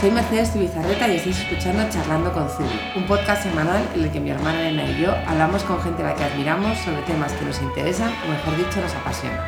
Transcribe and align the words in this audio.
Soy 0.00 0.10
Mercedes 0.10 0.50
Tibizarreta 0.54 1.08
y 1.08 1.16
estáis 1.16 1.40
escuchando 1.40 1.86
Charlando 1.90 2.32
con 2.32 2.48
Zubi, 2.48 2.80
un 2.96 3.06
podcast 3.06 3.42
semanal 3.42 3.86
en 3.94 4.04
el 4.04 4.10
que 4.10 4.18
mi 4.18 4.30
hermana 4.30 4.66
Elena 4.66 4.90
y 4.90 5.02
yo 5.02 5.12
hablamos 5.26 5.62
con 5.64 5.78
gente 5.82 6.02
a 6.02 6.06
la 6.06 6.14
que 6.14 6.24
admiramos 6.24 6.78
sobre 6.78 7.02
temas 7.02 7.30
que 7.34 7.44
nos 7.44 7.60
interesan 7.60 8.10
o 8.24 8.30
mejor 8.30 8.56
dicho 8.56 8.80
nos 8.80 8.94
apasionan. 8.94 9.44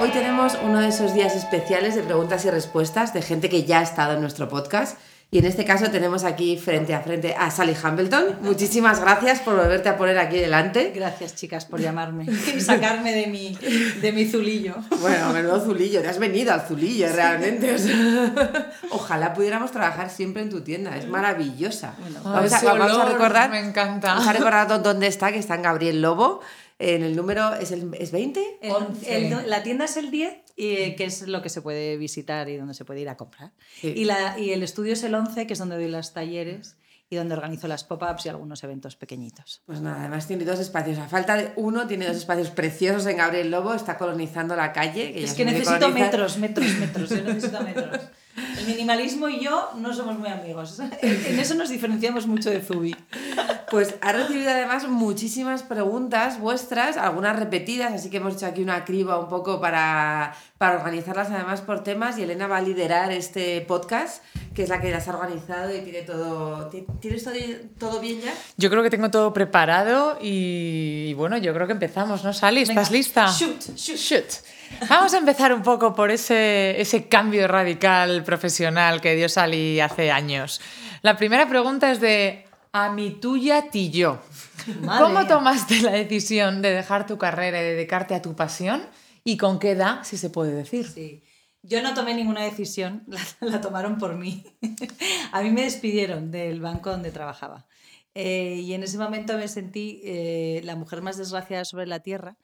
Hoy 0.00 0.10
tenemos 0.10 0.58
uno 0.64 0.80
de 0.80 0.88
esos 0.88 1.14
días 1.14 1.36
especiales 1.36 1.94
de 1.94 2.02
preguntas 2.02 2.44
y 2.44 2.50
respuestas 2.50 3.14
de 3.14 3.22
gente 3.22 3.48
que 3.48 3.66
ya 3.66 3.78
ha 3.78 3.82
estado 3.82 4.14
en 4.14 4.20
nuestro 4.20 4.48
podcast 4.48 4.98
y 5.30 5.38
en 5.38 5.44
este 5.44 5.66
caso 5.66 5.90
tenemos 5.90 6.24
aquí 6.24 6.56
frente 6.56 6.94
a 6.94 7.02
frente 7.02 7.34
a 7.34 7.50
Sally 7.50 7.76
Hambleton. 7.80 8.38
Muchísimas 8.40 8.98
gracias 8.98 9.40
por 9.40 9.56
volverte 9.56 9.90
a 9.90 9.98
poner 9.98 10.18
aquí 10.18 10.38
delante. 10.38 10.90
Gracias, 10.94 11.34
chicas, 11.34 11.66
por 11.66 11.80
llamarme 11.80 12.24
y 12.56 12.60
sacarme 12.62 13.12
de 13.12 13.26
mi, 13.26 13.54
de 14.00 14.12
mi 14.12 14.26
zulillo. 14.26 14.76
Bueno, 15.02 15.30
menudo 15.34 15.60
zulillo, 15.60 16.00
te 16.00 16.08
has 16.08 16.18
venido 16.18 16.54
al 16.54 16.62
zulillo 16.62 17.12
realmente. 17.12 17.76
Ojalá 18.90 19.34
pudiéramos 19.34 19.70
trabajar 19.70 20.08
siempre 20.08 20.40
en 20.40 20.48
tu 20.48 20.62
tienda, 20.62 20.96
es 20.96 21.06
maravillosa. 21.06 21.92
vamos, 22.24 22.52
a, 22.54 23.04
recordar. 23.04 23.50
Me 23.50 23.60
encanta. 23.60 24.14
Vamos 24.14 24.28
a 24.28 24.32
recordar 24.32 24.82
dónde 24.82 25.08
está, 25.08 25.30
que 25.30 25.38
está 25.38 25.56
en 25.56 25.62
Gabriel 25.62 26.00
Lobo. 26.00 26.40
En 26.78 27.02
el 27.02 27.16
número, 27.16 27.54
¿es, 27.54 27.72
el, 27.72 27.92
¿es 27.98 28.12
20? 28.12 28.60
la 29.46 29.62
tienda 29.64 29.86
es 29.86 29.96
el 29.96 30.10
10 30.12 30.34
y 30.54 30.94
que 30.94 31.04
es 31.04 31.26
lo 31.26 31.42
que 31.42 31.48
se 31.48 31.60
puede 31.60 31.96
visitar 31.96 32.48
y 32.48 32.56
donde 32.56 32.74
se 32.74 32.84
puede 32.84 33.00
ir 33.00 33.08
a 33.08 33.16
comprar. 33.16 33.52
Y, 33.82 34.04
la, 34.04 34.38
y 34.38 34.50
el 34.50 34.62
estudio 34.62 34.92
es 34.92 35.02
el 35.02 35.14
11, 35.14 35.46
que 35.46 35.54
es 35.54 35.58
donde 35.58 35.76
doy 35.76 35.88
los 35.88 36.14
talleres 36.14 36.76
y 37.10 37.16
donde 37.16 37.34
organizo 37.34 37.68
las 37.68 37.84
pop-ups 37.84 38.26
y 38.26 38.28
algunos 38.28 38.62
eventos 38.64 38.94
pequeñitos. 38.96 39.62
Pues 39.66 39.80
nada, 39.80 40.00
además 40.00 40.26
tiene 40.26 40.44
dos 40.44 40.60
espacios. 40.60 40.98
A 40.98 41.08
falta 41.08 41.36
de 41.36 41.52
uno, 41.56 41.86
tiene 41.86 42.06
dos 42.06 42.16
espacios 42.16 42.50
preciosos 42.50 43.06
en 43.06 43.16
Gabriel 43.16 43.50
Lobo, 43.50 43.74
está 43.74 43.96
colonizando 43.96 44.54
la 44.54 44.72
calle. 44.72 45.22
es 45.22 45.32
que 45.34 45.44
necesito 45.44 45.88
metros, 45.88 46.38
metros, 46.38 46.70
metros, 46.78 47.10
yo 47.10 47.22
necesito 47.22 47.60
metros. 47.64 48.00
El 48.58 48.66
minimalismo 48.66 49.28
y 49.28 49.40
yo 49.40 49.70
no 49.76 49.92
somos 49.94 50.18
muy 50.18 50.28
amigos. 50.28 50.80
En 51.02 51.38
eso 51.38 51.54
nos 51.54 51.68
diferenciamos 51.68 52.26
mucho 52.26 52.50
de 52.50 52.60
Zubi. 52.60 52.96
Pues 53.70 53.94
ha 54.00 54.12
recibido 54.12 54.50
además 54.50 54.88
muchísimas 54.88 55.62
preguntas 55.62 56.40
vuestras, 56.40 56.96
algunas 56.96 57.38
repetidas, 57.38 57.92
así 57.92 58.08
que 58.10 58.16
hemos 58.16 58.34
hecho 58.34 58.46
aquí 58.46 58.62
una 58.62 58.84
criba 58.84 59.18
un 59.18 59.28
poco 59.28 59.60
para, 59.60 60.34
para 60.56 60.78
organizarlas 60.78 61.30
además 61.30 61.60
por 61.60 61.82
temas 61.82 62.18
y 62.18 62.22
Elena 62.22 62.46
va 62.46 62.58
a 62.58 62.62
liderar 62.62 63.12
este 63.12 63.60
podcast, 63.60 64.22
que 64.54 64.62
es 64.62 64.68
la 64.68 64.80
que 64.80 64.90
las 64.90 65.06
ha 65.08 65.14
organizado 65.14 65.74
y 65.74 65.80
tiene 65.80 66.02
todo... 66.02 66.70
¿Tienes 67.00 67.24
todo, 67.24 67.34
todo 67.78 68.00
bien 68.00 68.20
ya? 68.20 68.32
Yo 68.56 68.70
creo 68.70 68.82
que 68.82 68.90
tengo 68.90 69.10
todo 69.10 69.32
preparado 69.32 70.18
y, 70.20 71.12
bueno, 71.14 71.36
yo 71.36 71.52
creo 71.52 71.66
que 71.66 71.74
empezamos, 71.74 72.24
¿no, 72.24 72.32
Sally? 72.32 72.62
¿Estás 72.62 72.90
lista? 72.90 73.26
Shoot, 73.30 73.76
shoot. 73.76 73.98
shoot. 73.98 74.57
Vamos 74.88 75.12
a 75.14 75.18
empezar 75.18 75.52
un 75.52 75.62
poco 75.62 75.94
por 75.94 76.10
ese, 76.10 76.80
ese 76.80 77.08
cambio 77.08 77.48
radical 77.48 78.22
profesional 78.24 79.00
que 79.00 79.16
dio 79.16 79.28
Sally 79.28 79.80
hace 79.80 80.10
años. 80.10 80.60
La 81.02 81.16
primera 81.16 81.48
pregunta 81.48 81.90
es 81.90 82.00
de 82.00 82.44
a 82.72 82.90
mi 82.90 83.10
tuya, 83.12 83.70
ti 83.70 83.90
yo. 83.90 84.20
¿Cómo 84.98 85.26
tomaste 85.26 85.80
la 85.80 85.92
decisión 85.92 86.62
de 86.62 86.70
dejar 86.72 87.06
tu 87.06 87.18
carrera 87.18 87.60
y 87.60 87.64
dedicarte 87.64 88.14
a 88.14 88.22
tu 88.22 88.34
pasión? 88.36 88.82
¿Y 89.24 89.36
con 89.36 89.58
qué 89.58 89.72
edad, 89.72 90.04
si 90.04 90.16
se 90.16 90.30
puede 90.30 90.52
decir? 90.52 90.86
Sí. 90.86 91.22
Yo 91.62 91.82
no 91.82 91.92
tomé 91.92 92.14
ninguna 92.14 92.44
decisión, 92.44 93.04
la, 93.40 93.60
tomaron 93.60 93.98
por 93.98 94.16
mí. 94.16 94.44
a 95.32 95.42
mí 95.42 95.50
me 95.50 95.62
despidieron 95.62 96.30
del 96.30 96.60
banco 96.60 96.90
donde 96.90 97.10
trabajaba. 97.10 97.66
Eh, 98.14 98.60
y 98.62 98.72
en 98.74 98.82
ese 98.82 98.98
momento 98.98 99.36
me 99.36 99.48
sentí 99.48 100.00
eh, 100.04 100.60
la 100.64 100.76
mujer 100.76 101.02
más 101.02 101.16
desgraciada 101.18 101.64
sobre 101.64 101.86
la 101.86 102.00
tierra 102.00 102.36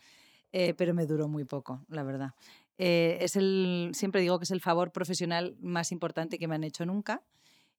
eh, 0.56 0.72
pero 0.72 0.94
me 0.94 1.04
duró 1.04 1.26
muy 1.26 1.44
poco, 1.44 1.84
la 1.88 2.04
verdad. 2.04 2.30
Eh, 2.78 3.18
es 3.20 3.34
el, 3.34 3.90
siempre 3.92 4.20
digo 4.20 4.38
que 4.38 4.44
es 4.44 4.52
el 4.52 4.60
favor 4.60 4.92
profesional 4.92 5.56
más 5.60 5.90
importante 5.90 6.38
que 6.38 6.46
me 6.46 6.54
han 6.54 6.62
hecho 6.62 6.86
nunca, 6.86 7.24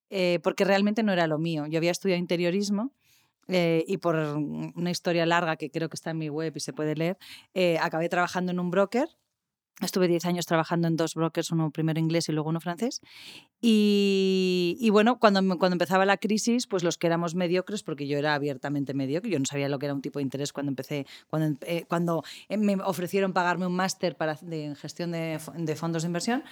eh, 0.10 0.40
porque 0.44 0.66
realmente 0.66 1.02
no 1.02 1.14
era 1.14 1.26
lo 1.26 1.40
mío. 1.40 1.68
Yo 1.68 1.78
había 1.78 1.92
estudiado 1.92 2.20
interiorismo. 2.20 2.92
y 3.48 3.98
por 3.98 4.16
una 4.16 4.90
historia 4.90 5.26
larga 5.26 5.56
que 5.56 5.70
creo 5.70 5.88
que 5.88 5.96
está 5.96 6.10
en 6.10 6.18
mi 6.18 6.30
web 6.30 6.52
y 6.56 6.60
se 6.60 6.74
puede 6.74 6.96
leer, 6.96 7.18
acabé 7.80 8.10
trabajando 8.10 8.52
en 8.52 8.60
un 8.60 8.72
broker 8.72 9.08
Estuve 9.82 10.08
10 10.08 10.24
años 10.26 10.46
trabajando 10.46 10.88
en 10.88 10.96
dos 10.96 11.16
brokers, 11.16 11.52
uno 11.52 11.70
primero 11.70 12.00
inglés 12.00 12.30
y 12.30 12.32
luego 12.32 12.50
uno 12.50 12.62
francés. 12.62 13.02
Y, 13.60 14.78
y, 14.80 14.90
bueno, 14.90 15.20
cuando, 15.20 15.42
cuando 15.58 15.74
empezaba 15.74 16.06
la 16.06 16.16
crisis, 16.16 16.66
pues 16.66 16.84
los 16.84 16.98
que 16.98 17.08
éramos 17.08 17.36
mediocres, 17.36 17.84
porque 17.84 18.08
yo 18.08 18.18
era 18.18 18.36
abiertamente 18.36 18.94
mediocre, 18.94 19.30
yo 19.30 19.40
no 19.40 19.46
sabía 19.46 19.68
lo 19.68 19.78
que 19.78 19.88
era 19.88 19.94
un 19.94 20.02
tipo 20.02 20.20
de 20.20 20.24
interés 20.24 20.54
cuando 20.54 20.70
empecé, 20.70 21.06
cuando, 21.30 21.58
eh, 21.66 21.84
cuando 21.90 22.24
eh, 22.48 22.58
me 22.58 22.76
ofrecieron 22.76 23.34
pagarme 23.34 23.68
un 23.68 23.76
máster 23.76 24.16
de 24.42 24.76
gestión 24.76 25.12
de, 25.12 25.40
de, 25.56 25.76
fondos 25.76 26.04
de 26.04 26.08
inversión, 26.08 26.44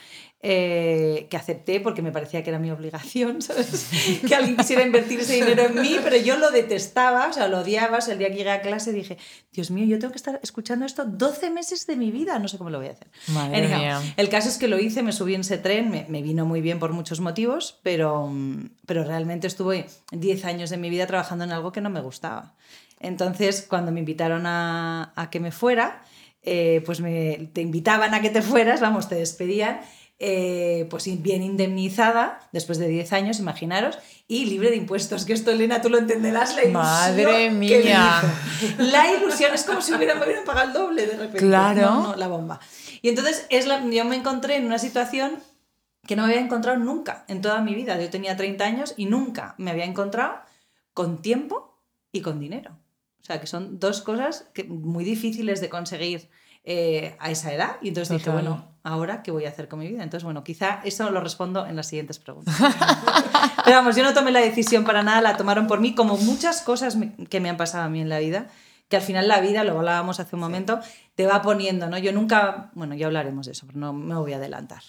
eh, 0.42 1.28
que 1.30 1.38
acepté 1.38 1.80
porque 1.80 2.02
me 2.02 2.12
parecía 2.12 2.44
que 2.44 2.50
era 2.50 2.60
mi 2.60 2.72
obligación, 2.72 3.42
¿sabes? 3.42 3.90
que 4.28 4.36
alguien 4.36 4.58
quisiera 4.58 4.84
invertir 4.84 5.22
ese 5.22 5.36
dinero 5.36 5.64
en 5.64 5.80
mí, 5.80 5.98
pero 6.04 6.18
yo 6.18 6.38
lo 6.38 6.52
detestaba, 6.52 7.30
o 7.30 7.34
sea, 7.34 7.48
lo 7.48 7.60
odiaba. 7.60 8.00
el 8.00 8.18
día 8.18 8.30
que 8.30 8.36
llegué 8.36 8.52
a 8.52 8.62
clase 8.62 8.92
dije, 8.92 9.18
Dios 9.54 9.72
mío, 9.72 9.86
yo 9.86 9.98
tengo 10.00 10.12
que 10.12 10.18
estar 10.18 10.42
escuchando 10.44 10.86
esto 10.86 11.06
12 11.06 11.52
meses 11.52 11.86
de 11.86 11.96
mi 11.96 12.12
vida, 12.12 12.38
no 12.40 12.48
sé 12.50 12.58
cómo 12.58 12.70
lo 12.70 12.80
voy 12.80 12.88
a 12.88 12.92
hacer. 12.92 13.13
El 14.18 14.30
caso 14.30 14.50
es 14.50 14.58
que 14.58 14.68
lo 14.68 14.80
hice, 14.80 15.04
me 15.04 15.12
subí 15.12 15.36
en 15.36 15.42
ese 15.42 15.58
tren, 15.58 15.90
me, 15.90 16.22
vino 16.22 16.46
muy 16.46 16.62
bien 16.62 16.80
por 16.80 16.94
muchos 16.94 17.20
motivos, 17.20 17.80
pero, 17.84 18.32
pero 18.86 19.04
realmente 19.04 19.48
estuve 19.48 19.88
10 20.12 20.46
años 20.46 20.70
de 20.70 20.78
mi 20.78 20.90
vida 20.90 21.08
trabajando 21.08 21.44
en 21.44 21.52
algo 21.52 21.72
que 21.72 21.82
no 21.82 21.90
me 21.90 22.02
gustaba. 22.02 22.56
Entonces, 23.00 23.66
cuando 23.68 23.92
me 23.92 24.00
invitaron 24.00 24.46
a, 24.46 25.14
a 25.16 25.30
que 25.30 25.40
me 25.40 25.52
fuera, 25.52 26.04
eh, 26.46 26.84
pues 26.86 27.00
me, 27.00 27.50
te 27.54 27.62
invitaban 27.62 28.14
a 28.14 28.22
que 28.22 28.30
te 28.30 28.42
fueras, 28.42 28.82
vamos, 28.82 29.08
te 29.08 29.16
despedían. 29.16 29.80
Eh, 30.26 30.88
pues 30.90 31.06
bien 31.22 31.42
indemnizada 31.44 32.40
después 32.54 32.78
de 32.78 32.88
10 32.88 33.12
años, 33.12 33.40
imaginaros, 33.40 33.98
y 34.28 34.46
libre 34.46 34.70
de 34.70 34.78
impuestos, 34.78 35.26
que 35.26 35.34
esto 35.34 35.52
Elena 35.52 35.82
tú 35.82 35.90
lo 35.90 35.98
entenderás, 35.98 36.56
la 36.56 36.62
ilusión. 36.62 36.84
Madre 36.84 37.50
mía. 37.50 38.22
La 38.78 39.12
ilusión 39.12 39.54
es 39.54 39.64
como 39.64 39.82
si 39.82 39.94
hubiera, 39.94 40.16
me 40.16 40.24
hubieran 40.24 40.46
pagado 40.46 40.68
el 40.68 40.74
doble 40.74 41.08
de 41.08 41.18
repente. 41.18 41.40
Claro. 41.40 42.16
la 42.16 42.28
bomba. 42.28 42.60
Y 43.04 43.10
entonces 43.10 43.46
es 43.50 43.68
la, 43.68 43.86
yo 43.86 44.06
me 44.06 44.16
encontré 44.16 44.56
en 44.56 44.66
una 44.66 44.80
situación 44.80 45.34
que 46.08 46.16
no 46.16 46.24
me 46.26 46.30
había 46.32 46.44
encontrado 46.44 46.80
nunca 46.80 47.26
en 47.28 47.42
toda 47.42 47.60
mi 47.62 47.76
vida. 47.76 48.00
Yo 48.02 48.10
tenía 48.10 48.38
30 48.38 48.64
años 48.64 48.94
y 48.96 49.06
nunca 49.08 49.56
me 49.58 49.72
había 49.72 49.84
encontrado 49.84 50.36
con 50.94 51.22
tiempo 51.22 51.78
y 52.14 52.22
con 52.22 52.40
dinero. 52.40 52.72
O 53.22 53.26
sea, 53.26 53.42
que 53.42 53.48
son 53.48 53.78
dos 53.78 54.02
cosas 54.02 54.50
que, 54.54 54.64
muy 54.64 55.04
difíciles 55.04 55.60
de 55.60 55.68
conseguir 55.68 56.30
eh, 56.64 57.18
a 57.20 57.30
esa 57.30 57.54
edad. 57.54 57.76
Y 57.82 57.90
entonces 57.90 58.18
dije, 58.18 58.30
bueno, 58.30 58.70
¿ahora 58.84 59.22
qué 59.22 59.32
voy 59.32 59.44
a 59.46 59.50
hacer 59.50 59.68
con 59.68 59.80
mi 59.80 59.90
vida? 59.90 60.02
Entonces, 60.02 60.24
bueno, 60.24 60.46
quizá 60.46 60.80
eso 60.86 61.10
lo 61.10 61.20
respondo 61.20 61.66
en 61.66 61.76
las 61.76 61.88
siguientes 61.88 62.20
preguntas. 62.20 62.56
Pero 63.66 63.78
vamos, 63.78 63.98
yo 63.98 64.04
no 64.04 64.14
tomé 64.14 64.32
la 64.32 64.40
decisión 64.40 64.86
para 64.86 65.04
nada, 65.04 65.20
la 65.20 65.36
tomaron 65.36 65.68
por 65.68 65.82
mí, 65.82 65.94
como 65.94 66.16
muchas 66.16 66.62
cosas 66.62 66.98
que 67.30 67.42
me 67.42 67.50
han 67.50 67.58
pasado 67.58 67.84
a 67.84 67.90
mí 67.90 68.00
en 68.00 68.08
la 68.08 68.20
vida 68.20 68.48
que 68.94 68.98
al 68.98 69.02
final 69.02 69.28
la 69.28 69.42
vida, 69.42 69.64
lo 69.64 69.80
hablábamos 69.80 70.20
hace 70.20 70.36
un 70.36 70.42
momento, 70.42 70.80
te 71.16 71.26
va 71.26 71.42
poniendo, 71.42 71.90
¿no? 71.90 71.98
Yo 71.98 72.12
nunca, 72.12 72.70
bueno, 72.76 72.94
ya 72.94 73.08
hablaremos 73.08 73.48
de 73.48 73.54
eso, 73.54 73.66
pero 73.66 73.80
no 73.80 73.92
me 73.92 74.14
voy 74.14 74.34
a 74.34 74.36
adelantar. 74.36 74.84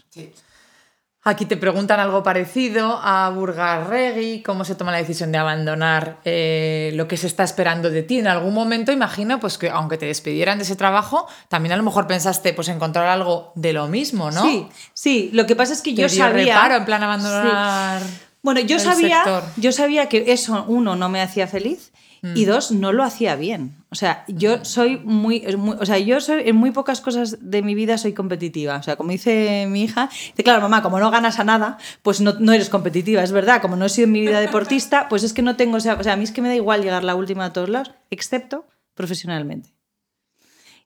Aquí 1.22 1.46
te 1.46 1.56
preguntan 1.56 2.00
algo 2.00 2.22
parecido 2.22 3.00
a 3.02 3.30
Burgarregui, 3.30 4.42
cómo 4.42 4.66
se 4.66 4.74
toma 4.74 4.92
la 4.92 4.98
decisión 4.98 5.32
de 5.32 5.38
abandonar 5.38 6.18
eh, 6.26 6.92
lo 6.96 7.08
que 7.08 7.16
se 7.16 7.28
está 7.28 7.44
esperando 7.44 7.88
de 7.88 8.02
ti. 8.02 8.18
En 8.18 8.26
algún 8.26 8.52
momento, 8.52 8.92
imagino, 8.92 9.40
pues 9.40 9.56
que 9.56 9.70
aunque 9.70 9.96
te 9.96 10.04
despidieran 10.04 10.58
de 10.58 10.64
ese 10.64 10.76
trabajo, 10.76 11.26
también 11.48 11.72
a 11.72 11.78
lo 11.78 11.82
mejor 11.82 12.06
pensaste, 12.06 12.52
pues 12.52 12.68
encontrar 12.68 13.06
algo 13.06 13.52
de 13.54 13.72
lo 13.72 13.88
mismo, 13.88 14.30
¿no? 14.30 14.42
Sí, 14.42 14.66
sí. 14.92 15.30
Lo 15.32 15.46
que 15.46 15.56
pasa 15.56 15.72
es 15.72 15.80
que 15.80 15.94
yo 15.94 16.10
sabía. 16.10 16.44
reparo 16.44 16.74
en 16.76 16.84
plan 16.84 17.02
abandonar. 17.02 18.02
Bueno, 18.42 18.60
yo 18.60 18.78
sabía, 18.78 19.24
yo 19.56 19.72
sabía 19.72 20.10
que 20.10 20.24
eso 20.26 20.66
uno 20.68 20.94
no 20.94 21.08
me 21.08 21.22
hacía 21.22 21.46
feliz 21.46 21.90
y 22.34 22.46
mm. 22.46 22.48
dos, 22.48 22.70
no 22.72 22.92
lo 22.92 23.04
hacía 23.04 23.36
bien. 23.36 23.76
O 23.90 23.94
sea, 23.94 24.24
yo 24.28 24.64
soy 24.64 24.96
muy, 24.96 25.44
o 25.46 25.84
sea, 25.84 25.98
yo 25.98 26.20
soy 26.20 26.42
en 26.46 26.56
muy 26.56 26.70
pocas 26.70 27.02
cosas 27.02 27.36
de 27.40 27.62
mi 27.62 27.74
vida 27.74 27.98
soy 27.98 28.14
competitiva. 28.14 28.76
O 28.76 28.82
sea, 28.82 28.96
como 28.96 29.10
dice 29.10 29.66
mi 29.68 29.82
hija, 29.82 30.08
dice, 30.10 30.42
claro, 30.42 30.62
mamá, 30.62 30.82
como 30.82 30.98
no 30.98 31.10
ganas 31.10 31.38
a 31.38 31.44
nada, 31.44 31.76
pues 32.02 32.22
no, 32.22 32.32
no 32.38 32.52
eres 32.52 32.70
competitiva, 32.70 33.22
es 33.22 33.32
verdad. 33.32 33.60
Como 33.60 33.76
no 33.76 33.84
he 33.84 33.90
sido 33.90 34.06
en 34.06 34.12
mi 34.12 34.22
vida 34.22 34.40
deportista, 34.40 35.08
pues 35.08 35.22
es 35.22 35.34
que 35.34 35.42
no 35.42 35.56
tengo, 35.56 35.76
o 35.76 35.80
sea, 35.80 35.98
a 35.98 36.16
mí 36.16 36.24
es 36.24 36.32
que 36.32 36.40
me 36.40 36.48
da 36.48 36.54
igual 36.54 36.82
llegar 36.82 37.04
la 37.04 37.14
última 37.14 37.44
a 37.44 37.52
todos 37.52 37.68
lados, 37.68 37.92
excepto 38.10 38.66
profesionalmente. 38.94 39.73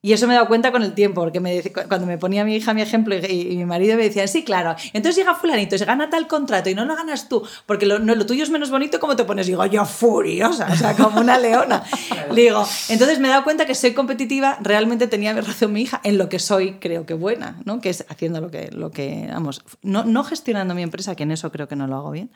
Y 0.00 0.12
eso 0.12 0.28
me 0.28 0.34
he 0.34 0.36
dado 0.36 0.46
cuenta 0.46 0.70
con 0.70 0.84
el 0.84 0.94
tiempo, 0.94 1.22
porque 1.22 1.40
me, 1.40 1.60
cuando 1.88 2.06
me 2.06 2.18
ponía 2.18 2.44
mi 2.44 2.54
hija 2.54 2.72
mi 2.72 2.82
ejemplo 2.82 3.16
y, 3.16 3.56
mi 3.56 3.64
marido 3.64 3.96
me 3.96 4.04
decía, 4.04 4.28
sí, 4.28 4.44
claro, 4.44 4.76
entonces 4.92 5.16
llega 5.16 5.34
fulanito, 5.34 5.76
se 5.76 5.84
gana 5.84 6.08
tal 6.08 6.28
contrato 6.28 6.70
y 6.70 6.76
no 6.76 6.84
lo 6.84 6.94
ganas 6.94 7.28
tú, 7.28 7.44
porque 7.66 7.84
lo, 7.84 7.98
no, 7.98 8.14
lo 8.14 8.24
tuyo 8.24 8.44
es 8.44 8.50
menos 8.50 8.70
bonito, 8.70 9.00
¿cómo 9.00 9.16
te 9.16 9.24
pones? 9.24 9.48
digo, 9.48 9.66
yo 9.66 9.84
furiosa, 9.84 10.68
o 10.72 10.76
sea, 10.76 10.94
como 10.94 11.20
una 11.20 11.36
leona. 11.36 11.82
digo, 12.34 12.64
entonces 12.88 13.18
me 13.18 13.26
he 13.26 13.30
dado 13.32 13.42
cuenta 13.42 13.66
que 13.66 13.74
soy 13.74 13.92
competitiva, 13.92 14.58
realmente 14.60 15.08
tenía 15.08 15.32
razón 15.34 15.72
mi 15.72 15.82
hija 15.82 16.00
en 16.04 16.16
lo 16.16 16.28
que 16.28 16.38
soy, 16.38 16.74
creo 16.74 17.04
que 17.04 17.14
buena, 17.14 17.60
¿no? 17.64 17.80
Que 17.80 17.90
es 17.90 18.06
haciendo 18.08 18.40
lo 18.40 18.52
que, 18.52 18.70
lo 18.70 18.92
que 18.92 19.26
vamos, 19.28 19.64
no, 19.82 20.04
no 20.04 20.22
gestionando 20.22 20.76
mi 20.76 20.82
empresa, 20.82 21.16
que 21.16 21.24
en 21.24 21.32
eso 21.32 21.50
creo 21.50 21.66
que 21.66 21.74
no 21.74 21.88
lo 21.88 21.96
hago 21.96 22.12
bien 22.12 22.30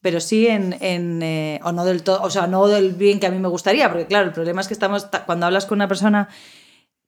pero 0.00 0.20
sí 0.20 0.46
en, 0.46 0.76
en 0.80 1.20
eh, 1.24 1.60
o 1.64 1.72
no 1.72 1.84
del 1.84 2.04
todo, 2.04 2.22
o 2.22 2.30
sea, 2.30 2.46
no 2.46 2.68
del 2.68 2.92
bien 2.92 3.18
que 3.18 3.26
a 3.26 3.32
mí 3.32 3.38
me 3.40 3.48
gustaría, 3.48 3.88
porque 3.88 4.06
claro, 4.06 4.26
el 4.26 4.32
problema 4.32 4.60
es 4.60 4.68
que 4.68 4.74
estamos, 4.74 5.08
cuando 5.26 5.46
hablas 5.46 5.66
con 5.66 5.78
una 5.78 5.88
persona 5.88 6.28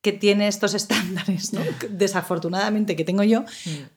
que 0.02 0.12
tiene 0.12 0.48
estos 0.48 0.74
estándares, 0.80 1.52
¿no? 1.52 1.60
desafortunadamente 1.90 2.96
que 2.96 3.04
tengo 3.04 3.22
yo, 3.22 3.44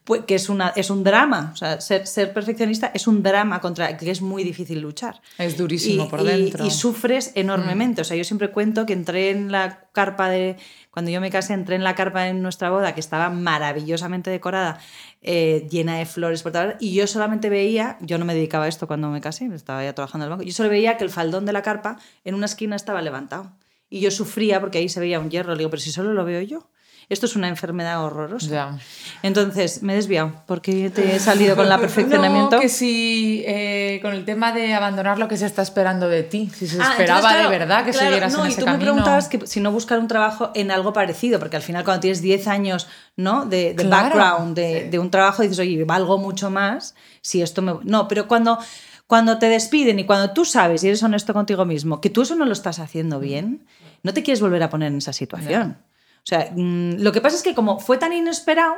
pues, 0.04 0.22
que 0.26 0.34
es, 0.34 0.48
una, 0.48 0.68
es 0.76 0.90
un 0.90 1.02
drama. 1.02 1.50
O 1.52 1.56
sea, 1.56 1.80
ser, 1.80 2.06
ser 2.06 2.32
perfeccionista 2.32 2.90
es 2.94 3.06
un 3.06 3.22
drama 3.22 3.60
contra 3.60 3.88
el 3.90 3.96
que 3.96 4.10
es 4.10 4.20
muy 4.22 4.44
difícil 4.44 4.80
luchar. 4.80 5.20
Es 5.38 5.56
durísimo 5.56 6.04
Y- 6.04 6.08
por 6.08 6.20
y- 6.20 6.24
dentro. 6.24 6.64
Y, 6.66 6.70
sufres 6.70 7.32
enormemente. 7.34 8.02
O 8.02 8.04
sea, 8.04 8.16
yo 8.16 8.24
siempre 8.24 8.50
cuento 8.50 8.86
que 8.86 8.92
entré 8.92 9.30
en 9.30 9.50
la 9.50 9.80
carpa 9.92 10.28
de. 10.28 10.56
Cuando 10.90 11.10
yo 11.10 11.20
me 11.20 11.30
casé, 11.30 11.54
entré 11.54 11.74
en 11.74 11.82
la 11.84 11.94
carpa 11.96 12.28
en 12.28 12.40
nuestra 12.40 12.70
boda, 12.70 12.94
que 12.94 13.00
estaba 13.00 13.28
maravillosamente 13.30 14.30
decorada, 14.30 14.78
eh, 15.22 15.66
llena 15.68 15.96
de 15.98 16.06
flores 16.06 16.42
por 16.44 16.52
todas 16.52 16.66
partes, 16.72 16.86
y 16.88 16.94
yo 16.94 17.06
solamente 17.08 17.48
veía, 17.48 17.96
yo 18.00 18.16
no 18.18 18.24
me 18.24 18.32
dedicaba 18.34 18.66
a 18.66 18.68
esto 18.68 18.86
cuando 18.86 19.08
me 19.10 19.20
casé, 19.20 19.46
estaba 19.52 19.82
ya 19.82 19.92
trabajando 19.92 20.24
en 20.24 20.30
el 20.32 20.38
banco, 20.38 20.44
yo 20.48 20.52
solo 20.54 20.68
veía 20.68 20.96
que 20.96 21.02
el 21.02 21.10
faldón 21.10 21.46
de 21.46 21.52
la 21.52 21.62
carpa 21.62 21.98
en 22.24 22.34
una 22.36 22.46
esquina 22.46 22.76
estaba 22.76 23.02
levantado. 23.02 23.50
Y 23.94 24.00
yo 24.00 24.10
sufría 24.10 24.60
porque 24.60 24.78
ahí 24.78 24.88
se 24.88 24.98
veía 24.98 25.20
un 25.20 25.30
hierro. 25.30 25.52
Le 25.52 25.58
digo, 25.58 25.70
pero 25.70 25.80
si 25.80 25.92
solo 25.92 26.12
lo 26.14 26.24
veo 26.24 26.40
yo. 26.42 26.68
Esto 27.10 27.26
es 27.26 27.36
una 27.36 27.48
enfermedad 27.48 28.02
horrorosa. 28.02 28.48
Ya. 28.48 28.78
Entonces, 29.22 29.82
me 29.82 29.92
he 29.92 29.96
desviado 29.96 30.32
porque 30.46 30.88
te 30.90 31.14
he 31.14 31.20
salido 31.20 31.54
con 31.54 31.70
el 31.70 31.78
perfeccionamiento. 31.86 32.56
No, 32.56 32.60
que 32.62 32.70
si 32.70 33.44
eh, 33.46 33.98
con 34.02 34.14
el 34.14 34.24
tema 34.24 34.52
de 34.52 34.72
abandonar 34.74 35.18
lo 35.18 35.28
que 35.28 35.36
se 35.36 35.44
está 35.46 35.60
esperando 35.62 36.08
de 36.08 36.22
ti, 36.22 36.50
si 36.52 36.66
se 36.66 36.80
Ah, 36.80 36.88
esperaba 36.90 37.18
entonces, 37.20 37.36
claro, 37.36 37.50
de 37.50 37.58
verdad 37.58 37.84
que 37.84 37.90
claro, 37.92 38.06
siguieras 38.06 38.32
no, 38.32 38.38
en 38.40 38.46
y 38.46 38.48
ese 38.52 38.60
tú 38.60 38.64
camino. 38.64 38.78
me 38.78 38.84
preguntabas 38.86 39.28
que 39.28 39.46
si 39.46 39.60
no 39.60 39.70
buscar 39.70 39.98
un 39.98 40.08
trabajo 40.08 40.50
en 40.54 40.70
algo 40.70 40.92
parecido, 40.94 41.38
porque 41.38 41.56
al 41.56 41.62
final 41.62 41.84
cuando 41.84 42.00
tienes 42.00 42.22
10 42.22 42.48
años 42.48 42.88
¿no? 43.16 43.44
de, 43.44 43.74
de 43.74 43.84
Claro. 43.84 43.90
background 44.08 44.56
de, 44.56 44.88
de 44.90 44.98
un 44.98 45.10
trabajo, 45.10 45.42
dices, 45.42 45.58
oye, 45.58 45.84
valgo 45.84 46.16
mucho 46.18 46.50
más 46.50 46.94
si 47.20 47.42
esto 47.42 47.60
me... 47.62 47.74
No, 47.84 48.08
pero 48.08 48.26
cuando, 48.28 48.58
cuando 49.06 49.38
te 49.38 49.50
despiden 49.50 49.98
y 49.98 50.04
cuando 50.06 50.32
tú 50.32 50.46
sabes 50.46 50.82
y 50.82 50.88
eres 50.88 51.02
honesto 51.02 51.34
contigo 51.34 51.66
mismo 51.66 52.00
que 52.00 52.08
tú 52.08 52.22
eso 52.22 52.34
no 52.34 52.46
lo 52.46 52.52
estás 52.54 52.78
haciendo 52.78 53.20
bien, 53.20 53.66
no 54.04 54.14
te 54.14 54.22
quieres 54.22 54.40
volver 54.40 54.62
a 54.62 54.70
poner 54.70 54.92
en 54.92 54.98
esa 54.98 55.12
situación. 55.12 55.78
O 56.18 56.26
sea, 56.26 56.52
mm, 56.54 57.00
lo 57.00 57.10
que 57.10 57.20
pasa 57.20 57.36
es 57.36 57.42
que 57.42 57.54
como 57.54 57.80
fue 57.80 57.98
tan 57.98 58.12
inesperado, 58.12 58.76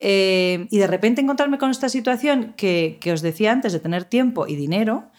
eh, 0.00 0.66
y 0.70 0.78
de 0.78 0.86
repente 0.88 1.20
encontrarme 1.20 1.58
con 1.58 1.70
esta 1.70 1.88
situación 1.88 2.54
que, 2.56 2.98
que 3.00 3.12
os 3.12 3.22
decía 3.22 3.52
antes 3.52 3.72
de 3.72 3.78
tener 3.78 4.04
tiempo 4.04 4.48
y 4.48 4.56
dinero, 4.56 5.10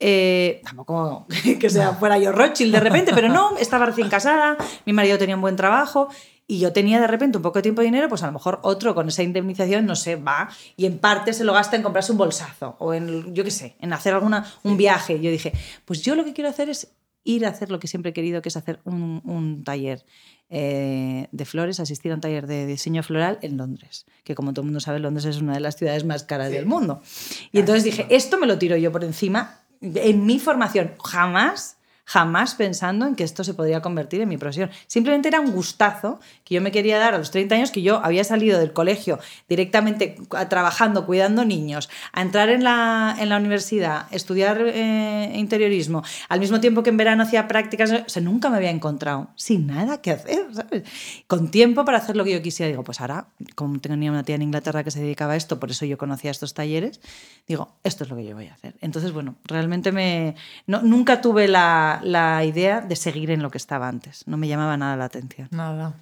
eh, 0.00 0.60
tampoco 0.64 1.26
que 1.60 1.70
sea 1.70 1.92
fuera 1.94 2.18
yo 2.18 2.32
Rothschild 2.32 2.72
de 2.72 2.80
repente, 2.80 3.12
pero 3.14 3.28
no, 3.28 3.56
estaba 3.58 3.86
recién 3.86 4.08
casada, 4.08 4.56
mi 4.86 4.92
marido 4.92 5.18
tenía 5.18 5.34
un 5.34 5.42
buen 5.42 5.56
trabajo 5.56 6.08
y 6.46 6.58
yo 6.58 6.72
tenía 6.72 7.00
de 7.00 7.06
repente 7.06 7.38
un 7.38 7.42
poco 7.42 7.58
de 7.58 7.62
tiempo 7.62 7.82
y 7.82 7.86
dinero, 7.86 8.08
pues 8.08 8.22
a 8.22 8.26
lo 8.26 8.32
mejor 8.32 8.60
otro 8.62 8.94
con 8.94 9.08
esa 9.08 9.22
indemnización, 9.22 9.86
no 9.86 9.96
sé, 9.96 10.16
va 10.16 10.48
y 10.76 10.86
en 10.86 10.98
parte 10.98 11.32
se 11.32 11.44
lo 11.44 11.52
gasta 11.52 11.76
en 11.76 11.82
comprarse 11.82 12.12
un 12.12 12.18
bolsazo 12.18 12.76
o 12.78 12.92
en, 12.92 13.34
yo 13.34 13.44
qué 13.44 13.50
sé, 13.50 13.76
en 13.80 13.92
hacer 13.92 14.14
alguna, 14.14 14.44
un 14.62 14.76
viaje. 14.76 15.20
Yo 15.20 15.30
dije, 15.30 15.52
pues 15.84 16.02
yo 16.02 16.14
lo 16.14 16.24
que 16.24 16.32
quiero 16.32 16.50
hacer 16.50 16.68
es 16.68 16.88
ir 17.24 17.46
a 17.46 17.48
hacer 17.48 17.70
lo 17.70 17.80
que 17.80 17.88
siempre 17.88 18.10
he 18.10 18.12
querido, 18.12 18.42
que 18.42 18.50
es 18.50 18.56
hacer 18.56 18.80
un, 18.84 19.22
un 19.24 19.64
taller 19.64 20.04
eh, 20.50 21.26
de 21.32 21.44
flores, 21.44 21.80
asistir 21.80 22.12
a 22.12 22.16
un 22.16 22.20
taller 22.20 22.46
de 22.46 22.66
diseño 22.66 23.02
floral 23.02 23.38
en 23.42 23.56
Londres, 23.56 24.06
que 24.22 24.34
como 24.34 24.52
todo 24.52 24.62
el 24.62 24.66
mundo 24.66 24.80
sabe, 24.80 25.00
Londres 25.00 25.24
es 25.24 25.40
una 25.40 25.54
de 25.54 25.60
las 25.60 25.76
ciudades 25.76 26.04
más 26.04 26.22
caras 26.22 26.50
del 26.50 26.66
mundo. 26.66 27.02
Y 27.50 27.58
entonces 27.58 27.82
dije, 27.82 28.06
esto 28.10 28.38
me 28.38 28.46
lo 28.46 28.58
tiro 28.58 28.76
yo 28.76 28.92
por 28.92 29.04
encima 29.04 29.60
en 29.80 30.26
mi 30.26 30.38
formación, 30.38 30.92
jamás 31.02 31.78
jamás 32.04 32.54
pensando 32.54 33.06
en 33.06 33.14
que 33.16 33.24
esto 33.24 33.44
se 33.44 33.54
podría 33.54 33.80
convertir 33.80 34.20
en 34.20 34.28
mi 34.28 34.36
profesión. 34.36 34.70
Simplemente 34.86 35.28
era 35.28 35.40
un 35.40 35.52
gustazo 35.52 36.20
que 36.44 36.54
yo 36.54 36.60
me 36.60 36.70
quería 36.70 36.98
dar 36.98 37.14
a 37.14 37.18
los 37.18 37.30
30 37.30 37.54
años, 37.54 37.70
que 37.70 37.82
yo 37.82 38.00
había 38.04 38.24
salido 38.24 38.58
del 38.58 38.72
colegio 38.72 39.18
directamente 39.48 40.16
trabajando, 40.48 41.06
cuidando 41.06 41.44
niños, 41.44 41.88
a 42.12 42.22
entrar 42.22 42.50
en 42.50 42.64
la, 42.64 43.16
en 43.18 43.28
la 43.28 43.36
universidad, 43.38 44.06
estudiar 44.10 44.60
eh, 44.66 45.32
interiorismo, 45.34 46.02
al 46.28 46.40
mismo 46.40 46.60
tiempo 46.60 46.82
que 46.82 46.90
en 46.90 46.96
verano 46.96 47.22
hacía 47.22 47.48
prácticas, 47.48 47.90
o 47.90 48.08
sea, 48.08 48.22
nunca 48.22 48.50
me 48.50 48.56
había 48.56 48.70
encontrado 48.70 49.30
sin 49.36 49.66
nada 49.66 50.02
que 50.02 50.10
hacer, 50.10 50.46
¿sabes? 50.52 50.82
Con 51.26 51.50
tiempo 51.50 51.84
para 51.84 51.98
hacer 51.98 52.16
lo 52.16 52.24
que 52.24 52.32
yo 52.32 52.42
quisiera. 52.42 52.68
Digo, 52.68 52.84
pues 52.84 53.00
ahora, 53.00 53.28
como 53.54 53.78
tenía 53.80 54.10
una 54.10 54.22
tía 54.24 54.34
en 54.34 54.42
Inglaterra 54.42 54.84
que 54.84 54.90
se 54.90 55.00
dedicaba 55.00 55.32
a 55.32 55.36
esto, 55.36 55.58
por 55.58 55.70
eso 55.70 55.84
yo 55.86 55.96
conocía 55.98 56.30
estos 56.30 56.54
talleres, 56.54 57.00
digo, 57.48 57.74
esto 57.82 58.04
es 58.04 58.10
lo 58.10 58.16
que 58.16 58.24
yo 58.24 58.34
voy 58.34 58.46
a 58.48 58.54
hacer. 58.54 58.74
Entonces, 58.80 59.12
bueno, 59.12 59.36
realmente 59.44 59.92
me... 59.92 60.34
no- 60.66 60.82
nunca 60.82 61.20
tuve 61.20 61.48
la, 61.48 61.93
la 62.02 62.44
idea 62.44 62.80
de 62.80 62.96
seguir 62.96 63.30
en 63.30 63.42
lo 63.42 63.50
que 63.50 63.58
estaba 63.58 63.88
antes. 63.88 64.22
No 64.26 64.36
me 64.36 64.48
llamaba 64.48 64.76
nada 64.76 64.96
la 64.96 65.04
atención. 65.06 65.48
Nada. 65.50 65.94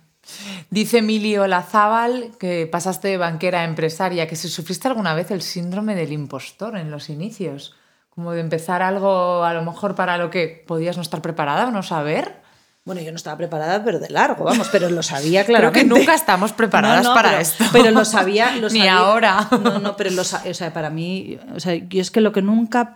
Dice 0.71 0.99
Emilio 0.99 1.47
Lazábal 1.49 2.31
que 2.39 2.69
pasaste 2.71 3.09
de 3.09 3.17
banquera 3.17 3.61
a 3.61 3.65
empresaria, 3.65 4.29
que 4.29 4.37
si 4.37 4.49
sufriste 4.49 4.87
alguna 4.89 5.15
vez 5.15 5.31
el 5.33 5.43
síndrome 5.43 5.95
del 5.97 6.13
impostor 6.13 6.77
en 6.77 6.91
los 6.93 7.09
inicios, 7.11 7.75
como 8.11 8.33
de 8.33 8.41
empezar 8.41 8.83
algo 8.83 9.43
a 9.45 9.53
lo 9.53 9.63
mejor 9.65 9.95
para 9.95 10.19
lo 10.19 10.31
que 10.31 10.65
podías 10.67 10.97
no 10.97 11.03
estar 11.03 11.23
preparada 11.23 11.67
o 11.67 11.71
no 11.73 11.83
saber. 11.83 12.41
Bueno, 12.85 13.01
yo 13.01 13.11
no 13.13 13.17
estaba 13.17 13.37
preparada, 13.37 13.83
pero 13.85 14.01
de 14.01 14.11
largo, 14.11 14.45
vamos, 14.45 14.69
pero 14.71 14.89
lo 14.91 15.03
sabía 15.03 15.45
Creo 15.47 15.59
claramente. 15.59 15.81
que 15.81 15.87
nunca 16.01 16.15
estamos 16.15 16.53
preparadas 16.53 17.05
No, 17.05 17.11
no, 17.11 17.15
para 17.15 17.31
pero, 17.31 17.41
esto. 17.43 17.65
Pero 17.73 17.91
lo 17.91 18.05
sabía, 18.05 18.57
lo 18.57 18.69
Ni 18.69 18.79
sabía. 18.81 18.97
ahora. 18.99 19.49
No, 19.63 19.79
no, 19.79 19.97
pero 19.97 20.11
lo 20.11 20.23
o 20.23 20.25
sea, 20.25 20.73
para 20.73 20.91
mí, 20.91 21.39
o 21.55 21.61
sea, 21.61 21.75
yo 21.75 22.01
es 22.01 22.11
que 22.11 22.21
lo 22.21 22.33
que 22.33 22.43
nunca 22.43 22.95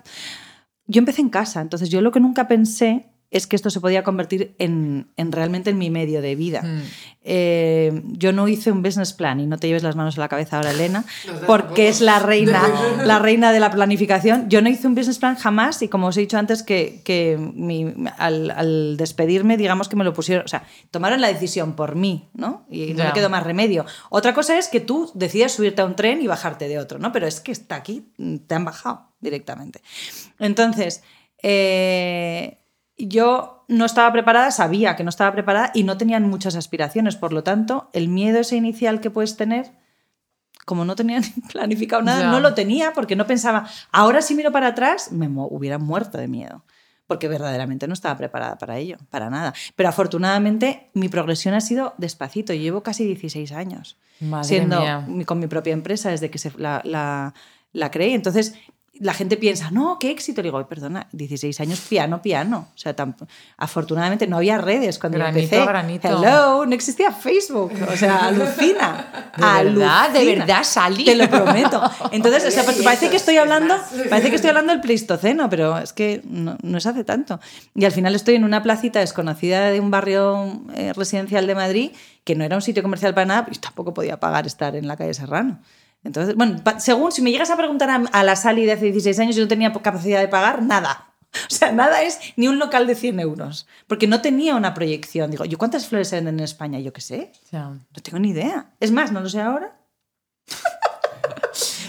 yo 0.86 0.98
empecé 1.00 1.20
en 1.20 1.28
casa, 1.28 1.60
entonces 1.60 1.88
yo 1.88 2.00
lo 2.00 2.12
que 2.12 2.20
nunca 2.20 2.48
pensé 2.48 3.10
es 3.31 3.46
que 3.46 3.56
esto 3.56 3.70
se 3.70 3.81
podía 3.81 4.02
convertir 4.05 4.55
en, 4.58 5.08
en 5.17 5.32
realmente 5.32 5.70
en 5.70 5.78
mi 5.78 5.90
medio 5.90 6.23
de 6.23 6.34
vida. 6.37 6.62
Mm. 6.62 6.82
Eh, 7.28 8.02
yo 8.12 8.32
no 8.32 8.46
hice 8.46 8.70
un 8.70 8.82
business 8.82 9.12
plan 9.12 9.40
y 9.40 9.46
no 9.46 9.58
te 9.58 9.67
lleves 9.67 9.82
las 9.82 9.96
manos 9.96 10.17
a 10.17 10.20
la 10.20 10.28
cabeza 10.28 10.56
ahora, 10.58 10.70
Elena, 10.70 11.05
porque 11.46 11.88
es 11.88 12.00
la 12.00 12.20
reina, 12.20 12.62
la 13.05 13.19
reina 13.19 13.52
de 13.52 13.58
la 13.61 13.70
planificación. 13.70 14.49
Yo 14.49 14.62
no 14.62 14.69
hice 14.69 14.87
un 14.87 14.94
business 14.94 15.19
plan 15.19 15.34
jamás 15.34 15.82
y 15.82 15.88
como 15.88 16.06
os 16.06 16.17
he 16.17 16.20
dicho 16.20 16.38
antes 16.38 16.62
que, 16.62 17.00
que 17.05 17.37
mi- 17.55 17.93
al, 18.17 18.50
al 18.52 18.96
despedirme, 18.96 19.56
digamos 19.56 19.88
que 19.88 19.96
me 19.96 20.05
lo 20.05 20.12
pusieron, 20.12 20.44
o 20.44 20.49
sea, 20.49 20.64
tomaron 20.93 21.20
la 21.20 21.28
decisión 21.28 21.75
por 21.75 21.96
mí, 21.96 22.28
¿no? 22.32 22.64
Y 22.70 22.94
no 22.94 23.05
me 23.05 23.12
quedó 23.12 23.28
más 23.28 23.43
remedio. 23.43 23.84
Otra 24.08 24.32
cosa 24.34 24.56
es 24.56 24.69
que 24.69 24.78
tú 24.81 25.11
decidas 25.14 25.52
subirte 25.52 25.82
a 25.82 25.84
un 25.84 25.96
tren 25.96 26.23
y 26.23 26.28
bajarte 26.28 26.69
de 26.69 26.78
otro, 26.78 26.99
¿no? 27.00 27.11
Pero 27.12 27.26
es 27.26 27.40
que 27.40 27.50
está 27.52 27.75
aquí, 27.75 28.12
te 28.46 28.55
han 28.55 28.64
bajado 28.64 29.08
directamente. 29.20 29.81
Entonces, 30.38 31.02
eh, 31.43 32.58
yo 32.98 33.64
no 33.69 33.84
estaba 33.84 34.12
preparada, 34.12 34.50
sabía 34.50 34.96
que 34.96 35.04
no 35.04 35.10
estaba 35.10 35.32
preparada 35.32 35.70
y 35.75 35.82
no 35.82 35.96
tenían 35.96 36.28
muchas 36.28 36.56
aspiraciones. 36.56 37.16
Por 37.16 37.32
lo 37.32 37.43
tanto, 37.43 37.90
el 37.93 38.08
miedo 38.08 38.40
ese 38.40 38.56
inicial 38.56 39.00
que 39.00 39.10
puedes 39.10 39.37
tener, 39.37 39.72
como 40.64 40.84
no 40.84 40.96
tenía 40.96 41.20
ni 41.37 41.43
planificado 41.52 42.02
nada, 42.02 42.31
no 42.31 42.40
lo 42.40 42.54
tenía 42.54 42.93
porque 42.93 43.16
no 43.16 43.26
pensaba, 43.26 43.69
ahora 43.93 44.22
si 44.22 44.34
miro 44.34 44.52
para 44.52 44.69
atrás, 44.69 45.12
me 45.12 45.28
hubiera 45.28 45.78
muerto 45.78 46.19
de 46.19 46.28
miedo. 46.28 46.64
Porque 47.06 47.28
verdaderamente 47.28 47.87
no 47.87 47.94
estaba 47.94 48.16
preparada 48.16 48.58
para 48.58 48.78
ello, 48.78 48.96
para 49.10 49.31
nada. 49.31 49.54
Pero 49.76 49.88
afortunadamente 49.88 50.90
mi 50.92 51.08
progresión 51.08 51.54
ha 51.54 51.60
sido 51.60 51.94
despacito. 51.99 52.52
Yo 52.52 52.60
llevo 52.60 52.82
casi 52.82 53.04
16 53.04 53.52
años 53.52 53.97
Madre 54.18 54.49
siendo 54.49 54.80
mía. 54.80 55.06
con 55.25 55.38
mi 55.38 55.47
propia 55.47 55.73
empresa 55.73 56.11
desde 56.11 56.30
que 56.30 56.38
se, 56.38 56.50
la, 56.59 56.80
la, 56.85 57.32
la 57.73 57.92
creé. 57.92 58.14
Entonces, 58.14 58.56
la 59.00 59.14
gente 59.14 59.36
piensa, 59.36 59.70
no, 59.70 59.98
qué 59.98 60.10
éxito. 60.10 60.42
Le 60.42 60.48
digo, 60.48 60.58
"Ay, 60.58 60.64
perdona, 60.68 61.08
16 61.12 61.60
años 61.60 61.80
piano, 61.80 62.22
piano. 62.22 62.68
O 62.74 62.78
sea, 62.78 62.94
afortunadamente 63.56 64.26
no 64.26 64.36
había 64.36 64.58
redes 64.58 64.98
cuando 64.98 65.18
yo 65.18 65.24
Granito 65.24 65.44
empecé. 65.44 65.62
a 65.62 65.66
granito. 65.66 66.08
Hello, 66.08 66.66
no 66.66 66.74
existía 66.74 67.12
Facebook. 67.12 67.72
O 67.92 67.96
sea, 67.96 68.16
alucina. 68.28 69.32
¿De 69.36 69.42
verdad? 69.42 70.10
¿De 70.10 70.18
alucina. 70.20 70.44
verdad, 70.46 70.64
Sally? 70.64 71.04
Te 71.04 71.14
lo 71.16 71.28
prometo. 71.28 71.82
Entonces, 72.12 72.44
o 72.46 72.50
sea, 72.50 72.62
Había 72.68 72.82
parece 72.84 73.10
que 73.10 73.16
estoy 73.16 73.34
¿qué 73.34 73.40
hablando, 73.40 73.74
parece 74.10 74.30
que 74.30 74.36
estoy 74.36 74.50
hablando 74.50 74.72
del 74.72 74.80
Pleistoceno, 74.80 75.48
pero 75.50 75.78
es 75.78 75.92
que 75.92 76.22
no, 76.24 76.56
no 76.62 76.78
es 76.78 76.86
hace 76.86 77.04
tanto. 77.04 77.40
Y 77.74 77.84
al 77.84 77.92
final 77.92 78.14
estoy 78.14 78.34
en 78.34 78.44
una 78.44 78.62
placita 78.62 79.00
desconocida 79.00 79.70
de 79.70 79.80
un 79.80 79.90
barrio 79.90 80.60
eh, 80.74 80.92
residencial 80.94 81.46
de 81.46 81.54
Madrid 81.54 81.90
que 82.24 82.34
no 82.34 82.42
era 82.42 82.56
un 82.56 82.62
sitio 82.62 82.82
comercial 82.82 83.14
para 83.14 83.24
nada, 83.24 83.46
y 83.52 83.56
tampoco 83.56 83.94
podía 83.94 84.18
pagar 84.18 84.48
estar 84.48 84.74
en 84.74 84.88
la 84.88 84.96
calle 84.96 85.14
Serrano. 85.14 85.60
Entonces, 86.06 86.34
bueno, 86.36 86.56
según 86.78 87.12
si 87.12 87.20
me 87.22 87.30
llegas 87.30 87.50
a 87.50 87.56
preguntar 87.56 87.90
a, 87.90 87.96
a 87.96 88.22
la 88.25 88.36
Sally 88.36 88.64
de 88.64 88.72
hace 88.72 88.84
16 88.86 89.18
años, 89.18 89.36
yo 89.36 89.42
no 89.42 89.48
tenía 89.48 89.72
capacidad 89.72 90.20
de 90.20 90.28
pagar 90.28 90.62
nada. 90.62 91.02
O 91.50 91.54
sea, 91.54 91.70
nada 91.70 92.00
es 92.02 92.18
ni 92.36 92.48
un 92.48 92.58
local 92.58 92.86
de 92.86 92.94
100 92.94 93.20
euros. 93.20 93.66
Porque 93.86 94.06
no 94.06 94.22
tenía 94.22 94.54
una 94.56 94.72
proyección. 94.72 95.30
Digo, 95.30 95.44
¿yo 95.44 95.58
cuántas 95.58 95.86
flores 95.86 96.08
se 96.08 96.16
venden 96.16 96.38
en 96.38 96.44
España? 96.44 96.78
Yo 96.80 96.94
qué 96.94 97.02
sé. 97.02 97.32
Ya. 97.52 97.68
No 97.68 98.02
tengo 98.02 98.18
ni 98.18 98.30
idea. 98.30 98.70
Es 98.80 98.90
más, 98.90 99.12
no 99.12 99.20
lo 99.20 99.28
sé 99.28 99.42
ahora. 99.42 99.76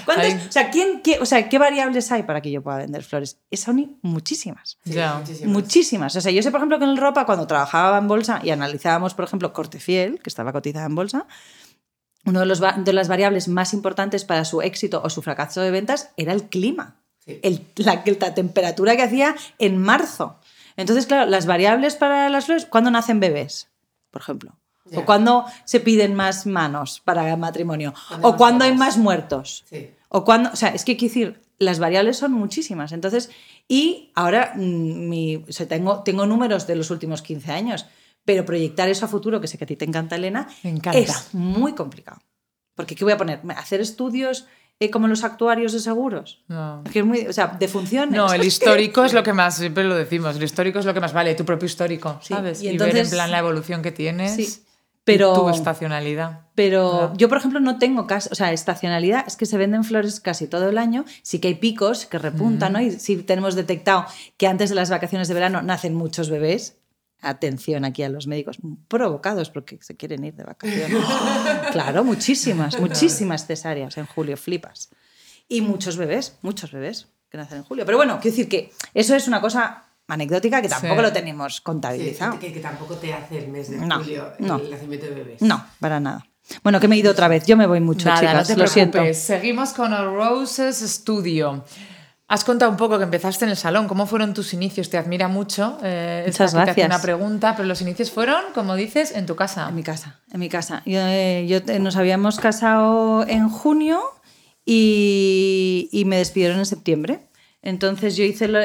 ¿Cuántas- 0.06 0.48
o, 0.48 0.52
sea, 0.52 0.70
¿quién, 0.70 1.02
qué, 1.02 1.20
o 1.20 1.26
sea, 1.26 1.50
¿qué 1.50 1.58
variables 1.60 2.12
hay 2.12 2.24
para 2.24 2.42
que 2.42 2.50
yo 2.52 2.62
pueda 2.62 2.78
vender 2.78 3.04
flores? 3.04 3.40
Es 3.52 3.60
son 3.62 3.98
muchísimas. 4.02 4.78
Sí, 4.86 4.94
Ya. 4.94 5.16
muchísimas. 5.16 5.54
Muchísimas. 5.54 6.16
O 6.16 6.22
sea, 6.22 6.32
yo 6.32 6.42
sé, 6.42 6.52
por 6.52 6.60
ejemplo, 6.60 6.80
que 6.80 6.86
en 6.86 6.92
el 6.92 6.98
ropa, 6.98 7.26
cuando 7.26 7.46
trabajaba 7.48 7.98
en 7.98 8.08
bolsa 8.08 8.40
y 8.44 8.50
analizábamos, 8.52 9.14
por 9.14 9.26
ejemplo, 9.26 9.52
Cortefiel, 9.54 10.20
que 10.22 10.30
estaba 10.30 10.52
cotizada 10.54 10.86
en 10.86 10.96
bolsa, 10.96 11.26
una 12.28 12.46
de, 12.46 12.74
de 12.84 12.94
las 12.94 13.08
variables 13.08 13.48
más 13.48 13.74
importantes 13.74 14.24
para 14.26 14.46
su 14.46 14.62
éxito 14.62 15.02
o 15.04 15.10
su 15.10 15.22
fracaso 15.24 15.62
de 15.62 15.72
ventas 15.72 16.12
era 16.18 16.34
el 16.34 16.44
clima. 16.44 16.98
Sí. 17.26 17.40
El- 17.42 17.66
la, 17.78 18.04
la 18.20 18.34
temperatura 18.36 18.96
que 18.96 19.02
hacía 19.04 19.36
en 19.58 19.78
marzo. 19.82 20.38
Entonces, 20.76 21.08
claro, 21.08 21.30
las 21.30 21.48
variables 21.48 21.96
para 21.96 22.30
las 22.30 22.46
flores, 22.46 22.66
¿cuándo 22.66 22.92
nacen 22.92 23.20
bebés? 23.20 23.70
Por 24.12 24.22
ejemplo. 24.22 24.56
Ya. 24.86 25.00
O 25.00 25.06
cuándo 25.06 25.46
se 25.66 25.80
piden 25.80 26.14
más 26.14 26.46
manos 26.46 27.02
para 27.04 27.30
el 27.32 27.38
matrimonio. 27.38 27.94
O 28.22 28.38
cuándo 28.38 28.64
hay 28.64 28.74
más 28.76 28.98
muertos. 28.98 29.66
Sí. 29.70 29.90
O 30.10 30.24
cuando, 30.24 30.52
o 30.52 30.56
sea, 30.56 30.70
es 30.70 30.86
que 30.86 30.96
quiero 30.96 31.14
decir, 31.14 31.42
las 31.60 31.80
variables 31.80 32.18
son 32.18 32.32
muchísimas. 32.34 32.92
Entonces, 32.92 33.30
y 33.68 34.12
ahora 34.16 34.54
mm, 34.56 35.10
mi, 35.10 35.36
o 35.38 35.52
sea, 35.52 35.68
tengo, 35.68 36.04
tengo 36.04 36.26
números 36.26 36.68
de 36.68 36.76
los 36.76 36.92
últimos 36.92 37.22
15 37.22 37.52
años. 37.52 37.86
Pero 38.28 38.44
proyectar 38.44 38.90
eso 38.90 39.06
a 39.06 39.08
futuro, 39.08 39.40
que 39.40 39.48
sé 39.48 39.58
que 39.58 39.64
a 39.64 39.68
ti 39.68 39.78
te 39.78 39.86
encanta, 39.86 40.18
Elena, 40.18 40.50
Me 40.64 40.70
encanta. 40.72 41.00
es 41.00 41.34
muy 41.34 41.72
complicado. 41.74 42.20
Porque 42.76 42.94
¿qué 42.94 43.06
voy 43.06 43.14
a 43.14 43.18
poner? 43.18 43.40
¿Hacer 43.56 43.80
estudios 43.80 44.46
eh, 44.82 44.92
como 44.92 45.08
los 45.08 45.24
actuarios 45.24 45.72
de 45.72 45.80
seguros? 45.80 46.44
No. 46.50 46.84
Que 46.92 47.00
es 47.00 47.06
muy, 47.06 47.22
o 47.26 47.32
sea, 47.32 47.48
de 47.48 47.68
funciones. 47.70 48.12
No, 48.18 48.32
el 48.34 48.44
histórico 48.52 49.06
es 49.06 49.14
lo 49.14 49.24
que 49.24 49.32
más, 49.32 49.56
siempre 49.56 49.86
lo 49.86 49.96
decimos, 49.96 50.36
el 50.36 50.44
histórico 50.44 50.78
es 50.80 50.86
lo 50.86 50.94
que 50.94 51.00
más 51.00 51.14
vale, 51.14 51.36
tu 51.36 51.46
propio 51.46 51.68
histórico, 51.68 52.20
Sí, 52.22 52.34
¿sabes? 52.34 52.62
y 52.62 52.66
Y, 52.68 52.78
ver 52.78 52.82
en 52.90 52.98
entonces- 52.98 53.14
plan 53.16 53.32
la 53.32 53.40
evolución 53.40 53.82
que 53.82 53.94
tienes 53.94 54.36
Sí, 54.36 54.62
pero- 55.06 55.34
tu 55.34 55.48
estacionalidad. 55.50 56.42
Pero 56.54 57.12
Ah. 57.12 57.14
yo, 57.16 57.30
por 57.30 57.38
ejemplo, 57.38 57.60
no 57.62 57.80
tengo 57.80 58.08
casa, 58.08 58.30
o 58.32 58.36
sea, 58.36 58.52
estacionalidad, 58.52 59.24
es 59.26 59.38
que 59.38 59.46
se 59.46 59.58
venden 59.58 59.84
flores 59.86 60.20
casi 60.20 60.48
todo 60.48 60.68
el 60.70 60.78
año, 60.78 61.06
sí 61.24 61.40
que 61.40 61.48
hay 61.48 61.56
picos 61.56 62.06
que 62.06 62.20
repuntan, 62.20 62.74
¿no? 62.74 62.82
Y 62.82 62.92
sí 62.92 63.16
tenemos 63.24 63.56
detectado 63.56 64.06
que 64.36 64.48
antes 64.48 64.70
de 64.70 64.76
las 64.76 64.90
vacaciones 64.90 65.28
de 65.30 65.34
verano 65.34 65.62
nacen 65.62 65.96
muchos 65.96 66.30
bebés. 66.30 66.77
Atención 67.22 67.84
aquí 67.84 68.04
a 68.04 68.10
los 68.10 68.28
médicos, 68.28 68.60
provocados 68.88 69.50
porque 69.50 69.80
se 69.82 69.96
quieren 69.98 70.24
ir 70.24 70.36
de 70.36 70.44
vacaciones. 70.44 70.98
claro, 71.72 72.04
muchísimas, 72.04 72.80
muchísimas 72.80 73.48
cesáreas 73.48 73.98
en 73.98 74.06
julio, 74.06 74.38
flipas. 74.38 74.90
Y 75.48 75.62
muchos 75.62 75.98
bebés, 75.98 76.38
muchos 76.42 76.72
bebés 76.72 77.08
que 77.30 77.38
nacen 77.38 77.58
en 77.60 77.64
julio. 77.64 77.86
Pero 77.86 77.98
bueno, 77.98 78.20
quiero 78.22 78.36
decir 78.36 78.48
que 78.50 78.72
eso 78.94 79.16
es 79.16 79.28
una 79.28 79.42
cosa 79.42 79.84
anecdótica 80.08 80.62
que 80.62 80.70
tampoco 80.70 80.96
Sí. 80.96 81.02
lo 81.02 81.12
tenemos 81.14 81.56
Sí, 81.56 81.62
contabilizado. 81.64 82.40
que, 82.40 82.54
que 82.54 82.60
tampoco 82.60 82.96
te 82.96 83.14
hace 83.14 83.40
el 83.40 83.48
mes 83.50 83.70
de 83.72 83.78
No, 83.78 83.98
julio 84.00 84.34
no. 84.40 84.58
el 84.58 84.70
nacimiento 84.72 85.08
de 85.08 85.12
bebés. 85.16 85.42
No, 85.42 85.66
para 85.80 86.00
nada. 86.00 86.26
Bueno, 86.64 86.80
que 86.80 86.88
me 86.88 86.96
he 86.96 87.00
ido 87.00 87.12
otra 87.12 87.28
vez. 87.28 87.46
Yo 87.46 87.58
me 87.58 87.66
voy 87.68 87.82
mucho, 87.82 88.08
Nada, 88.08 88.20
chicas. 88.22 88.50
no 88.50 88.56
te 88.56 88.62
lo 88.62 88.68
siento. 88.68 88.92
preocupes. 88.94 89.18
Seguimos 89.22 89.74
con 89.74 89.92
el 89.92 90.06
Roses 90.06 90.78
Studio. 90.80 91.66
Has 92.30 92.44
contado 92.44 92.70
un 92.70 92.76
poco 92.78 92.98
que 92.98 93.06
empezaste 93.06 93.46
en 93.46 93.52
el 93.52 93.58
salón. 93.58 93.88
¿Cómo 93.88 94.06
fueron 94.06 94.34
tus 94.34 94.54
inicios? 94.54 94.90
Te 94.90 94.98
admira 94.98 95.30
mucho. 95.30 95.78
Eh, 95.82 96.26
esta 96.28 96.44
Muchas 96.44 96.56
hace 96.56 96.66
gracias. 96.66 96.88
una 96.88 97.02
pregunta, 97.02 97.56
pero 97.56 97.68
los 97.70 97.82
inicios 97.82 98.12
fueron, 98.12 98.42
como 98.54 98.76
dices, 98.76 99.16
en 99.16 99.26
tu 99.26 99.38
casa. 99.38 99.70
En 99.70 99.76
mi 99.76 99.84
casa, 99.84 100.20
en 100.34 100.40
mi 100.42 100.50
casa. 100.50 100.82
Yo, 100.86 101.00
eh, 101.08 101.46
yo 101.48 101.64
te- 101.64 101.80
nos 101.80 101.96
habíamos 101.96 102.38
casado 102.40 103.26
en 103.26 103.48
junio 103.48 104.02
y, 104.66 105.88
y 105.94 106.04
me 106.04 106.18
despidieron 106.18 106.58
en 106.60 106.66
septiembre. 106.66 107.22
Entonces 107.62 108.18
yo 108.18 108.26
hice 108.26 108.46
el, 108.46 108.56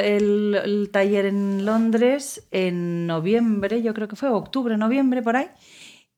el 0.55 0.89
taller 0.91 1.25
en 1.25 1.65
Londres 1.65 2.43
en 2.51 3.07
noviembre, 3.07 3.81
yo 3.81 3.93
creo 3.93 4.07
que 4.09 4.15
fue 4.17 4.29
octubre, 4.29 4.75
noviembre, 4.77 5.21
por 5.21 5.37
ahí. 5.37 5.47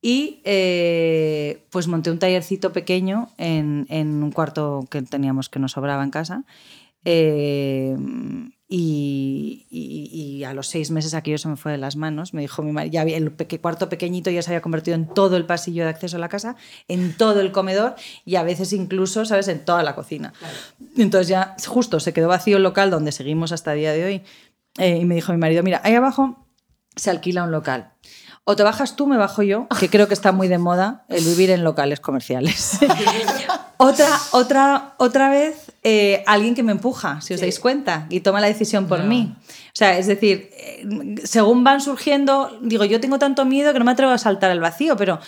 Y 0.01 0.41
eh, 0.45 1.63
pues 1.71 1.87
monté 1.87 2.09
un 2.11 2.19
tallercito 2.19 2.73
pequeño 2.73 3.29
en, 3.37 3.85
en 3.89 4.23
un 4.23 4.31
cuarto 4.31 4.85
que 4.89 5.01
teníamos 5.03 5.49
que 5.49 5.59
nos 5.59 5.71
sobraba 5.73 6.03
en 6.03 6.11
casa. 6.11 6.43
Eh, 7.05 7.95
y, 8.67 9.67
y- 9.69 10.37
y 10.39 10.43
a 10.43 10.53
los 10.55 10.67
seis 10.67 10.89
meses 10.89 11.13
aquello 11.13 11.37
se 11.37 11.47
me 11.47 11.55
fue 11.55 11.71
de 11.71 11.77
las 11.77 11.95
manos. 11.95 12.33
Me 12.33 12.41
dijo 12.41 12.63
mi 12.63 12.71
madre, 12.71 12.89
ya 12.89 13.03
el 13.03 13.31
peque- 13.31 13.61
cuarto 13.61 13.89
pequeñito 13.89 14.31
ya 14.31 14.41
se 14.41 14.49
había 14.49 14.61
convertido 14.61 14.95
en 14.95 15.07
todo 15.07 15.37
el 15.37 15.45
pasillo 15.45 15.83
de 15.83 15.89
acceso 15.89 16.17
a 16.17 16.19
la 16.19 16.29
casa, 16.29 16.55
en 16.87 17.15
todo 17.15 17.41
el 17.41 17.51
comedor 17.51 17.95
y 18.25 18.35
a 18.37 18.43
veces 18.43 18.73
incluso, 18.73 19.23
¿sabes?, 19.25 19.47
en 19.49 19.63
toda 19.63 19.83
la 19.83 19.93
cocina. 19.95 20.33
Entonces 20.97 21.27
ya 21.27 21.55
justo 21.67 21.99
se 21.99 22.11
quedó 22.11 22.27
vacío 22.27 22.57
el 22.57 22.63
local 22.63 22.89
donde 22.89 23.11
seguimos 23.11 23.51
hasta 23.51 23.73
el 23.73 23.79
día 23.79 23.93
de 23.93 24.03
hoy. 24.05 24.21
Eh, 24.79 24.97
y 25.01 25.05
me 25.05 25.15
dijo 25.15 25.31
mi 25.31 25.37
marido, 25.37 25.61
mira, 25.63 25.79
ahí 25.83 25.93
abajo 25.93 26.45
se 26.95 27.11
alquila 27.11 27.43
un 27.43 27.51
local. 27.51 27.91
O 28.47 28.55
te 28.55 28.61
bajas 28.63 28.95
tú, 28.95 29.07
me 29.07 29.17
bajo 29.17 29.41
yo, 29.41 29.67
que 29.79 29.89
creo 29.89 30.07
que 30.07 30.13
está 30.13 30.31
muy 30.31 30.47
de 30.47 30.59
moda 30.59 31.03
el 31.09 31.23
vivir 31.25 31.49
en 31.49 31.63
locales 31.63 31.99
comerciales. 31.99 32.77
otra, 33.77 34.07
otra, 34.31 34.93
otra 34.97 35.29
vez, 35.29 35.71
eh, 35.83 36.23
alguien 36.27 36.53
que 36.55 36.63
me 36.63 36.71
empuja, 36.71 37.21
si 37.21 37.33
os 37.33 37.39
Sí. 37.39 37.45
dais 37.45 37.59
cuenta, 37.59 38.05
y 38.09 38.19
toma 38.21 38.39
la 38.41 38.47
decisión 38.47 38.85
por 38.87 38.99
No. 38.99 39.05
mí. 39.07 39.35
O 39.39 39.71
sea, 39.73 39.97
es 39.97 40.07
decir, 40.07 40.49
eh, 40.53 41.15
según 41.23 41.63
van 41.63 41.81
surgiendo, 41.81 42.57
digo, 42.61 42.85
yo 42.85 42.99
tengo 42.99 43.19
tanto 43.19 43.45
miedo 43.45 43.73
que 43.73 43.79
no 43.79 43.85
me 43.85 43.91
atrevo 43.91 44.11
a 44.11 44.17
saltar 44.17 44.51
al 44.51 44.59
vacío, 44.59 44.95
pero 44.95 45.19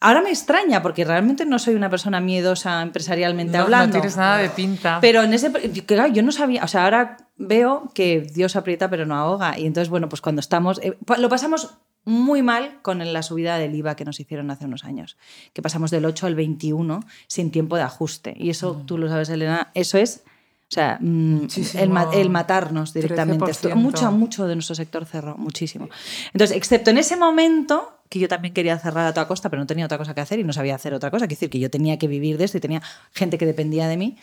ahora 0.00 0.20
me 0.20 0.28
extraña 0.28 0.82
porque 0.82 1.04
realmente 1.04 1.44
no 1.46 1.58
soy 1.58 1.74
una 1.74 1.90
persona 1.90 2.20
miedosa 2.20 2.82
empresarialmente 2.82 3.52
No, 3.52 3.58
no 3.60 3.64
hablando. 3.64 3.92
tienes 3.94 4.16
nada 4.16 4.36
de 4.38 4.50
pinta. 4.50 4.98
Pero 5.00 5.22
en 5.22 5.32
ese. 5.34 5.50
Claro, 5.86 6.12
yo 6.12 6.22
no 6.22 6.32
sabía. 6.32 6.62
O 6.64 6.68
sea, 6.68 6.84
ahora 6.84 7.16
veo 7.38 7.90
que 7.94 8.20
Dios 8.20 8.54
aprieta 8.56 8.88
pero 8.90 9.06
no 9.06 9.16
ahoga. 9.16 9.58
Y 9.58 9.66
entonces, 9.66 9.88
bueno, 9.88 10.08
pues 10.08 10.20
cuando 10.20 10.40
estamos. 10.40 10.78
eh, 10.82 10.96
lo 11.18 11.28
pasamos 11.28 11.74
muy 12.04 12.42
mal 12.42 12.78
con 12.82 12.98
la 13.12 13.22
subida 13.22 13.58
del 13.58 13.74
IVA 13.74 13.94
que 13.96 14.04
nos 14.04 14.18
hicieron 14.20 14.50
hace 14.50 14.64
unos 14.64 14.84
años. 14.84 15.16
Que 15.52 15.60
pasamos 15.62 15.90
del 15.90 16.04
8 16.06 16.26
al 16.26 16.34
21 16.34 17.00
sin 17.26 17.50
tiempo 17.50 17.76
de 17.76 17.82
ajuste. 17.82 18.34
Y 18.38 18.50
eso, 18.50 18.82
tú 18.86 18.96
lo 18.98 19.08
sabes, 19.08 19.28
Elena, 19.28 19.70
eso 19.74 19.98
es. 19.98 20.22
O 20.70 20.70
sea, 20.70 20.98
mm, 21.00 21.46
el, 21.78 21.88
ma- 21.88 22.10
el 22.12 22.28
matarnos 22.30 22.92
directamente. 22.92 23.50
Esto- 23.50 23.70
13%. 23.70 23.74
mucho, 23.76 24.12
mucho 24.12 24.46
de 24.46 24.54
nuestro 24.54 24.74
sector 24.74 25.06
cerró, 25.06 25.36
muchísimo. 25.38 25.88
Entonces, 26.34 26.56
excepto 26.56 26.90
en 26.90 26.98
ese 26.98 27.16
momento, 27.16 27.94
que 28.10 28.18
yo 28.18 28.28
también 28.28 28.52
quería 28.52 28.78
cerrar 28.78 29.06
a 29.06 29.14
toda 29.14 29.26
costa, 29.28 29.48
pero 29.50 29.60
no 29.62 29.66
tenía 29.66 29.86
otra 29.86 29.96
cosa 29.98 30.14
que 30.14 30.20
hacer 30.20 30.38
y 30.38 30.44
no 30.44 30.52
sabía 30.52 30.74
hacer 30.74 30.92
otra 30.94 31.10
cosa, 31.10 31.24
es 31.24 31.28
decir, 31.30 31.48
que 31.50 31.58
yo 31.58 31.70
tenía 31.70 31.98
que 31.98 32.06
vivir 32.08 32.36
de 32.38 32.44
esto 32.44 32.58
y 32.58 32.60
tenía 32.60 32.82
gente 33.12 33.38
que 33.38 33.46
dependía 33.46 33.88
de 33.88 33.96
mí. 33.96 34.16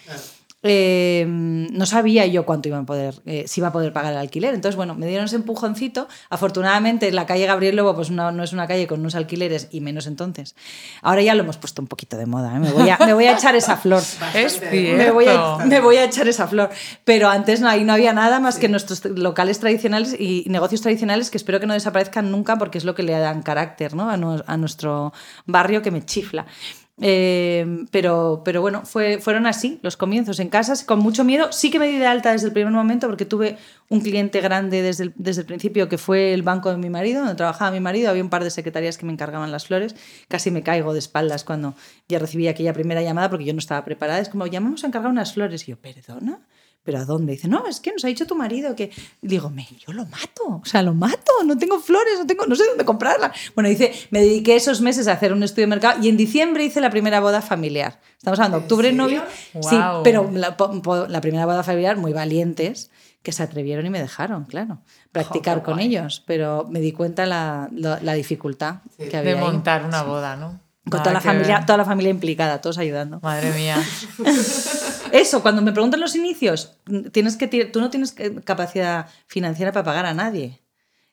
Eh, 0.68 1.26
no 1.28 1.86
sabía 1.86 2.26
yo 2.26 2.44
cuánto 2.46 2.68
iba 2.70 2.80
a 2.80 2.84
poder, 2.84 3.22
eh, 3.28 3.44
si 3.48 3.62
iba 3.62 3.68
a 3.68 3.72
poder 3.72 3.94
pagar 3.94 4.14
el 4.14 4.18
alquiler. 4.20 4.56
Entonces, 4.56 4.76
bueno, 4.76 4.96
me 4.96 5.06
dieron 5.06 5.26
ese 5.26 5.36
empujoncito. 5.36 6.08
Afortunadamente, 6.32 7.12
la 7.12 7.26
calle 7.28 7.46
Gabriel 7.46 7.76
Lobo 7.76 7.94
pues 7.96 8.10
no, 8.10 8.32
no 8.32 8.44
es 8.44 8.52
una 8.52 8.68
calle 8.68 8.88
con 8.88 9.00
unos 9.00 9.14
alquileres 9.14 9.68
y 9.72 9.80
menos 9.82 10.08
entonces. 10.08 10.56
Ahora 11.04 11.22
ya 11.22 11.36
lo 11.36 11.44
hemos 11.44 11.58
puesto 11.58 11.82
un 11.84 11.88
poquito 11.88 12.18
de 12.18 12.26
moda. 12.26 12.56
¿eh? 12.56 12.60
Me, 12.60 12.72
voy 12.72 12.90
a, 12.90 12.98
me 13.06 13.14
voy 13.14 13.26
a 13.26 13.34
echar 13.34 13.56
esa 13.56 13.78
flor. 13.78 14.02
es. 14.34 14.60
Me 14.98 15.12
voy, 15.12 15.26
a, 15.28 15.58
me 15.66 15.80
voy 15.80 15.98
a 15.98 16.06
echar 16.06 16.28
esa 16.28 16.48
flor. 16.48 16.70
Pero 17.04 17.30
antes 17.30 17.62
no, 17.62 17.70
ahí 17.70 17.84
no 17.84 17.94
había 17.94 18.12
nada 18.14 18.40
más 18.40 18.58
que 18.58 18.68
nuestros 18.68 19.06
locales 19.06 19.60
tradicionales 19.60 20.16
y 20.20 20.46
negocios 20.50 20.82
tradicionales 20.82 21.30
que 21.30 21.38
espero 21.38 21.60
que 21.60 21.68
no 21.68 21.74
desaparezcan 21.76 22.32
nunca 22.32 22.58
porque 22.58 22.80
es 22.80 22.86
lo 22.86 22.96
que 22.96 23.04
le 23.04 23.12
dan 23.14 23.44
carácter 23.44 23.94
¿no? 23.94 24.10
a, 24.10 24.18
nu- 24.18 24.42
a 24.48 24.58
nuestro 24.58 25.14
barrio 25.46 25.82
que 25.84 25.92
me 25.92 26.04
chifla. 26.04 26.46
Eh, 27.02 27.86
pero, 27.92 28.42
pero 28.46 28.62
bueno, 28.62 28.86
fue, 28.86 29.20
fueron 29.20 29.48
así 29.48 29.80
los 29.82 29.98
comienzos 29.98 30.40
en 30.40 30.50
casas, 30.50 30.84
con 30.84 31.00
mucho 31.00 31.24
miedo. 31.24 31.52
Sí 31.52 31.70
que 31.70 31.80
me 31.80 31.88
di 31.88 31.98
de 31.98 32.06
alta 32.06 32.32
desde 32.32 32.48
el 32.48 32.54
primer 32.54 32.72
momento 32.72 33.08
porque 33.08 33.26
tuve 33.26 33.58
un 33.90 34.00
cliente 34.02 34.40
grande 34.42 34.82
desde 34.82 35.06
el, 35.06 35.14
desde 35.18 35.42
el 35.42 35.48
principio 35.48 35.90
que 35.90 35.98
fue 35.98 36.34
el 36.34 36.42
banco 36.42 36.72
de 36.72 36.78
mi 36.78 36.90
marido, 36.90 37.20
donde 37.20 37.36
trabajaba 37.36 37.72
mi 37.72 37.82
marido. 37.82 38.10
Había 38.10 38.24
un 38.24 38.30
par 38.30 38.44
de 38.44 38.50
secretarias 38.50 38.98
que 38.98 39.06
me 39.06 39.12
encargaban 39.12 39.52
las 39.52 39.68
flores. 39.68 39.96
Casi 40.28 40.52
me 40.52 40.64
caigo 40.64 40.94
de 40.94 41.00
espaldas 41.00 41.44
cuando 41.44 41.76
ya 42.08 42.20
recibí 42.20 42.48
aquella 42.48 42.74
primera 42.74 43.02
llamada 43.02 43.30
porque 43.30 43.46
yo 43.46 43.54
no 43.54 43.60
estaba 43.60 43.84
preparada. 43.84 44.20
Es 44.20 44.30
como, 44.30 44.48
llamamos 44.48 44.84
a 44.84 44.88
encargar 44.88 45.12
unas 45.12 45.34
flores. 45.34 45.68
Y 45.68 45.72
yo, 45.72 45.78
¿perdona? 45.78 46.40
¿Pero 46.86 47.00
a 47.00 47.06
dónde? 47.06 47.32
Dice, 47.34 47.48
no, 47.48 47.66
es 47.68 47.80
que 47.80 47.92
nos 47.92 48.06
ha 48.06 48.08
dicho 48.08 48.28
tu 48.28 48.36
marido 48.36 48.76
que... 48.76 48.92
Y 49.22 49.28
digo, 49.28 49.50
me, 49.50 49.68
yo 49.86 49.92
lo 49.92 50.06
mato, 50.06 50.62
o 50.62 50.66
sea, 50.66 50.84
lo 50.84 50.94
mato, 50.94 51.32
no 51.44 51.58
tengo 51.58 51.80
flores, 51.80 52.14
no, 52.20 52.28
tengo, 52.28 52.46
no 52.46 52.56
sé 52.56 52.64
dónde 52.68 52.86
comprarlas. 52.86 53.32
Bueno, 53.56 53.70
dice, 53.70 53.92
me 54.12 54.20
dediqué 54.22 54.56
esos 54.56 54.82
meses 54.82 55.08
a 55.08 55.14
hacer 55.14 55.34
un 55.34 55.42
estudio 55.42 55.64
de 55.64 55.72
mercado 55.72 56.02
y 56.04 56.10
en 56.10 56.16
diciembre 56.18 56.64
hice 56.64 56.80
la 56.82 56.92
primera 56.92 57.20
boda 57.20 57.42
familiar. 57.42 58.00
Estamos 58.18 58.38
hablando, 58.40 58.58
¿En 58.58 58.64
octubre, 58.64 58.94
novio. 58.94 59.24
Sí, 59.54 59.60
Guau. 59.76 60.04
pero 60.04 60.30
la, 60.32 60.56
primera 61.22 61.48
boda 61.48 61.64
familiar, 61.64 61.98
muy 61.98 62.14
valientes, 62.14 62.92
que 63.24 63.32
se 63.32 63.42
atrevieron 63.42 63.88
y 63.88 63.90
me 63.90 64.00
dejaron, 64.00 64.46
claro, 64.46 64.78
practicar 65.12 65.64
con 65.64 65.74
guay. 65.76 65.88
ellos. 65.88 66.24
Pero 66.28 66.68
me 66.70 66.80
di 66.82 66.92
cuenta 66.92 67.26
la, 67.26 67.68
la, 67.74 68.00
la 68.00 68.14
dificultad 68.14 68.82
Sí. 69.00 69.10
que 69.10 69.18
había 69.18 69.34
de 69.34 69.40
ahí. 69.40 69.44
montar 69.44 69.84
una 69.84 70.04
boda, 70.04 70.36
¿no? 70.36 70.60
Con 70.90 71.02
toda 71.02 71.14
la, 71.14 71.22
familia, 71.22 71.64
toda 71.66 71.78
la 71.78 71.86
familia 71.86 72.12
implicada, 72.12 72.62
todos 72.62 72.78
ayudando. 72.78 73.20
Madre 73.22 73.52
mía. 73.54 73.78
Eso, 75.12 75.42
cuando 75.42 75.64
me 75.64 75.72
preguntan 75.72 76.00
los 76.00 76.16
inicios, 76.16 76.78
tienes 77.12 77.38
que, 77.38 77.48
tú 77.48 77.82
no 77.82 77.90
tienes 77.90 78.16
capacidad 78.44 79.08
financiera 79.28 79.72
para 79.72 79.84
pagar 79.84 80.06
a 80.06 80.14
nadie. 80.14 80.60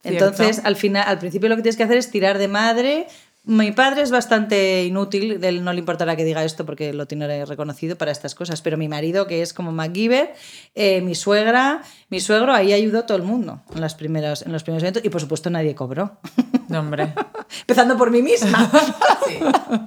Cierto. 0.02 0.26
Entonces, 0.26 0.60
al 0.64 0.76
final, 0.76 1.04
al 1.06 1.18
principio 1.18 1.48
lo 1.48 1.56
que 1.56 1.62
tienes 1.62 1.76
que 1.76 1.84
hacer 1.84 1.96
es 1.96 2.10
tirar 2.10 2.36
de 2.38 2.48
madre. 2.48 3.06
Mi 3.44 3.72
padre 3.72 4.02
es 4.02 4.12
bastante 4.12 4.84
inútil, 4.84 5.42
él 5.42 5.64
no 5.64 5.72
le 5.72 5.80
importará 5.80 6.14
que 6.14 6.24
diga 6.24 6.44
esto 6.44 6.64
porque 6.64 6.92
lo 6.92 7.06
tiene 7.06 7.44
reconocido 7.44 7.98
para 7.98 8.12
estas 8.12 8.36
cosas, 8.36 8.62
pero 8.62 8.76
mi 8.76 8.86
marido, 8.86 9.26
que 9.26 9.42
es 9.42 9.52
como 9.52 9.72
MacGyver, 9.72 10.32
eh, 10.76 11.00
mi 11.00 11.16
suegra, 11.16 11.82
mi 12.08 12.20
suegro, 12.20 12.52
ahí 12.54 12.72
ayudó 12.72 13.04
todo 13.04 13.16
el 13.16 13.24
mundo 13.24 13.60
en, 13.74 13.80
las 13.80 13.96
primeras, 13.96 14.42
en 14.42 14.52
los 14.52 14.62
primeros 14.62 14.84
eventos 14.84 15.04
y 15.04 15.08
por 15.08 15.20
supuesto 15.20 15.50
nadie 15.50 15.74
cobró, 15.74 16.20
No, 16.68 16.80
hombre. 16.80 17.12
empezando 17.60 17.96
por 17.96 18.10
mí 18.10 18.22
misma. 18.22 18.70
Sí, 19.24 19.38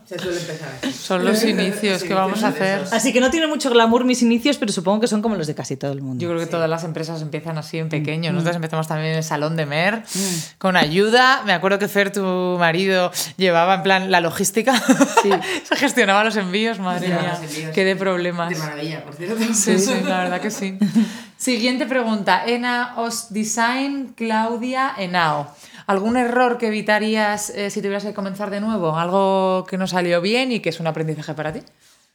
se 0.05 0.17
suele 0.17 0.39
empezar 0.39 0.69
así. 0.81 0.93
Son 0.93 1.23
los 1.23 1.43
inicios 1.43 2.01
Sí, 2.01 2.07
que 2.07 2.13
vamos 2.13 2.41
a 2.43 2.47
hacer. 2.47 2.83
Así 2.91 3.13
que 3.13 3.19
no 3.19 3.29
tiene 3.29 3.47
mucho 3.47 3.69
glamour 3.69 4.05
mis 4.05 4.21
inicios, 4.23 4.57
pero 4.57 4.71
supongo 4.71 5.01
que 5.01 5.07
son 5.07 5.21
como 5.21 5.35
los 5.35 5.45
de 5.45 5.53
casi 5.53 5.75
todo 5.75 5.91
el 5.91 6.01
mundo. 6.01 6.23
Yo 6.23 6.29
creo 6.29 6.39
que 6.39 6.47
todas 6.47 6.69
las 6.69 6.83
empresas 6.83 7.21
empiezan 7.21 7.57
así 7.57 7.77
en 7.77 7.89
pequeño. 7.89 8.31
Mm. 8.31 8.35
Nosotros 8.35 8.55
empezamos 8.55 8.87
también 8.87 9.11
en 9.11 9.17
el 9.17 9.23
salón 9.23 9.55
de 9.55 9.65
Mer 9.65 10.03
con 10.57 10.77
ayuda. 10.77 11.43
Me 11.45 11.53
acuerdo 11.53 11.77
que 11.77 11.87
Fer, 11.87 12.11
tu 12.11 12.55
marido, 12.59 13.11
llevaba 13.37 13.75
en 13.75 13.83
plan 13.83 14.09
la 14.11 14.21
logística. 14.21 14.73
Se 15.63 15.75
gestionaba 15.75 16.23
los 16.23 16.37
envíos, 16.37 16.79
madre 16.79 17.09
mía. 17.09 17.37
envíos. 17.43 17.71
Qué 17.73 17.83
de 17.83 17.95
problemas. 17.95 18.49
De 18.49 18.55
maravilla, 18.55 19.03
por 19.03 19.15
cierto. 19.15 19.35
Sí, 19.53 19.77
sí, 19.77 19.93
la 20.05 20.23
verdad 20.23 20.41
que 20.41 20.49
sí. 20.49 20.77
Siguiente 21.37 21.85
pregunta. 21.85 22.43
Ena 22.47 22.93
Os 22.97 23.31
Design, 23.31 24.13
Claudia 24.15 24.93
Enao. 24.97 25.53
¿Algún 25.87 26.17
error 26.17 26.57
que 26.57 26.67
evitarías 26.67 27.49
eh, 27.51 27.69
si 27.69 27.81
tuvieras 27.81 28.03
que 28.03 28.13
comenzar 28.13 28.49
de 28.49 28.61
nuevo? 28.61 28.97
¿Algo 28.97 29.65
que 29.65 29.77
no 29.77 29.87
salió 29.87 30.21
bien 30.21 30.51
y 30.51 30.59
que 30.59 30.69
es 30.69 30.79
un 30.79 30.87
aprendizaje 30.87 31.33
para 31.33 31.53
ti? 31.53 31.59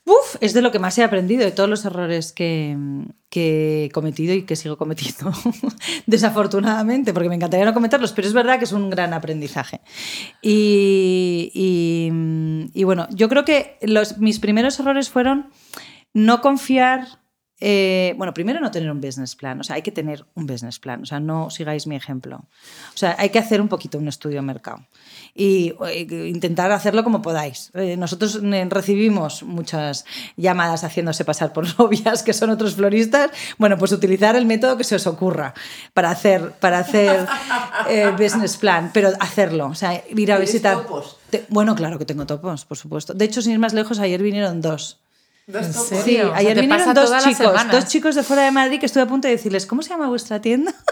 Uf, 0.06 0.36
es 0.40 0.54
de 0.54 0.62
lo 0.62 0.72
que 0.72 0.78
más 0.78 0.96
he 0.98 1.04
aprendido, 1.04 1.44
de 1.44 1.52
todos 1.52 1.68
los 1.68 1.84
errores 1.84 2.32
que, 2.32 2.76
que 3.28 3.84
he 3.84 3.90
cometido 3.90 4.34
y 4.34 4.42
que 4.42 4.56
sigo 4.56 4.76
cometiendo, 4.76 5.30
desafortunadamente, 6.06 7.12
porque 7.12 7.28
me 7.28 7.34
encantaría 7.34 7.66
no 7.66 7.74
cometerlos, 7.74 8.12
pero 8.12 8.26
es 8.26 8.32
verdad 8.32 8.58
que 8.58 8.64
es 8.64 8.72
un 8.72 8.90
gran 8.90 9.12
aprendizaje. 9.12 9.82
Y, 10.42 11.52
y, 11.54 12.70
y 12.72 12.84
bueno, 12.84 13.06
yo 13.10 13.28
creo 13.28 13.44
que 13.44 13.78
los, 13.82 14.18
mis 14.18 14.40
primeros 14.40 14.80
errores 14.80 15.10
fueron 15.10 15.50
no 16.14 16.40
confiar 16.40 17.20
eh, 17.60 18.14
bueno, 18.16 18.32
primero 18.32 18.58
no 18.58 18.70
tener 18.70 18.90
un 18.90 19.00
business 19.00 19.36
plan, 19.36 19.60
o 19.60 19.64
sea, 19.64 19.76
hay 19.76 19.82
que 19.82 19.92
tener 19.92 20.24
un 20.34 20.46
business 20.46 20.78
plan, 20.78 21.02
o 21.02 21.06
sea, 21.06 21.20
no 21.20 21.50
sigáis 21.50 21.86
mi 21.86 21.94
ejemplo. 21.94 22.36
O 22.94 22.96
sea, 22.96 23.14
hay 23.18 23.28
que 23.28 23.38
hacer 23.38 23.60
un 23.60 23.68
poquito 23.68 23.98
un 23.98 24.08
estudio 24.08 24.36
de 24.36 24.42
mercado 24.42 24.86
y 25.34 25.74
eh, 25.86 26.28
intentar 26.28 26.72
hacerlo 26.72 27.04
como 27.04 27.20
podáis. 27.20 27.70
Eh, 27.74 27.96
nosotros 27.98 28.40
recibimos 28.68 29.42
muchas 29.42 30.06
llamadas 30.36 30.84
haciéndose 30.84 31.24
pasar 31.24 31.52
por 31.52 31.66
novias 31.78 32.22
que 32.22 32.32
son 32.32 32.48
otros 32.48 32.76
floristas. 32.76 33.30
Bueno, 33.58 33.76
pues 33.76 33.92
utilizar 33.92 34.36
el 34.36 34.46
método 34.46 34.78
que 34.78 34.84
se 34.84 34.96
os 34.96 35.06
ocurra 35.06 35.52
para 35.92 36.10
hacer, 36.10 36.52
para 36.60 36.78
hacer 36.78 37.26
business 38.18 38.56
plan, 38.56 38.90
pero 38.94 39.10
hacerlo, 39.20 39.66
o 39.66 39.74
sea, 39.74 40.02
ir 40.08 40.32
a 40.32 40.38
visitar. 40.38 40.76
Topos? 40.78 41.18
bueno, 41.48 41.74
claro 41.74 41.98
que 41.98 42.06
tengo 42.06 42.26
topos, 42.26 42.64
por 42.64 42.76
supuesto. 42.76 43.12
De 43.12 43.24
hecho, 43.24 43.42
sin 43.42 43.52
ir 43.52 43.58
más 43.58 43.74
lejos, 43.74 43.98
ayer 43.98 44.22
vinieron 44.22 44.60
dos. 44.60 45.00
¿Dos 45.46 45.66
¿En 45.66 45.72
serio? 45.74 46.04
Sí, 46.04 46.16
O 46.20 46.26
sea, 46.28 46.36
ayer 46.36 46.54
te 46.54 46.60
vinieron 46.60 46.94
dos 46.94 47.24
chicos, 47.24 47.52
dos 47.70 47.86
chicos 47.86 48.14
de 48.14 48.22
fuera 48.22 48.44
de 48.44 48.50
Madrid 48.50 48.78
que 48.80 48.86
estuve 48.86 49.02
a 49.02 49.06
punto 49.06 49.26
de 49.28 49.34
decirles, 49.36 49.66
¿cómo 49.66 49.82
se 49.82 49.90
llama 49.90 50.08
vuestra 50.08 50.40
tienda? 50.40 50.72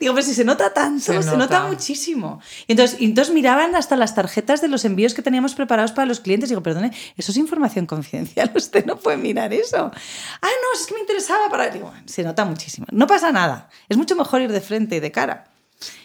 Digo, 0.00 0.12
pues 0.14 0.26
si 0.26 0.34
se 0.34 0.44
nota 0.44 0.72
tanto, 0.72 1.00
Se 1.12 1.22
se, 1.22 1.30
nota. 1.30 1.36
nota. 1.36 1.66
muchísimo. 1.66 2.40
Y 2.66 2.72
entonces, 2.72 3.00
y 3.00 3.04
entonces 3.06 3.34
miraban 3.34 3.74
hasta 3.74 3.96
las 3.96 4.14
tarjetas 4.14 4.60
de 4.60 4.68
los 4.68 4.84
envíos 4.84 5.12
que 5.12 5.22
teníamos 5.22 5.54
preparados 5.54 5.92
para 5.92 6.06
los 6.06 6.20
clientes. 6.20 6.48
Digo, 6.48 6.62
perdone, 6.62 6.92
eso 7.16 7.32
es 7.32 7.36
información 7.38 7.86
confidencial, 7.86 8.50
usted 8.54 8.86
no 8.86 8.96
puede 8.98 9.16
mirar 9.16 9.52
eso. 9.52 9.90
Ah, 10.40 10.48
no, 10.48 10.80
es 10.80 10.86
que 10.86 10.94
me 10.94 11.00
interesaba 11.00 11.48
para... 11.50 11.68
Digo, 11.70 11.88
"Bueno, 11.90 12.02
se 12.06 12.22
nota 12.22 12.44
muchísimo. 12.44 12.86
No 12.92 13.06
pasa 13.06 13.32
nada, 13.32 13.68
es 13.88 13.96
mucho 13.96 14.14
mejor 14.16 14.40
ir 14.42 14.52
de 14.52 14.60
frente 14.60 14.96
y 14.96 15.00
de 15.00 15.10
cara. 15.12 15.44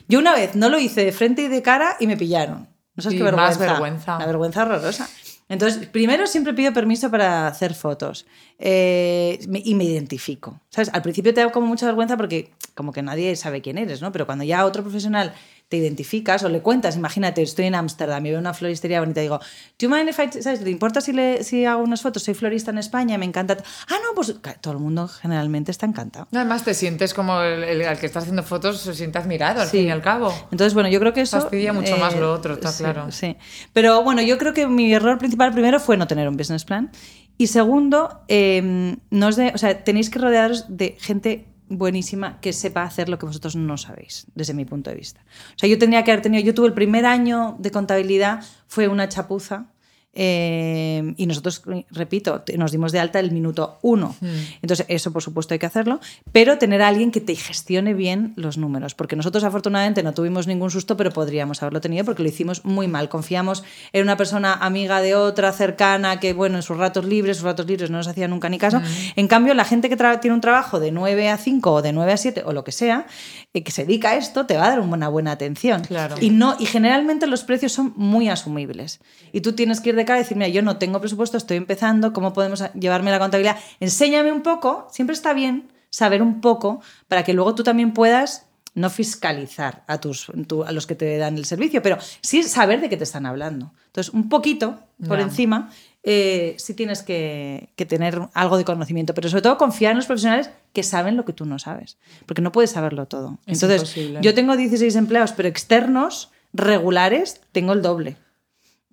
Yo 0.08 0.20
una 0.20 0.34
vez 0.34 0.56
no 0.56 0.68
lo 0.70 0.80
hice 0.80 1.06
de 1.06 1.12
frente 1.12 1.44
y 1.44 1.48
de 1.48 1.62
cara 1.62 1.96
y 2.00 2.08
me 2.08 2.18
pillaron. 2.18 2.68
No 2.96 3.04
sabes 3.04 3.16
Y 3.16 3.18
qué 3.20 3.24
vergüenza. 3.24 3.50
más 3.50 3.58
vergüenza. 3.60 4.16
Una 4.18 4.26
vergüenza 4.26 4.62
horrorosa. 4.64 5.10
Entonces, 5.52 5.86
primero 5.86 6.28
siempre 6.28 6.54
pido 6.54 6.72
permiso 6.72 7.12
para 7.12 7.46
hacer 7.46 7.74
fotos 7.74 8.26
eh, 8.58 9.38
y 9.66 9.76
me 9.76 9.84
identifico. 9.84 10.62
¿Sabes? 10.70 10.90
Al 10.94 11.02
principio 11.02 11.34
te 11.34 11.42
da 11.42 11.52
como 11.52 11.68
mucha 11.68 11.86
vergüenza 11.86 12.16
porque 12.16 12.52
como 12.74 12.94
que 12.94 13.02
nadie 13.02 13.36
sabe 13.36 13.62
quién 13.62 13.78
eres, 13.78 14.02
¿no? 14.02 14.14
Pero 14.14 14.26
cuando 14.26 14.46
ya 14.46 14.66
otro 14.66 14.82
profesional 14.82 15.34
te 15.72 15.78
identificas 15.78 16.44
o 16.44 16.50
le 16.50 16.62
cuentas, 16.62 16.98
imagínate, 16.98 17.42
estoy 17.42 17.64
en 17.68 17.76
Ámsterdam 17.76 18.26
y 18.26 18.32
veo 18.32 18.40
una 18.40 18.54
floristería 18.54 19.00
bonita 19.00 19.22
y 19.22 19.24
digo, 19.24 19.40
¿do 19.40 19.46
you 19.80 19.90
mind 19.90 20.10
if 20.10 20.20
I, 20.20 20.42
¿sabes? 20.42 20.62
¿Te 20.62 20.70
importa 20.70 21.00
si, 21.00 21.14
le, 21.14 21.46
si 21.46 21.64
hago 21.64 21.82
unas 21.82 22.02
fotos? 22.02 22.24
Soy 22.24 22.34
florista 22.34 22.72
en 22.72 22.78
España, 22.78 23.18
me 23.18 23.24
encanta. 23.26 23.56
Ah, 23.88 23.96
no, 24.04 24.14
pues 24.14 24.36
todo 24.60 24.74
el 24.74 24.80
mundo 24.80 25.08
generalmente 25.08 25.72
está 25.72 25.86
encantado. 25.86 26.28
No, 26.32 26.42
Además 26.42 26.66
te 26.66 26.74
sientes 26.74 27.14
como 27.14 27.40
el, 27.42 27.64
el 27.64 27.82
al 27.84 27.98
que 27.98 28.06
está 28.06 28.20
haciendo 28.20 28.44
fotos, 28.44 28.82
se 28.82 28.94
siente 28.94 29.18
admirado 29.18 29.62
al 29.62 29.68
Sí. 29.70 29.78
fin 29.78 29.88
y 29.88 29.92
al 29.92 30.02
cabo. 30.02 30.34
Entonces, 30.52 30.74
bueno, 30.74 30.90
yo 30.90 31.00
creo 31.00 31.14
que 31.14 31.22
eso... 31.22 31.38
eh, 31.38 31.42
Fastidia 31.42 31.72
mucho 31.72 31.96
más 31.96 32.18
lo 32.18 32.34
otro, 32.34 32.56
está 32.56 32.70
sí, 32.74 32.84
claro. 32.84 33.10
Sí. 33.10 33.38
Pero 33.72 34.04
bueno, 34.04 34.22
yo 34.22 34.38
creo 34.38 34.54
que 34.54 34.68
mi 34.68 34.94
error 34.94 35.18
principal 35.20 35.54
primero 35.54 35.80
fue 35.80 35.96
no 35.96 36.06
tener 36.06 36.28
un 36.28 36.36
business 36.36 36.66
plan. 36.66 36.92
Y 37.38 37.48
segundo, 37.48 38.20
eh, 38.28 38.98
no 39.10 39.28
os 39.28 39.38
de, 39.38 39.54
o 39.56 39.58
sea, 39.58 39.86
tenéis 39.86 40.10
que 40.10 40.20
rodearos 40.20 40.66
de 40.68 40.98
gente 41.00 41.48
buenísima 41.72 42.40
que 42.42 42.54
sepa 42.54 42.84
hacer 42.84 43.10
lo 43.10 43.18
que 43.18 43.26
vosotros 43.26 43.56
no 43.56 43.78
sabéis, 43.78 44.28
desde 44.36 44.54
mi 44.54 44.66
punto 44.66 44.90
de 44.90 44.98
vista. 44.98 45.22
O 45.56 45.60
sea, 45.60 45.70
yo 45.70 45.78
tendría 45.78 46.04
que 46.04 46.12
haber 46.12 46.22
tenido, 46.22 46.44
yo 46.44 46.54
tuve 46.54 46.68
el 46.68 46.74
primer 46.74 47.06
año 47.06 47.56
de 47.60 47.72
contabilidad, 47.72 48.44
fue 48.68 48.88
una 48.88 49.08
chapuza. 49.08 49.71
Eh, 50.14 51.14
y 51.16 51.26
nosotros, 51.26 51.64
repito, 51.90 52.44
nos 52.58 52.72
dimos 52.72 52.92
de 52.92 53.00
alta 53.00 53.20
el 53.20 53.32
minuto 53.32 53.80
uno. 53.82 54.16
Entonces, 54.62 54.86
eso 54.90 55.12
por 55.12 55.24
supuesto 55.24 55.54
hay 55.54 55.60
que 55.60 55.66
hacerlo, 55.66 56.00
pero 56.32 56.58
tener 56.58 56.82
a 56.82 56.88
alguien 56.88 57.12
que 57.12 57.22
te 57.22 57.36
gestione 57.36 57.94
bien 57.94 58.34
los 58.36 58.58
números, 58.58 58.94
porque 58.94 59.16
nosotros 59.16 59.44
afortunadamente 59.44 60.04
no 60.04 60.14
tuvimos 60.14 60.48
ningún 60.48 60.70
susto, 60.70 60.98
pero 60.98 61.12
podríamos 61.12 61.62
haberlo 61.62 61.82
tenido 61.82 62.04
porque 62.04 62.24
lo 62.24 62.30
hicimos 62.30 62.66
muy 62.66 62.88
mal. 62.88 63.10
Confiamos 63.10 63.64
en 63.94 64.04
una 64.04 64.18
persona 64.18 64.54
amiga 64.54 65.02
de 65.02 65.16
otra, 65.16 65.54
cercana, 65.54 66.20
que 66.20 66.34
bueno, 66.34 66.58
en 66.58 66.64
sus 66.64 66.78
ratos 66.78 67.06
libres, 67.06 67.38
sus 67.38 67.46
ratos 67.46 67.66
libres 67.66 67.90
no 67.90 67.98
nos 67.98 68.08
hacía 68.08 68.28
nunca 68.28 68.50
ni 68.50 68.58
caso. 68.58 68.82
En 69.16 69.28
cambio, 69.28 69.54
la 69.54 69.66
gente 69.66 69.90
que 69.90 69.98
tiene 70.20 70.34
un 70.34 70.42
trabajo 70.42 70.80
de 70.80 70.92
9 70.92 71.30
a 71.30 71.38
5 71.38 71.72
o 71.72 71.82
de 71.82 71.94
9 71.94 72.12
a 72.12 72.18
7 72.18 72.44
o 72.46 72.54
lo 72.54 72.64
que 72.64 72.72
sea, 72.72 73.06
eh, 73.54 73.64
que 73.64 73.72
se 73.72 73.86
dedica 73.86 74.12
a 74.12 74.16
esto, 74.16 74.46
te 74.46 74.58
va 74.58 74.66
a 74.66 74.70
dar 74.70 74.80
una 74.80 75.08
buena 75.08 75.32
atención. 75.32 75.82
Claro. 75.82 76.16
Y, 76.20 76.30
no, 76.30 76.56
y 76.60 76.66
generalmente 76.66 77.28
los 77.28 77.44
precios 77.44 77.72
son 77.72 77.94
muy 77.96 78.30
asumibles. 78.30 79.00
Y 79.32 79.42
tú 79.42 79.54
tienes 79.54 79.80
que 79.80 79.90
ir 79.90 79.96
de 79.96 80.01
cara 80.06 80.20
y 80.20 80.24
decir, 80.24 80.38
mira, 80.38 80.50
yo 80.50 80.62
no 80.62 80.78
tengo 80.78 81.00
presupuesto, 81.00 81.38
estoy 81.38 81.58
empezando, 81.58 82.14
¿cómo 82.14 82.34
podemos 82.34 82.64
llevarme 82.74 83.12
la 83.12 83.20
contabilidad? 83.20 83.58
Enséñame 83.80 84.32
un 84.32 84.42
poco, 84.42 84.88
siempre 84.92 85.14
está 85.14 85.34
bien 85.34 85.72
saber 85.90 86.22
un 86.22 86.42
poco 86.42 86.82
para 87.08 87.24
que 87.24 87.34
luego 87.34 87.54
tú 87.56 87.64
también 87.64 87.94
puedas 87.94 88.46
no 88.74 88.90
fiscalizar 88.90 89.84
a, 89.88 90.00
tus, 90.00 90.32
tu- 90.48 90.64
a 90.64 90.72
los 90.72 90.88
que 90.88 90.96
te 90.96 91.18
dan 91.18 91.36
el 91.38 91.44
servicio, 91.44 91.82
pero 91.82 91.98
sí 92.22 92.42
saber 92.44 92.80
de 92.80 92.88
qué 92.88 92.96
te 92.96 93.04
están 93.04 93.26
hablando. 93.26 93.74
Entonces, 93.88 94.14
un 94.14 94.30
poquito 94.30 94.80
por 95.10 95.20
encima, 95.20 95.70
eh, 96.04 96.56
sí 96.58 96.74
tienes 96.74 97.04
que, 97.04 97.70
que 97.76 97.86
tener 97.86 98.22
algo 98.34 98.58
de 98.58 98.64
conocimiento, 98.64 99.14
pero 99.14 99.28
sobre 99.28 99.42
todo 99.42 99.58
confiar 99.58 99.92
en 99.92 99.98
los 99.98 100.06
profesionales 100.06 100.50
que 100.72 100.84
saben 100.84 101.18
lo 101.18 101.26
que 101.26 101.34
tú 101.34 101.44
no 101.46 101.60
sabes, 101.60 101.98
porque 102.26 102.42
no 102.42 102.54
puedes 102.54 102.72
saberlo 102.72 103.08
todo. 103.08 103.40
Es 103.46 103.62
Entonces, 103.62 103.82
imposible. 103.82 104.20
yo 104.22 104.34
tengo 104.34 104.56
16 104.56 104.96
empleados, 104.96 105.34
pero 105.34 105.50
externos, 105.50 106.32
regulares, 106.54 107.42
tengo 107.52 107.74
el 107.74 107.82
doble. 107.82 108.16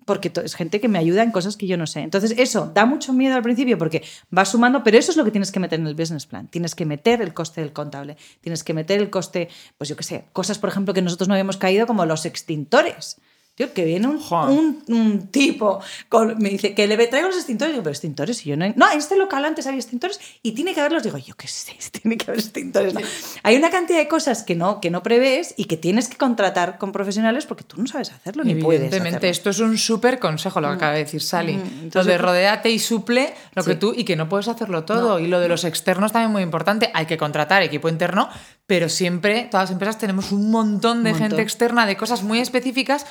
Porque 0.09 0.31
es 0.43 0.55
gente 0.55 0.81
que 0.81 0.87
me 0.87 0.97
ayuda 0.97 1.21
en 1.21 1.29
cosas 1.29 1.55
que 1.55 1.67
yo 1.67 1.77
no 1.77 1.85
sé. 1.85 1.99
Entonces, 1.99 2.33
eso 2.35 2.71
da 2.73 2.87
mucho 2.87 3.13
miedo 3.13 3.35
al 3.35 3.43
principio 3.43 3.77
porque 3.77 4.01
vas 4.31 4.49
sumando, 4.49 4.83
pero 4.83 4.97
eso 4.97 5.11
es 5.11 5.17
lo 5.17 5.23
que 5.23 5.29
tienes 5.29 5.51
que 5.51 5.59
meter 5.59 5.79
en 5.79 5.85
el 5.85 5.93
business 5.93 6.25
plan. 6.25 6.47
Tienes 6.47 6.73
que 6.73 6.83
meter 6.83 7.21
el 7.21 7.35
coste 7.35 7.61
del 7.61 7.73
contable, 7.73 8.17
tienes 8.41 8.63
que 8.63 8.73
meter 8.73 8.99
el 8.99 9.11
coste, 9.11 9.49
pues 9.77 9.87
yo 9.87 9.95
qué 9.95 10.01
sé, 10.01 10.25
cosas, 10.33 10.57
por 10.57 10.69
ejemplo, 10.69 10.95
que 10.95 11.03
nosotros 11.03 11.27
no 11.27 11.35
habíamos 11.35 11.57
caído, 11.57 11.85
como 11.85 12.07
los 12.07 12.25
extintores. 12.25 13.17
Tío, 13.59 13.73
que 13.73 13.83
viene 13.83 14.07
un, 14.07 14.21
un- 14.31 14.83
un 14.87 15.27
tipo, 15.27 15.81
con- 16.07 16.37
me 16.37 16.47
dice 16.47 16.73
que 16.73 16.87
le 16.87 16.95
traigo 17.07 17.27
los 17.27 17.35
extintores. 17.35 17.73
Digo, 17.73 17.83
pero 17.83 17.91
extintores, 17.91 18.45
y 18.45 18.49
yo 18.51 18.55
no. 18.55 18.63
hay- 18.63 18.73
No, 18.77 18.89
en 18.89 18.97
este 18.97 19.17
local 19.17 19.43
antes 19.43 19.67
había 19.67 19.81
extintores 19.81 20.17
y 20.41 20.53
tiene 20.53 20.73
que 20.73 20.79
haberlos. 20.79 21.03
Digo, 21.03 21.17
yo 21.17 21.35
qué 21.35 21.49
sé, 21.49 21.73
tiene 22.01 22.15
que 22.15 22.31
haber 22.31 22.39
extintores. 22.39 22.93
No. 22.93 23.01
Hay 23.43 23.57
una 23.57 23.69
cantidad 23.69 23.97
de 23.99 24.07
cosas 24.07 24.43
que 24.43 24.55
no, 24.55 24.79
que 24.79 24.89
no 24.89 25.03
prevés 25.03 25.55
y 25.57 25.65
que 25.65 25.75
tienes 25.75 26.07
que 26.07 26.15
contratar 26.15 26.77
con 26.77 26.93
profesionales 26.93 27.45
porque 27.45 27.65
tú 27.65 27.81
no 27.81 27.85
sabes 27.87 28.13
hacerlo 28.13 28.45
ni 28.45 28.55
puedes. 28.55 28.79
Evidentemente, 28.83 29.27
esto 29.29 29.49
es 29.49 29.59
un 29.59 29.77
súper 29.77 30.19
consejo 30.19 30.61
lo 30.61 30.69
que 30.69 30.75
acaba 30.75 30.93
de 30.93 30.99
decir 31.03 31.21
Sally. 31.21 31.57
Mm, 31.57 31.79
entonces- 31.83 32.05
de 32.13 32.17
rodeate 32.17 32.69
y 32.69 32.79
suple 32.79 33.33
lo 33.55 33.63
que 33.65 33.73
Sí. 33.73 33.77
tú 33.79 33.93
y 33.93 34.05
que 34.05 34.15
no 34.15 34.29
puedes 34.29 34.47
hacerlo 34.47 34.85
todo. 34.85 35.19
y 35.19 35.27
lo 35.27 35.41
de 35.41 35.49
los 35.49 35.65
externos 35.65 36.13
también 36.13 36.31
muy 36.31 36.43
importante. 36.43 36.91
Hay 36.93 37.07
que 37.07 37.17
contratar 37.17 37.61
equipo 37.61 37.89
interno, 37.89 38.29
pero 38.67 38.87
siempre, 38.87 39.49
todas 39.51 39.65
las 39.65 39.71
empresas 39.71 39.97
tenemos 39.97 40.31
un 40.31 40.49
montón 40.49 41.03
de 41.03 41.09
Un 41.11 41.17
gente 41.17 41.29
montón. 41.35 41.39
externa, 41.43 41.85
de 41.85 41.97
cosas 41.97 42.23
muy 42.23 42.39
específicas 42.39 43.05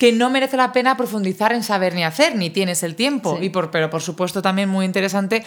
que 0.00 0.12
no 0.12 0.30
merece 0.30 0.56
la 0.56 0.72
pena 0.72 0.96
profundizar 0.96 1.52
en 1.52 1.62
saber 1.62 1.94
ni 1.94 2.02
hacer, 2.02 2.34
ni 2.34 2.48
tienes 2.50 2.82
el 2.82 2.96
tiempo. 2.96 3.36
Sí. 3.38 3.44
Y 3.44 3.50
por, 3.50 3.70
pero 3.70 3.90
por 3.90 4.00
supuesto 4.02 4.40
también 4.42 4.68
muy 4.68 4.84
interesante 4.86 5.44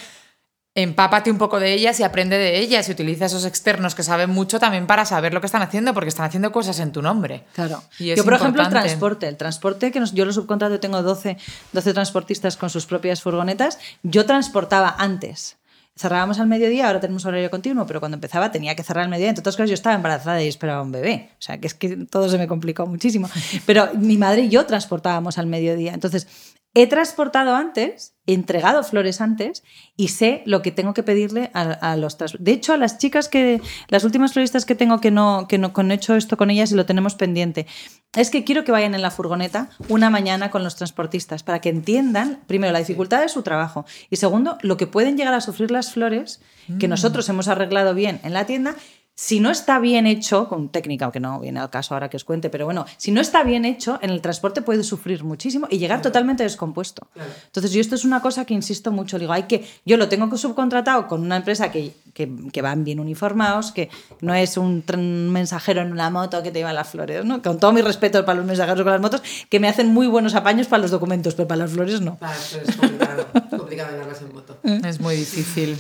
empápate 0.76 1.30
un 1.30 1.38
poco 1.38 1.60
de 1.60 1.72
ellas 1.74 2.00
y 2.00 2.04
aprende 2.04 2.36
de 2.38 2.58
ellas 2.58 2.90
y 2.90 2.92
utiliza 2.94 3.26
esos 3.28 3.46
externos 3.46 3.94
que 3.94 4.02
saben 4.02 4.32
mucho 4.32 4.60
también 4.60 4.88
para 4.88 5.06
saber 5.06 5.32
lo 5.34 5.40
que 5.40 5.46
están 5.46 5.62
haciendo, 5.62 5.94
porque 5.94 6.10
están 6.10 6.26
haciendo 6.26 6.52
cosas 6.52 6.80
en 6.80 6.92
tu 6.92 7.04
nombre. 7.04 7.44
Claro. 7.54 7.84
Y 8.00 8.16
yo, 8.16 8.24
por 8.24 8.34
ejemplo, 8.34 8.64
el 8.64 8.70
transporte. 8.70 9.28
El 9.28 9.38
transporte, 9.38 9.92
que 9.92 10.00
nos- 10.00 10.14
yo 10.14 10.26
lo 10.26 10.34
subcontrato, 10.34 10.80
tengo 10.80 11.04
12, 11.04 11.38
12 11.74 11.94
transportistas 11.94 12.58
con 12.58 12.72
sus 12.72 12.88
propias 12.88 13.22
furgonetas. 13.22 13.78
Yo 14.02 14.26
transportaba 14.26 14.96
antes. 14.98 15.58
Cerrábamos 15.96 16.40
al 16.40 16.48
mediodía, 16.48 16.88
ahora 16.88 17.00
tenemos 17.00 17.24
horario 17.26 17.52
continuo, 17.52 17.86
pero 17.86 18.00
cuando 18.00 18.16
empezaba 18.16 18.52
tenía 18.52 18.76
que 18.76 18.82
cerrar 18.82 19.04
al 19.04 19.10
mediodía. 19.10 19.32
Otras 19.38 19.56
cosas, 19.56 19.70
yo 19.70 19.76
estaba 19.76 19.96
embarazada 19.96 20.42
y 20.42 20.48
esperaba 20.48 20.82
un 20.82 20.92
bebé. 20.92 21.30
O 21.34 21.42
sea, 21.42 21.60
que 21.60 21.68
es 21.68 21.76
que 21.76 21.98
todo 22.08 22.30
se 22.30 22.40
me 22.40 22.48
complicó 22.48 22.88
muchísimo. 22.88 23.30
Pero 23.68 23.90
mi 23.94 24.18
madre 24.18 24.42
y 24.42 24.50
yo 24.50 24.66
transportábamos 24.66 25.38
al 25.38 25.46
mediodía. 25.46 25.94
Entonces, 25.94 26.28
he 26.76 26.88
transportado 26.88 27.56
antes, 27.56 28.16
he 28.26 28.34
entregado 28.34 28.84
flores 28.84 29.22
antes 29.22 29.64
y 29.96 30.08
sé 30.08 30.42
lo 30.46 30.62
que 30.62 30.72
tengo 30.72 30.94
que 30.94 31.04
pedirle 31.04 31.52
a, 31.54 31.62
a 31.62 31.96
los 31.98 32.18
De 32.40 32.52
hecho, 32.52 32.74
a 32.74 32.78
las 32.78 32.98
chicas 32.98 33.30
que, 33.30 33.62
las 33.90 34.04
últimas 34.04 34.34
floristas 34.34 34.66
que 34.66 34.74
tengo 34.74 35.00
que 35.00 35.12
no, 35.12 35.48
que 35.48 35.60
no, 35.60 35.72
he 35.76 35.94
hecho 35.94 36.16
esto 36.16 36.36
con 36.36 36.50
ellas 36.50 36.72
y 36.72 36.76
lo 36.76 36.86
tenemos 36.86 37.14
pendiente, 37.16 37.68
es 38.16 38.32
que 38.32 38.44
quiero 38.44 38.64
que 38.64 38.72
vayan 38.72 38.96
en 38.96 39.02
la 39.02 39.12
furgoneta 39.12 39.70
una 39.88 40.10
mañana 40.10 40.50
con 40.50 40.64
los 40.64 40.76
transportistas 40.76 41.44
para 41.44 41.62
que 41.62 41.70
entiendan, 41.70 42.40
primero, 42.48 42.74
la 42.74 42.80
dificultad 42.80 43.22
de 43.22 43.30
su 43.30 43.44
trabajo 43.44 43.86
y 44.10 44.16
segundo, 44.16 44.58
lo 44.62 44.78
que 44.78 44.88
pueden 44.88 45.16
llegar 45.18 45.34
a 45.34 45.42
sufrir 45.42 45.70
las 45.70 45.92
flores 45.92 46.42
que 46.80 46.88
nosotros 46.88 47.28
hemos 47.30 47.48
arreglado 47.50 47.94
bien 47.94 48.20
en 48.24 48.34
la 48.34 48.46
tienda 48.46 48.76
si 49.16 49.40
no 49.40 49.52
está 49.52 49.78
bien 49.78 50.08
hecho, 50.08 50.48
con 50.48 50.70
técnica, 50.70 51.06
aunque 51.06 51.20
no 51.20 51.40
viene 51.40 51.60
al 51.60 51.70
caso 51.70 51.94
ahora 51.94 52.10
que 52.10 52.18
os 52.18 52.24
cuente, 52.24 52.50
pero 52.50 52.66
bueno, 52.66 52.86
si 52.98 53.12
no 53.12 53.22
está 53.22 53.44
bien 53.44 53.64
hecho, 53.64 54.00
en 54.02 54.10
el 54.10 54.22
transporte 54.22 54.64
puede 54.64 54.84
sufrir 54.84 55.24
muchísimo 55.24 55.68
y 55.70 55.78
llegar 55.78 56.02
totalmente 56.02 56.42
descompuesto. 56.42 57.08
Entonces, 57.46 57.72
yo 57.72 57.82
esto 57.82 57.94
es 57.94 58.06
una 58.06 58.22
cosa 58.22 58.46
que 58.46 58.56
insisto 58.56 58.92
mucho, 58.92 59.20
digo, 59.20 59.32
hay 59.32 59.44
que, 59.44 59.68
yo 59.86 59.98
lo 59.98 60.10
tengo 60.10 60.36
subcontratado 60.36 61.08
con 61.08 61.22
una 61.22 61.38
empresa 61.38 61.70
que, 61.72 61.94
que, 62.14 62.62
van 62.62 62.84
bien 62.84 63.00
uniformados, 63.00 63.72
que 63.72 63.90
no 64.22 64.34
es 64.34 64.58
un 64.58 64.84
mensajero 65.32 65.82
en 65.82 65.92
una 65.92 66.10
moto 66.10 66.42
que 66.42 66.52
te 66.52 66.60
lleva 66.60 66.74
las 66.74 66.90
flores, 66.90 67.24
¿no? 67.24 67.42
Con 67.44 67.60
todo 67.60 67.72
mi 67.72 67.82
respeto 67.82 68.26
para 68.26 68.38
los 68.38 68.46
mensajeros 68.48 68.82
con 68.82 68.92
las 68.92 69.02
motos, 69.02 69.22
que 69.48 69.60
me 69.60 69.68
hacen 69.68 69.94
muy 69.94 70.08
buenos 70.08 70.34
apaños 70.34 70.68
para 70.68 70.82
los 70.82 70.92
documentos, 70.92 71.36
pero 71.36 71.48
para 71.48 71.60
las 71.60 71.72
flores 71.72 72.02
no. 72.02 72.18
es 72.22 72.76
complicado, 72.76 73.28
complicado 73.50 73.96
en 73.96 74.34
moto. 74.34 74.58
Es 74.64 75.00
muy 75.00 75.16
difícil. 75.16 75.78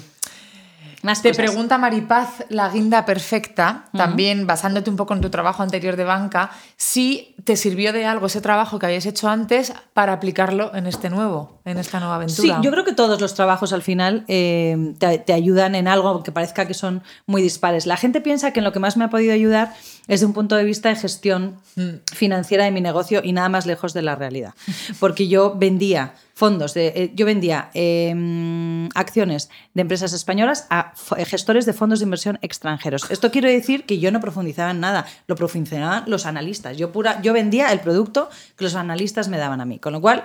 Te 1.21 1.33
pregunta 1.33 1.77
Maripaz, 1.77 2.45
la 2.47 2.69
guinda 2.69 3.03
perfecta, 3.03 3.85
también 3.91 4.47
basándote 4.47 4.89
un 4.89 4.95
poco 4.95 5.13
en 5.13 5.19
tu 5.19 5.29
trabajo 5.29 5.61
anterior 5.61 5.97
de 5.97 6.05
banca, 6.05 6.51
si 6.77 7.35
te 7.43 7.57
sirvió 7.57 7.91
de 7.91 8.05
algo 8.05 8.27
ese 8.27 8.39
trabajo 8.39 8.79
que 8.79 8.85
habías 8.85 9.05
hecho 9.05 9.27
antes 9.27 9.73
para 9.93 10.13
aplicarlo 10.13 10.73
en 10.73 10.87
este 10.87 11.09
nuevo, 11.09 11.59
en 11.65 11.77
esta 11.77 11.99
nueva 11.99 12.15
aventura. 12.15 12.55
Sí, 12.55 12.63
yo 12.63 12.71
creo 12.71 12.85
que 12.85 12.93
todos 12.93 13.19
los 13.19 13.33
trabajos 13.33 13.73
al 13.73 13.81
final 13.81 14.23
eh, 14.29 14.93
te, 14.97 15.33
ayudan 15.33 15.75
en 15.75 15.89
algo, 15.89 16.07
aunque 16.07 16.31
parezca 16.31 16.67
que 16.67 16.73
son 16.73 17.03
muy 17.25 17.41
dispares. 17.41 17.85
La 17.85 17.97
gente 17.97 18.21
piensa 18.21 18.51
que 18.51 18.61
en 18.61 18.63
lo 18.63 18.71
que 18.71 18.79
más 18.79 18.95
me 18.95 19.03
ha 19.03 19.09
podido 19.09 19.33
ayudar 19.33 19.73
es 20.07 20.19
de 20.19 20.25
un 20.25 20.33
punto 20.33 20.55
de 20.55 20.63
vista 20.63 20.89
de 20.89 20.95
gestión 20.95 21.57
mm. 21.75 21.89
financiera 22.13 22.65
de 22.65 22.71
mi 22.71 22.81
negocio 22.81 23.21
y 23.23 23.31
nada 23.31 23.49
más 23.49 23.65
lejos 23.65 23.93
de 23.93 24.01
la 24.01 24.15
realidad. 24.15 24.53
Porque 24.99 25.27
yo 25.27 25.55
vendía 25.55 26.13
fondos, 26.33 26.73
de, 26.73 26.87
eh, 26.87 27.11
yo 27.15 27.25
vendía 27.25 27.69
em, 27.73 28.89
acciones 28.95 29.49
de 29.73 29.81
empresas 29.81 30.13
españolas 30.13 30.67
a 30.69 30.93
gestores 31.25 31.65
de 31.65 31.73
fondos 31.73 31.99
de 31.99 32.03
inversión 32.03 32.39
extranjeros. 32.41 33.09
Esto 33.11 33.31
quiere 33.31 33.51
decir 33.51 33.85
que 33.85 33.99
yo 33.99 34.11
no 34.11 34.19
profundizaba 34.19 34.71
en 34.71 34.79
nada, 34.79 35.05
lo 35.27 35.35
profundizaban 35.35 36.03
los 36.07 36.25
analistas. 36.25 36.75
Yo, 36.77 36.91
pura, 36.91 37.21
yo 37.21 37.33
vendía 37.33 37.71
el 37.71 37.79
producto 37.79 38.29
que 38.57 38.65
los 38.65 38.75
analistas 38.75 39.29
me 39.29 39.37
daban 39.37 39.61
a 39.61 39.65
mí. 39.65 39.79
Con 39.79 39.93
lo 39.93 40.01
cual, 40.01 40.23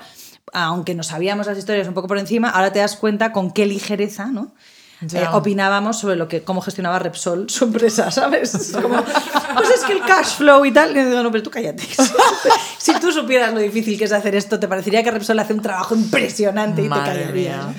aunque 0.53 0.95
no 0.95 1.03
sabíamos 1.03 1.47
las 1.47 1.59
historias 1.59 1.87
un 1.87 1.95
poco 1.95 2.09
por 2.09 2.19
encima, 2.19 2.49
ahora 2.49 2.73
te 2.73 2.79
das 2.81 2.97
cuenta 2.97 3.33
con 3.33 3.53
qué 3.53 3.67
ligereza, 3.67 4.27
¿no? 4.27 4.55
Eh, 5.01 5.25
opinábamos 5.33 5.99
sobre 5.99 6.17
lo 6.17 6.27
que, 6.27 6.43
cómo 6.43 6.61
gestionaba 6.61 6.99
Repsol 6.99 7.49
su 7.49 7.65
empresa, 7.65 8.11
¿sabes? 8.11 8.51
pues 8.51 9.71
es 9.71 9.85
que 9.87 9.93
el 9.93 10.01
cash 10.01 10.37
flow 10.37 10.65
y 10.65 10.73
tal. 10.73 10.97
Y 10.97 11.05
digo, 11.05 11.23
no, 11.23 11.31
pero 11.31 11.43
tú 11.43 11.51
cállate. 11.51 11.85
si 12.79 12.99
tú 12.99 13.13
supieras 13.13 13.55
lo 13.55 13.61
difícil 13.61 13.97
que 13.97 14.05
es 14.05 14.13
hacer 14.13 14.35
esto, 14.35 14.59
te 14.59 14.67
parecería 14.67 15.03
que 15.05 15.11
Repsol 15.11 15.39
hace 15.39 15.55
un 15.55 15.63
trabajo 15.63 15.95
impresionante 15.95 16.83
y 16.83 16.89
te 16.89 16.91
callarías. 16.91 17.77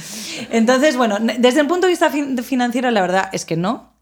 Entonces, 0.50 0.96
bueno, 0.96 1.18
desde 1.20 1.60
el 1.60 1.68
punto 1.68 1.88
de 1.88 1.94
vista 1.94 2.10
financiero, 2.44 2.90
la 2.92 3.02
verdad 3.02 3.30
es 3.34 3.46
que 3.46 3.58
no. 3.58 3.94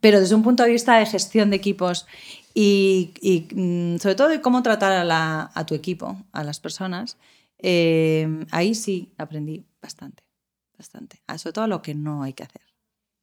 Pero 0.00 0.18
desde 0.18 0.34
un 0.34 0.42
punto 0.42 0.62
de 0.62 0.70
vista 0.70 0.96
de 0.96 1.06
gestión 1.06 1.50
de 1.50 1.56
equipos 1.56 2.06
y, 2.54 3.12
mm, 3.54 3.98
sobre 3.98 4.14
todo 4.14 4.28
de 4.28 4.40
cómo 4.40 4.62
tratar 4.62 5.06
a, 5.10 5.66
tu 5.66 5.74
equipo, 5.74 6.16
a 6.32 6.42
las 6.42 6.58
personas, 6.58 7.18
eh, 7.58 8.26
ahí 8.50 8.74
sí 8.74 9.12
aprendí 9.18 9.66
bastante 9.82 10.23
bastante. 10.84 11.22
Ah, 11.26 11.38
sobre 11.38 11.54
todo 11.54 11.66
lo 11.66 11.80
que 11.80 11.94
no 11.94 12.22
hay 12.22 12.34
que 12.34 12.42
hacer. 12.42 12.62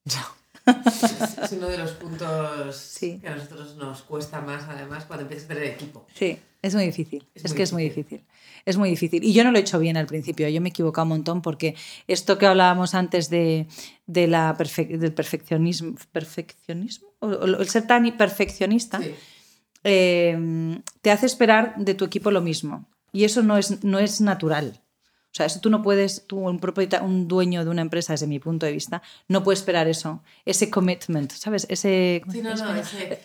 es 1.44 1.52
uno 1.52 1.68
de 1.68 1.78
los 1.78 1.92
puntos 1.92 2.98
que 3.00 3.28
a 3.28 3.36
nosotros 3.36 3.76
nos 3.76 4.02
cuesta 4.02 4.42
más, 4.42 4.64
además, 4.68 5.06
cuando 5.06 5.24
empiezas 5.24 5.46
a 5.46 5.48
tener 5.50 5.64
equipo. 5.66 6.08
Sí, 6.16 6.40
es 6.62 6.74
muy 6.74 6.86
difícil. 6.86 7.28
Es, 7.36 7.54
que 7.54 7.64
es 7.64 7.72
muy 7.72 7.84
difícil. 7.84 8.26
Es 8.66 8.78
muy 8.78 8.90
difícil. 8.90 9.24
Y 9.24 9.34
yo 9.34 9.44
no 9.44 9.52
lo 9.52 9.58
he 9.58 9.62
hecho 9.62 9.80
bien 9.80 9.96
al 9.98 10.08
principio. 10.08 10.50
Yo 10.50 10.60
me 10.60 10.70
he 10.70 10.72
equivocado 10.72 11.04
un 11.04 11.10
montón 11.10 11.42
porque 11.42 11.76
esto 12.08 12.38
que 12.38 12.48
hablábamos 12.48 12.96
antes 12.96 13.30
de, 13.30 13.68
de 14.08 14.28
la 14.28 14.54
del 14.54 15.14
perfeccionismo, 15.14 15.96
perfeccionismo 16.12 17.10
o, 17.20 17.32
el 17.46 17.70
ser 17.70 17.86
tan 17.86 18.18
perfeccionista, 18.18 19.00
eh, 19.84 20.82
te 21.02 21.12
hace 21.12 21.28
esperar 21.28 21.76
de 21.78 21.94
tu 21.94 22.06
equipo 22.06 22.32
lo 22.32 22.42
mismo. 22.42 22.88
Y 23.14 23.24
eso 23.26 23.44
no 23.44 23.58
es, 23.58 23.84
no 23.84 24.00
es 24.00 24.22
natural. 24.22 24.81
O 25.32 25.34
sea, 25.34 25.46
eso 25.46 25.62
tú 25.62 25.70
no 25.70 25.82
puedes, 25.82 26.28
tú, 26.28 26.40
un, 26.40 26.60
un 27.04 27.28
dueño 27.30 27.64
de 27.64 27.70
una 27.70 27.82
empresa, 27.82 28.12
desde 28.12 28.28
mi 28.28 28.40
punto 28.40 28.66
de 28.66 28.74
vista, 28.74 29.02
no 29.30 29.44
puede 29.44 29.58
esperar 29.58 29.88
eso, 29.88 30.22
ese 30.46 30.70
commitment, 30.70 31.32
¿sabes? 31.32 31.66
Ese, 31.70 32.22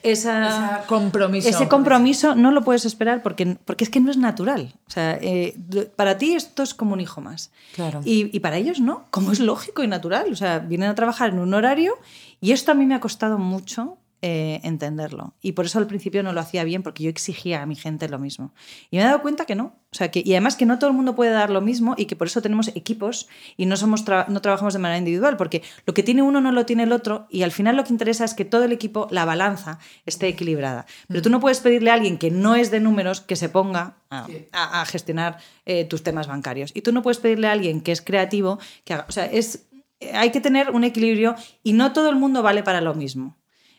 esa, 0.05 0.85
compromiso. 0.87 1.49
Ese 1.49 1.67
compromiso 1.67 2.37
no 2.37 2.53
lo 2.53 2.63
puedes 2.63 2.85
esperar 2.85 3.25
porque, 3.25 3.57
porque 3.65 3.83
es 3.83 3.91
que 3.91 3.99
no 3.99 4.13
es 4.13 4.19
natural. 4.19 4.73
O 4.87 4.91
sea, 4.91 5.19
eh, 5.21 5.59
para 5.97 6.17
ti 6.17 6.37
esto 6.37 6.63
es 6.63 6.75
como 6.75 6.93
un 6.93 7.01
hijo 7.01 7.21
más. 7.21 7.51
Claro. 7.75 8.01
Y, 8.05 8.35
y 8.35 8.39
para 8.39 8.57
ellos 8.57 8.79
no, 8.79 9.07
como 9.11 9.33
es 9.33 9.41
lógico 9.41 9.83
y 9.83 9.89
natural. 9.89 10.33
O 10.33 10.37
sea, 10.37 10.61
vienen 10.61 10.89
a 10.89 10.95
trabajar 10.95 11.31
en 11.31 11.41
un 11.41 11.55
horario 11.55 11.99
y 12.41 12.53
esto 12.53 12.71
a 12.71 12.77
mí 12.77 12.87
me 12.87 12.95
ha 12.95 13.01
costado 13.01 13.37
mucho 13.37 13.99
eh, 14.23 14.61
entenderlo. 14.65 15.35
Y 15.43 15.53
por 15.53 15.67
eso 15.67 15.79
al 15.79 15.87
principio 15.87 16.23
no 16.23 16.33
lo 16.33 16.41
hacía 16.41 16.65
bien, 16.65 16.83
porque 16.83 17.03
yo 17.03 17.11
exigía 17.11 17.63
a 17.63 17.67
mi 17.67 17.77
gente 17.77 18.09
lo 18.09 18.19
mismo. 18.19 18.55
Y 18.91 18.97
me 18.97 19.03
he 19.03 19.05
dado 19.05 19.21
cuenta 19.21 19.45
que 19.45 19.55
no. 19.55 19.75
O 19.93 19.97
sea, 19.97 20.11
que, 20.11 20.23
y 20.25 20.33
además 20.33 20.57
que 20.57 20.67
no 20.67 20.79
todo 20.79 20.91
el 20.91 20.97
mundo 20.97 21.15
puede 21.15 21.31
dar 21.31 21.51
lo 21.51 21.61
mismo 21.61 21.95
y 21.97 22.07
que 22.07 22.17
por 22.17 22.27
eso 22.27 22.43
tenemos 22.43 22.69
equipos 22.69 23.29
y 23.57 23.67
no, 23.67 23.77
somos 23.77 24.05
no 24.29 24.41
trabajamos 24.41 24.73
de 24.75 24.79
manera 24.79 24.99
individual, 24.99 25.37
porque 25.37 25.63
lo 25.87 25.95
que 25.95 26.03
tiene 26.03 26.23
uno 26.23 26.41
no 26.41 26.51
lo 26.51 26.67
tiene 26.67 26.85
el 26.85 26.93
otro 26.93 27.27
y 27.31 27.43
al 27.43 27.53
final 27.53 27.77
lo 27.77 27.85
que 27.85 27.93
interesa 27.93 28.25
es 28.25 28.35
que 28.35 28.45
todo 28.45 28.65
el 28.65 28.73
equipo, 28.73 29.07
la 29.11 29.25
balanza, 29.25 29.79
esté 30.07 30.29
equilibrada. 30.29 30.87
Pero 31.09 31.23
tú 31.23 31.31
no 31.31 31.41
puedes 31.41 31.61
pedirle 31.61 31.91
a 31.91 31.95
alguien 31.95 32.19
que 32.19 32.31
no 32.31 32.55
es 32.55 32.71
de 32.71 32.81
números 32.81 33.21
que 33.21 33.37
se 33.37 33.49
ponga 33.49 33.97
a, 34.11 34.85
gestionar 34.87 35.39
eh, 35.67 35.85
tus 35.85 36.03
temas 36.03 36.27
bancarios. 36.27 36.73
Y 36.75 36.83
tú 36.83 36.93
no 36.93 37.03
puedes 37.03 37.19
pedirle 37.19 37.49
a 37.49 37.53
alguien 37.53 37.81
que 37.81 37.93
es 37.93 38.01
creativo 38.01 38.59
que 38.85 38.95
haga... 38.95 39.07
O 39.09 39.13
sea, 39.13 39.27
es, 39.27 39.67
hay 40.13 40.31
que 40.31 40.41
tener 40.41 40.71
un 40.71 40.85
equilibrio 40.85 41.35
y 41.63 41.73
no 41.73 41.93
todo 41.93 42.11
el 42.11 42.17
mundo 42.17 42.43
vale 42.43 42.63
para 42.63 42.81
lo 42.81 42.95
mismo. 42.95 43.37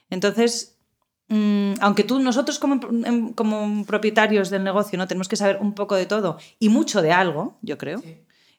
Entonces, 0.10 0.78
mm, 1.28 1.74
aunque 1.82 2.04
tú, 2.04 2.20
nosotros 2.20 2.60
como, 2.60 2.80
em, 3.06 3.34
como, 3.34 3.86
propietarios 3.86 4.50
del 4.50 4.64
negocio, 4.64 4.98
¿no? 4.98 5.08
Tenemos 5.08 5.28
que 5.28 5.36
saber 5.36 5.58
un 5.62 5.74
poco 5.74 5.96
de 5.96 6.06
todo 6.06 6.38
y 6.60 6.70
mucho 6.70 7.02
de 7.02 7.12
algo, 7.12 7.58
yo 7.62 7.78
creo. 7.78 8.02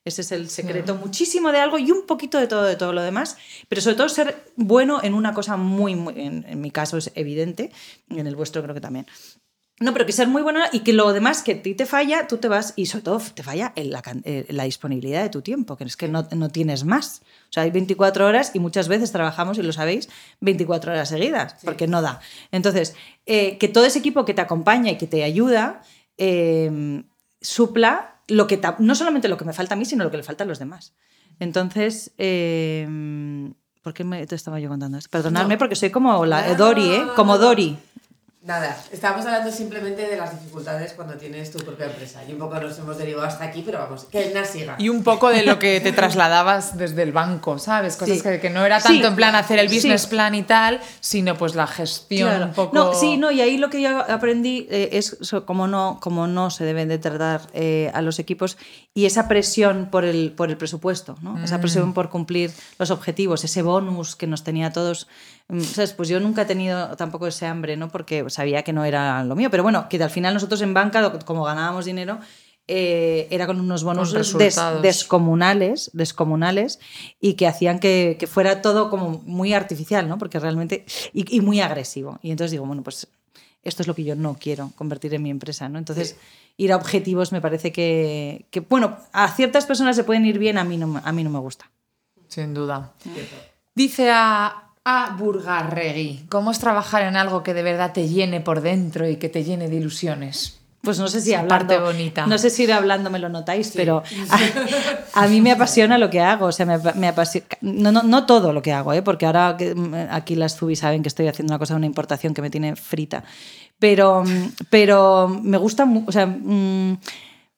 Ese 0.04 0.22
es 0.22 0.32
el 0.32 0.48
secreto, 0.48 0.94
muchísimo 0.94 1.52
de 1.52 1.58
algo 1.58 1.78
y 1.78 1.90
un 1.90 2.06
poquito 2.06 2.38
de 2.38 2.46
todo 2.46 2.62
de 2.62 2.76
todo 2.76 2.92
lo 2.94 3.02
demás, 3.02 3.36
pero 3.68 3.82
sobre 3.82 3.96
todo 3.96 4.08
ser 4.08 4.52
bueno 4.56 5.00
en 5.02 5.12
una 5.12 5.34
cosa 5.34 5.56
muy, 5.56 5.96
muy 5.96 6.14
en, 6.18 6.46
en 6.48 6.60
mi 6.60 6.70
caso 6.70 6.96
es 6.96 7.12
evidente, 7.14 7.72
y 8.08 8.18
en 8.18 8.26
el 8.26 8.34
vuestro 8.34 8.62
creo 8.62 8.74
que 8.74 8.80
también, 8.80 9.06
no, 9.80 9.92
pero 9.92 10.06
que 10.06 10.12
ser 10.12 10.26
muy 10.26 10.42
buena 10.42 10.68
y 10.72 10.80
que 10.80 10.92
lo 10.92 11.12
demás 11.12 11.42
que 11.42 11.52
a 11.52 11.62
ti 11.62 11.74
te 11.74 11.86
falla, 11.86 12.26
tú 12.26 12.38
te 12.38 12.48
vas 12.48 12.72
y 12.74 12.86
sobre 12.86 13.04
todo 13.04 13.22
te 13.32 13.44
falla 13.44 13.72
en 13.76 13.90
la, 13.90 14.02
la 14.48 14.64
disponibilidad 14.64 15.22
de 15.22 15.28
tu 15.28 15.40
tiempo, 15.40 15.76
que 15.76 15.84
es 15.84 15.96
que 15.96 16.08
no, 16.08 16.26
no, 16.34 16.48
tienes 16.48 16.84
más. 16.84 17.22
O 17.48 17.52
sea, 17.52 17.62
hay 17.62 17.70
24 17.70 18.26
horas 18.26 18.50
y 18.54 18.58
muchas 18.58 18.88
veces 18.88 19.12
trabajamos, 19.12 19.56
y 19.58 19.62
lo 19.62 19.72
sabéis, 19.72 20.08
24 20.40 20.92
horas 20.92 21.08
seguidas, 21.08 21.54
porque 21.62 21.86
no 21.86 22.02
da. 22.02 22.20
Entonces, 22.50 22.96
eh, 23.26 23.56
que 23.58 23.68
todo 23.68 23.84
ese 23.84 24.00
equipo 24.00 24.24
que 24.24 24.34
te 24.34 24.40
acompaña 24.40 24.90
y 24.90 24.98
que 24.98 25.06
te 25.06 25.22
ayuda 25.22 25.82
eh, 26.16 27.04
supla 27.40 28.16
lo 28.26 28.46
que 28.48 28.60
no 28.80 28.94
solamente 28.96 29.28
lo 29.28 29.36
que 29.36 29.44
me 29.44 29.52
falta 29.52 29.74
a 29.74 29.78
mí, 29.78 29.84
sino 29.84 30.02
lo 30.02 30.10
que 30.10 30.16
le 30.16 30.22
falta 30.24 30.42
a 30.42 30.46
los 30.46 30.58
demás. 30.58 30.92
Entonces, 31.38 32.12
eh, 32.18 32.86
¿por 33.82 33.94
qué 33.94 34.02
me, 34.02 34.26
te 34.26 34.34
estaba 34.34 34.58
yo 34.58 34.68
contando 34.68 34.98
esto? 34.98 35.10
Perdonadme 35.10 35.56
porque 35.56 35.76
soy 35.76 35.90
como 35.90 36.26
la 36.26 36.54
Dori, 36.54 36.90
¿eh? 36.90 37.02
Como 37.14 37.38
Dori. 37.38 37.78
Nada, 38.40 38.80
estábamos 38.92 39.26
hablando 39.26 39.50
simplemente 39.50 40.06
de 40.06 40.16
las 40.16 40.38
dificultades 40.38 40.92
cuando 40.92 41.14
tienes 41.14 41.50
tu 41.50 41.58
propia 41.58 41.86
empresa. 41.86 42.22
Y 42.26 42.32
un 42.32 42.38
poco 42.38 42.54
nos 42.60 42.78
hemos 42.78 42.96
derivado 42.96 43.26
hasta 43.26 43.44
aquí, 43.44 43.62
pero 43.66 43.78
vamos, 43.78 44.04
que 44.04 44.30
el 44.30 44.46
siga. 44.46 44.76
Y 44.78 44.88
un 44.90 45.02
poco 45.02 45.30
de 45.30 45.42
lo 45.42 45.58
que 45.58 45.80
te 45.80 45.90
trasladabas 45.90 46.78
desde 46.78 47.02
el 47.02 47.10
banco, 47.10 47.58
¿sabes? 47.58 47.96
Cosas 47.96 48.22
que, 48.22 48.48
no 48.48 48.64
era 48.64 48.78
tanto 48.80 49.08
en 49.08 49.16
plan 49.16 49.34
hacer 49.34 49.58
el 49.58 49.66
business 49.66 50.06
plan 50.06 50.36
y 50.36 50.44
tal, 50.44 50.80
sino 51.00 51.36
pues 51.36 51.56
la 51.56 51.66
gestión 51.66 52.44
un 52.44 52.52
poco... 52.52 52.76
No, 52.76 52.94
sí, 52.94 53.16
no, 53.16 53.32
y 53.32 53.40
ahí 53.40 53.58
lo 53.58 53.70
que 53.70 53.82
yo 53.82 53.98
aprendí 54.08 54.68
eh, 54.70 54.90
es 54.92 55.18
cómo 55.44 55.66
no, 55.66 55.98
como 56.00 56.28
no 56.28 56.50
se 56.50 56.64
deben 56.64 56.88
de 56.88 56.98
tratar 56.98 57.40
eh, 57.54 57.90
a 57.92 58.02
los 58.02 58.20
equipos 58.20 58.56
y 58.94 59.06
esa 59.06 59.26
presión 59.26 59.88
por 59.90 60.04
el, 60.04 60.32
por 60.32 60.48
el 60.50 60.56
presupuesto, 60.56 61.16
¿no? 61.22 61.42
Esa 61.42 61.58
mm. 61.58 61.60
presión 61.60 61.92
por 61.92 62.08
cumplir 62.08 62.52
los 62.78 62.92
objetivos, 62.92 63.42
ese 63.42 63.62
bonus 63.62 64.14
que 64.14 64.28
nos 64.28 64.44
tenía 64.44 64.68
a 64.68 64.72
todos 64.72 65.08
¿sabes? 65.62 65.92
Pues 65.92 66.08
yo 66.08 66.20
nunca 66.20 66.42
he 66.42 66.46
tenido 66.46 66.94
tampoco 66.96 67.26
ese 67.26 67.46
hambre, 67.46 67.76
¿no? 67.76 67.88
Porque 67.88 68.28
sabía 68.28 68.62
que 68.62 68.72
no 68.72 68.84
era 68.84 69.24
lo 69.24 69.34
mío. 69.34 69.50
Pero 69.50 69.62
bueno, 69.62 69.88
que 69.88 70.02
al 70.02 70.10
final 70.10 70.34
nosotros 70.34 70.60
en 70.60 70.74
banca, 70.74 71.18
como 71.24 71.44
ganábamos 71.44 71.86
dinero, 71.86 72.18
eh, 72.70 73.26
era 73.30 73.46
con 73.46 73.58
unos 73.58 73.82
bonos 73.82 74.12
descomunales, 74.82 75.90
descomunales 75.94 76.80
y 77.18 77.32
que 77.34 77.46
hacían 77.46 77.78
que, 77.78 78.28
fuera 78.30 78.60
todo 78.60 78.90
como 78.90 79.22
muy 79.24 79.54
artificial, 79.54 80.06
¿no? 80.06 80.18
Porque 80.18 80.38
realmente. 80.38 80.84
Y, 81.14 81.40
muy 81.40 81.60
agresivo. 81.60 82.18
Y 82.22 82.30
entonces 82.30 82.52
digo, 82.52 82.66
bueno, 82.66 82.82
pues 82.82 83.08
esto 83.62 83.82
es 83.82 83.88
lo 83.88 83.94
que 83.94 84.04
yo 84.04 84.14
no 84.16 84.36
quiero 84.38 84.70
convertir 84.76 85.14
en 85.14 85.22
mi 85.22 85.30
empresa, 85.30 85.68
¿no? 85.70 85.78
Entonces, 85.78 86.16
ir 86.58 86.72
a 86.72 86.76
objetivos 86.76 87.32
me 87.32 87.40
parece 87.40 87.72
que, 87.72 88.44
que, 88.50 88.60
bueno, 88.60 88.98
a 89.12 89.28
ciertas 89.34 89.64
personas 89.64 89.96
se 89.96 90.04
pueden 90.04 90.26
ir 90.26 90.38
bien, 90.38 90.58
a 90.58 90.64
mí 90.64 90.76
no, 90.76 91.00
a 91.02 91.12
mí 91.12 91.24
no 91.24 91.30
me 91.30 91.38
gusta. 91.38 91.70
Sin 92.28 92.52
duda. 92.52 92.92
Dice 93.74 94.10
a 94.10 94.67
a 94.88 95.16
Burgarregui. 95.16 96.26
¿Cómo 96.30 96.50
es 96.50 96.58
trabajar 96.58 97.02
en 97.02 97.16
algo 97.16 97.42
que 97.42 97.52
de 97.52 97.62
verdad 97.62 97.92
te 97.92 98.08
llene 98.08 98.40
por 98.40 98.62
dentro 98.62 99.06
y 99.06 99.16
que 99.16 99.28
te 99.28 99.44
llene 99.44 99.68
de 99.68 99.76
ilusiones? 99.76 100.58
pues 100.80 100.98
no 100.98 101.08
sé 101.08 101.20
si 101.20 101.34
hablando, 101.34 101.66
parte 101.66 101.78
bonita. 101.78 102.26
no 102.26 102.38
sé 102.38 102.50
si 102.50 102.62
ir 102.62 102.72
hablando 102.72 103.10
me 103.10 103.18
lo 103.18 103.28
notáis, 103.28 103.72
pero 103.74 104.02
a, 105.14 105.24
a 105.24 105.28
mí 105.28 105.40
me 105.40 105.50
apasiona 105.50 105.98
lo 105.98 106.08
que 106.08 106.20
hago, 106.20 106.46
o 106.46 106.52
sea, 106.52 106.64
me, 106.64 106.78
me 106.94 107.08
apasiona, 107.08 107.46
no, 107.60 107.92
no, 107.92 108.04
no 108.04 108.24
todo 108.24 108.52
lo 108.52 108.62
que 108.62 108.72
hago, 108.72 108.92
¿eh? 108.92 109.02
porque 109.02 109.26
ahora 109.26 109.54
mm, 109.58 109.94
aquí 110.10 110.34
las 110.34 110.56
Zubis 110.56 110.78
saben 110.78 111.02
que 111.02 111.08
estoy 111.08 111.26
haciendo 111.26 111.52
una 111.52 111.58
cosa 111.58 111.74
de 111.74 111.78
una 111.78 111.86
importación 111.86 112.32
que 112.32 112.40
me 112.40 112.48
tiene 112.48 112.76
frita, 112.76 113.24
pero, 113.78 114.22
mm, 114.24 114.52
pero 114.70 115.28
me 115.28 115.58
gusta, 115.58 115.86
o 116.06 116.12
sea, 116.12 116.26
mm, 116.26 116.98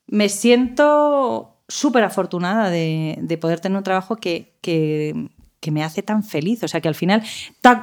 me 0.08 0.28
siento 0.28 1.58
súper 1.68 2.02
afortunada 2.02 2.70
de, 2.70 3.18
de 3.20 3.38
poder 3.38 3.60
tener 3.60 3.78
un 3.78 3.84
trabajo 3.84 4.16
que, 4.16 4.56
que, 4.60 5.28
que 5.60 5.70
me 5.70 5.84
hace 5.84 6.02
tan 6.02 6.24
feliz. 6.24 6.62
O 6.64 6.68
sea, 6.68 6.80
que 6.80 6.88
al 6.88 6.94
final 6.94 7.22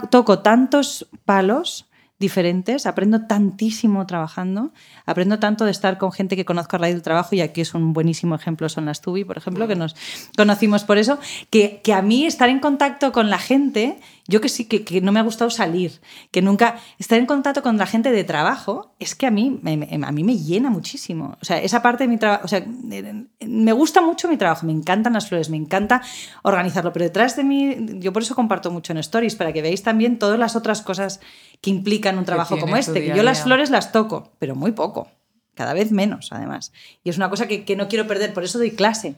toco 0.10 0.40
tantos 0.40 1.08
palos 1.26 1.88
diferentes, 2.20 2.88
aprendo 2.88 3.28
tantísimo 3.28 4.08
trabajando, 4.08 4.72
aprendo 5.06 5.38
tanto 5.38 5.66
de 5.66 5.72
estar 5.72 6.00
con 6.00 6.12
gente 6.12 6.36
que 6.36 6.46
conozco 6.46 6.76
a 6.76 6.80
raíz 6.80 6.96
del 6.96 7.04
trabajo 7.04 7.36
y 7.36 7.42
aquí 7.42 7.62
es 7.62 7.76
un 7.76 7.94
buenísimo 7.94 8.34
ejemplo, 8.34 8.70
son 8.70 8.86
las 8.86 9.02
Tubi, 9.02 9.24
por 9.24 9.38
ejemplo, 9.38 9.68
que 9.68 9.76
nos 9.76 9.96
conocimos 10.36 10.84
por 10.84 10.98
eso, 10.98 11.20
que, 11.52 11.80
que 11.84 11.94
a 11.94 12.02
mí 12.02 12.26
estar 12.26 12.50
en 12.50 12.60
contacto 12.60 13.12
con 13.12 13.30
la 13.30 13.38
gente, 13.38 14.00
yo 14.28 14.42
que 14.42 14.50
sí, 14.50 14.66
que, 14.66 14.84
que 14.84 15.02
no 15.02 15.12
me 15.12 15.20
ha 15.20 15.24
gustado 15.24 15.50
salir, 15.50 16.02
que 16.32 16.42
nunca, 16.42 16.80
estar 17.00 17.18
en 17.18 17.26
contacto 17.26 17.64
con 17.64 17.78
la 17.78 17.86
gente 17.86 18.12
de 18.12 18.24
trabajo, 18.24 18.94
es 19.00 19.16
que 19.16 19.26
a 19.26 19.32
mí 19.32 19.60
me, 19.62 19.88
a 20.04 20.12
mí 20.12 20.24
me 20.24 20.38
llena 20.38 20.70
muchísimo. 20.70 21.38
O 21.42 21.46
sea, 21.46 21.62
esa 21.62 21.82
parte 21.82 22.04
de 22.04 22.10
mi 22.10 22.18
trabajo, 22.18 22.44
o 22.44 22.48
sea, 22.48 22.60
eh, 22.60 23.26
me 23.46 23.72
gusta 23.72 24.02
mucho 24.02 24.28
mi 24.28 24.38
trabajo, 24.38 24.66
me 24.66 24.74
encantan 24.74 25.14
las 25.14 25.30
flores, 25.30 25.50
me 25.50 25.58
encanta 25.58 26.02
organizarlo, 26.44 26.92
pero 26.92 27.06
detrás 27.06 27.36
de 27.38 27.44
mí, 27.44 27.76
yo 28.00 28.12
por 28.12 28.22
eso 28.22 28.36
comparto 28.36 28.70
mucho 28.70 28.92
en 28.92 28.98
stories, 28.98 29.36
para 29.36 29.54
que 29.54 29.62
veáis 29.62 29.84
también 29.84 30.20
todas 30.20 30.38
las 30.38 30.56
otras 30.56 30.82
cosas 30.82 31.22
que 31.62 31.70
implican 31.70 32.18
un 32.18 32.26
trabajo 32.26 32.60
como 32.60 32.76
este, 32.76 33.02
que 33.06 33.08
yo 33.08 33.22
a 33.22 33.24
las 33.24 33.44
flores 33.44 33.70
las 33.70 33.92
toco, 33.92 34.32
pero 34.40 34.56
muy 34.56 34.74
poco, 34.74 35.08
cada 35.56 35.74
vez 35.74 35.92
menos 35.92 36.30
además. 36.32 36.74
Y 37.04 37.10
es 37.10 37.18
una 37.18 37.30
cosa 37.30 37.48
que, 37.48 37.64
que 37.64 37.76
no 37.76 37.88
quiero 37.88 38.08
perder, 38.08 38.34
por 38.34 38.44
eso 38.44 38.58
doy 38.58 38.72
clase. 38.72 39.16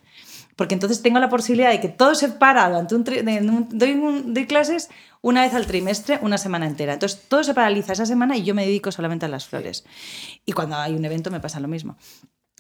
Porque 0.60 0.74
entonces 0.74 1.02
tengo 1.02 1.20
la 1.20 1.30
posibilidad 1.30 1.72
de 1.72 1.80
que 1.80 1.88
todo 1.88 2.16
se 2.16 2.28
para 2.28 2.68
durante 2.68 2.94
un, 2.94 3.06
tri- 3.06 3.24
un- 3.50 3.70
doy, 3.72 3.92
un- 3.94 4.34
doy 4.34 4.46
clases 4.46 4.90
una 5.22 5.44
vez 5.44 5.54
al 5.54 5.66
trimestre, 5.66 6.20
una 6.22 6.38
semana 6.38 6.68
entera. 6.68 6.94
Entonces 6.96 7.22
todo 7.30 7.46
se 7.46 7.54
paraliza 7.54 7.94
esa 7.94 8.06
semana 8.06 8.36
y 8.36 8.44
yo 8.44 8.54
me 8.54 8.66
dedico 8.66 8.92
solamente 8.92 9.26
a 9.26 9.30
las 9.30 9.48
flores. 9.48 9.86
Y 10.46 10.52
cuando 10.52 10.76
hay 10.76 10.94
un 10.96 11.06
evento 11.06 11.32
me 11.32 11.40
pasa 11.40 11.62
lo 11.62 11.70
mismo. 11.70 11.96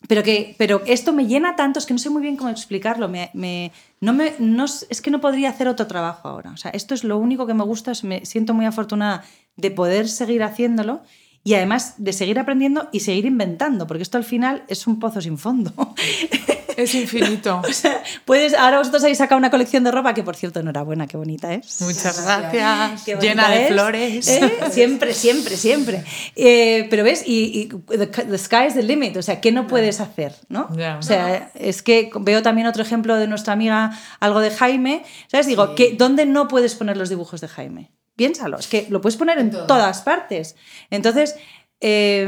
Pero, 0.07 0.23
que, 0.23 0.55
pero 0.57 0.81
esto 0.85 1.11
me 1.11 1.27
llena 1.27 1.57
tanto, 1.57 1.77
es 1.77 1.85
que 1.85 1.91
no 1.93 1.99
sé 1.99 2.09
muy 2.09 2.21
bien 2.21 2.37
cómo 2.37 2.49
explicarlo. 2.49 3.09
Me, 3.09 3.31
me- 3.33 3.73
no 3.99 4.13
me, 4.13 4.33
no, 4.39 4.63
es 4.63 5.01
que 5.01 5.11
no 5.11 5.19
podría 5.19 5.49
hacer 5.49 5.67
otro 5.67 5.85
trabajo 5.85 6.29
ahora. 6.29 6.51
O 6.51 6.57
sea, 6.57 6.71
esto 6.71 6.93
es 6.93 7.03
lo 7.03 7.17
único 7.17 7.45
que 7.47 7.53
me 7.53 7.65
gusta, 7.65 7.91
es- 7.91 8.05
me 8.05 8.25
siento 8.25 8.53
muy 8.53 8.65
afortunada 8.65 9.25
de 9.57 9.71
poder 9.71 10.07
seguir 10.07 10.41
haciéndolo 10.43 11.01
y 11.43 11.55
además 11.55 11.95
de 11.97 12.13
seguir 12.13 12.39
aprendiendo 12.39 12.87
y 12.93 13.01
seguir 13.01 13.25
inventando, 13.25 13.87
porque 13.87 14.03
esto 14.03 14.17
al 14.17 14.23
final 14.23 14.63
es 14.69 14.87
un 14.87 14.99
pozo 14.99 15.19
sin 15.19 15.37
fondo. 15.37 15.73
Es 16.81 16.95
infinito. 16.95 17.61
O 17.69 17.73
sea, 17.73 18.01
puedes, 18.25 18.53
ahora 18.53 18.77
vosotros 18.79 19.03
habéis 19.03 19.17
sacado 19.17 19.37
una 19.37 19.49
colección 19.51 19.83
de 19.83 19.91
ropa 19.91 20.13
que, 20.13 20.23
por 20.23 20.35
cierto, 20.35 20.59
enhorabuena, 20.59 21.07
qué 21.07 21.17
bonita 21.17 21.53
es. 21.53 21.81
Muchas 21.81 22.23
gracias. 22.23 23.05
Llena 23.21 23.49
de 23.49 23.63
es. 23.63 23.67
flores. 23.71 24.27
¿Eh? 24.27 24.51
Siempre, 24.71 25.13
siempre, 25.13 25.57
siempre. 25.57 26.03
Eh, 26.35 26.87
pero 26.89 27.03
ves, 27.03 27.23
y, 27.25 27.61
y 27.61 27.97
the, 27.97 28.07
the 28.07 28.37
sky 28.37 28.65
is 28.67 28.73
the 28.75 28.83
limit, 28.83 29.15
o 29.17 29.21
sea, 29.21 29.41
¿qué 29.41 29.51
no 29.51 29.67
puedes 29.67 29.99
hacer? 29.99 30.33
¿no? 30.47 30.67
O 30.99 31.01
sea, 31.03 31.51
es 31.55 31.81
que 31.83 32.09
veo 32.21 32.41
también 32.41 32.67
otro 32.67 32.81
ejemplo 32.81 33.15
de 33.15 33.27
nuestra 33.27 33.53
amiga, 33.53 33.91
algo 34.19 34.39
de 34.39 34.51
Jaime, 34.51 35.03
¿sabes? 35.27 35.47
Digo, 35.47 35.75
¿qué- 35.75 35.95
¿dónde 35.97 36.25
no 36.25 36.47
puedes 36.47 36.75
poner 36.75 36.97
los 36.97 37.09
dibujos 37.09 37.41
de 37.41 37.47
Jaime? 37.47 37.91
Piénsalo, 38.15 38.57
es 38.59 38.67
que 38.67 38.85
lo 38.89 39.01
puedes 39.01 39.17
poner 39.17 39.37
en 39.39 39.51
todas 39.51 40.01
partes. 40.01 40.55
Entonces, 40.89 41.35
eh, 41.81 42.27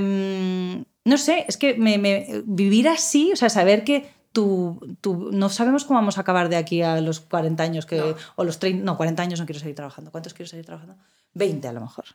no 1.03 1.17
sé, 1.17 1.45
es 1.47 1.57
que 1.57 1.73
me- 1.75 1.97
me- 1.97 2.27
vivir 2.45 2.87
así, 2.87 3.31
o 3.33 3.35
sea, 3.35 3.49
saber 3.49 3.83
que 3.83 4.09
tú, 4.33 4.95
tú- 5.01 5.29
no 5.31 5.49
sabemos 5.49 5.83
cómo 5.85 5.99
vamos 5.99 6.17
a 6.17 6.21
acabar 6.21 6.49
de 6.49 6.55
aquí 6.55 6.81
a 6.81 7.01
los 7.01 7.19
40 7.19 7.63
años 7.63 7.85
que, 7.85 7.97
No. 7.97 8.15
o 8.35 8.43
los 8.43 8.59
30, 8.59 8.83
no, 8.85 8.97
40 8.97 9.23
años 9.23 9.39
no 9.39 9.45
quiero 9.45 9.59
seguir 9.59 9.75
trabajando. 9.75 10.11
¿Cuántos 10.11 10.33
quiero 10.33 10.49
seguir 10.49 10.65
trabajando? 10.65 10.95
20 11.33 11.67
a 11.67 11.73
lo 11.73 11.81
mejor. 11.81 12.05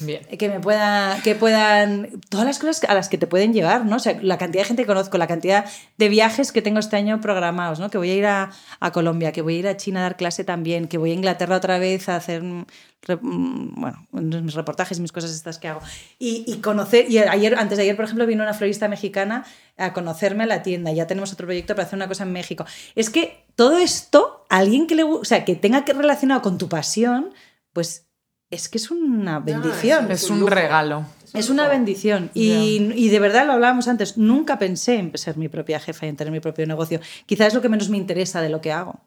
Bien. 0.00 0.24
Que 0.24 0.48
me 0.48 0.60
pueda, 0.60 1.20
que 1.22 1.34
puedan, 1.34 2.20
todas 2.28 2.46
las 2.46 2.58
cosas 2.58 2.84
a 2.88 2.94
las 2.94 3.08
que 3.08 3.18
te 3.18 3.26
pueden 3.26 3.52
llevar, 3.52 3.84
¿no? 3.86 3.96
O 3.96 3.98
sea, 3.98 4.18
la 4.20 4.38
cantidad 4.38 4.62
de 4.62 4.68
gente 4.68 4.82
que 4.82 4.86
conozco, 4.86 5.18
la 5.18 5.26
cantidad 5.26 5.64
de 5.96 6.08
viajes 6.08 6.52
que 6.52 6.62
tengo 6.62 6.78
este 6.78 6.96
año 6.96 7.20
programados, 7.20 7.78
¿no? 7.78 7.90
Que 7.90 7.98
voy 7.98 8.10
a 8.10 8.14
ir 8.14 8.26
a, 8.26 8.50
a 8.80 8.92
Colombia, 8.92 9.32
que 9.32 9.42
voy 9.42 9.56
a 9.56 9.58
ir 9.58 9.68
a 9.68 9.76
China 9.76 10.00
a 10.00 10.02
dar 10.02 10.16
clase 10.16 10.44
también, 10.44 10.88
que 10.88 10.98
voy 10.98 11.12
a 11.12 11.14
Inglaterra 11.14 11.56
otra 11.56 11.78
vez 11.78 12.08
a 12.08 12.16
hacer, 12.16 12.42
mm, 12.42 12.66
mm, 13.08 13.80
bueno, 13.80 14.06
mis 14.12 14.54
reportajes, 14.54 15.00
mis 15.00 15.12
cosas 15.12 15.30
estas 15.30 15.58
que 15.58 15.68
hago. 15.68 15.80
Y, 16.18 16.44
y 16.46 16.58
conocer, 16.58 17.10
y 17.10 17.18
ayer, 17.18 17.56
antes 17.56 17.78
de 17.78 17.84
ayer, 17.84 17.96
por 17.96 18.04
ejemplo, 18.04 18.26
vino 18.26 18.42
una 18.42 18.54
florista 18.54 18.88
mexicana 18.88 19.44
a 19.76 19.92
conocerme 19.92 20.44
a 20.44 20.46
la 20.46 20.62
tienda, 20.62 20.92
ya 20.92 21.06
tenemos 21.06 21.32
otro 21.32 21.46
proyecto 21.46 21.74
para 21.74 21.86
hacer 21.86 21.96
una 21.96 22.08
cosa 22.08 22.24
en 22.24 22.32
México. 22.32 22.64
Es 22.94 23.10
que 23.10 23.44
todo 23.54 23.78
esto, 23.78 24.44
alguien 24.48 24.86
que 24.86 24.94
le, 24.94 25.04
o 25.04 25.24
sea, 25.24 25.44
que 25.44 25.56
tenga 25.56 25.84
que 25.84 25.92
relacionado 25.92 26.42
con 26.42 26.58
tu 26.58 26.68
pasión, 26.68 27.32
pues 27.72 28.05
es 28.50 28.68
que 28.68 28.78
es 28.78 28.90
una 28.90 29.40
bendición. 29.40 30.10
Es 30.10 30.30
un 30.30 30.46
regalo. 30.46 31.04
Es 31.34 31.50
una 31.50 31.68
bendición. 31.68 32.30
Y, 32.32 32.92
y 32.94 33.08
de 33.08 33.18
verdad 33.18 33.46
lo 33.46 33.52
hablábamos 33.52 33.88
antes. 33.88 34.16
Nunca 34.16 34.58
pensé 34.58 34.96
en 34.96 35.16
ser 35.18 35.36
mi 35.36 35.48
propia 35.48 35.80
jefa 35.80 36.06
y 36.06 36.08
en 36.08 36.16
tener 36.16 36.32
mi 36.32 36.40
propio 36.40 36.66
negocio. 36.66 37.00
Quizás 37.26 37.48
es 37.48 37.54
lo 37.54 37.60
que 37.60 37.68
menos 37.68 37.90
me 37.90 37.96
interesa 37.96 38.40
de 38.40 38.48
lo 38.48 38.60
que 38.60 38.72
hago. 38.72 39.00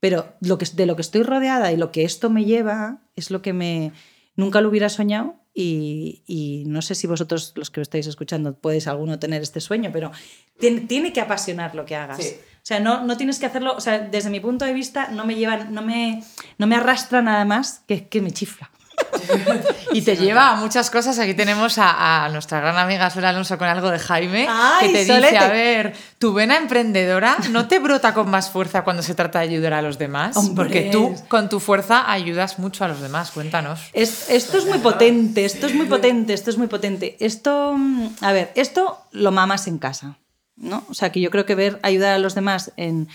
Pero 0.00 0.34
lo 0.40 0.58
que, 0.58 0.66
de 0.66 0.86
lo 0.86 0.96
que 0.96 1.02
estoy 1.02 1.22
rodeada 1.22 1.72
y 1.72 1.76
lo 1.76 1.92
que 1.92 2.04
esto 2.04 2.28
me 2.28 2.44
lleva 2.44 2.98
es 3.14 3.30
lo 3.30 3.42
que 3.42 3.52
me. 3.52 3.92
Nunca 4.34 4.60
lo 4.60 4.68
hubiera 4.68 4.88
soñado. 4.88 5.36
Y, 5.54 6.22
y 6.26 6.64
no 6.66 6.82
sé 6.82 6.94
si 6.94 7.06
vosotros, 7.06 7.54
los 7.56 7.70
que 7.70 7.80
estáis 7.80 8.06
escuchando, 8.06 8.54
podéis 8.58 8.88
alguno 8.88 9.18
tener 9.18 9.40
este 9.40 9.62
sueño, 9.62 9.88
pero 9.90 10.12
tiene, 10.58 10.82
tiene 10.82 11.14
que 11.14 11.22
apasionar 11.22 11.74
lo 11.74 11.86
que 11.86 11.96
hagas. 11.96 12.22
Sí. 12.22 12.36
O 12.56 12.66
sea, 12.66 12.80
no, 12.80 13.04
no 13.04 13.16
tienes 13.16 13.38
que 13.38 13.46
hacerlo. 13.46 13.74
O 13.74 13.80
sea, 13.80 14.00
desde 14.00 14.28
mi 14.28 14.40
punto 14.40 14.66
de 14.66 14.74
vista, 14.74 15.08
no 15.08 15.24
me 15.24 15.36
llevan, 15.36 15.72
no 15.72 15.80
me, 15.80 16.22
no 16.58 16.66
me 16.66 16.76
arrastra 16.76 17.22
nada 17.22 17.44
más 17.44 17.84
que, 17.86 18.08
que 18.08 18.20
me 18.20 18.32
chifla. 18.32 18.70
Y 19.92 20.02
te 20.02 20.16
lleva 20.16 20.50
a 20.50 20.56
muchas 20.56 20.90
cosas. 20.90 21.18
Aquí 21.18 21.32
tenemos 21.34 21.78
a, 21.78 22.24
a 22.24 22.28
nuestra 22.28 22.60
gran 22.60 22.76
amiga 22.76 23.08
Sol 23.08 23.24
Alonso 23.24 23.56
con 23.56 23.66
algo 23.68 23.90
de 23.90 23.98
Jaime, 23.98 24.46
¡Ay, 24.48 24.88
que 24.88 24.92
te 24.92 25.06
Solete! 25.06 25.26
dice, 25.32 25.38
a 25.38 25.48
ver, 25.48 25.94
tu 26.18 26.34
vena 26.34 26.56
emprendedora 26.58 27.36
no 27.50 27.66
te 27.66 27.78
brota 27.78 28.12
con 28.12 28.28
más 28.30 28.50
fuerza 28.50 28.82
cuando 28.84 29.02
se 29.02 29.14
trata 29.14 29.38
de 29.38 29.46
ayudar 29.46 29.72
a 29.72 29.82
los 29.82 29.96
demás, 29.98 30.36
Hombre. 30.36 30.54
porque 30.64 30.80
tú 30.92 31.14
con 31.28 31.48
tu 31.48 31.60
fuerza 31.60 32.10
ayudas 32.10 32.58
mucho 32.58 32.84
a 32.84 32.88
los 32.88 33.00
demás. 33.00 33.30
Cuéntanos. 33.30 33.80
Es- 33.92 34.28
esto 34.28 34.58
es 34.58 34.66
muy 34.66 34.78
potente, 34.78 35.44
esto 35.44 35.66
es 35.66 35.74
muy 35.74 35.86
potente, 35.86 36.34
esto 36.34 36.50
es 36.50 36.58
muy 36.58 36.66
potente. 36.66 37.16
Esto, 37.20 37.74
mm, 37.76 38.08
a 38.20 38.32
ver, 38.32 38.52
esto 38.54 38.98
lo 39.12 39.30
mamas 39.32 39.66
en 39.66 39.78
casa, 39.78 40.18
¿no? 40.56 40.84
O 40.90 40.94
sea, 40.94 41.10
que 41.10 41.20
yo 41.20 41.30
creo 41.30 41.46
que 41.46 41.54
ver 41.54 41.78
ayudar 41.82 42.12
a 42.12 42.18
los 42.18 42.34
demás 42.34 42.72
en, 42.76 43.08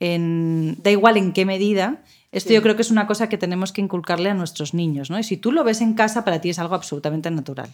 en 0.00 0.76
da 0.82 0.90
igual 0.90 1.16
en 1.16 1.32
qué 1.32 1.44
medida, 1.44 2.02
esto 2.32 2.52
yo 2.52 2.62
creo 2.62 2.76
que 2.76 2.82
es 2.82 2.90
una 2.90 3.06
cosa 3.06 3.28
que 3.28 3.36
tenemos 3.38 3.72
que 3.72 3.80
inculcarle 3.82 4.30
a 4.30 4.34
nuestros 4.34 4.72
niños, 4.74 5.10
¿no? 5.10 5.18
Y 5.18 5.22
si 5.22 5.36
tú 5.36 5.52
lo 5.52 5.64
ves 5.64 5.80
en 5.82 5.92
casa, 5.94 6.24
para 6.24 6.40
ti 6.40 6.48
es 6.50 6.58
algo 6.58 6.74
absolutamente 6.74 7.30
natural. 7.30 7.68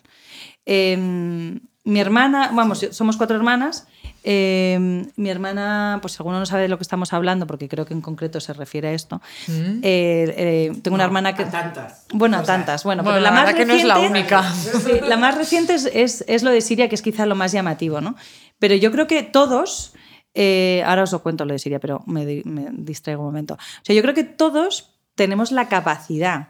Eh, 0.67 1.59
mi 1.85 2.01
hermana, 2.01 2.51
vamos, 2.53 2.87
somos 2.91 3.17
cuatro 3.17 3.37
hermanas. 3.37 3.87
eh, 4.25 5.07
mi 5.17 5.31
hermana, 5.31 6.01
pues 6.03 6.19
alguno 6.21 6.39
no 6.41 6.45
sabe 6.45 6.63
de 6.63 6.69
lo 6.69 6.77
que 6.77 6.83
estamos 6.83 7.13
hablando, 7.15 7.47
porque 7.47 7.69
creo 7.69 7.87
que 7.87 7.95
en 7.95 8.01
concreto 8.03 8.41
se 8.41 8.53
refiere 8.53 8.89
a 8.89 8.93
esto. 8.93 9.23
Mm. 9.47 9.79
Eh, 9.83 10.35
eh, 10.37 10.73
tengo 10.83 10.97
una 10.97 11.05
hermana 11.05 11.35
que. 11.35 11.45
A 11.45 11.51
tantas. 11.51 12.05
Bueno, 12.13 12.37
a 12.39 12.43
tantas. 12.43 12.83
Bueno, 12.85 13.03
Bueno, 13.05 13.15
pero 13.17 13.23
la 13.25 13.31
la, 13.31 13.37
más 13.37 13.47
verdad 13.47 13.59
que 13.61 13.65
no 13.67 13.75
es 13.75 13.85
la 13.85 13.95
reciente- 13.95 14.19
única. 14.19 14.53
Sí, 14.53 14.93
la 15.09 15.17
más 15.17 15.39
reciente 15.39 15.75
es, 15.75 15.87
es, 15.95 16.25
es 16.27 16.43
lo 16.43 16.51
de 16.51 16.61
Siria, 16.61 16.89
que 16.89 16.97
es 16.97 17.03
quizá 17.03 17.25
lo 17.27 17.37
más 17.37 17.53
llamativo, 17.53 18.01
¿no? 18.03 18.17
Pero 18.59 18.75
yo 18.75 18.91
creo 18.93 19.07
que 19.07 19.23
todos. 19.23 19.95
Eh, 20.35 20.83
ahora 20.87 21.03
os 21.05 21.13
lo 21.13 21.23
cuento 21.23 21.45
lo 21.45 21.53
de 21.53 21.59
Siria, 21.59 21.81
pero 21.81 22.03
me, 22.07 22.25
di- 22.27 22.43
me 22.45 22.69
distraigo 22.73 23.23
un 23.23 23.27
momento. 23.29 23.55
O 23.55 23.59
sea, 23.85 23.95
yo 23.95 24.03
creo 24.03 24.15
que 24.15 24.25
todos 24.25 24.95
tenemos 25.15 25.51
la 25.53 25.69
capacidad 25.69 26.49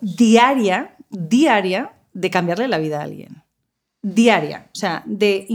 diaria, 0.00 0.96
diaria, 1.10 1.92
de 2.12 2.30
cambiarle 2.30 2.68
la 2.68 2.78
vida 2.78 3.00
a 3.00 3.02
alguien. 3.04 3.42
Diaria. 4.06 4.66
O 4.70 4.74
sea, 4.74 5.02
de 5.06 5.46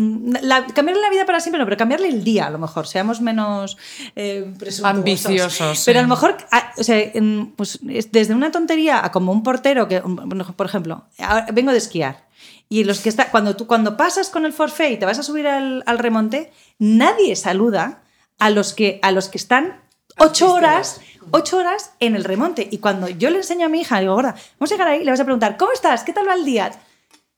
la- 0.41 0.65
cambiarle 0.65 1.01
la 1.03 1.11
vida 1.11 1.25
para 1.25 1.39
siempre, 1.39 1.59
no, 1.59 1.65
pero 1.65 1.77
cambiarle 1.77 2.09
el 2.09 2.23
día, 2.23 2.47
a 2.47 2.49
lo 2.49 2.57
mejor. 2.57 2.87
Seamos 2.87 3.21
menos 3.21 3.77
eh, 4.15 4.51
presuntuosos. 4.57 4.85
Ambiciosos, 4.97 5.83
Pero 5.85 5.99
sí. 5.99 5.99
a 5.99 6.01
lo 6.01 6.07
mejor, 6.07 6.35
a- 6.51 6.71
o 6.77 6.83
sea, 6.83 6.97
en- 6.99 7.53
pues, 7.55 7.79
es 7.87 8.11
desde 8.11 8.33
una 8.33 8.51
tontería 8.51 9.05
a 9.05 9.11
como 9.11 9.31
un 9.31 9.43
portero 9.43 9.87
que, 9.87 10.01
por 10.01 10.65
ejemplo, 10.65 11.05
ahora 11.19 11.45
vengo 11.53 11.71
de 11.71 11.77
esquiar. 11.77 12.27
Y 12.69 12.83
los 12.83 12.99
que 12.99 13.09
está, 13.09 13.31
cuando 13.31 13.55
tú 13.55 13.65
cuando 13.65 13.97
pasas 13.97 14.29
con 14.29 14.45
el 14.45 14.53
forfait 14.53 14.93
y 14.93 14.97
te 14.97 15.05
vas 15.05 15.17
a 15.17 15.23
subir 15.23 15.47
al, 15.47 15.83
al 15.87 15.97
remonte, 15.97 16.51
nadie 16.77 17.35
saluda 17.35 18.03
a 18.37 18.51
los 18.51 18.73
que, 18.73 18.99
a 19.01 19.11
los 19.11 19.27
que 19.27 19.39
están 19.39 19.81
ocho 20.17 20.53
horas, 20.53 21.01
ocho 21.31 21.57
horas 21.57 21.93
en 21.99 22.15
el 22.15 22.23
remonte. 22.23 22.67
Y 22.69 22.77
cuando 22.77 23.09
yo 23.09 23.31
le 23.31 23.37
enseño 23.37 23.65
a 23.65 23.69
mi 23.69 23.81
hija, 23.81 23.99
digo, 23.99 24.13
gorda, 24.13 24.35
vamos 24.59 24.71
a 24.71 24.75
llegar 24.75 24.87
ahí, 24.87 25.03
le 25.03 25.09
vas 25.11 25.19
a 25.19 25.23
preguntar, 25.25 25.57
¿cómo 25.57 25.71
estás? 25.71 26.03
¿Qué 26.03 26.13
tal 26.13 26.27
va 26.27 26.35
el 26.35 26.45
día? 26.45 26.71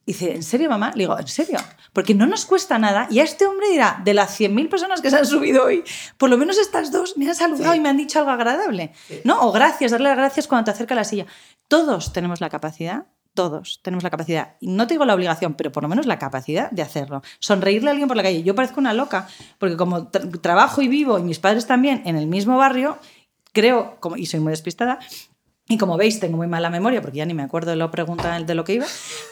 Y 0.04 0.12
dice, 0.12 0.34
¿en 0.34 0.42
serio, 0.42 0.68
mamá? 0.68 0.90
Le 0.94 1.04
digo, 1.04 1.18
¿en 1.18 1.28
serio? 1.28 1.58
Porque 1.92 2.12
no 2.14 2.26
nos 2.26 2.44
cuesta 2.44 2.78
nada. 2.78 3.06
Y 3.08 3.20
a 3.20 3.22
este 3.22 3.46
hombre 3.46 3.70
dirá, 3.70 4.00
de 4.04 4.14
las 4.14 4.38
100.000 4.38 4.68
personas 4.68 5.00
que 5.00 5.10
se 5.10 5.16
han 5.16 5.26
subido 5.26 5.64
hoy, 5.64 5.84
por 6.18 6.28
lo 6.28 6.36
menos 6.36 6.58
estas 6.58 6.90
dos 6.90 7.16
me 7.16 7.28
han 7.28 7.34
saludado 7.36 7.72
Sí. 7.72 7.78
y 7.78 7.80
me 7.80 7.88
han 7.88 7.96
dicho 7.96 8.18
algo 8.18 8.32
agradable. 8.32 8.92
¿No? 9.24 9.40
O 9.46 9.52
gracias, 9.52 9.92
darle 9.92 10.08
las 10.08 10.18
gracias 10.18 10.46
cuando 10.48 10.66
te 10.66 10.70
acerca 10.72 10.94
a 10.94 10.96
la 10.96 11.04
silla. 11.04 11.26
Todos 11.68 12.12
tenemos 12.12 12.40
la 12.40 12.50
capacidad, 12.50 13.06
todos 13.34 13.80
tenemos 13.82 14.04
la 14.04 14.10
capacidad, 14.10 14.56
y 14.60 14.68
no 14.68 14.86
tengo 14.86 15.04
la 15.04 15.14
obligación, 15.14 15.54
pero 15.54 15.72
por 15.72 15.82
lo 15.82 15.88
menos 15.88 16.06
la 16.06 16.18
capacidad 16.18 16.70
de 16.70 16.82
hacerlo. 16.82 17.22
Sonreírle 17.38 17.88
a 17.88 17.92
alguien 17.92 18.08
por 18.08 18.16
la 18.16 18.22
calle. 18.22 18.42
Yo 18.42 18.54
parezco 18.54 18.80
una 18.80 18.92
loca, 18.92 19.28
porque 19.58 19.76
como 19.76 20.08
trabajo 20.08 20.82
y 20.82 20.88
vivo, 20.88 21.18
y 21.18 21.22
mis 21.22 21.38
padres 21.38 21.66
también, 21.66 22.02
en 22.04 22.16
el 22.16 22.26
mismo 22.26 22.56
barrio, 22.56 22.98
creo, 23.52 23.96
como, 24.00 24.16
y 24.16 24.26
soy 24.26 24.40
muy 24.40 24.50
despistada, 24.50 24.98
y 25.72 25.78
como 25.78 25.96
veis, 25.96 26.20
tengo 26.20 26.36
muy 26.36 26.46
mala 26.46 26.68
memoria 26.70 27.00
porque 27.00 27.18
ya 27.18 27.24
ni 27.24 27.34
me 27.34 27.42
acuerdo 27.42 27.70
de 27.70 27.76
lo 27.76 27.90
pregunta 27.90 28.38
de 28.38 28.54
lo 28.54 28.64
que 28.64 28.74
iba. 28.74 28.86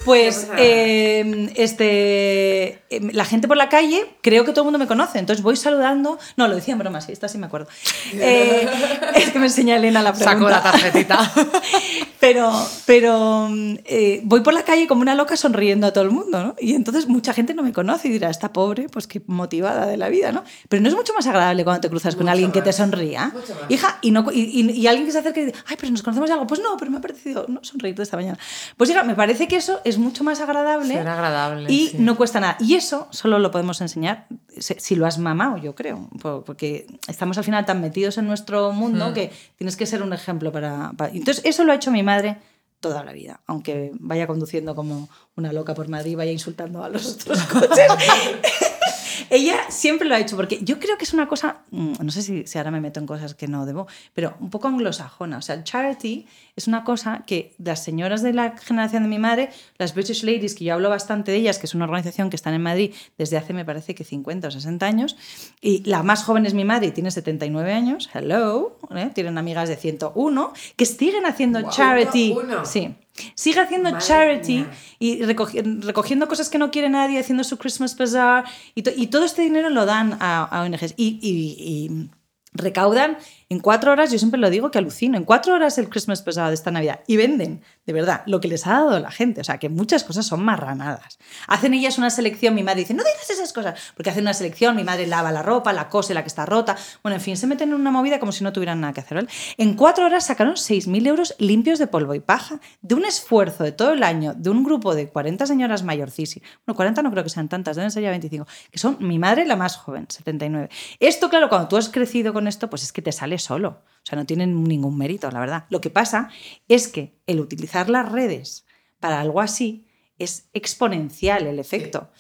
Pues 0.05 0.48
em, 0.57 1.50
este, 1.55 2.83
em, 2.88 3.11
la 3.12 3.24
gente 3.24 3.46
por 3.46 3.57
la 3.57 3.68
calle, 3.68 4.07
creo 4.22 4.44
que 4.44 4.53
todo 4.53 4.62
el 4.62 4.66
mundo 4.66 4.79
me 4.79 4.87
conoce. 4.87 5.18
Entonces 5.18 5.42
voy 5.42 5.57
saludando. 5.57 6.18
No, 6.37 6.48
lo 6.48 6.55
decía 6.55 6.72
en 6.72 6.79
broma, 6.79 7.00
sí, 7.00 7.12
esta 7.12 7.29
sí 7.29 7.38
me 7.38 7.46
acuerdo. 7.46 7.68
Eh, 8.12 8.68
es 9.14 9.31
que 9.31 9.38
me 9.38 9.46
enseña 9.46 9.76
Elena 9.76 10.03
la 10.03 10.12
pregunta. 10.12 10.33
Saco 10.33 10.50
la 10.50 10.62
tarjetita. 10.62 11.33
pero 12.20 12.53
pero 12.87 13.48
eh, 13.85 14.20
voy 14.24 14.40
por 14.40 14.53
la 14.53 14.62
calle 14.62 14.87
como 14.87 15.00
una 15.00 15.14
loca 15.14 15.37
sonriendo 15.37 15.87
a 15.87 15.92
todo 15.92 16.05
el 16.05 16.11
mundo, 16.11 16.42
¿no? 16.42 16.55
Y 16.61 16.74
entonces 16.74 17.09
mucha 17.09 17.33
gente 17.33 17.55
no 17.55 17.62
me 17.62 17.72
conoce 17.72 18.09
y 18.09 18.11
dirá, 18.11 18.31
está 18.31 18.53
pobre, 18.53 18.88
pues 18.88 19.07
qué 19.07 19.22
motivada 19.26 19.87
de 19.87 19.96
la 19.96 20.09
vida, 20.09 20.33
¿no? 20.33 20.44
Pero 20.68 20.83
no 20.83 20.88
es 20.88 20.94
mucho 20.94 21.14
más 21.14 21.26
agradable 21.26 21.64
cuando 21.64 21.81
te 21.81 21.88
cruzas 21.88 22.16
con 22.16 22.29
alguien 22.29 22.53
que 22.53 22.62
te 22.62 22.72
sonría. 22.72 23.33
Hija, 23.68 23.98
y, 24.03 24.11
no, 24.11 24.26
y, 24.33 24.70
y, 24.70 24.87
alguien 24.87 25.07
que 25.07 25.12
se 25.12 25.18
acerca 25.18 25.40
y 25.40 25.46
dice, 25.46 25.59
ay, 25.66 25.76
pero 25.79 25.92
nos 25.92 26.03
conocemos 26.03 26.30
algo. 26.31 26.47
Pues 26.47 26.61
no, 26.61 26.77
pero 26.77 26.90
me 26.90 26.99
ha 26.99 27.01
parecido 27.01 27.47
no, 27.49 27.61
sonreírte 27.62 28.03
esta 28.03 28.16
mañana. 28.16 28.38
Pues 28.77 28.90
hija, 28.90 29.03
me 29.03 29.14
parece 29.14 29.49
que 29.49 29.57
eso 29.57 29.81
es 29.85 29.99
mucho 29.99 30.25
más 30.25 30.40
agradable. 30.40 30.99
agradable. 30.99 31.73
Y 31.73 31.93
no 31.99 32.16
cuesta 32.16 32.40
nada. 32.40 32.57
Y 32.61 32.75
eso 32.75 33.09
solo 33.11 33.38
lo 33.38 33.51
podemos 33.51 33.81
enseñar 33.81 34.27
si 34.59 34.95
lo 34.97 35.07
has 35.07 35.19
mamado, 35.19 35.57
yo 35.59 35.75
creo. 35.75 36.09
Porque 36.21 36.87
estamos 37.09 37.38
al 37.38 37.45
final 37.45 37.64
tan 37.64 37.81
metidos 37.81 38.19
en 38.19 38.27
nuestro 38.27 38.73
mundo 38.73 39.11
hmm. 39.11 39.14
que 39.14 39.33
tienes 39.57 39.77
que 39.77 39.87
ser 39.87 40.03
un 40.03 40.12
ejemplo 40.12 40.53
para, 40.53 40.93
Entonces, 41.12 41.43
eso 41.45 41.64
lo 41.64 41.73
ha 41.73 41.77
hecho 41.77 41.90
mi 41.90 42.03
madre 42.03 42.38
toda 42.81 43.05
la 43.05 43.12
vida, 43.12 43.40
aunque 43.47 43.93
vaya 43.95 44.27
conduciendo 44.27 44.75
como 44.75 45.11
una 45.37 45.53
loca 45.53 45.75
por 45.75 45.88
Madrid, 45.88 46.16
vaya 46.16 46.33
insultando 46.33 46.83
a 46.83 46.88
los 46.88 47.12
otros 47.12 47.43
coches. 47.45 47.69
ella 49.28 49.70
siempre 49.70 50.09
lo 50.09 50.14
ha 50.14 50.18
hecho, 50.18 50.37
porque 50.37 50.61
yo 50.62 50.78
creo 50.78 50.96
que 50.96 51.04
es 51.04 51.12
una 51.12 51.28
cosa, 51.28 51.62
mm, 51.70 51.92
no 52.00 52.11
sé 52.11 52.22
si, 52.22 52.46
si, 52.46 52.59
ahora 52.59 52.70
me 52.70 52.80
meto 52.80 53.00
en 53.00 53.06
cosas 53.06 53.35
que 53.35 53.48
no 53.48 53.66
debo, 53.66 53.87
pero 54.14 54.35
un 54.40 54.50
poco 54.50 54.68
anglosajona. 54.68 55.38
O 55.38 55.42
sea, 55.42 55.54
el 55.54 55.64
charity 55.64 56.26
es 56.56 56.68
una 56.68 56.85
cosa 56.85 57.22
que 57.26 57.54
las 57.59 57.83
señoras 57.85 58.22
de 58.22 58.33
la 58.33 58.56
generación 58.59 59.02
de 59.02 59.09
mi 59.09 59.18
madre, 59.18 59.50
las 59.78 59.94
British 59.94 60.22
Ladies, 60.24 60.54
que 60.54 60.64
yo 60.64 60.74
hablo 60.74 60.90
bastante 60.90 61.33
de 61.33 61.38
ellas, 61.38 61.59
que 61.59 61.66
es 61.66 61.74
una 61.74 61.85
organización 61.85 62.30
que 62.30 62.37
están 62.37 62.54
en 62.54 62.62
Madrid 62.62 62.94
desde 63.18 63.37
hace, 63.37 63.52
me 63.52 63.64
parece 63.64 63.94
que 63.94 64.04
50 64.04 64.48
o 64.48 64.50
60 64.50 64.87
años, 64.87 65.16
y 65.61 65.83
la 65.85 66.02
más 66.02 66.24
joven 66.24 66.46
es 66.46 66.54
mi 66.54 66.64
madre 66.64 66.88
y 66.88 66.90
tiene 66.92 67.11
79 67.11 67.72
años, 67.72 68.11
hello, 68.14 68.78
¿eh? 68.94 69.11
tienen 69.14 69.38
amigas 69.38 69.68
de 69.68 69.76
101, 69.76 70.52
que 70.76 70.87
siguen 70.87 71.26
haciendo 71.26 71.62
charity. 71.70 72.35
Sí. 72.64 72.94
Sigue 73.35 73.61
haciendo 73.61 73.98
charity 73.98 74.66
y 74.98 75.22
recogiendo 75.22 76.28
cosas 76.28 76.48
que 76.48 76.59
no 76.59 76.70
quiere 76.70 76.88
nadie, 76.88 77.18
haciendo 77.18 77.44
su 77.44 77.59
Christmas 77.59 77.96
Bazaar 77.96 78.44
y, 78.74 78.88
y 78.90 79.06
todo 79.09 79.24
este 79.24 79.42
dinero 79.42 79.70
lo 79.70 79.87
dan 79.87 80.16
a, 80.20 80.44
a 80.44 80.62
ONGs. 80.62 80.94
y, 80.96 81.18
y 81.22 82.11
recaudan 82.52 83.16
en 83.48 83.61
cuatro 83.61 83.92
horas, 83.92 84.11
yo 84.11 84.18
siempre 84.18 84.40
lo 84.40 84.50
digo 84.50 84.70
que 84.70 84.78
alucino, 84.78 85.16
en 85.16 85.24
cuatro 85.24 85.54
horas 85.54 85.78
el 85.78 85.88
Christmas 85.88 86.22
pesado 86.22 86.48
de 86.48 86.54
esta 86.54 86.70
Navidad 86.70 87.00
y 87.06 87.16
venden, 87.16 87.62
de 87.87 87.93
verdad, 87.93 88.23
lo 88.27 88.40
que 88.40 88.49
les 88.49 88.66
ha 88.66 88.73
dado 88.73 88.99
la 88.99 89.11
gente. 89.11 89.40
O 89.40 89.45
sea, 89.45 89.59
que 89.59 89.69
muchas 89.69 90.05
cosas 90.05 90.27
son 90.27 90.43
marranadas. 90.43 91.19
Hacen 91.47 91.75
ellas 91.75 91.99
una 91.99 92.11
selección, 92.11 92.55
mi 92.55 92.62
madre 92.62 92.81
dice, 92.81 92.95
no 92.95 93.03
digas 93.03 93.29
esas 93.31 93.53
cosas, 93.53 93.79
porque 93.95 94.11
hacen 94.11 94.23
una 94.23 94.35
selección, 94.35 94.77
mi 94.77 94.85
madre 94.85 95.07
lava 95.07 95.33
la 95.33 95.43
ropa, 95.43 95.73
la 95.73 95.88
cose, 95.88 96.14
la 96.14 96.23
que 96.23 96.29
está 96.29 96.47
rota. 96.47 96.77
Bueno, 97.03 97.16
en 97.16 97.21
fin, 97.21 97.37
se 97.37 97.47
meten 97.47 97.71
en 97.71 97.75
una 97.75 97.90
movida 97.90 98.21
como 98.21 98.33
si 98.33 98.45
no 98.45 98.53
tuvieran 98.53 98.81
nada 98.81 98.93
que 98.93 99.01
hacer. 99.01 99.27
En 99.57 99.75
cuatro 99.75 100.07
horas 100.07 100.27
sacaron 100.27 100.55
6.000 100.55 101.07
euros 101.07 101.35
limpios 101.38 101.79
de 101.79 101.87
polvo 101.87 102.14
y 102.14 102.21
paja, 102.21 102.61
de 102.83 102.95
un 102.95 103.05
esfuerzo 103.05 103.64
de 103.64 103.73
todo 103.73 103.93
el 103.93 104.03
año, 104.03 104.35
de 104.35 104.51
un 104.51 104.62
grupo 104.62 104.95
de 104.95 105.09
40 105.09 105.47
señoras 105.47 105.83
mayorcísimas. 105.83 106.49
Bueno, 106.66 106.77
40 106.77 107.03
no 107.03 107.11
creo 107.11 107.25
que 107.25 107.31
sean 107.31 107.49
tantas, 107.49 107.77
deben 107.77 107.90
ser 107.90 108.03
ya 108.03 108.11
25, 108.11 108.47
que 108.71 108.79
son 108.79 108.99
mi 109.01 109.19
madre 109.19 109.47
la 109.47 109.57
más 109.57 109.77
joven, 109.77 110.07
79. 110.09 110.69
Esto, 111.01 111.29
claro, 111.29 111.49
cuando 111.49 111.69
tú 111.69 111.77
has 111.77 111.88
crecido 111.88 112.33
con 112.33 112.47
esto, 112.47 112.71
pues 112.71 112.83
es 112.83 112.93
que 112.93 113.03
te 113.03 113.12
sale 113.12 113.38
solo. 113.38 113.83
O 114.03 114.07
sea, 114.07 114.16
no 114.16 114.25
tienen 114.25 114.64
ningún 114.64 114.97
mérito, 114.97 115.31
la 115.31 115.40
verdad. 115.40 115.64
Lo 115.69 115.81
que 115.81 115.90
pasa 115.90 116.31
es 116.69 116.88
que 116.88 117.21
el 117.27 117.38
utilizar 117.38 117.69
las 117.74 118.11
redes 118.11 118.66
para 118.98 119.20
algo 119.20 119.40
así 119.40 119.87
es 120.18 120.48
exponencial 120.52 121.46
el 121.46 121.59
efecto. 121.59 122.11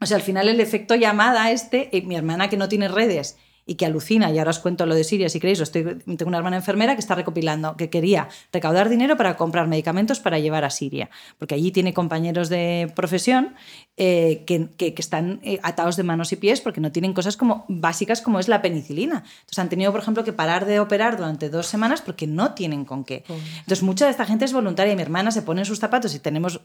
O 0.00 0.06
sea, 0.06 0.16
al 0.16 0.22
final 0.22 0.48
el 0.48 0.60
efecto 0.60 0.94
llamada 0.94 1.50
este, 1.50 1.96
eh, 1.96 2.02
mi 2.02 2.16
hermana 2.16 2.48
que 2.48 2.56
no 2.56 2.68
tiene 2.68 2.88
redes 2.88 3.36
y 3.68 3.74
que 3.74 3.84
alucina, 3.84 4.32
y 4.32 4.38
ahora 4.38 4.50
os 4.50 4.58
cuento 4.60 4.86
lo 4.86 4.94
de 4.94 5.04
Siria 5.04 5.28
si 5.28 5.38
queréis, 5.40 5.60
estoy, 5.60 5.84
tengo 5.84 6.26
una 6.26 6.38
hermana 6.38 6.56
enfermera 6.56 6.94
que 6.94 7.00
está 7.00 7.14
recopilando, 7.14 7.76
que 7.76 7.90
quería 7.90 8.28
recaudar 8.50 8.88
dinero 8.88 9.18
para 9.18 9.36
comprar 9.36 9.68
medicamentos 9.68 10.20
para 10.20 10.38
llevar 10.38 10.64
a 10.64 10.70
Siria, 10.70 11.10
porque 11.38 11.54
allí 11.54 11.70
tiene 11.70 11.92
compañeros 11.92 12.48
de 12.48 12.90
profesión 12.96 13.54
eh, 13.98 14.44
que, 14.46 14.70
que, 14.70 14.94
están 14.96 15.40
eh, 15.42 15.60
atados 15.62 15.96
de 15.96 16.02
manos 16.02 16.32
y 16.32 16.36
pies 16.36 16.62
porque 16.62 16.80
no 16.80 16.92
tienen 16.92 17.12
cosas 17.12 17.36
como 17.36 17.66
básicas 17.68 18.22
como 18.22 18.38
es 18.40 18.48
la 18.48 18.62
penicilina. 18.62 19.24
Entonces 19.40 19.58
han 19.58 19.68
tenido, 19.68 19.92
por 19.92 20.00
ejemplo, 20.00 20.24
que 20.24 20.32
parar 20.32 20.64
de 20.64 20.80
operar 20.80 21.18
durante 21.18 21.50
dos 21.50 21.66
semanas 21.66 22.00
porque 22.00 22.26
no 22.26 22.54
tienen 22.54 22.86
con 22.86 23.04
qué. 23.04 23.24
Entonces 23.28 23.82
mucha 23.82 24.06
de 24.06 24.12
esta 24.12 24.24
gente 24.24 24.46
es 24.46 24.52
voluntaria 24.54 24.94
y 24.94 24.96
mi 24.96 25.02
hermana 25.02 25.30
se 25.30 25.42
pone 25.42 25.60
en 25.60 25.66
sus 25.66 25.78
zapatos 25.78 26.14
y 26.14 26.20
tenemos 26.20 26.60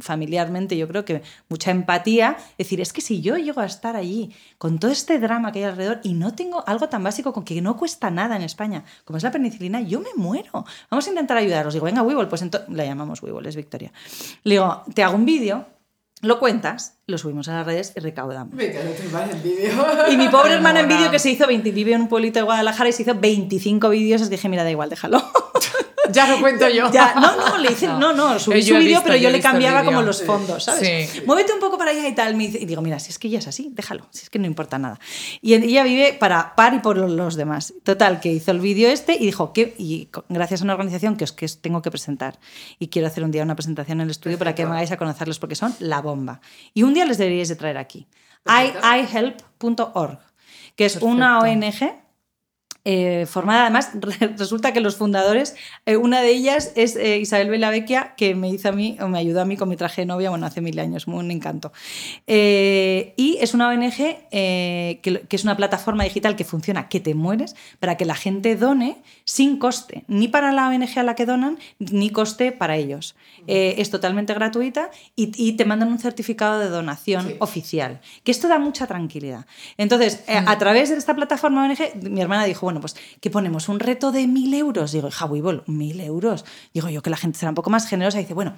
familiarmente, 0.00 0.76
yo 0.76 0.88
creo 0.88 1.04
que 1.04 1.22
mucha 1.48 1.70
empatía, 1.70 2.38
decir, 2.58 2.80
es 2.80 2.92
que 2.92 3.02
si 3.02 3.20
yo 3.20 3.36
llego 3.36 3.60
a 3.60 3.66
estar 3.66 3.94
allí 3.94 4.34
con 4.58 4.78
todo 4.80 4.90
este 4.90 5.18
drama 5.20 5.52
que 5.52 5.60
hay 5.60 5.66
alrededor 5.66 6.00
y 6.02 6.14
no 6.14 6.34
tengo 6.40 6.64
algo 6.66 6.88
tan 6.88 7.04
básico 7.04 7.34
con 7.34 7.44
que 7.44 7.60
no 7.60 7.76
cuesta 7.76 8.10
nada 8.10 8.34
en 8.34 8.40
España, 8.40 8.82
como 9.04 9.18
es 9.18 9.22
la 9.22 9.30
penicilina, 9.30 9.82
yo 9.82 10.00
me 10.00 10.08
muero. 10.16 10.64
Vamos 10.90 11.06
a 11.06 11.10
intentar 11.10 11.36
ayudaros. 11.36 11.74
Digo, 11.74 11.84
venga, 11.84 12.00
Weevil, 12.00 12.28
pues 12.28 12.40
entonces 12.40 12.66
la 12.74 12.86
llamamos 12.86 13.22
Weevil, 13.22 13.44
es 13.44 13.56
Victoria. 13.56 13.92
Le 14.44 14.54
digo, 14.54 14.82
te 14.94 15.02
hago 15.02 15.16
un 15.16 15.26
vídeo, 15.26 15.66
lo 16.22 16.38
cuentas, 16.38 16.96
lo 17.06 17.18
subimos 17.18 17.48
a 17.48 17.56
las 17.56 17.66
redes 17.66 17.92
y 17.94 18.00
recaudamos. 18.00 18.54
Y 20.10 20.16
mi 20.16 20.28
pobre 20.30 20.52
hermana 20.54 20.80
en 20.80 20.88
vídeo 20.88 21.10
que 21.10 21.18
se 21.18 21.30
hizo 21.30 21.46
20, 21.46 21.70
vive 21.72 21.92
en 21.92 22.00
un 22.00 22.08
pueblito 22.08 22.38
de 22.38 22.44
Guadalajara 22.44 22.88
y 22.88 22.92
se 22.94 23.02
hizo 23.02 23.14
25 23.14 23.90
vídeos, 23.90 24.22
os 24.22 24.30
dije, 24.30 24.48
mira, 24.48 24.64
da 24.64 24.70
igual, 24.70 24.88
déjalo. 24.88 25.22
ya 26.12 26.28
lo 26.28 26.40
cuento 26.40 26.68
yo. 26.68 26.90
no, 26.90 27.36
no, 27.36 27.58
le 27.58 27.72
hice, 27.72 27.86
no, 27.98 28.12
no, 28.12 28.38
subí 28.38 28.62
su 28.62 28.76
vídeo, 28.76 29.00
pero 29.02 29.16
yo, 29.16 29.30
le 29.30 29.40
cambiaba 29.40 29.84
como 29.84 30.02
los 30.02 30.22
fondos, 30.22 30.64
¿sabes? 30.64 31.24
Muévete 31.26 31.52
un 31.52 31.60
poco 31.60 31.78
para 31.78 31.90
allá 31.90 32.06
y 32.06 32.14
tal. 32.14 32.40
y 32.40 32.48
digo, 32.48 32.82
mira, 32.82 32.98
si 32.98 33.10
es 33.10 33.18
que 33.18 33.28
ya 33.28 33.38
es 33.38 33.46
así, 33.46 33.70
déjalo, 33.72 34.06
si 34.10 34.24
es 34.24 34.30
que 34.30 34.38
no 34.38 34.46
importa 34.46 34.78
nada. 34.78 34.98
Y 35.40 35.54
ella 35.54 35.84
vive 35.84 36.16
para 36.18 36.54
par 36.54 36.74
y 36.74 36.78
por 36.80 36.96
los 36.96 37.36
demás. 37.36 37.74
Total, 37.82 38.20
que 38.20 38.32
hizo 38.32 38.50
el 38.50 38.60
vídeo 38.60 38.88
este 38.88 39.14
y 39.14 39.26
dijo, 39.26 39.52
que, 39.52 39.74
y 39.78 40.08
gracias 40.28 40.60
a 40.60 40.64
una 40.64 40.74
organización 40.74 41.16
que 41.16 41.24
os 41.24 41.32
que 41.32 41.46
tengo 41.48 41.82
que 41.82 41.90
presentar 41.90 42.38
y 42.78 42.88
quiero 42.88 43.08
hacer 43.08 43.24
un 43.24 43.30
día 43.30 43.42
una 43.42 43.56
presentación 43.56 44.00
en 44.00 44.04
el 44.04 44.10
estudio 44.10 44.38
para 44.38 44.54
que 44.54 44.64
me 44.64 44.72
hagáis 44.72 44.92
a 44.92 44.96
conocerlos 44.96 45.38
porque 45.38 45.54
son 45.54 45.74
la 45.78 46.00
bomba. 46.00 46.40
Y 46.74 46.82
un 46.82 46.94
día 46.94 47.04
les 47.04 47.18
deberíais 47.18 47.48
de 47.48 47.56
traer 47.56 47.78
aquí. 47.78 48.06
ihelp.org, 48.46 50.18
que 50.76 50.84
es 50.84 50.96
una 50.96 51.38
ONG 51.40 51.99
eh, 52.84 53.26
formada 53.26 53.62
además, 53.62 53.90
resulta 54.38 54.72
que 54.72 54.80
los 54.80 54.96
fundadores, 54.96 55.54
eh, 55.84 55.96
una 55.96 56.22
de 56.22 56.30
ellas 56.30 56.72
es 56.76 56.96
eh, 56.96 57.18
Isabel 57.18 57.50
Belavecchia, 57.50 58.14
que 58.16 58.34
me 58.34 58.48
hizo 58.48 58.70
a 58.70 58.72
mí, 58.72 58.96
o 59.00 59.08
me 59.08 59.18
ayudó 59.18 59.42
a 59.42 59.44
mí 59.44 59.56
con 59.56 59.68
mi 59.68 59.76
traje 59.76 60.02
de 60.02 60.06
novia, 60.06 60.30
bueno, 60.30 60.46
hace 60.46 60.60
mil 60.60 60.78
años, 60.78 61.06
un 61.06 61.30
encanto. 61.30 61.72
y 62.26 63.38
es 63.40 63.54
una 63.54 63.68
ONG 63.68 63.96
que, 64.30 65.00
que, 65.28 65.36
es 65.36 65.44
una 65.44 65.56
plataforma 65.56 66.04
digital 66.04 66.36
que 66.36 66.44
funciona, 66.44 66.88
que 66.88 67.00
te 67.00 67.14
mueres, 67.14 67.54
para 67.80 67.96
que 67.96 68.04
la 68.04 68.14
gente 68.14 68.56
done 68.56 69.02
sin 69.30 69.60
coste, 69.60 70.02
ni 70.08 70.26
para 70.26 70.50
la 70.50 70.66
ONG 70.66 70.98
a 70.98 71.04
la 71.04 71.14
que 71.14 71.24
donan, 71.24 71.56
ni 71.78 72.10
coste 72.10 72.50
para 72.50 72.74
ellos. 72.74 73.14
es 73.46 73.88
totalmente 73.88 74.34
gratuita 74.34 74.90
y, 75.14 75.52
te 75.52 75.64
mandan 75.64 75.88
un 75.92 76.00
certificado 76.00 76.58
de 76.58 76.68
donación 76.68 77.36
oficial, 77.38 78.00
que 78.24 78.32
esto 78.32 78.48
da 78.48 78.58
mucha 78.58 78.88
tranquilidad. 78.88 79.46
Entonces, 79.76 80.24
a 80.26 80.58
través 80.58 80.90
de 80.90 80.96
esta 80.96 81.14
plataforma 81.14 81.64
ONG, 81.64 82.10
mi 82.10 82.20
hermana 82.20 82.44
dijo, 82.44 82.66
bueno, 82.66 82.80
pues, 82.80 82.96
¿qué 83.20 83.30
ponemos? 83.30 83.68
¿Un 83.68 83.78
reto 83.78 84.10
de 84.10 84.26
mil 84.26 84.52
euros? 84.52 84.90
Digo, 84.90 85.08
Jabuibol, 85.12 85.62
mil 85.68 86.00
euros. 86.00 86.44
Digo 86.74 86.88
yo 86.88 87.00
que 87.00 87.10
la 87.10 87.16
gente 87.16 87.38
será 87.38 87.50
un 87.50 87.54
poco 87.54 87.70
más 87.70 87.86
generosa 87.86 88.18
y 88.18 88.22
dice, 88.22 88.34
bueno, 88.34 88.56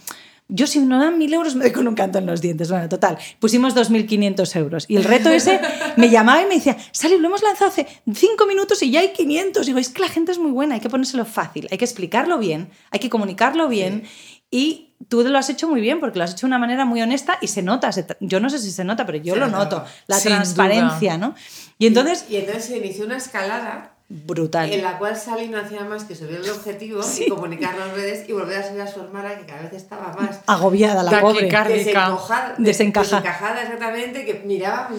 yo 0.49 0.67
si 0.67 0.81
no 0.81 0.99
dan 0.99 1.19
mil 1.19 1.33
euros 1.33 1.55
me 1.55 1.65
doy 1.65 1.73
con 1.73 1.89
un 1.89 1.95
canto 1.95 2.19
en 2.19 2.27
los 2.27 2.41
dientes. 2.41 2.71
Bueno, 2.71 2.89
total, 2.89 3.19
pusimos 3.39 3.75
2.500 3.75 4.57
euros. 4.57 4.85
Y 4.89 4.97
el 4.97 5.05
reto 5.05 5.31
ese 5.31 5.61
me 5.97 6.11
llamaba 6.11 6.43
y 6.43 6.47
me 6.47 6.57
decía, 6.57 6.77
Sally, 6.93 7.19
lo 7.19 7.29
hemos 7.29 7.43
lanzado 7.43 7.71
hace 7.71 7.87
cinco 8.13 8.47
minutos 8.47 8.83
y 8.83 8.91
ya 8.91 9.01
hay 9.01 9.13
500. 9.13 9.67
Digo, 9.67 9.79
es 9.79 9.89
que 9.89 10.03
la 10.03 10.09
gente 10.09 10.33
es 10.33 10.39
muy 10.39 10.51
buena, 10.51 10.75
hay 10.75 10.81
que 10.81 10.91
ponérselo 10.91 11.25
fácil, 11.25 11.69
hay 11.71 11.79
que 11.79 11.85
explicarlo 11.85 12.39
bien, 12.39 12.71
hay 12.91 13.01
que 13.01 13.09
comunicarlo 13.09 13.69
bien. 13.69 14.05
Y 14.51 14.95
tú 15.09 15.23
lo 15.23 15.39
has 15.39 15.49
hecho 15.49 15.69
muy 15.69 15.81
bien 15.81 16.01
porque 16.01 16.19
lo 16.19 16.25
has 16.25 16.33
hecho 16.33 16.47
de 16.47 16.49
una 16.49 16.59
manera 16.59 16.85
muy 16.85 17.01
honesta 17.01 17.39
y 17.41 17.47
se 17.47 17.63
nota. 17.63 17.91
yo 18.21 18.39
no 18.39 18.51
sé 18.51 18.59
si 18.59 18.71
se 18.71 18.85
nota, 18.85 19.07
pero 19.07 19.19
yo 19.19 19.37
lo 19.37 19.49
noto. 19.49 19.85
La 20.07 20.21
transparencia, 20.21 21.17
¿no? 21.17 21.35
Y 21.79 21.87
entonces... 21.87 22.27
Y, 22.29 22.35
y 22.35 22.37
entonces 22.37 22.67
se 22.67 22.77
inició 22.77 23.07
una 23.07 23.17
escalada 23.17 23.92
brutal. 24.13 24.71
En 24.71 24.83
la 24.83 24.99
cual 24.99 25.17
Sally 25.17 25.49
no 25.49 25.59
hacía 25.59 25.85
más 25.85 26.05
que 26.05 26.15
subir 26.15 26.37
el 26.37 26.51
objetivo 26.51 27.01
y 27.19 27.29
comunicar 27.29 27.75
las 27.77 27.95
redes 27.95 28.29
y 28.29 28.33
volver 28.33 28.59
a 28.59 28.69
subir 28.69 28.83
a 28.83 28.87
su 28.87 29.01
hermana 29.01 29.39
que 29.39 29.47
cada 29.47 29.63
vez 29.63 29.73
estaba 29.73 30.13
más 30.13 30.41
agobiada 30.47 31.03
la 31.03 31.21
pobre, 31.21 31.49
desencajada, 31.49 32.55
desencajada 32.59 33.63
exactamente, 33.63 34.27
que 34.27 34.43
miraba, 34.45 34.91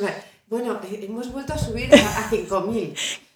bueno, 0.47 0.79
eh, 0.89 1.05
hemos 1.07 1.31
vuelto 1.31 1.53
a 1.53 1.57
subir 1.57 1.93
a, 1.93 2.29
5000. 2.29 2.95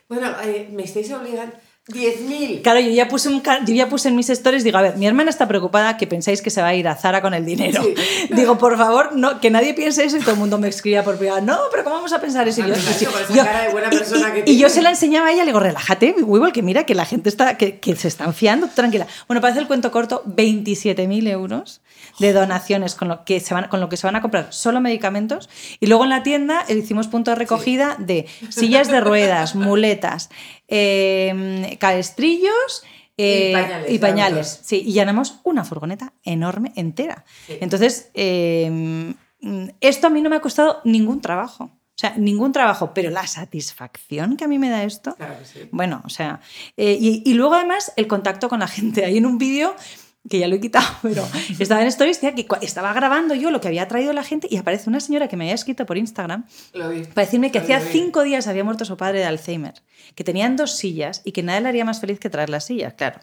Bueno, 0.09 0.31
eh, 0.43 0.69
me 0.71 0.83
estáis 0.83 1.11
obligando 1.11 1.55
10.000. 1.89 2.61
Claro, 2.63 2.79
yo 2.79 2.89
ya, 2.91 3.07
puse 3.07 3.29
un, 3.29 3.41
yo 3.41 3.73
ya 3.73 3.87
puse 3.87 4.09
en 4.09 4.15
mis 4.15 4.29
stories, 4.29 4.63
digo, 4.63 4.77
a 4.77 4.81
ver, 4.81 4.97
mi 4.97 5.07
hermana 5.07 5.29
está 5.29 5.47
preocupada 5.47 5.95
que 5.97 6.05
pensáis 6.05 6.41
que 6.41 6.49
se 6.49 6.61
va 6.61 6.67
a 6.69 6.75
ir 6.75 6.87
a 6.87 6.95
Zara 6.95 7.21
con 7.21 7.33
el 7.33 7.45
dinero. 7.45 7.81
Digo, 8.31 8.57
por 8.57 8.77
favor, 8.77 9.15
no, 9.15 9.39
que 9.39 9.49
nadie 9.49 9.73
piense 9.73 10.03
eso 10.03 10.17
y 10.17 10.19
todo 10.19 10.31
el 10.31 10.37
mundo 10.37 10.57
me 10.57 10.67
escribía 10.67 11.03
por 11.03 11.17
privado, 11.17 11.41
no, 11.41 11.57
pero 11.71 11.83
¿cómo 11.85 11.95
vamos 11.95 12.11
a 12.13 12.19
pensar 12.19 12.47
eso? 12.47 12.59
Y 12.61 12.63
Ah, 12.71 12.75
yo, 12.99 13.09
y- 13.29 13.33
yo- 13.37 13.43
cara 13.45 13.63
de 13.63 13.69
buena 13.69 13.87
y- 13.91 13.97
persona 13.97 14.29
y- 14.29 14.31
que 14.31 14.39
y 14.39 14.41
yo 14.41 14.43
tienes. 14.67 14.73
se 14.73 14.81
la 14.81 14.89
enseñaba 14.89 15.27
a 15.27 15.31
ella, 15.31 15.43
le 15.43 15.47
digo, 15.51 15.59
relájate, 15.61 16.15
Weevil, 16.21 16.51
que 16.51 16.61
mira 16.61 16.83
que 16.85 16.93
la 16.95 17.05
gente 17.05 17.29
está, 17.29 17.57
que, 17.57 17.79
que 17.79 17.95
se 17.95 18.07
están 18.09 18.33
fiando, 18.33 18.67
tranquila. 18.67 19.07
Bueno, 19.27 19.39
para 19.41 19.51
hacer 19.51 19.61
el 19.61 19.67
cuento 19.67 19.91
corto, 19.91 20.23
27.000 20.25 21.27
euros 21.29 21.81
de 22.19 22.33
donaciones 22.33 22.95
con 22.95 23.07
lo, 23.07 23.23
que 23.23 23.39
se 23.39 23.53
van, 23.53 23.67
con 23.69 23.79
lo 23.79 23.89
que 23.89 23.97
se 23.97 24.05
van 24.07 24.15
a 24.15 24.21
comprar 24.21 24.47
solo 24.51 24.81
medicamentos. 24.81 25.49
Y 25.79 25.87
luego 25.87 26.03
en 26.03 26.09
la 26.09 26.23
tienda 26.23 26.65
hicimos 26.67 27.07
punto 27.07 27.31
de 27.31 27.35
recogida 27.35 27.95
de 27.99 28.25
sillas 28.49 28.87
de 28.89 28.99
ruedas, 29.01 29.55
muletas, 29.55 30.29
eh, 30.67 31.77
cabestrillos. 31.79 32.83
eh, 33.17 33.49
Y 33.49 33.53
pañales, 33.53 33.91
y 33.91 33.99
pañales, 33.99 34.59
sí, 34.63 34.83
y 34.85 34.93
llenamos 34.93 35.39
una 35.43 35.63
furgoneta 35.63 36.13
enorme 36.23 36.71
entera. 36.75 37.25
Entonces, 37.47 38.09
eh, 38.13 38.69
mm, 39.41 39.69
esto 39.81 40.07
a 40.07 40.09
mí 40.09 40.21
no 40.21 40.29
me 40.29 40.35
ha 40.35 40.41
costado 40.41 40.81
ningún 40.83 41.21
trabajo. 41.21 41.65
O 41.65 41.99
sea, 41.99 42.13
ningún 42.15 42.51
trabajo, 42.51 42.93
pero 42.93 43.09
la 43.09 43.25
satisfacción 43.25 44.37
que 44.37 44.43
a 44.45 44.47
mí 44.47 44.59
me 44.59 44.69
da 44.69 44.83
esto, 44.83 45.15
Claro 45.15 45.39
que 45.39 45.45
sí. 45.45 45.67
bueno, 45.71 46.03
o 46.05 46.09
sea, 46.09 46.41
eh, 46.77 46.95
y, 46.99 47.23
y 47.25 47.33
luego 47.33 47.55
además 47.55 47.91
el 47.95 48.05
contacto 48.05 48.49
con 48.49 48.59
la 48.59 48.67
gente. 48.67 49.03
Ahí 49.03 49.17
en 49.17 49.25
un 49.25 49.39
vídeo, 49.39 49.73
que 50.29 50.39
ya 50.39 50.47
lo 50.47 50.55
he 50.55 50.59
quitado, 50.59 50.87
pero 51.01 51.27
estaba 51.59 51.81
en 51.81 51.87
stories, 51.87 52.21
decía 52.21 52.35
que 52.35 52.47
estaba 52.61 52.93
grabando 52.93 53.35
yo 53.35 53.51
lo 53.51 53.61
que 53.61 53.67
había 53.67 53.87
traído 53.87 54.13
la 54.13 54.23
gente 54.23 54.47
y 54.49 54.57
aparece 54.57 54.89
una 54.89 54.99
señora 54.99 55.27
que 55.27 55.37
me 55.37 55.45
había 55.45 55.55
escrito 55.55 55.85
por 55.85 55.97
Instagram 55.97 56.45
Lo 56.73 56.89
vi. 56.89 57.03
para 57.03 57.25
decirme 57.25 57.51
que 57.51 57.59
Lo 57.59 57.63
hacía 57.63 57.79
cinco 57.79 58.23
días 58.23 58.47
había 58.47 58.63
muerto 58.63 58.85
su 58.85 58.97
padre 58.97 59.19
de 59.19 59.25
Alzheimer, 59.25 59.73
que 60.15 60.23
tenían 60.23 60.55
dos 60.55 60.75
sillas 60.75 61.21
y 61.25 61.31
que 61.31 61.43
nada 61.43 61.59
le 61.59 61.69
haría 61.69 61.85
más 61.85 61.99
feliz 61.99 62.19
que 62.19 62.29
traer 62.29 62.49
las 62.49 62.65
sillas, 62.65 62.93
claro. 62.93 63.19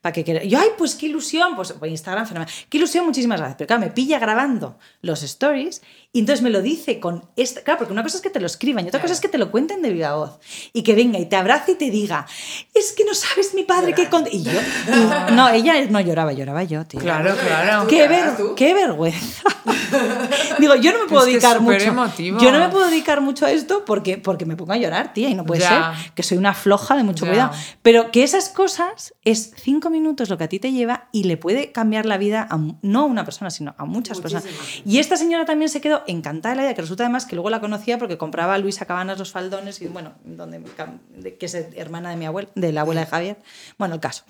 Para 0.00 0.12
que 0.12 0.24
quer- 0.24 0.46
yo, 0.46 0.58
ay, 0.58 0.68
pues 0.76 0.94
qué 0.94 1.06
ilusión, 1.06 1.56
pues 1.56 1.72
por 1.72 1.88
Instagram, 1.88 2.26
fenomenal. 2.26 2.54
Qué 2.68 2.78
ilusión, 2.78 3.04
muchísimas 3.06 3.38
gracias. 3.38 3.56
Pero 3.58 3.66
claro, 3.68 3.80
me 3.82 3.90
pilla 3.90 4.18
grabando 4.18 4.78
los 5.02 5.22
stories 5.22 5.82
y 6.12 6.20
entonces 6.20 6.42
me 6.42 6.50
lo 6.50 6.62
dice 6.62 7.00
con 7.00 7.24
esta. 7.36 7.62
Claro, 7.62 7.78
porque 7.78 7.92
una 7.92 8.02
cosa 8.02 8.16
es 8.16 8.22
que 8.22 8.30
te 8.30 8.40
lo 8.40 8.46
escriban 8.46 8.84
y 8.84 8.88
otra 8.88 9.00
Claro. 9.00 9.04
cosa 9.04 9.14
es 9.14 9.20
que 9.20 9.28
te 9.28 9.38
lo 9.38 9.50
cuenten 9.50 9.82
de 9.82 9.90
viva 9.90 10.14
voz 10.14 10.38
y 10.72 10.82
que 10.82 10.94
venga 10.94 11.18
y 11.18 11.26
te 11.26 11.36
abrace 11.36 11.72
y 11.72 11.74
te 11.76 11.90
diga, 11.90 12.26
es 12.74 12.92
que 12.92 13.04
no 13.04 13.14
sabes 13.14 13.54
mi 13.54 13.64
padre 13.64 13.94
qué. 13.94 14.08
con-". 14.08 14.26
Y 14.30 14.42
yo, 14.42 14.52
y- 14.52 15.32
no, 15.34 15.48
ella 15.48 15.74
no 15.90 16.00
lloraba, 16.00 16.32
lloraba 16.32 16.62
yo, 16.64 16.84
tío. 16.84 17.00
Claro, 17.00 17.34
claro. 17.36 17.86
Qué, 17.86 17.98
¿Llorabas 17.98 18.26
ver- 18.26 18.46
tú? 18.48 18.54
qué 18.54 18.74
vergüenza. 18.74 19.42
Digo, 20.58 20.74
yo 20.76 20.92
no 20.92 21.00
me 21.00 21.06
puedo 21.06 21.22
Es 21.22 21.30
que 21.30 21.36
es 21.36 21.42
dedicar 21.42 21.60
mucho. 21.60 22.40
Yo 22.40 22.52
no 22.52 22.58
me 22.58 22.68
puedo 22.68 22.86
dedicar 22.86 23.20
mucho 23.20 23.46
a 23.46 23.50
esto 23.50 23.84
porque, 23.84 24.18
porque 24.18 24.44
me 24.46 24.56
pongo 24.56 24.72
a 24.72 24.76
llorar, 24.76 25.12
tía, 25.12 25.28
y 25.28 25.34
no 25.34 25.44
puede 25.44 25.60
Ya. 25.62 25.94
ser 25.94 26.12
que 26.14 26.22
soy 26.22 26.38
una 26.38 26.54
floja 26.54 26.96
de 26.96 27.02
mucho 27.02 27.24
Ya. 27.24 27.30
cuidado. 27.30 27.50
Pero 27.82 28.10
que 28.10 28.22
esas 28.24 28.48
cosas 28.48 29.14
es 29.24 29.52
cinco 29.64 29.88
minutos 29.90 30.28
lo 30.28 30.36
que 30.38 30.44
a 30.44 30.48
ti 30.48 30.58
te 30.60 30.70
lleva 30.72 31.08
y 31.10 31.24
le 31.24 31.36
puede 31.36 31.72
cambiar 31.72 32.04
la 32.06 32.18
vida 32.18 32.46
a, 32.50 32.58
no 32.82 33.00
a 33.00 33.04
una 33.04 33.24
persona, 33.24 33.50
sino 33.50 33.74
a 33.78 33.84
muchas 33.86 34.20
personas. 34.20 34.44
Y 34.84 34.98
esta 34.98 35.16
señora 35.16 35.44
también 35.46 35.68
se 35.70 35.80
quedó 35.80 36.02
encantada 36.06 36.54
de 36.54 36.56
la 36.56 36.62
idea, 36.64 36.74
que 36.74 36.82
resulta 36.82 37.02
además 37.04 37.24
que 37.26 37.34
luego 37.34 37.48
la 37.50 37.60
conocía 37.60 37.98
porque 37.98 38.18
compraba 38.18 38.54
a 38.54 38.58
Luisa 38.58 38.84
Cabanas 38.86 39.18
los 39.18 39.32
faldones 39.32 39.80
y 39.80 39.86
bueno, 39.88 40.12
donde, 40.24 40.62
de- 41.16 41.36
que 41.36 41.46
es 41.46 41.54
hermana 41.54 42.10
de 42.10 42.16
mi 42.16 42.26
abuela, 42.26 42.48
de 42.54 42.72
la 42.72 42.82
abuela 42.82 43.00
de 43.00 43.06
Javier. 43.06 43.38
Bueno, 43.78 43.94
el 43.94 44.00
caso. 44.00 44.24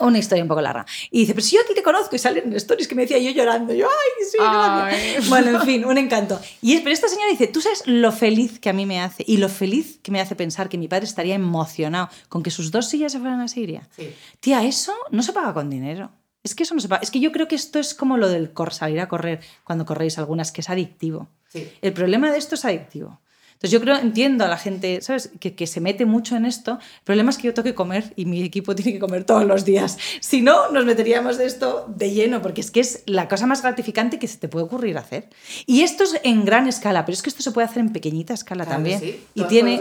Una 0.00 0.18
historia 0.18 0.42
un 0.42 0.48
poco 0.48 0.60
larga. 0.60 0.86
Y 1.10 1.20
dice, 1.20 1.34
pero 1.34 1.46
si 1.46 1.56
yo 1.56 1.62
a 1.62 1.66
ti 1.66 1.74
te 1.74 1.82
conozco 1.82 2.16
y 2.16 2.18
salen 2.18 2.44
en 2.46 2.56
stories 2.56 2.88
que 2.88 2.94
me 2.94 3.02
decía 3.02 3.18
yo 3.18 3.30
llorando. 3.30 3.72
Yo, 3.74 3.86
ay, 3.86 4.26
sí, 4.30 4.38
Ay. 4.40 4.90
gracias". 4.90 5.28
Bueno, 5.28 5.60
en 5.60 5.62
fin, 5.62 5.84
un 5.84 5.98
encanto. 5.98 6.40
Y 6.62 6.72
es, 6.74 6.80
pero 6.80 6.92
esta 6.92 7.08
señora 7.08 7.30
dice, 7.30 7.46
tú 7.46 7.60
sabes 7.60 7.82
lo 7.86 8.10
feliz 8.10 8.58
que 8.58 8.70
a 8.70 8.72
mí 8.72 8.86
me 8.86 9.00
hace 9.00 9.24
y 9.26 9.36
lo 9.36 9.48
feliz 9.48 9.98
que 10.02 10.10
me 10.10 10.20
hace 10.20 10.34
pensar 10.34 10.68
que 10.68 10.78
mi 10.78 10.88
padre 10.88 11.04
estaría 11.04 11.34
emocionado 11.34 12.08
con 12.28 12.42
que 12.42 12.50
sus 12.50 12.70
dos 12.70 12.88
sillas 12.88 13.12
se 13.12 13.18
fueran 13.18 13.40
a 13.40 13.48
Siria. 13.48 13.88
Sí. 13.94 14.12
Tía, 14.40 14.64
eso 14.64 14.94
no 15.10 15.22
se 15.22 15.32
paga 15.32 15.52
con 15.54 15.68
dinero. 15.70 16.10
Es 16.42 16.54
que 16.54 16.62
eso 16.62 16.74
no 16.74 16.80
se 16.80 16.88
paga. 16.88 17.02
Es 17.02 17.10
que 17.10 17.20
yo 17.20 17.32
creo 17.32 17.48
que 17.48 17.54
esto 17.54 17.78
es 17.78 17.92
como 17.92 18.16
lo 18.16 18.28
del 18.28 18.52
cor, 18.52 18.72
salir 18.72 19.00
a 19.00 19.08
correr 19.08 19.40
cuando 19.64 19.84
corréis 19.84 20.18
algunas, 20.18 20.52
que 20.52 20.62
es 20.62 20.70
adictivo. 20.70 21.28
Sí. 21.48 21.70
El 21.82 21.92
problema 21.92 22.32
de 22.32 22.38
esto 22.38 22.54
es 22.54 22.64
adictivo. 22.64 23.20
Entonces 23.60 23.72
yo 23.78 23.80
creo, 23.82 23.96
entiendo 23.98 24.42
a 24.46 24.48
la 24.48 24.56
gente, 24.56 25.02
¿sabes? 25.02 25.32
Que, 25.38 25.54
que 25.54 25.66
se 25.66 25.82
mete 25.82 26.06
mucho 26.06 26.34
en 26.34 26.46
esto. 26.46 26.78
El 26.80 27.04
problema 27.04 27.28
es 27.28 27.36
que 27.36 27.42
yo 27.46 27.52
tengo 27.52 27.64
que 27.64 27.74
comer 27.74 28.14
y 28.16 28.24
mi 28.24 28.42
equipo 28.42 28.74
tiene 28.74 28.94
que 28.94 28.98
comer 28.98 29.24
todos 29.24 29.44
los 29.44 29.66
días. 29.66 29.98
Si 30.20 30.40
no, 30.40 30.70
nos 30.70 30.86
meteríamos 30.86 31.36
de 31.36 31.44
esto 31.44 31.84
de 31.94 32.10
lleno, 32.10 32.40
porque 32.40 32.62
es 32.62 32.70
que 32.70 32.80
es 32.80 33.02
la 33.04 33.28
cosa 33.28 33.46
más 33.46 33.60
gratificante 33.60 34.18
que 34.18 34.28
se 34.28 34.38
te 34.38 34.48
puede 34.48 34.64
ocurrir 34.64 34.96
hacer. 34.96 35.28
Y 35.66 35.82
esto 35.82 36.04
es 36.04 36.18
en 36.24 36.46
gran 36.46 36.68
escala, 36.68 37.04
pero 37.04 37.12
es 37.12 37.20
que 37.20 37.28
esto 37.28 37.42
se 37.42 37.50
puede 37.52 37.66
hacer 37.66 37.80
en 37.80 37.92
pequeñita 37.92 38.32
escala 38.32 38.64
Claro 38.64 38.76
también. 38.78 38.98
sí. 38.98 39.22
Y 39.34 39.44
tiene 39.44 39.78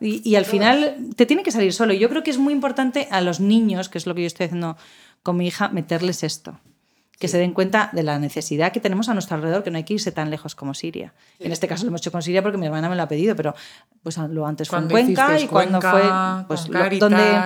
y, 0.00 0.26
y 0.26 0.36
al 0.36 0.44
Todos. 0.44 0.50
final 0.50 0.96
te 1.14 1.26
tiene 1.26 1.42
que 1.42 1.52
salir 1.52 1.74
solo. 1.74 1.92
Yo 1.92 2.08
creo 2.08 2.22
que 2.22 2.30
es 2.30 2.38
muy 2.38 2.54
importante 2.54 3.08
a 3.10 3.20
los 3.20 3.40
niños, 3.40 3.90
que 3.90 3.98
es 3.98 4.06
lo 4.06 4.14
que 4.14 4.22
yo 4.22 4.26
estoy 4.26 4.46
haciendo 4.46 4.78
con 5.22 5.36
mi 5.36 5.46
hija, 5.48 5.68
meterles 5.68 6.22
esto. 6.22 6.58
Que 7.18 7.26
se 7.26 7.36
den 7.36 7.52
cuenta 7.52 7.90
de 7.92 8.04
la 8.04 8.20
necesidad 8.20 8.70
que 8.70 8.78
tenemos 8.78 9.08
a 9.08 9.12
nuestro 9.12 9.34
alrededor, 9.34 9.64
que 9.64 9.72
no 9.72 9.76
hay 9.76 9.82
que 9.82 9.94
irse 9.94 10.12
tan 10.12 10.30
lejos 10.30 10.54
como 10.54 10.72
Siria. 10.72 11.14
En 11.40 11.50
este 11.50 11.66
caso 11.66 11.82
lo 11.84 11.88
hemos 11.88 12.00
hecho 12.00 12.12
con 12.12 12.22
Siria 12.22 12.42
porque 12.42 12.58
mi 12.58 12.66
hermana 12.66 12.88
me 12.88 12.94
lo 12.94 13.02
ha 13.02 13.08
pedido, 13.08 13.34
pero 13.34 13.56
pues 14.04 14.16
lo 14.18 14.46
antes 14.46 14.68
fue 14.68 14.78
en 14.78 14.88
Cuenca 14.88 15.38
y 15.40 15.48
cuando 15.48 15.80
fue 15.80 16.02
pues 16.46 16.68
lo- 16.68 16.78
donde 17.00 17.40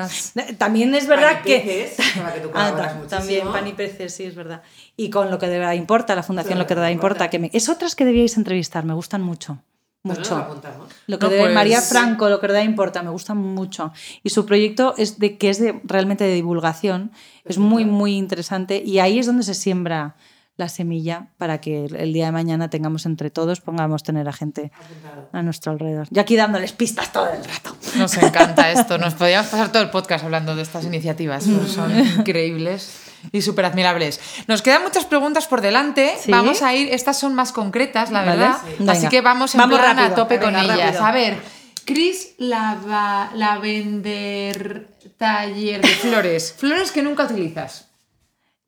también 0.59 0.95
es 0.95 1.07
verdad 1.07 1.33
Pan 1.33 1.41
y 1.43 1.47
que 1.47 1.59
Peces, 1.61 2.13
con 2.15 2.23
la 2.25 2.35
que 2.35 2.41
tú 2.41 2.51
Ah, 2.55 3.01
también 3.09 3.51
pan 3.51 3.67
y 3.67 3.73
peces, 3.73 4.13
sí, 4.15 4.25
es 4.25 4.35
verdad. 4.35 4.63
Y 4.97 5.09
con 5.09 5.31
lo 5.31 5.39
que 5.39 5.47
de 5.49 5.59
verdad 5.59 5.73
importa, 5.73 6.15
la 6.15 6.23
fundación 6.23 6.53
Claro, 6.55 6.65
lo 6.65 6.67
que 6.69 6.75
de 6.75 6.81
verdad 6.81 6.91
importa. 6.93 7.25
importa, 7.25 7.31
que 7.31 7.39
me... 7.39 7.51
es 7.55 7.69
otras 7.71 7.97
que 7.97 8.05
debíais 8.05 8.37
entrevistar, 8.37 8.85
me 8.85 8.93
gustan 8.93 9.23
mucho. 9.23 9.59
Pues 10.05 10.19
Mucho. 10.19 10.61
lo 11.07 11.19
que 11.21 11.27
No, 11.27 11.31
de 11.31 11.39
pues- 11.41 11.55
María 11.55 11.81
Franco, 11.81 12.29
lo 12.29 12.41
que 12.41 12.49
de 12.49 12.53
verdad 12.55 12.69
importa, 12.69 13.03
me 13.05 13.11
gusta 13.11 13.35
mucho. 13.35 13.93
Y 14.25 14.31
su 14.31 14.45
proyecto 14.47 14.95
es 14.99 15.21
de 15.21 15.39
que 15.39 15.49
es 15.49 15.61
de, 15.61 15.81
realmente 15.85 16.25
de 16.25 16.35
divulgación, 16.35 17.13
es 17.45 17.59
muy, 17.59 17.85
muy 17.85 18.17
interesante. 18.17 18.83
Y 18.85 18.99
ahí 18.99 19.21
es 19.21 19.27
donde 19.27 19.45
se 19.45 19.55
siembra 19.55 20.17
la 20.57 20.69
semilla 20.69 21.29
para 21.39 21.61
que 21.61 21.85
el- 21.85 21.95
el 21.95 22.13
día 22.13 22.27
de 22.27 22.33
mañana 22.33 22.69
tengamos 22.69 23.07
entre 23.07 23.31
todos, 23.31 23.61
pongamos 23.61 24.03
tener 24.03 24.29
a 24.29 24.33
gente 24.33 24.71
Apuntado. 24.75 25.29
a 25.33 25.43
nuestro 25.43 25.71
alrededor. 25.73 26.09
Yo 26.11 26.21
aquí 26.21 26.35
dándoles 26.37 26.73
pistas 26.73 27.13
todo 27.13 27.29
el 27.31 27.43
rato. 27.45 27.77
Nos 27.97 28.17
encanta 28.19 28.71
esto. 28.73 28.99
Nos 28.99 29.15
podríamos 29.15 29.51
pasar 29.51 29.71
todo 29.71 29.83
el 29.83 29.91
podcast 29.91 30.25
hablando 30.25 30.57
de 30.57 30.63
estas 30.63 30.85
iniciativas. 30.85 31.45
Son 31.45 31.91
increíbles 32.19 32.91
y 33.31 33.43
súper 33.43 33.65
admirables. 33.67 34.21
Nos 34.49 34.63
quedan 34.63 34.83
muchas 34.83 35.05
preguntas 35.05 35.47
por 35.47 35.61
delante. 35.61 36.15
Sí. 36.21 36.31
Vamos 36.31 36.63
a 36.63 36.75
ir, 36.75 36.93
estas 36.93 37.19
son 37.19 37.35
más 37.35 37.53
concretas, 37.53 38.11
la 38.11 38.21
Vale. 38.25 38.31
verdad. 38.39 38.57
Sí. 38.79 38.89
Así 38.89 39.09
que 39.09 39.21
vamos 39.21 39.55
en 39.55 39.59
Vamos 39.61 39.79
plan 39.79 39.99
a 39.99 40.03
rápido. 40.03 40.17
tope 40.23 40.39
Venga, 40.39 40.53
con 40.53 40.61
ellas. 40.65 40.79
rápido. 40.97 41.05
A 41.05 41.13
ver, 41.13 41.37
Cris, 41.85 42.35
la, 42.39 43.31
la 43.35 43.59
vender 43.59 44.89
taller 45.17 45.81
de 45.83 45.89
flores. 45.89 46.53
Flores 46.59 46.91
que 46.93 47.03
nunca 47.03 47.25
utilizas. 47.25 47.89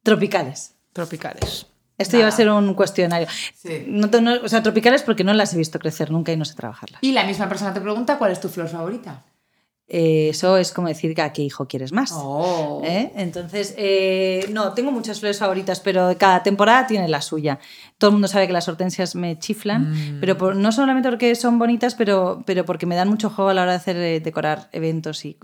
Tropicales. 0.03 0.75
Tropicales. 0.93 1.67
Esto 1.97 2.17
iba 2.19 2.27
a 2.27 2.33
ser 2.33 2.51
un 2.51 2.75
cuestionario. 2.75 3.29
Sí. 3.57 3.85
No, 3.87 4.11
te- 4.11 4.21
no- 4.21 4.35
o 4.43 4.49
sea, 4.49 4.63
tropicales 4.63 5.03
porque 5.03 5.23
no 5.25 5.33
las 5.33 5.55
he 5.55 5.57
visto 5.57 5.79
crecer 5.79 6.11
nunca 6.11 6.33
y 6.33 6.37
no 6.37 6.45
sé 6.45 6.55
trabajarlas. 6.55 6.99
Y 7.03 7.13
la 7.13 7.25
misma 7.25 7.49
persona 7.49 7.73
te 7.73 7.81
pregunta 7.81 8.19
cuál 8.19 8.33
es 8.33 8.41
tu 8.41 8.49
flor 8.49 8.69
favorita. 8.69 9.23
Eh, 9.87 10.29
eso 10.31 10.57
es 10.57 10.73
como 10.73 10.89
decir 10.89 11.15
que 11.15 11.21
a 11.21 11.33
qué 11.33 11.43
hijo 11.43 11.69
quieres 11.69 11.93
más. 11.93 12.11
Oh. 12.15 12.81
¿Eh? 12.85 13.13
Entonces, 13.17 13.75
eh, 13.77 14.47
no, 14.51 14.73
tengo 14.73 14.91
muchas 14.91 15.21
flores 15.21 15.39
favoritas, 15.39 15.81
pero 15.81 16.15
cada 16.19 16.43
temporada 16.43 16.87
tiene 16.87 17.07
la 17.07 17.21
suya. 17.21 17.59
Todo 17.99 18.09
el 18.09 18.13
mundo 18.15 18.29
sabe 18.29 18.47
que 18.47 18.55
las 18.55 18.67
hortensias 18.67 19.15
me 19.15 19.39
chiflan, 19.39 19.91
Mm. 20.17 20.21
pero 20.21 20.39
por- 20.39 20.57
no 20.57 20.73
solamente 20.73 21.09
porque 21.11 21.35
son 21.35 21.59
bonitas, 21.59 21.95
pero, 21.95 22.43
pero 22.47 22.65
porque 22.65 22.87
me 22.87 22.97
dan 22.97 23.09
mucho 23.09 23.29
juego 23.29 23.51
a 23.51 23.55
la 23.55 23.63
hora 23.63 23.73
de 23.73 23.77
hacer 23.77 24.23
decorar 24.23 24.69
eventos 24.73 25.25
y 25.27 25.37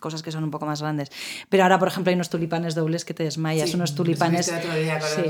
cosas 0.00 0.22
que 0.22 0.30
son 0.30 0.44
un 0.44 0.50
poco 0.52 0.66
más 0.66 0.80
grandes. 0.80 1.10
Pero 1.48 1.64
ahora, 1.64 1.78
por 1.80 1.88
ejemplo, 1.88 2.10
hay 2.10 2.14
unos 2.14 2.30
tulipanes 2.30 2.74
dobles 2.76 3.04
que 3.04 3.12
te 3.12 3.24
desmayas, 3.24 3.70
Sí, 3.70 3.76
unos 3.76 3.94
tulipanes. 3.96 4.46
sí, 4.46 5.22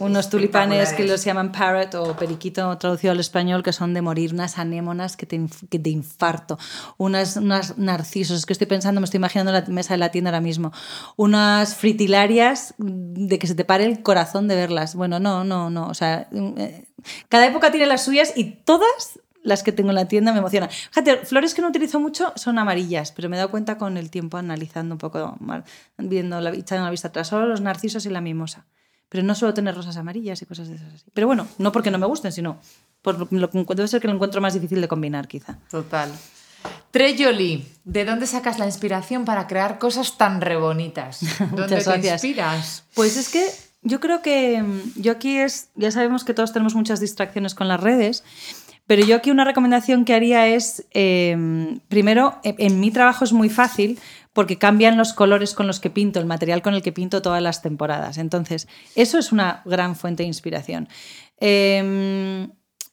unos 0.00 0.30
tulipanes 0.30 0.92
que 0.92 1.04
los 1.06 1.24
llaman 1.24 1.52
parrot 1.52 1.94
o 1.96 2.16
periquito 2.16 2.76
traducido 2.78 3.12
al 3.12 3.20
español, 3.20 3.62
que 3.62 3.72
son 3.72 3.94
de 3.94 4.00
morir, 4.02 4.32
unas 4.32 4.58
anémonas 4.58 5.16
que 5.16 5.26
te, 5.26 5.40
que 5.68 5.78
te 5.78 5.90
infarto, 5.90 6.58
unas, 6.96 7.36
unas 7.36 7.74
narcisos, 7.80 8.38
es 8.38 8.46
que 8.46 8.52
estoy 8.52 8.66
pensando, 8.66 9.00
me 9.00 9.06
estoy 9.06 9.18
imaginando 9.18 9.52
la 9.52 9.62
mesa 9.62 9.94
de 9.94 9.98
la 9.98 10.10
tienda 10.10 10.30
ahora 10.30 10.40
mismo, 10.40 10.72
unas 11.16 11.74
fritilarias 11.74 12.74
de 12.78 13.38
que 13.38 13.46
se 13.46 13.54
te 13.54 13.64
pare 13.64 13.84
el 13.84 14.02
corazón 14.02 14.48
de 14.48 14.56
verlas. 14.56 14.94
Bueno, 14.94 15.18
no, 15.18 15.44
no, 15.44 15.70
no, 15.70 15.88
o 15.88 15.94
sea, 15.94 16.28
eh, 16.32 16.86
cada 17.28 17.46
época 17.46 17.70
tiene 17.70 17.86
las 17.86 18.04
suyas 18.04 18.32
y 18.36 18.44
todas 18.44 19.18
las 19.42 19.62
que 19.62 19.72
tengo 19.72 19.90
en 19.90 19.96
la 19.96 20.06
tienda 20.06 20.32
me 20.32 20.38
emocionan. 20.38 20.70
Fíjate, 20.70 21.18
flores 21.24 21.54
que 21.54 21.62
no 21.62 21.68
utilizo 21.68 21.98
mucho 21.98 22.32
son 22.36 22.58
amarillas, 22.58 23.12
pero 23.12 23.28
me 23.28 23.36
he 23.36 23.38
dado 23.38 23.50
cuenta 23.50 23.78
con 23.78 23.96
el 23.96 24.10
tiempo 24.10 24.36
analizando 24.36 24.94
un 24.94 24.98
poco, 24.98 25.36
viendo 25.98 26.40
la, 26.40 26.50
echando 26.50 26.84
la 26.84 26.90
vista 26.90 27.08
atrás, 27.08 27.28
solo 27.28 27.46
los 27.46 27.60
narcisos 27.60 28.04
y 28.06 28.10
la 28.10 28.20
mimosa. 28.20 28.66
Pero 29.08 29.24
no 29.24 29.34
suelo 29.34 29.54
tener 29.54 29.74
rosas 29.74 29.96
amarillas 29.96 30.40
y 30.40 30.46
cosas 30.46 30.68
de 30.68 30.76
esas 30.76 30.94
así. 30.94 31.06
Pero 31.12 31.26
bueno, 31.26 31.48
no 31.58 31.72
porque 31.72 31.90
no 31.90 31.98
me 31.98 32.06
gusten, 32.06 32.30
sino 32.30 32.60
por 33.02 33.32
lo 33.32 33.48
debe 33.74 33.88
ser 33.88 34.00
que 34.00 34.06
lo 34.06 34.14
encuentro 34.14 34.40
más 34.40 34.54
difícil 34.54 34.80
de 34.80 34.86
combinar, 34.86 35.26
quizá. 35.26 35.58
Total. 35.68 36.12
Treyoli, 36.90 37.66
¿de 37.84 38.04
dónde 38.04 38.26
sacas 38.26 38.58
la 38.58 38.66
inspiración 38.66 39.24
para 39.24 39.46
crear 39.46 39.78
cosas 39.78 40.18
tan 40.18 40.40
re 40.40 40.56
bonitas? 40.56 41.20
¿Dónde 41.52 41.82
te 41.82 42.08
inspiras? 42.08 42.84
Pues 42.94 43.16
es 43.16 43.28
que 43.28 43.46
yo 43.82 44.00
creo 44.00 44.22
que 44.22 44.62
mm, 44.62 45.00
yo 45.00 45.12
aquí 45.12 45.36
es, 45.36 45.70
ya 45.74 45.90
sabemos 45.90 46.24
que 46.24 46.34
todos 46.34 46.52
tenemos 46.52 46.74
muchas 46.74 47.00
distracciones 47.00 47.54
con 47.54 47.68
las 47.68 47.80
redes, 47.80 48.24
Pero 48.86 49.06
yo 49.06 49.14
aquí 49.14 49.30
una 49.30 49.44
recomendación 49.44 50.04
que 50.04 50.14
haría 50.14 50.48
es, 50.48 50.84
em, 50.90 51.78
primero, 51.86 52.40
en, 52.42 52.80
mi 52.80 52.90
trabajo 52.90 53.24
es 53.24 53.32
muy 53.32 53.48
fácil 53.48 54.00
porque 54.32 54.58
cambian 54.58 54.96
los 54.96 55.12
colores 55.12 55.54
con 55.54 55.68
los 55.68 55.78
que 55.78 55.90
pinto, 55.90 56.18
el 56.18 56.26
material 56.26 56.60
con 56.60 56.74
el 56.74 56.82
que 56.82 56.90
pinto 56.90 57.22
todas 57.22 57.40
las 57.40 57.62
temporadas. 57.62 58.18
Entonces, 58.18 58.66
eso 58.96 59.18
es 59.18 59.30
una 59.30 59.62
gran 59.64 59.94
fuente 59.94 60.24
de 60.24 60.26
inspiración. 60.26 60.88
Em, 61.38 62.50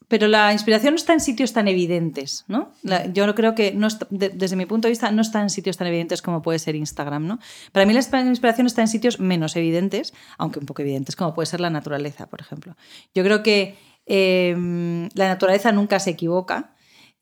pero 0.07 0.27
la 0.27 0.53
inspiración 0.53 0.93
no 0.93 0.95
está 0.95 1.13
en 1.13 1.19
sitios 1.19 1.53
tan 1.53 1.67
evidentes, 1.67 2.45
¿no? 2.47 2.71
yo 3.13 3.33
creo 3.35 3.55
que 3.55 3.73
no 3.73 3.87
desde 4.09 4.55
mi 4.55 4.65
punto 4.65 4.87
de 4.87 4.91
vista 4.91 5.11
no 5.11 5.21
está 5.21 5.41
en 5.41 5.49
sitios 5.49 5.77
tan 5.77 5.87
evidentes 5.87 6.21
como 6.21 6.41
puede 6.41 6.59
ser 6.59 6.75
Instagram, 6.75 7.27
¿no? 7.27 7.39
Para 7.71 7.85
mí 7.85 7.93
la 7.93 7.99
inspiración 7.99 8.67
está 8.67 8.81
en 8.81 8.87
sitios 8.87 9.19
menos 9.19 9.55
evidentes, 9.55 10.13
aunque 10.37 10.59
un 10.59 10.65
poco 10.65 10.81
evidentes, 10.81 11.15
como 11.15 11.33
puede 11.33 11.45
ser 11.45 11.59
la 11.59 11.69
naturaleza, 11.69 12.27
por 12.27 12.41
ejemplo. 12.41 12.75
Yo 13.13 13.23
creo 13.23 13.43
que 13.43 13.75
Em, 14.07 15.09
la 15.15 15.27
naturaleza 15.27 15.71
nunca 15.73 15.99
se 15.99 16.11
equivoca. 16.11 16.71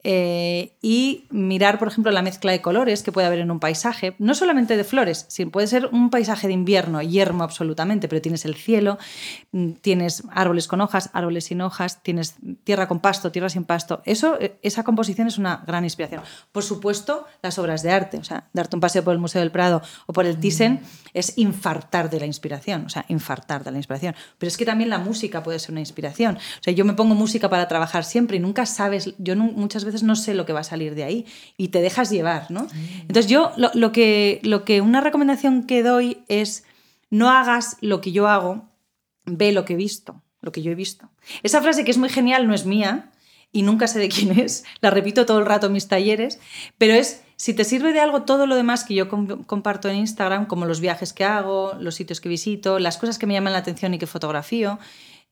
Eh, 0.08 0.78
y 0.84 1.26
mirar, 1.32 1.80
por 1.80 1.88
ejemplo, 1.88 2.12
la 2.12 2.22
mezcla 2.22 2.52
de 2.52 2.62
colores 2.62 3.02
que 3.02 3.12
puede 3.12 3.26
haber 3.26 3.40
en 3.40 3.50
un 3.50 3.60
paisaje, 3.60 4.16
no 4.20 4.36
solamente 4.36 4.78
de 4.78 4.84
flores, 4.84 5.26
sino 5.30 5.50
puede 5.50 5.66
ser 5.66 5.88
un 5.88 6.12
paisaje 6.12 6.46
de 6.46 6.54
invierno, 6.54 7.02
yermo 7.02 7.44
absolutamente, 7.44 8.08
pero 8.08 8.22
tienes 8.22 8.46
el 8.46 8.54
cielo, 8.54 9.00
mm, 9.52 9.72
tienes 9.82 10.22
árboles 10.30 10.68
con 10.68 10.80
hojas, 10.82 11.10
árboles 11.14 11.46
sin 11.46 11.60
hojas, 11.62 12.04
tienes 12.04 12.36
tierra 12.64 12.88
con 12.88 13.00
pasto, 13.00 13.32
tierra 13.32 13.50
sin 13.50 13.64
pasto. 13.64 14.04
Eso, 14.06 14.40
eh, 14.40 14.60
esa 14.62 14.84
composición 14.84 15.28
es 15.28 15.40
una 15.40 15.64
gran 15.66 15.84
inspiración. 15.84 16.22
Por 16.52 16.62
supuesto, 16.62 17.26
las 17.42 17.58
obras 17.58 17.82
de 17.82 17.92
arte, 17.92 18.20
o 18.20 18.24
sea, 18.24 18.48
darte 18.54 18.76
un 18.76 18.82
paseo 18.82 19.04
por 19.04 19.14
el 19.14 19.20
Museo 19.20 19.40
del 19.42 19.50
Prado 19.50 19.82
o 20.06 20.14
por 20.14 20.28
el 20.28 20.38
Thyssen 20.40 20.74
mm. 20.74 20.80
es 21.16 21.36
infartar 21.40 22.12
de 22.12 22.20
la 22.20 22.28
inspiración, 22.28 22.86
o 22.86 22.90
sea, 22.90 23.06
infartar 23.08 23.64
de 23.64 23.72
la 23.72 23.78
inspiración. 23.78 24.14
Pero 24.38 24.50
es 24.50 24.58
que 24.58 24.66
también 24.66 24.92
la 24.92 25.00
música 25.00 25.42
puede 25.42 25.58
ser 25.58 25.72
una 25.72 25.80
inspiración. 25.80 26.36
O 26.36 26.64
sea, 26.64 26.74
yo 26.74 26.86
me 26.86 26.94
pongo 26.94 27.16
música 27.16 27.50
para 27.50 27.68
trabajar 27.68 28.04
siempre 28.04 28.38
y 28.38 28.40
nunca 28.40 28.68
sabes, 28.68 29.16
yo 29.18 29.36
muchas 29.36 29.84
veces 29.84 29.95
no 30.04 30.16
sé 30.16 30.34
lo 30.34 30.46
que 30.46 30.54
va 30.54 30.62
a 30.62 30.64
salir 30.64 30.96
de 30.96 31.04
ahí 31.04 31.26
y 31.58 31.70
te 31.70 31.82
dejas 31.82 32.10
llevar, 32.10 32.50
¿no? 32.50 32.68
Entonces 33.02 33.28
yo 33.28 33.52
lo, 33.58 33.92
que, 33.92 34.40
lo 34.44 34.66
que 34.66 34.82
una 34.82 35.02
recomendación 35.02 35.64
que 35.64 35.84
doy 35.84 36.24
es 36.28 36.64
no 37.10 37.30
hagas 37.30 37.78
lo 37.82 38.02
que 38.02 38.12
yo 38.12 38.28
hago, 38.28 38.70
ve 39.26 39.52
lo 39.52 39.66
que 39.66 39.74
he 39.74 39.78
visto, 39.78 40.22
lo 40.42 40.52
que 40.52 40.62
yo 40.62 40.72
he 40.72 40.76
visto. 40.76 41.10
Esa 41.44 41.62
frase 41.62 41.84
que 41.84 41.92
es 41.92 41.98
muy 41.98 42.10
genial 42.10 42.48
no 42.48 42.54
es 42.54 42.66
mía 42.66 43.12
y 43.52 43.62
nunca 43.62 43.88
sé 43.88 44.00
de 44.00 44.10
quién 44.10 44.38
es, 44.40 44.66
la 44.82 44.90
repito 44.90 45.26
todo 45.26 45.40
el 45.40 45.46
rato 45.46 45.68
en 45.68 45.74
mis 45.74 45.88
talleres, 45.88 46.40
pero 46.78 46.94
es 46.94 47.24
si 47.38 47.54
te 47.54 47.64
sirve 47.64 47.94
de 47.94 48.00
algo 48.00 48.24
todo 48.24 48.48
lo 48.48 48.56
demás 48.56 48.84
que 48.84 48.96
yo 48.96 49.08
comparto 49.10 49.90
en 49.90 49.98
Instagram, 49.98 50.46
como 50.46 50.66
los 50.66 50.80
viajes 50.80 51.14
que 51.14 51.26
hago, 51.26 51.74
los 51.80 51.96
sitios 51.96 52.22
que 52.22 52.30
visito, 52.30 52.80
las 52.80 52.98
cosas 52.98 53.18
que 53.18 53.28
me 53.28 53.34
llaman 53.34 53.54
la 53.54 53.60
atención 53.60 53.94
y 53.94 53.98
que 53.98 54.08
fotografío, 54.08 54.80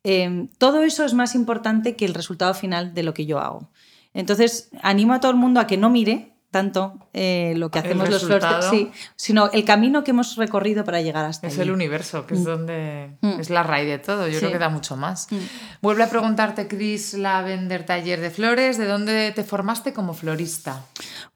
eh, 0.03 0.47
todo 0.57 0.84
eso 0.84 1.05
es 1.05 1.14
más 1.14 1.34
importante 1.34 1.95
que 1.95 2.05
el 2.05 2.14
resultado 2.14 2.53
final 2.53 2.93
de 2.93 3.03
lo 3.03 3.14
que 3.14 3.26
yo 3.26 3.39
hago. 3.39 3.70
Entonces, 4.14 4.70
animo 4.82 5.14
a 5.14 5.20
todo 5.20 5.32
el 5.32 5.38
mundo 5.38 5.59
a 5.59 5.68
que 5.68 5.78
no 5.78 5.89
mire 5.89 6.34
tanto 6.53 6.93
eh, 7.14 7.55
lo 7.57 7.72
que 7.72 7.80
hacemos 7.80 8.09
los 8.09 8.26
flores, 8.26 8.47
sí, 8.70 8.91
sino 9.16 9.49
el 9.51 9.66
camino 9.66 10.03
que 10.03 10.11
hemos 10.11 10.36
recorrido 10.36 10.86
para 10.86 11.01
llegar 11.01 11.26
hasta 11.26 11.47
Es 11.47 11.57
el 11.57 11.72
universo, 11.72 12.28
que 12.28 12.36
es 12.36 12.41
mm. 12.41 12.43
donde 12.43 13.18
mm. 13.22 13.39
es 13.39 13.49
la 13.49 13.64
raíz 13.64 13.88
de 13.88 13.97
todo. 13.97 14.28
Yo 14.28 14.38
creo 14.38 14.51
que 14.51 14.59
da 14.59 14.70
mucho 14.70 14.95
más. 14.95 15.28
Mm. 15.32 15.38
Vuelve 15.82 16.03
a 16.03 16.09
preguntarte, 16.09 16.68
Chris 16.68 17.16
Lavender 17.16 17.88
Taller 17.88 18.22
de 18.22 18.30
Flores, 18.30 18.78
¿de 18.78 18.86
dónde 18.86 19.32
te 19.32 19.43
formaste 19.43 19.93
como 19.93 20.14
florista? 20.14 20.86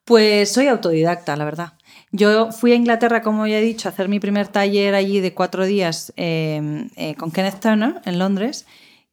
Pues 0.06 0.54
soy 0.54 0.68
autodidacta, 0.68 1.36
la 1.36 1.46
verdad. 1.46 1.74
Yo 2.12 2.52
fui 2.52 2.72
a 2.72 2.76
Inglaterra, 2.76 3.24
como 3.24 3.48
ya 3.48 3.58
he 3.58 3.62
dicho, 3.62 3.90
a 3.90 3.92
hacer 3.92 4.10
mi 4.10 4.20
primer 4.20 4.48
taller 4.48 4.94
allí 4.94 5.20
de 5.20 5.34
cuatro 5.34 5.66
días 5.66 6.14
eh, 6.16 6.88
eh, 6.96 7.16
con 7.16 7.32
Kenneth 7.32 7.60
Turner 7.60 8.02
en 8.06 8.20
Londres 8.20 8.68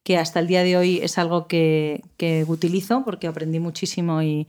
que 0.05 0.19
hasta 0.19 0.39
el 0.39 0.45
día 0.45 0.63
de 0.63 0.77
hoy 0.77 0.99
es 1.01 1.17
algo 1.17 1.47
que, 1.47 2.03
utilizo 2.47 3.03
porque 3.03 3.25
aprendí 3.25 3.59
muchísimo 3.59 4.21
y, 4.21 4.47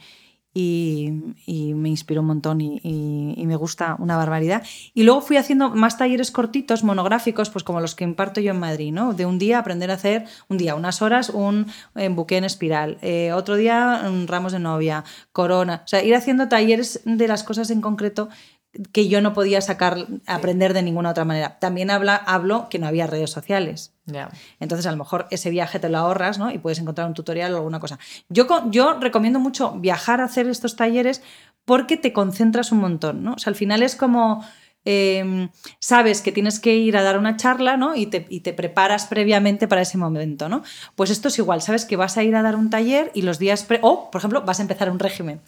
me 0.54 1.88
inspiró 1.88 2.20
un 2.20 2.26
montón 2.26 2.60
y, 2.60 3.42
me 3.46 3.56
gusta 3.56 3.96
una 3.98 4.18
barbaridad. 4.18 4.62
Y 4.92 5.04
luego 5.04 5.22
fui 5.22 5.38
haciendo 5.38 5.70
más 5.70 5.96
talleres 5.96 6.30
cortitos, 6.30 6.84
monográficos, 6.84 7.48
pues 7.48 7.64
como 7.64 7.80
los 7.80 7.94
que 7.94 8.04
imparto 8.04 8.42
yo 8.42 8.50
en 8.50 8.60
Madrid, 8.60 8.92
¿no? 8.92 9.14
De 9.14 9.24
un 9.24 9.38
día 9.38 9.58
aprender 9.58 9.90
a 9.90 9.94
hacer, 9.94 10.26
un 10.48 10.58
día, 10.58 10.74
unas 10.74 11.00
horas, 11.00 11.30
un, 11.30 11.66
buque 12.10 12.36
en 12.36 12.44
espiral, 12.44 12.98
eh, 13.00 13.32
otro 13.32 13.56
día 13.56 14.02
ramos 14.26 14.52
de 14.52 14.58
novia, 14.58 15.04
corona, 15.32 15.82
o 15.86 15.88
sea, 15.88 16.04
ir 16.04 16.14
haciendo 16.14 16.48
talleres 16.48 17.00
de 17.06 17.28
las 17.28 17.44
cosas 17.44 17.70
en 17.70 17.80
concreto 17.80 18.28
que 18.92 19.08
yo 19.08 19.20
no 19.20 19.32
podía 19.32 19.60
sacar, 19.60 20.06
aprender 20.26 20.74
de 20.74 20.82
ninguna 20.82 21.10
otra 21.10 21.24
manera. 21.24 21.58
También 21.58 21.90
habla, 21.90 22.16
hablo 22.16 22.68
que 22.68 22.78
no 22.78 22.86
había 22.86 23.06
redes 23.06 23.30
sociales. 23.30 23.92
Entonces, 24.60 24.86
a 24.86 24.90
lo 24.90 24.96
mejor 24.96 25.26
ese 25.30 25.50
viaje 25.50 25.78
te 25.78 25.88
lo 25.88 25.98
ahorras 25.98 26.38
¿no? 26.38 26.50
y 26.50 26.58
puedes 26.58 26.78
encontrar 26.78 27.06
un 27.06 27.14
tutorial 27.14 27.52
o 27.54 27.56
alguna 27.56 27.80
cosa. 27.80 27.98
Yo, 28.28 28.46
yo 28.70 28.98
recomiendo 29.00 29.40
mucho 29.40 29.72
viajar 29.72 30.20
a 30.20 30.24
hacer 30.24 30.48
estos 30.48 30.76
talleres 30.76 31.22
porque 31.64 31.96
te 31.96 32.12
concentras 32.12 32.72
un 32.72 32.78
montón. 32.78 33.22
¿no? 33.22 33.34
O 33.34 33.38
sea, 33.38 33.50
al 33.50 33.56
final 33.56 33.82
es 33.82 33.96
como 33.96 34.44
Em, 34.88 35.48
sabes 35.80 36.22
que 36.22 36.30
tienes 36.30 36.60
que 36.60 36.76
ir 36.76 36.96
a 36.96 37.02
dar 37.02 37.18
una 37.18 37.36
charla 37.36 37.76
¿no? 37.76 37.96
y, 37.96 38.06
te, 38.06 38.20
preparas 38.52 39.06
previamente 39.06 39.66
para 39.66 39.82
ese 39.82 39.98
momento. 39.98 40.48
¿no? 40.48 40.62
Pues 40.94 41.10
esto 41.10 41.26
es 41.26 41.36
igual, 41.38 41.60
sabes 41.60 41.84
que 41.84 41.96
vas 41.96 42.16
a 42.16 42.22
ir 42.22 42.36
a 42.36 42.42
dar 42.42 42.54
un 42.54 42.70
taller 42.70 43.10
y 43.12 43.22
los 43.22 43.40
días, 43.40 43.66
o 43.82 44.10
por 44.12 44.20
ejemplo, 44.20 44.42
vas 44.42 44.60
a 44.60 44.62
empezar 44.62 44.88
un 44.88 45.00
régimen. 45.00 45.40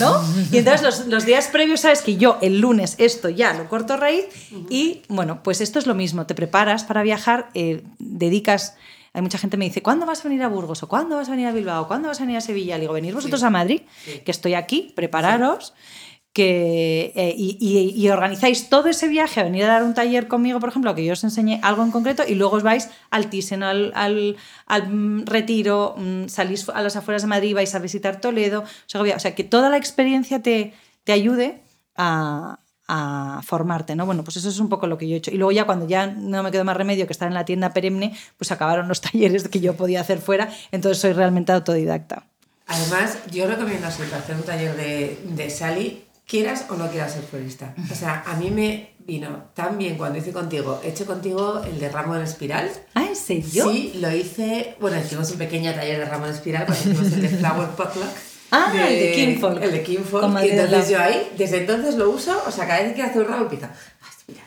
¿no? 0.00 0.18
Y 0.50 0.56
entonces 0.56 1.06
los, 1.06 1.26
días 1.26 1.48
previos 1.48 1.80
sabes 1.80 2.00
que 2.00 2.16
yo 2.16 2.38
el 2.40 2.60
lunes 2.60 2.94
esto 2.96 3.28
ya 3.28 3.52
lo 3.52 3.68
corto 3.68 3.98
raíz 3.98 4.24
y 4.70 5.02
bueno, 5.08 5.42
pues 5.42 5.60
esto 5.60 5.78
es 5.78 5.86
lo 5.86 5.94
mismo, 5.94 6.24
te 6.24 6.34
preparas 6.34 6.84
para 6.84 7.02
viajar, 7.02 7.50
eh, 7.52 7.82
dedicas... 7.98 8.76
Hay 9.12 9.22
mucha 9.22 9.38
gente 9.38 9.54
que 9.54 9.58
me 9.60 9.64
dice, 9.64 9.82
¿cuándo 9.82 10.04
vas 10.04 10.20
a 10.20 10.28
venir 10.28 10.42
a 10.42 10.48
Burgos? 10.48 10.82
¿O 10.82 10.88
cuándo 10.88 11.16
vas 11.16 11.28
a 11.28 11.30
venir 11.30 11.46
a 11.46 11.52
Bilbao? 11.52 11.88
¿Cuándo 11.88 12.06
vas 12.08 12.20
a 12.20 12.24
venir 12.24 12.36
a 12.36 12.42
Sevilla? 12.42 12.76
Le 12.76 12.82
digo, 12.82 12.92
venir 12.92 13.14
vosotros 13.14 13.42
a 13.44 13.48
Madrid, 13.48 13.80
que 14.26 14.30
estoy 14.30 14.52
aquí, 14.52 14.92
prepararos 14.94 15.72
eh, 16.38 17.34
y, 17.36 18.08
organizáis 18.08 18.68
todo 18.68 18.88
ese 18.88 19.08
viaje 19.08 19.40
a 19.40 19.44
venir 19.44 19.64
a 19.64 19.68
dar 19.68 19.82
un 19.82 19.94
taller 19.94 20.28
conmigo, 20.28 20.60
por 20.60 20.68
ejemplo, 20.68 20.94
que 20.94 21.04
yo 21.04 21.12
os 21.12 21.24
enseñe 21.24 21.60
algo 21.62 21.82
en 21.82 21.90
concreto 21.90 22.22
y 22.26 22.34
luego 22.34 22.56
os 22.56 22.62
vais 22.62 22.90
al 23.10 23.30
Thyssen, 23.30 23.62
al, 23.62 23.92
al, 23.94 24.36
mm, 24.88 25.24
retiro, 25.26 25.94
mm, 25.96 26.28
salís 26.28 26.68
a 26.68 26.82
las 26.82 26.96
afueras 26.96 27.22
de 27.22 27.28
Madrid, 27.28 27.54
vais 27.54 27.74
a 27.74 27.78
visitar 27.78 28.20
Toledo, 28.20 28.62
o 28.62 29.18
sea, 29.18 29.34
que 29.34 29.44
toda 29.44 29.70
la 29.70 29.76
experiencia 29.76 30.42
te, 30.42 30.74
te 31.04 31.12
ayude 31.12 31.62
a, 31.96 32.60
a 32.88 33.40
formarte, 33.44 33.96
¿no? 33.96 34.06
Bueno, 34.06 34.22
pues 34.22 34.36
eso 34.36 34.48
es 34.48 34.58
un 34.58 34.68
poco 34.68 34.86
lo 34.86 34.98
que 34.98 35.08
yo 35.08 35.14
he 35.14 35.18
hecho. 35.18 35.30
Y 35.30 35.36
luego 35.36 35.52
ya 35.52 35.64
cuando 35.64 35.86
ya 35.86 36.06
no 36.06 36.42
me 36.42 36.50
quedó 36.50 36.64
más 36.64 36.76
remedio 36.76 37.06
que 37.06 37.12
estar 37.12 37.28
en 37.28 37.34
la 37.34 37.44
tienda 37.44 37.72
perenne, 37.72 38.16
pues 38.36 38.52
acabaron 38.52 38.88
los 38.88 39.00
talleres 39.02 39.48
que 39.48 39.60
yo 39.60 39.74
podía 39.74 40.00
hacer 40.00 40.18
fuera, 40.18 40.50
entonces 40.70 41.00
soy 41.00 41.12
realmente 41.12 41.52
autodidacta. 41.52 42.26
Además, 42.68 43.18
yo 43.30 43.46
recomiendo 43.46 43.86
hacer 43.86 44.34
un 44.34 44.42
taller 44.42 44.76
de, 44.76 45.20
de 45.24 45.50
Sally 45.50 46.05
quieras 46.26 46.66
o 46.68 46.74
no 46.74 46.90
quieras 46.90 47.12
ser 47.12 47.22
florista. 47.22 47.74
O 47.90 47.94
sea, 47.94 48.24
a 48.26 48.34
mí 48.36 48.50
me 48.50 48.96
vino 48.98 49.50
tan 49.54 49.78
bien 49.78 49.96
cuando 49.96 50.18
hice 50.18 50.32
contigo, 50.32 50.80
he 50.84 50.88
hecho 50.88 51.06
contigo 51.06 51.62
el 51.64 51.78
de 51.78 51.88
ramo 51.88 52.16
en 52.16 52.22
espiral. 52.22 52.70
Ah, 52.94 53.06
¿en 53.08 53.16
serio? 53.16 53.70
Sí, 53.70 53.92
lo 54.00 54.10
hice, 54.10 54.76
bueno, 54.80 54.98
hicimos 54.98 55.30
un 55.30 55.38
pequeño 55.38 55.72
taller 55.72 56.00
de 56.00 56.04
ramo 56.04 56.26
en 56.26 56.32
espiral 56.32 56.66
cuando 56.66 56.90
hicimos 56.90 57.12
el 57.12 57.22
de 57.22 57.28
Flower 57.28 57.68
Potluck. 57.70 58.08
Ah, 58.50 58.72
el 58.76 58.98
de 58.98 59.12
Kinfolk. 59.12 59.62
El 59.62 59.72
de 59.72 59.82
Kinfolk. 59.82 60.44
Y 60.44 60.50
entonces 60.50 60.88
yo 60.88 61.00
ahí, 61.00 61.32
desde 61.36 61.58
entonces 61.58 61.94
lo 61.94 62.10
uso, 62.10 62.42
o 62.46 62.50
sea, 62.50 62.66
cada 62.66 62.82
vez 62.82 62.94
que 62.94 63.02
hace 63.02 63.18
un 63.20 63.26
ramo 63.26 63.42
empieza, 63.42 63.70
mira, 64.26 64.42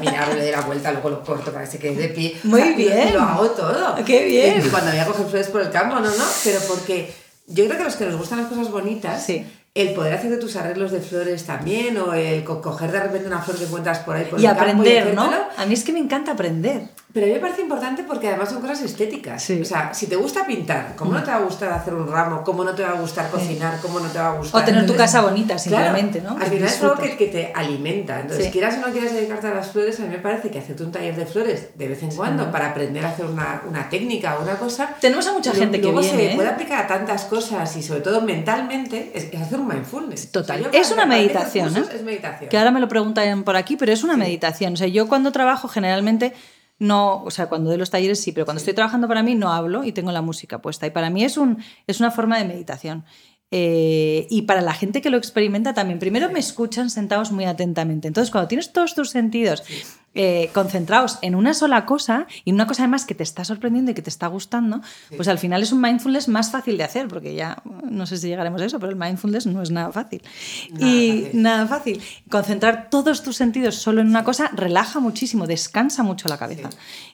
mira, 0.00 0.34
le 0.34 0.42
doy 0.42 0.50
la 0.50 0.60
vuelta, 0.62 0.92
luego 0.92 1.10
lo 1.10 1.22
corto 1.22 1.50
para 1.52 1.64
que 1.64 1.70
se 1.70 1.78
quede 1.78 1.96
de 1.96 2.08
pie. 2.08 2.38
Muy 2.44 2.74
bien. 2.74 3.14
Lo 3.14 3.22
hago 3.22 3.50
todo. 3.50 3.96
Qué 4.04 4.24
bien. 4.24 4.62
Y 4.64 4.68
cuando 4.68 4.90
voy 4.90 5.00
a 5.00 5.06
coger 5.06 5.26
flores 5.26 5.48
por 5.48 5.62
el 5.62 5.70
campo, 5.70 5.96
no, 5.96 6.10
no, 6.10 6.24
pero 6.44 6.60
porque 6.68 7.12
yo 7.46 7.64
creo 7.64 7.76
que 7.76 7.82
a 7.82 7.86
los 7.86 7.96
que 7.96 8.06
nos 8.06 8.16
gustan 8.16 8.40
las 8.40 8.48
cosas 8.48 8.70
bonitas, 8.70 9.24
sí 9.24 9.46
el 9.78 9.94
poder 9.94 10.14
hacer 10.14 10.30
de 10.30 10.38
tus 10.38 10.56
arreglos 10.56 10.90
de 10.90 11.00
flores 11.00 11.44
también, 11.44 11.96
o 11.98 12.12
el 12.12 12.42
coger 12.42 12.90
de 12.90 13.00
repente 13.00 13.28
una 13.28 13.40
flor 13.40 13.58
que 13.58 13.64
encuentras 13.64 14.00
por 14.00 14.16
ahí 14.16 14.24
por 14.24 14.40
y 14.40 14.46
aprender, 14.46 15.14
¿no? 15.14 15.30
A 15.56 15.66
mí 15.66 15.74
es 15.74 15.84
que 15.84 15.92
me 15.92 16.00
encanta 16.00 16.32
aprender. 16.32 16.82
Pero 17.12 17.24
a 17.24 17.28
mí 17.28 17.34
me 17.34 17.40
parece 17.40 17.62
importante 17.62 18.04
porque 18.04 18.28
además 18.28 18.50
son 18.50 18.60
cosas 18.60 18.82
estéticas. 18.82 19.48
O 19.50 19.64
sea, 19.64 19.94
si 19.94 20.06
te 20.08 20.16
gusta 20.16 20.46
pintar, 20.46 20.94
¿cómo 20.94 21.12
no 21.12 21.22
te 21.22 21.30
va 21.30 21.38
a 21.38 21.40
gustar 21.40 21.72
hacer 21.72 21.94
un 21.94 22.06
ramo? 22.06 22.44
¿Cómo 22.44 22.64
no 22.64 22.74
te 22.74 22.82
va 22.82 22.90
a 22.90 23.00
gustar 23.00 23.30
cocinar? 23.30 23.80
¿Cómo 23.80 23.98
no 23.98 24.08
te 24.08 24.18
va 24.18 24.28
a 24.28 24.36
gustar? 24.36 24.62
O 24.62 24.64
tener 24.64 24.86
tu 24.86 24.94
casa 24.94 25.22
bonita, 25.22 25.58
simplemente, 25.58 26.20
¿no? 26.20 26.36
Al 26.38 26.46
final 26.46 26.68
es 26.68 26.82
algo 26.82 26.96
que, 26.96 27.28
te 27.28 27.52
alimenta. 27.54 28.20
Entonces, 28.20 28.48
quieras 28.48 28.76
o 28.76 28.86
no 28.86 28.92
quieras 28.92 29.14
dedicarte 29.14 29.46
a 29.46 29.54
las 29.54 29.70
flores, 29.70 29.98
a 30.00 30.02
mí 30.02 30.08
me 30.08 30.18
parece 30.18 30.50
que 30.50 30.58
hacerte 30.58 30.84
un 30.84 30.92
taller 30.92 31.16
de 31.16 31.24
flores 31.24 31.70
de 31.74 31.88
vez 31.88 32.02
en 32.02 32.10
cuando 32.10 32.50
para 32.50 32.70
aprender 32.70 33.04
a 33.04 33.10
hacer 33.10 33.24
una, 33.24 33.62
una, 33.66 33.88
técnica 33.88 34.36
o 34.38 34.42
una 34.42 34.56
cosa. 34.56 34.94
Tenemos 35.00 35.26
a 35.26 35.32
mucha 35.32 35.52
gente 35.52 35.80
que 35.80 35.90
viene. 35.90 36.08
se 36.08 36.32
¿eh? 36.32 36.36
puede 36.36 36.48
aplicar 36.48 36.84
a 36.84 36.86
tantas 36.86 37.24
cosas 37.24 37.74
y 37.76 37.82
sobre 37.82 38.00
todo 38.00 38.20
mentalmente, 38.20 39.12
es, 39.14 39.34
hacer 39.40 39.58
un 39.60 39.68
mindfulness. 39.68 40.30
Total. 40.30 40.68
es 40.72 40.90
una 40.90 41.06
meditación, 41.06 41.74
¿eh? 41.74 41.84
Es 41.94 42.02
meditación. 42.02 42.50
Que 42.50 42.58
ahora 42.58 42.70
me 42.70 42.80
lo 42.80 42.88
preguntan 42.88 43.44
por 43.44 43.56
aquí, 43.56 43.76
pero 43.76 43.92
es 43.92 44.04
una 44.04 44.16
meditación. 44.18 44.74
O 44.74 44.76
sea, 44.76 44.88
yo 44.88 45.08
cuando 45.08 45.32
trabajo 45.32 45.68
generalmente 45.68 46.34
no, 46.78 47.24
o 47.24 47.30
sea, 47.30 47.48
cuando 47.48 47.70
doy 47.70 47.78
los 47.78 47.90
talleres 47.90 48.20
sí, 48.20 48.32
pero 48.32 48.44
cuando 48.44 48.58
estoy 48.58 48.74
trabajando 48.74 49.08
para 49.08 49.22
mí 49.22 49.34
no 49.34 49.52
hablo 49.52 49.84
y 49.84 49.92
tengo 49.92 50.12
la 50.12 50.22
música 50.22 50.60
puesta. 50.62 50.86
Y 50.86 50.90
para 50.90 51.10
mí 51.10 51.24
es, 51.24 51.36
un, 51.36 51.62
es 51.86 52.00
una 52.00 52.10
forma 52.10 52.38
de 52.38 52.44
meditación. 52.44 53.04
Eh, 53.50 54.26
y 54.28 54.42
para 54.42 54.60
la 54.60 54.74
gente 54.74 55.00
que 55.00 55.10
lo 55.10 55.16
experimenta 55.16 55.72
también, 55.74 55.98
primero 55.98 56.30
me 56.30 56.38
escuchan 56.38 56.90
sentados 56.90 57.32
muy 57.32 57.46
atentamente. 57.46 58.06
Entonces, 58.06 58.30
cuando 58.30 58.48
tienes 58.48 58.72
todos 58.72 58.94
tus 58.94 59.10
sentidos 59.10 59.64
eh, 60.14 60.50
concentrados 60.52 61.18
en 61.22 61.34
una 61.34 61.54
sola 61.54 61.84
cosa 61.86 62.26
y 62.44 62.50
en 62.50 62.54
una 62.54 62.66
cosa 62.66 62.82
además 62.82 63.04
que 63.04 63.14
te 63.14 63.22
está 63.22 63.44
sorprendiendo 63.44 63.90
y 63.90 63.94
que 63.94 64.02
te 64.02 64.10
está 64.10 64.26
gustando, 64.26 64.80
pues 65.16 65.28
al 65.28 65.38
final 65.38 65.62
es 65.62 65.70
un 65.70 65.80
mindfulness 65.80 66.28
más 66.28 66.50
fácil 66.50 66.76
de 66.78 66.84
hacer, 66.84 67.08
porque 67.08 67.34
ya 67.34 67.62
no 67.88 68.06
sé 68.06 68.16
si 68.16 68.28
llegaremos 68.28 68.60
a 68.62 68.64
eso, 68.64 68.80
pero 68.80 68.90
el 68.90 68.98
mindfulness 68.98 69.46
no 69.46 69.62
es 69.62 69.70
nada 69.70 69.92
fácil. 69.92 70.22
y 70.78 71.28
nada 71.34 71.66
fácil. 71.66 72.02
Concentrar 72.30 72.88
todos 72.90 73.22
tus 73.22 73.36
sentidos 73.36 73.76
solo 73.76 74.00
en 74.00 74.08
una 74.08 74.24
cosa 74.24 74.50
relaja 74.54 74.98
muchísimo, 74.98 75.46
descansa 75.46 76.02
mucho 76.02 76.28
la 76.28 76.38
cabeza. 76.38 76.70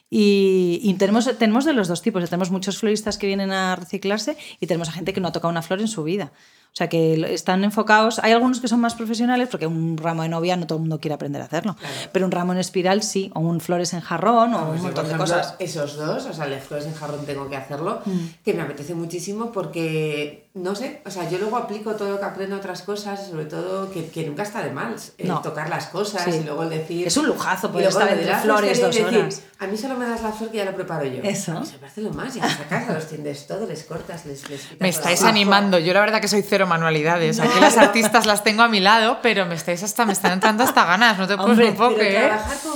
Y, 0.09 0.79
y, 0.83 0.93
tenemos, 0.95 1.25
tenemos 1.37 1.65
de 1.65 1.73
los 1.73 1.87
dos 1.87 2.01
tipos. 2.01 2.23
Tenemos 2.29 2.51
muchos 2.51 2.77
floristas 2.77 3.17
que 3.17 3.27
vienen 3.27 3.51
a 3.51 3.75
reciclarse 3.75 4.37
y 4.59 4.67
tenemos 4.67 4.89
a 4.89 4.91
gente 4.91 5.13
que 5.13 5.21
no 5.21 5.27
ha 5.27 5.31
tocado 5.31 5.51
una 5.51 5.61
flor 5.61 5.81
en 5.81 5.87
su 5.87 6.03
vida. 6.03 6.31
O 6.75 6.77
sea, 6.77 6.89
que 6.89 7.33
están 7.33 7.63
enfocados. 7.63 8.19
Hay 8.19 8.33
algunos 8.33 8.59
que 8.59 8.67
son 8.67 8.81
más 8.81 8.95
profesionales, 8.95 9.47
porque 9.49 9.65
un 9.65 9.97
ramo 9.97 10.23
de 10.23 10.27
novia 10.27 10.57
no 10.57 10.67
todo 10.67 10.75
el 10.75 10.81
mundo 10.81 10.99
quiere 10.99 11.15
aprender 11.15 11.41
a 11.41 11.45
hacerlo. 11.45 11.77
Pero 12.11 12.25
un 12.25 12.33
ramo 12.33 12.51
en 12.51 12.59
espiral 12.59 13.01
sí, 13.01 13.31
o 13.33 13.39
un 13.39 13.61
flores 13.61 13.93
en 13.93 14.01
jarrón, 14.01 14.53
o 14.53 14.71
un 14.71 14.81
montón 14.81 15.07
de 15.07 15.15
cosas. 15.15 15.55
Esos 15.59 15.95
dos, 15.95 16.25
o 16.25 16.33
sea, 16.33 16.43
el 16.43 16.59
flores 16.59 16.85
en 16.85 16.93
jarrón 16.93 17.25
tengo 17.25 17.49
que 17.49 17.55
hacerlo, 17.55 18.01
mm. 18.03 18.43
que 18.43 18.53
me 18.53 18.61
apetece 18.63 18.93
muchísimo 18.93 19.53
porque, 19.53 20.49
no 20.53 20.75
sé, 20.75 21.01
o 21.05 21.09
sea, 21.09 21.29
yo 21.29 21.37
luego 21.37 21.55
aplico 21.55 21.95
todo 21.95 22.09
lo 22.09 22.19
que 22.19 22.25
aprendo 22.25 22.57
a 22.57 22.59
otras 22.59 22.81
cosas, 22.81 23.25
sobre 23.25 23.45
todo 23.45 23.89
que, 23.89 24.09
que 24.09 24.27
nunca 24.27 24.43
está 24.43 24.61
de 24.61 24.71
mal, 24.71 24.95
tocar 25.43 25.69
las 25.69 25.87
cosas 25.87 26.27
y 26.27 26.43
luego 26.43 26.63
el 26.63 26.71
decir. 26.71 27.07
Es 27.07 27.15
un 27.15 27.27
lujazo 27.27 27.71
poder 27.71 27.87
estar 27.87 28.11
entre 28.11 28.35
flores 28.35 28.81
dos 28.81 28.99
horas. 28.99 29.43
a 29.59 29.67
mí 29.67 29.77
solo 29.77 29.94
me 29.97 30.05
das 30.05 30.21
la 30.21 30.31
flor 30.31 30.51
que 30.51 30.57
ya 30.57 30.65
lo 30.65 30.75
preparo 30.75 31.05
yo. 31.05 31.21
Eso. 31.23 31.53
Me 31.53 31.79
parece 31.79 32.01
lo 32.01 32.11
más, 32.11 32.33
llegas 32.33 32.59
a 32.59 32.63
casa, 32.67 32.93
los 32.93 33.07
tiendes 33.07 33.47
todo, 33.47 33.65
les 33.65 33.83
cortas, 33.83 34.25
les. 34.25 34.49
les 34.49 34.79
me 34.79 34.89
estáis 34.89 35.23
animando. 35.23 35.79
Yo 35.79 35.93
la 35.93 36.01
verdad 36.01 36.21
que 36.21 36.27
soy 36.27 36.41
cero 36.41 36.67
manualidades. 36.67 37.39
Aquí 37.39 37.59
las 37.59 37.77
artistas 37.77 38.25
las 38.25 38.43
tengo 38.43 38.63
a 38.63 38.67
mi 38.67 38.79
lado, 38.79 39.19
pero 39.21 39.45
me 39.45 39.55
estáis 39.55 39.83
hasta 39.83 40.05
me 40.05 40.13
están 40.13 40.33
entrando 40.33 40.63
hasta 40.63 40.85
ganas, 40.85 41.17
no 41.17 41.27
te 41.27 41.37
puedo 41.37 41.51
un 41.51 41.75
poco, 41.75 41.99
¿eh? 41.99 42.31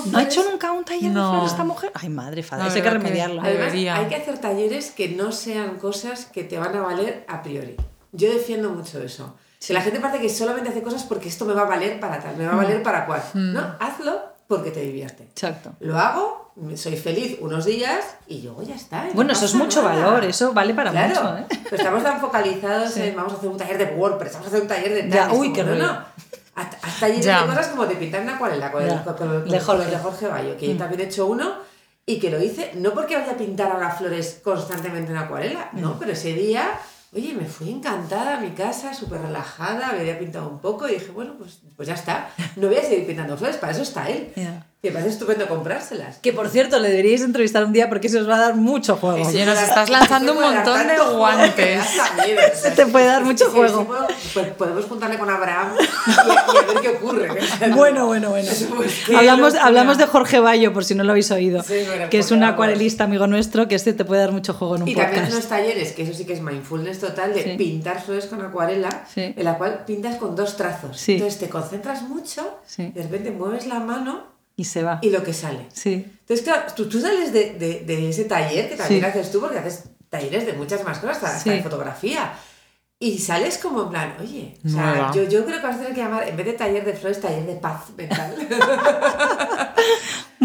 ¿No 0.06 0.18
ha 0.18 0.24
hecho 0.24 0.44
nunca 0.50 0.72
un 0.72 0.84
taller 0.84 1.12
de 1.12 1.20
flores 1.20 1.52
esta 1.52 1.64
mujer? 1.64 1.92
Ay, 1.94 2.10
madre, 2.10 2.44
fada, 2.44 2.68
eso 2.68 2.76
hay 2.76 2.82
que 2.82 2.90
remediarlo. 2.90 3.42
Además, 3.42 3.74
hay 3.74 4.06
que 4.08 4.16
hacer 4.16 4.38
talleres 4.40 4.92
que 4.92 5.10
no 5.10 5.32
sean 5.32 5.78
cosas 5.78 6.26
que 6.26 6.44
te 6.44 6.58
van 6.58 6.76
a 6.76 6.82
valer 6.82 7.26
a 7.28 7.42
priori. 7.42 7.76
Yo 8.12 8.32
defiendo 8.32 8.70
mucho 8.70 9.02
eso. 9.02 9.36
Si 9.60 9.74
la 9.74 9.82
gente 9.82 10.00
parece 10.00 10.22
que 10.22 10.30
solamente 10.30 10.70
hace 10.70 10.82
cosas 10.82 11.04
porque 11.04 11.28
esto 11.28 11.46
me 11.46 11.54
va 11.54 11.64
a 11.64 11.66
valer 11.66 12.00
para 12.00 12.20
tal, 12.20 12.38
me 12.38 12.46
va 12.46 12.54
a 12.54 12.56
valer 12.56 12.80
mm. 12.80 12.84
para 12.84 13.06
cual. 13.06 13.22
Mm. 13.34 13.54
No, 13.54 13.76
hazlo 13.80 14.22
porque 14.48 14.72
te 14.72 14.80
divierte. 14.82 15.24
Exacto. 15.24 15.74
Lo 15.80 16.00
hago, 16.00 16.49
soy 16.76 16.98
feliz 16.98 17.38
unos 17.42 17.66
días 17.66 18.06
y 18.28 18.42
luego 18.42 18.64
ya 18.64 18.76
está. 18.76 19.08
bueno, 19.14 19.34
eso 19.34 19.46
es 19.46 19.54
mucho 19.54 19.84
valor, 19.84 20.24
eso 20.26 20.54
vale 20.54 20.74
para 20.74 20.92
mucho. 20.92 21.38
¿eh? 21.38 21.46
Pero 21.50 21.76
estamos 21.76 22.04
tan 22.04 22.20
focalizados 22.20 22.96
en 22.98 23.16
vamos 23.16 23.34
a 23.34 23.36
hacer 23.38 23.50
un 23.50 23.58
taller 23.58 23.78
de 23.78 23.86
WordPress, 23.96 24.34
vamos 24.34 24.48
a 24.48 24.50
hacer 24.50 24.62
un 24.62 24.68
taller 24.68 24.94
de... 24.94 25.10
Ya, 25.10 25.32
uy, 25.32 25.54
qué 25.54 25.64
no, 25.64 25.76
no. 25.76 26.00
Hasta, 26.56 26.78
hasta 26.86 27.08
de 27.08 27.16
cosas 27.18 27.68
como 27.68 27.86
de 27.86 27.96
pintar 27.96 28.22
una 28.22 28.36
acuarela 28.36 28.72
con, 28.72 28.84
el, 28.84 29.02
con, 29.04 29.16
con, 29.16 29.50
de 29.50 29.60
Jorge. 29.60 29.98
Jorge 29.98 30.28
Bayo, 30.28 30.58
que 30.58 30.68
yo 30.68 30.76
mm. 30.76 30.78
también 30.78 31.02
he 31.02 31.04
hecho 31.06 31.26
uno 31.26 31.54
y 32.06 32.20
que 32.20 32.30
lo 32.30 32.42
hice 32.42 32.72
no 32.76 32.94
porque 32.94 33.16
vaya 33.16 33.34
a 33.34 33.38
pintar 33.38 33.72
ahora 33.72 33.92
flores 33.92 34.42
constantemente 34.44 35.12
en 35.12 35.18
acuarela, 35.18 35.70
no, 35.74 35.98
pero 36.00 36.12
ese 36.12 36.34
día 36.34 36.80
Oye, 37.12 37.34
me 37.34 37.46
fui 37.46 37.72
encantada 37.72 38.38
a 38.38 38.40
mi 38.40 38.52
casa, 38.52 38.94
súper 38.94 39.22
relajada, 39.22 39.94
me 39.94 40.02
había 40.02 40.20
pintado 40.20 40.48
un 40.48 40.60
poco 40.60 40.88
y 40.88 40.94
dije, 40.94 41.10
bueno, 41.10 41.34
pues, 41.40 41.60
pues 41.76 41.88
ya 41.88 41.96
está. 41.96 42.30
No 42.56 42.68
voy 42.68 42.78
a 42.78 42.84
seguir 42.84 43.08
pintando 43.08 43.36
flores, 43.36 43.58
para 43.58 43.72
eso 43.72 43.82
está 43.82 44.08
él. 44.08 44.32
Me 44.82 44.92
parece 44.92 45.10
estupendo 45.10 45.46
comprárselas. 45.50 46.20
Que 46.20 46.32
por 46.32 46.48
cierto, 46.48 46.80
le 46.80 46.88
deberíais 46.88 47.22
entrevistar 47.22 47.66
un 47.66 47.74
día 47.74 47.90
porque 47.90 48.08
eso 48.08 48.22
os 48.22 48.30
va 48.30 48.38
a 48.38 48.40
dar 48.40 48.56
mucho 48.56 48.96
juego. 48.96 49.28
Oye, 49.28 49.46
nos 49.46 49.62
estás 49.62 49.90
lanzando 49.90 50.32
un 50.32 50.40
montón 50.40 50.88
de 50.88 50.98
guantes. 51.18 51.84
Se 52.54 52.72
te 52.78 52.86
puede 52.86 53.08
dar 53.08 53.26
mucho 53.26 53.52
juego. 53.52 53.86
pues 54.34 54.48
podemos 54.52 54.86
juntarle 54.86 55.20
con 55.20 55.30
Abraham 55.30 55.74
y, 55.78 56.12
a 56.12 56.62
ver 56.66 56.82
qué 56.82 56.90
ocurre. 56.92 57.28
bueno, 57.76 58.06
bueno, 58.06 58.30
bueno. 58.30 58.50
hablamos, 59.18 59.56
hablamos 59.56 59.98
de 59.98 60.06
Jorge 60.06 60.40
Bayo, 60.40 60.72
por 60.72 60.86
si 60.86 60.96
no 60.96 61.04
lo 61.04 61.12
habéis 61.12 61.30
oído, 61.32 61.62
que 62.10 62.18
es 62.18 62.32
un 62.32 62.46
acuarelista 62.46 63.04
amigo 63.04 63.28
nuestro, 63.28 63.68
que 63.68 63.76
este 63.76 63.92
te 63.92 64.06
puede 64.06 64.22
dar 64.22 64.32
mucho 64.32 64.54
juego 64.54 64.78
en 64.78 64.84
un 64.84 64.88
y 64.88 64.94
podcast. 64.94 65.12
Y 65.12 65.16
también 65.18 65.36
unos 65.36 65.50
talleres, 65.50 65.92
que 65.92 66.04
eso 66.04 66.14
sí 66.14 66.24
que 66.24 66.32
es 66.32 66.42
mindfulness 66.42 67.00
total, 67.00 67.34
de 67.34 67.56
pintar 67.58 68.02
flores 68.02 68.28
con 68.28 68.42
acuarela, 68.42 69.06
en 69.18 69.44
la 69.44 69.58
cual 69.58 69.84
pintas 69.86 70.16
con 70.16 70.38
dos 70.38 70.56
trazos. 70.56 71.10
Entonces 71.10 71.38
te 71.38 71.50
concentras 71.50 72.04
mucho, 72.04 72.60
de 72.78 73.04
repente 73.04 73.32
mueves 73.32 73.68
la 73.68 73.82
mano 73.82 74.29
y 74.60 74.66
se 74.66 74.84
va. 74.84 75.00
Y 75.02 75.10
lo 75.10 75.24
que 75.24 75.32
sale. 75.32 75.68
Sí. 75.72 76.06
Entonces, 76.20 76.46
claro, 76.46 76.64
tú, 76.76 76.90
tú 76.90 77.00
sales 77.00 77.32
de, 77.32 77.54
de, 77.54 77.80
de, 77.86 78.10
ese 78.10 78.26
taller, 78.26 78.68
que 78.68 78.76
también 78.76 79.06
haces 79.06 79.32
tú, 79.32 79.40
porque 79.40 79.58
haces 79.58 79.86
talleres 80.10 80.46
de 80.46 80.52
muchas 80.52 80.84
más 80.84 81.00
cosas, 81.00 81.24
hasta, 81.24 81.52
de 81.52 81.64
fotografía. 81.64 82.34
Y 83.00 83.20
sales 83.20 83.58
como 83.58 83.84
en 83.84 83.90
plan, 83.90 84.18
oye, 84.20 84.58
o 84.66 84.68
sea, 84.68 85.14
yo, 85.16 85.24
yo, 85.24 85.46
creo 85.46 85.62
que 85.62 85.68
vas 85.68 85.78
a 85.78 85.80
tener 85.80 85.94
que 85.94 86.02
llamar, 86.02 86.28
en 86.28 86.36
vez 86.36 86.46
de 86.46 86.54
taller 86.54 86.84
de 86.84 86.92
flores, 86.92 87.22
taller 87.22 87.46
de 87.46 87.56
paz 87.56 87.84
mental. 87.96 88.36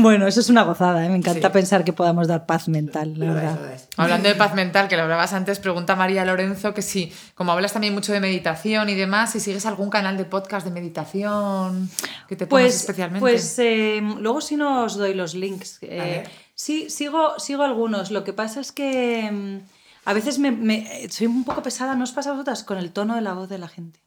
bueno, 0.05 0.27
eso 0.27 0.41
es 0.41 0.51
una 0.51 0.63
gozada, 0.63 1.05
¿eh? 1.05 1.09
me 1.09 1.17
encanta 1.17 1.51
pensar 1.51 1.83
que 1.83 1.93
podamos 1.93 2.29
dar 2.29 2.45
paz 2.45 2.69
mental, 2.69 3.19
la 3.19 3.33
verdad. 3.33 3.59
Hablando 3.97 4.29
de 4.29 4.35
paz 4.35 4.55
mental, 4.55 4.87
que 4.87 4.97
lo 4.97 5.03
hablabas 5.03 5.33
antes, 5.33 5.59
pregunta 5.59 5.97
María 5.97 6.25
Lorenzo 6.27 6.75
que 6.75 6.83
si, 6.83 7.13
como 7.35 7.53
hablas 7.53 7.73
también 7.73 7.95
mucho 7.95 8.13
de 8.13 8.21
meditación 8.21 8.89
y 8.91 8.95
demás, 8.95 9.33
si 9.33 9.41
sigues 9.41 9.65
algún 9.65 9.89
canal 9.89 10.19
de 10.19 10.27
podcast 10.27 10.67
de 10.67 10.73
meditación 10.73 11.89
que 12.29 12.37
te 12.37 12.47
pues, 12.47 12.77
especialmente. 12.77 13.21
Pues 13.21 13.59
eh, 13.59 14.03
luego 14.21 14.41
sí 14.43 14.57
nos 14.57 14.97
doy 14.97 15.15
los 15.15 15.35
links. 15.35 15.79
Eh, 15.81 16.25
sí, 16.55 16.91
sigo, 16.91 17.39
sigo 17.39 17.63
algunos. 17.63 18.11
Lo 18.11 18.25
que 18.25 18.35
pasa 18.35 18.61
es 18.61 18.73
que 18.73 19.31
mm, 19.33 19.59
a 20.05 20.13
veces 20.13 20.39
me, 20.39 21.09
soy 21.09 21.27
un 21.27 21.45
poco 21.45 21.63
pesada, 21.63 21.95
¿no 21.95 22.05
os 22.05 22.13
pasa 22.13 22.31
a 22.31 22.33
vosotras? 22.35 22.63
Con 22.63 22.77
el 22.77 22.93
tono 22.93 23.15
de 23.15 23.23
la 23.23 23.33
voz 23.33 23.49
de 23.49 23.59
la 23.59 23.69
gente. 23.69 24.01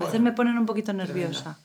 A 0.00 0.06
veces 0.06 0.20
me 0.20 0.32
ponen 0.32 0.58
un 0.58 0.66
poquito 0.66 0.92
nerviosa. 0.92 1.58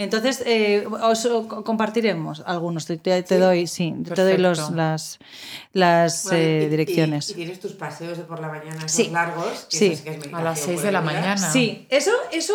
Entonces, 0.00 0.42
eh, 0.46 0.86
os 1.02 1.28
compartiremos 1.62 2.42
algunos. 2.46 2.86
Te, 2.86 2.96
doy, 3.38 3.66
sí, 3.66 3.94
te 4.14 4.22
doy 4.22 4.38
los, 4.38 4.70
las, 4.70 5.18
las 5.74 6.32
eh, 6.32 6.68
direcciones. 6.70 7.28
Y, 7.28 7.34
tienes 7.34 7.60
tus 7.60 7.72
paseos 7.72 8.16
de 8.16 8.24
por 8.24 8.40
la 8.40 8.48
mañana 8.48 8.88
sí. 8.88 9.10
largos. 9.10 9.66
sí. 9.68 10.00
a 10.32 10.42
las 10.42 10.60
6 10.60 10.82
de 10.84 10.92
la 10.92 11.02
mañana. 11.02 11.36
Sí, 11.36 11.86
eso, 11.90 12.12
eso 12.32 12.54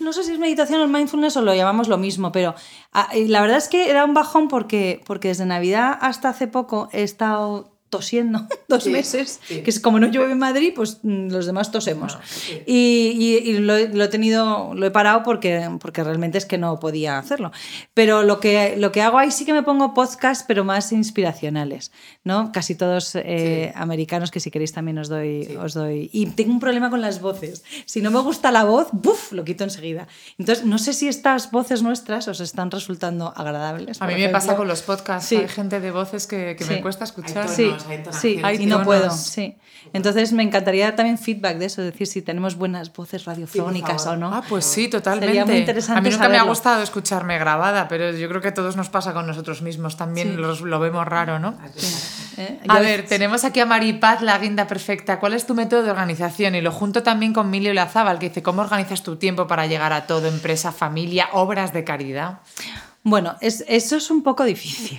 no 0.00 0.12
sé 0.12 0.24
si 0.24 0.32
es 0.32 0.38
meditación 0.40 0.80
o 0.80 0.88
mindfulness 0.88 1.36
o 1.36 1.42
lo 1.42 1.54
llamamos 1.54 1.86
lo 1.86 1.96
mismo, 1.96 2.32
pero 2.32 2.56
ah, 2.92 3.08
la 3.14 3.40
verdad 3.40 3.58
es 3.58 3.68
que 3.68 3.88
era 3.88 4.04
un 4.04 4.12
bajón 4.12 4.48
porque, 4.48 5.00
porque 5.06 5.28
desde 5.28 5.46
Navidad 5.46 5.96
hasta 6.00 6.30
hace 6.30 6.48
poco 6.48 6.88
he 6.92 7.04
estado 7.04 7.73
tosiendo 7.94 8.48
dos 8.68 8.86
meses, 8.88 9.38
que 9.46 9.70
es 9.70 9.78
como 9.78 10.00
no 10.00 10.08
llueve 10.08 10.32
en 10.32 10.38
Madrid, 10.38 10.72
pues 10.74 10.98
mm, 11.04 11.28
los 11.28 11.46
demás 11.46 11.70
tosemos. 11.70 12.18
y, 12.66 13.40
y, 13.44 13.58
lo, 13.58 13.78
lo, 13.78 14.04
he 14.04 14.08
tenido, 14.08 14.74
lo 14.74 14.84
he 14.84 14.90
parado 14.90 15.22
porque, 15.22 15.70
porque 15.78 16.02
realmente 16.02 16.38
es 16.38 16.44
que 16.44 16.58
no 16.58 16.80
podía 16.80 17.18
hacerlo. 17.18 17.52
Pero 17.94 18.24
lo 18.24 18.40
que, 18.40 18.74
lo 18.76 18.90
que 18.90 19.00
hago 19.00 19.18
ahí 19.18 19.30
sí 19.30 19.44
que 19.44 19.52
me 19.52 19.62
pongo 19.62 19.94
podcast, 19.94 20.44
pero 20.48 20.64
más 20.64 20.90
inspiracionales, 20.90 21.92
¿no? 22.24 22.50
Casi 22.50 22.74
todos 22.74 23.14
eh, 23.14 23.72
americanos, 23.76 24.32
que 24.32 24.40
si 24.40 24.50
queréis 24.50 24.72
también 24.72 24.98
os 24.98 25.08
doy, 25.08 25.56
os 25.62 25.74
doy. 25.74 26.10
Y 26.12 26.26
tengo 26.26 26.50
un 26.50 26.58
problema 26.58 26.90
con 26.90 27.00
las 27.00 27.20
voces. 27.20 27.62
Si 27.86 28.02
no 28.02 28.10
me 28.10 28.18
gusta 28.20 28.50
la 28.50 28.64
voz, 28.64 28.88
¡buf! 28.90 29.30
lo 29.30 29.44
quito 29.44 29.62
enseguida. 29.62 30.08
Entonces, 30.36 30.64
no 30.64 30.78
sé 30.78 30.94
si 30.94 31.06
estas 31.06 31.52
voces 31.52 31.84
nuestras 31.84 32.26
os 32.26 32.40
están 32.40 32.72
resultando 32.72 33.32
agradables. 33.36 34.02
A 34.02 34.08
mí 34.08 34.14
me 34.16 34.30
pasa 34.30 34.56
con 34.56 34.66
los 34.66 34.82
podcasts. 34.82 35.30
Hay 35.30 35.46
gente 35.46 35.78
de 35.78 35.92
voces 35.92 36.26
que, 36.26 36.56
que 36.58 36.64
me 36.64 36.82
cuesta 36.82 37.04
escuchar. 37.04 37.44
Sí, 38.12 38.40
y 38.58 38.66
no 38.66 38.82
puedo. 38.82 39.10
Sí. 39.10 39.56
Entonces 39.92 40.32
me 40.32 40.42
encantaría 40.42 40.96
también 40.96 41.18
feedback 41.18 41.58
de 41.58 41.66
eso, 41.66 41.82
decir 41.82 42.06
si 42.06 42.22
tenemos 42.22 42.56
buenas 42.56 42.92
voces 42.92 43.24
radiofónicas 43.26 44.06
o 44.06 44.16
no. 44.16 44.34
Ah, 44.34 44.42
pues 44.48 44.64
sí, 44.64 44.88
totalmente. 44.88 45.26
Sería 45.26 45.44
muy 45.44 45.56
interesante. 45.58 45.98
A 45.98 46.02
mí 46.02 46.10
nunca 46.10 46.28
me 46.28 46.38
ha 46.38 46.42
gustado 46.42 46.82
escucharme 46.82 47.38
grabada, 47.38 47.86
pero 47.86 48.10
yo 48.10 48.28
creo 48.28 48.40
que 48.40 48.48
a 48.48 48.54
todos 48.54 48.76
nos 48.76 48.88
pasa 48.88 49.12
con 49.12 49.26
nosotros 49.26 49.62
mismos. 49.62 49.96
También 49.96 50.40
lo 50.40 50.78
vemos 50.80 51.06
raro, 51.06 51.38
¿no? 51.38 51.58
¿Eh? 52.36 52.60
A 52.66 52.80
ver, 52.80 53.06
tenemos 53.06 53.44
aquí 53.44 53.60
a 53.60 53.66
Maripaz, 53.66 54.20
la 54.22 54.38
guinda 54.38 54.66
perfecta. 54.66 55.20
¿Cuál 55.20 55.34
es 55.34 55.46
tu 55.46 55.54
método 55.54 55.82
de 55.82 55.90
organización? 55.90 56.54
Y 56.54 56.60
lo 56.60 56.72
junto 56.72 57.02
también 57.02 57.32
con 57.32 57.50
Milio 57.50 57.72
Lazábal, 57.74 58.18
que 58.18 58.30
dice, 58.30 58.42
¿cómo 58.42 58.62
organizas 58.62 59.02
tu 59.02 59.16
tiempo 59.16 59.46
para 59.46 59.66
llegar 59.66 59.92
a 59.92 60.06
todo, 60.06 60.26
empresa, 60.26 60.72
familia, 60.72 61.28
obras 61.32 61.72
de 61.72 61.84
caridad? 61.84 62.40
Bueno, 63.04 63.36
es, 63.42 63.62
eso 63.68 63.96
es 63.96 64.10
un 64.10 64.22
poco 64.22 64.44
difícil. 64.44 64.98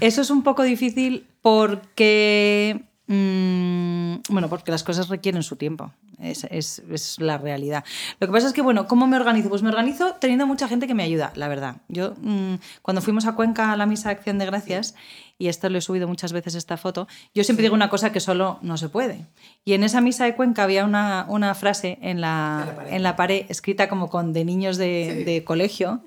Eso 0.00 0.20
es 0.20 0.30
un 0.30 0.42
poco 0.42 0.62
difícil 0.62 1.26
porque, 1.42 2.84
mm, 3.08 4.32
bueno, 4.32 4.48
porque 4.48 4.70
las 4.70 4.84
cosas 4.84 5.08
requieren 5.08 5.42
su 5.42 5.56
tiempo. 5.56 5.92
Es, 6.20 7.18
la 7.18 7.36
realidad. 7.36 7.84
Lo 8.20 8.28
que 8.28 8.32
pasa 8.32 8.46
es 8.46 8.52
que, 8.52 8.62
bueno, 8.62 8.86
¿cómo 8.86 9.08
me 9.08 9.16
organizo? 9.16 9.48
Pues 9.48 9.62
me 9.62 9.68
organizo 9.68 10.14
teniendo 10.14 10.46
mucha 10.46 10.68
gente 10.68 10.86
que 10.86 10.94
me 10.94 11.02
ayuda, 11.02 11.32
la 11.34 11.48
verdad. 11.48 11.78
Yo, 11.88 12.14
mmm, 12.20 12.54
cuando 12.82 13.02
fuimos 13.02 13.26
a 13.26 13.34
Cuenca 13.34 13.72
a 13.72 13.76
la 13.76 13.86
misa 13.86 14.10
de 14.10 14.14
acción 14.14 14.38
de 14.38 14.46
gracias, 14.46 14.94
y 15.38 15.48
esto 15.48 15.68
lo 15.68 15.78
he 15.78 15.80
subido 15.80 16.06
muchas 16.06 16.32
veces 16.32 16.54
esta 16.54 16.76
foto, 16.76 17.08
yo 17.34 17.44
siempre 17.44 17.64
digo 17.64 17.74
una 17.74 17.90
cosa 17.90 18.12
que 18.12 18.20
solo 18.20 18.58
no 18.62 18.76
se 18.76 18.88
puede. 18.88 19.26
Y 19.64 19.72
en 19.72 19.82
esa 19.82 20.00
misa 20.00 20.24
de 20.24 20.34
Cuenca 20.34 20.62
había 20.62 20.84
una, 20.84 21.26
una 21.28 21.54
frase 21.54 21.98
en 22.02 22.20
la, 22.20 22.66
en, 22.68 22.76
la 22.76 22.96
en 22.96 23.02
la, 23.02 23.16
pared 23.16 23.46
escrita 23.48 23.88
como 23.88 24.10
con 24.10 24.32
de 24.32 24.44
niños 24.44 24.76
de, 24.76 25.14
sí. 25.18 25.24
de 25.24 25.44
colegio, 25.44 26.02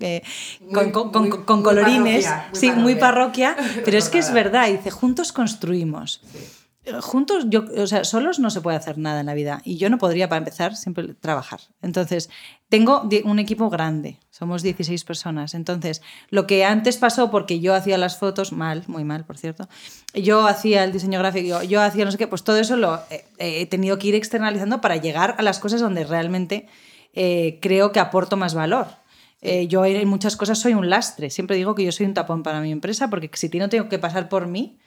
muy, 0.60 0.72
con, 0.72 1.10
con, 1.10 1.28
muy, 1.28 1.30
con, 1.30 1.62
colorines, 1.62 2.24
muy 2.24 2.24
parroquia, 2.24 2.48
sí, 2.52 2.70
muy 2.72 2.94
parroquia, 2.94 3.56
pero 3.84 3.98
es 3.98 4.08
que 4.08 4.18
es 4.18 4.32
verdad, 4.32 4.68
dice, 4.68 4.90
juntos 4.90 5.32
construimos. 5.32 6.20
Juntos, 7.00 7.46
yo, 7.48 7.64
o 7.76 7.86
sea, 7.86 8.04
solos 8.04 8.38
no 8.38 8.50
se 8.50 8.60
puede 8.60 8.76
hacer 8.76 8.98
nada 8.98 9.20
en 9.20 9.26
la 9.26 9.34
vida. 9.34 9.60
Y 9.64 9.76
yo 9.76 9.90
no 9.90 9.98
podría, 9.98 10.28
para 10.28 10.38
empezar, 10.38 10.76
siempre 10.76 11.14
trabajar. 11.14 11.60
Entonces, 11.82 12.30
tengo 12.68 13.08
un 13.24 13.38
equipo 13.38 13.70
grande, 13.70 14.18
somos 14.30 14.62
16 14.62 15.04
personas. 15.04 15.54
Entonces, 15.54 16.02
lo 16.30 16.46
que 16.46 16.64
antes 16.64 16.96
pasó, 16.96 17.30
porque 17.30 17.60
yo 17.60 17.74
hacía 17.74 17.98
las 17.98 18.18
fotos, 18.18 18.52
mal, 18.52 18.84
muy 18.86 19.04
mal, 19.04 19.24
por 19.24 19.38
cierto, 19.38 19.68
yo 20.14 20.46
hacía 20.46 20.84
el 20.84 20.92
diseño 20.92 21.18
gráfico, 21.18 21.62
yo 21.62 21.80
hacía 21.80 22.04
no 22.04 22.10
sé 22.10 22.18
qué, 22.18 22.26
pues 22.26 22.44
todo 22.44 22.58
eso 22.58 22.76
lo 22.76 23.00
he 23.38 23.66
tenido 23.66 23.98
que 23.98 24.08
ir 24.08 24.14
externalizando 24.14 24.80
para 24.80 24.96
llegar 24.96 25.34
a 25.38 25.42
las 25.42 25.58
cosas 25.58 25.80
donde 25.80 26.04
realmente 26.04 26.68
eh, 27.14 27.58
creo 27.60 27.92
que 27.92 28.00
aporto 28.00 28.36
más 28.36 28.54
valor. 28.54 28.86
Eh, 29.40 29.68
yo 29.68 29.84
en 29.84 30.08
muchas 30.08 30.36
cosas 30.36 30.58
soy 30.58 30.74
un 30.74 30.90
lastre. 30.90 31.30
Siempre 31.30 31.56
digo 31.56 31.74
que 31.74 31.84
yo 31.84 31.92
soy 31.92 32.06
un 32.06 32.14
tapón 32.14 32.42
para 32.42 32.60
mi 32.60 32.72
empresa 32.72 33.08
porque 33.08 33.30
si 33.34 33.48
no 33.58 33.68
tengo 33.68 33.88
que 33.88 33.98
pasar 33.98 34.28
por 34.28 34.46
mí, 34.46 34.78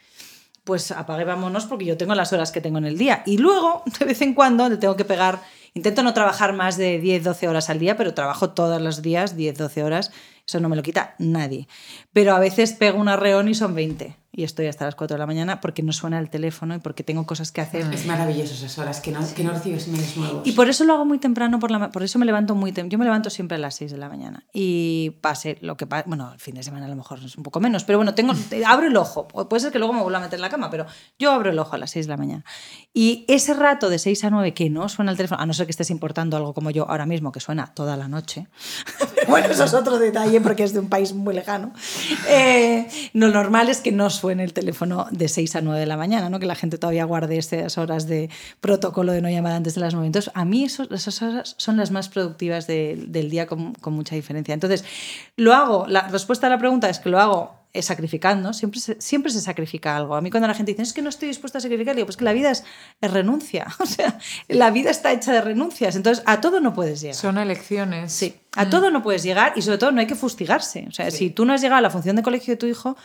pues 0.64 0.90
apague 0.90 1.24
vámonos 1.24 1.66
porque 1.66 1.84
yo 1.84 1.96
tengo 1.96 2.14
las 2.14 2.32
horas 2.32 2.52
que 2.52 2.60
tengo 2.60 2.78
en 2.78 2.84
el 2.84 2.98
día. 2.98 3.22
Y 3.26 3.38
luego, 3.38 3.82
de 3.98 4.04
vez 4.04 4.22
en 4.22 4.34
cuando, 4.34 4.68
le 4.68 4.76
tengo 4.76 4.96
que 4.96 5.04
pegar. 5.04 5.40
Intento 5.74 6.02
no 6.02 6.14
trabajar 6.14 6.52
más 6.52 6.76
de 6.76 6.98
10, 6.98 7.24
12 7.24 7.48
horas 7.48 7.70
al 7.70 7.78
día, 7.78 7.96
pero 7.96 8.14
trabajo 8.14 8.50
todos 8.50 8.80
los 8.80 9.02
días 9.02 9.36
10, 9.36 9.56
12 9.56 9.82
horas. 9.82 10.12
Eso 10.46 10.60
no 10.60 10.68
me 10.68 10.76
lo 10.76 10.82
quita 10.82 11.14
nadie. 11.18 11.66
Pero 12.12 12.34
a 12.34 12.38
veces 12.38 12.72
pego 12.74 12.98
una 12.98 13.16
reón 13.16 13.48
y 13.48 13.54
son 13.54 13.74
20 13.74 14.21
y 14.34 14.44
estoy 14.44 14.66
hasta 14.66 14.86
las 14.86 14.94
4 14.94 15.14
de 15.14 15.18
la 15.18 15.26
mañana 15.26 15.60
porque 15.60 15.82
no 15.82 15.92
suena 15.92 16.18
el 16.18 16.30
teléfono 16.30 16.74
y 16.74 16.78
porque 16.78 17.04
tengo 17.04 17.26
cosas 17.26 17.52
que 17.52 17.60
hacer. 17.60 17.92
Es 17.92 18.06
maravilloso 18.06 18.54
esas 18.54 18.78
horas, 18.78 19.00
que 19.00 19.12
no, 19.12 19.20
que 19.34 19.44
no 19.44 19.50
recibes 19.50 19.88
mails 19.88 20.16
nuevos. 20.16 20.46
Y 20.46 20.52
por 20.52 20.70
eso 20.70 20.84
lo 20.84 20.94
hago 20.94 21.04
muy 21.04 21.18
temprano, 21.18 21.58
por, 21.58 21.70
la, 21.70 21.90
por 21.90 22.02
eso 22.02 22.18
me 22.18 22.24
levanto 22.24 22.54
muy 22.54 22.72
temprano. 22.72 22.92
Yo 22.92 22.98
me 22.98 23.04
levanto 23.04 23.28
siempre 23.28 23.56
a 23.56 23.60
las 23.60 23.74
6 23.74 23.92
de 23.92 23.98
la 23.98 24.08
mañana. 24.08 24.44
Y 24.52 25.10
pase 25.20 25.58
lo 25.60 25.76
que 25.76 25.86
pase, 25.86 26.04
bueno, 26.08 26.32
el 26.32 26.40
fin 26.40 26.54
de 26.54 26.62
semana 26.62 26.86
a 26.86 26.88
lo 26.88 26.96
mejor 26.96 27.18
es 27.22 27.36
un 27.36 27.42
poco 27.42 27.60
menos, 27.60 27.84
pero 27.84 27.98
bueno, 27.98 28.14
tengo, 28.14 28.32
abro 28.66 28.86
el 28.86 28.96
ojo. 28.96 29.28
Puede 29.28 29.60
ser 29.60 29.70
que 29.70 29.78
luego 29.78 29.92
me 29.92 30.00
vuelva 30.00 30.18
a 30.18 30.22
meter 30.22 30.38
en 30.38 30.42
la 30.42 30.48
cama, 30.48 30.70
pero 30.70 30.86
yo 31.18 31.30
abro 31.30 31.50
el 31.50 31.58
ojo 31.58 31.74
a 31.74 31.78
las 31.78 31.90
6 31.90 32.06
de 32.06 32.10
la 32.10 32.16
mañana. 32.16 32.44
Y 32.94 33.26
ese 33.28 33.52
rato 33.52 33.90
de 33.90 33.98
6 33.98 34.24
a 34.24 34.30
9 34.30 34.54
que 34.54 34.70
no 34.70 34.88
suena 34.88 35.10
el 35.10 35.18
teléfono, 35.18 35.42
a 35.42 35.46
no 35.46 35.52
ser 35.52 35.66
que 35.66 35.72
estés 35.72 35.90
importando 35.90 36.38
algo 36.38 36.54
como 36.54 36.70
yo 36.70 36.88
ahora 36.88 37.04
mismo, 37.04 37.32
que 37.32 37.40
suena 37.40 37.74
toda 37.74 37.98
la 37.98 38.08
noche. 38.08 38.48
bueno, 39.28 39.48
eso 39.48 39.64
es 39.64 39.74
otro 39.74 39.98
detalle 39.98 40.40
porque 40.40 40.64
es 40.64 40.72
de 40.72 40.80
un 40.80 40.88
país 40.88 41.12
muy 41.12 41.34
lejano. 41.34 41.72
Eh, 42.28 42.88
lo 43.12 43.28
normal 43.28 43.68
es 43.68 43.80
que 43.80 43.92
no 43.92 44.08
suene 44.22 44.44
el 44.44 44.52
teléfono 44.52 45.08
de 45.10 45.26
6 45.26 45.56
a 45.56 45.60
9 45.62 45.80
de 45.80 45.86
la 45.86 45.96
mañana, 45.96 46.30
¿no? 46.30 46.38
que 46.38 46.46
la 46.46 46.54
gente 46.54 46.78
todavía 46.78 47.04
guarde 47.04 47.38
esas 47.38 47.76
horas 47.76 48.06
de 48.06 48.30
protocolo 48.60 49.10
de 49.10 49.20
no 49.20 49.28
llamar 49.28 49.54
antes 49.54 49.74
de 49.74 49.80
las 49.80 49.94
9. 49.94 50.06
Entonces, 50.06 50.30
a 50.32 50.44
mí 50.44 50.64
esas 50.64 51.22
horas 51.22 51.56
son 51.58 51.76
las 51.76 51.90
más 51.90 52.08
productivas 52.08 52.68
del 52.68 53.30
día 53.30 53.48
con, 53.48 53.74
con 53.74 53.94
mucha 53.94 54.14
diferencia. 54.14 54.54
Entonces, 54.54 54.84
lo 55.36 55.54
hago, 55.54 55.86
la 55.88 56.06
respuesta 56.06 56.46
a 56.46 56.50
la 56.50 56.58
pregunta 56.58 56.88
es 56.88 57.00
que 57.00 57.08
lo 57.08 57.18
hago 57.18 57.62
sacrificando, 57.80 58.52
siempre 58.52 58.78
se, 58.78 59.00
siempre 59.00 59.32
se 59.32 59.40
sacrifica 59.40 59.96
algo. 59.96 60.14
A 60.14 60.20
mí 60.20 60.30
cuando 60.30 60.46
la 60.46 60.54
gente 60.54 60.70
dice, 60.72 60.82
es 60.82 60.92
que 60.92 61.02
no 61.02 61.08
estoy 61.08 61.28
dispuesta 61.28 61.58
a 61.58 61.60
sacrificar, 61.60 61.96
digo, 61.96 62.06
pues 62.06 62.16
que 62.16 62.24
la 62.24 62.32
vida 62.32 62.52
es, 62.52 62.64
renuncia. 63.00 63.66
O 63.82 63.86
sea, 63.86 64.18
la 64.48 64.70
vida 64.70 64.90
está 64.90 65.12
hecha 65.12 65.32
de 65.32 65.40
renuncias. 65.40 65.96
Entonces, 65.96 66.22
a 66.26 66.40
todo 66.40 66.60
no 66.60 66.72
puedes 66.72 67.00
llegar. 67.00 67.16
Son 67.16 67.36
elecciones. 67.36 68.12
Sí, 68.12 68.36
a 68.54 68.66
mm. 68.66 68.70
todo 68.70 68.90
no 68.90 69.02
puedes 69.02 69.22
llegar 69.22 69.54
y 69.56 69.62
sobre 69.62 69.78
todo 69.78 69.90
no 69.90 70.00
hay 70.00 70.06
que 70.06 70.14
fustigarse. 70.14 70.86
O 70.88 70.92
sea, 70.92 71.10
si 71.10 71.30
tú 71.30 71.44
no 71.44 71.52
has 71.52 71.60
llegado 71.60 71.78
a 71.78 71.82
la 71.82 71.90
función 71.90 72.16
de 72.16 72.22
colegio 72.22 72.52
de 72.52 72.58
tu 72.58 72.66
hijo, 72.66 72.96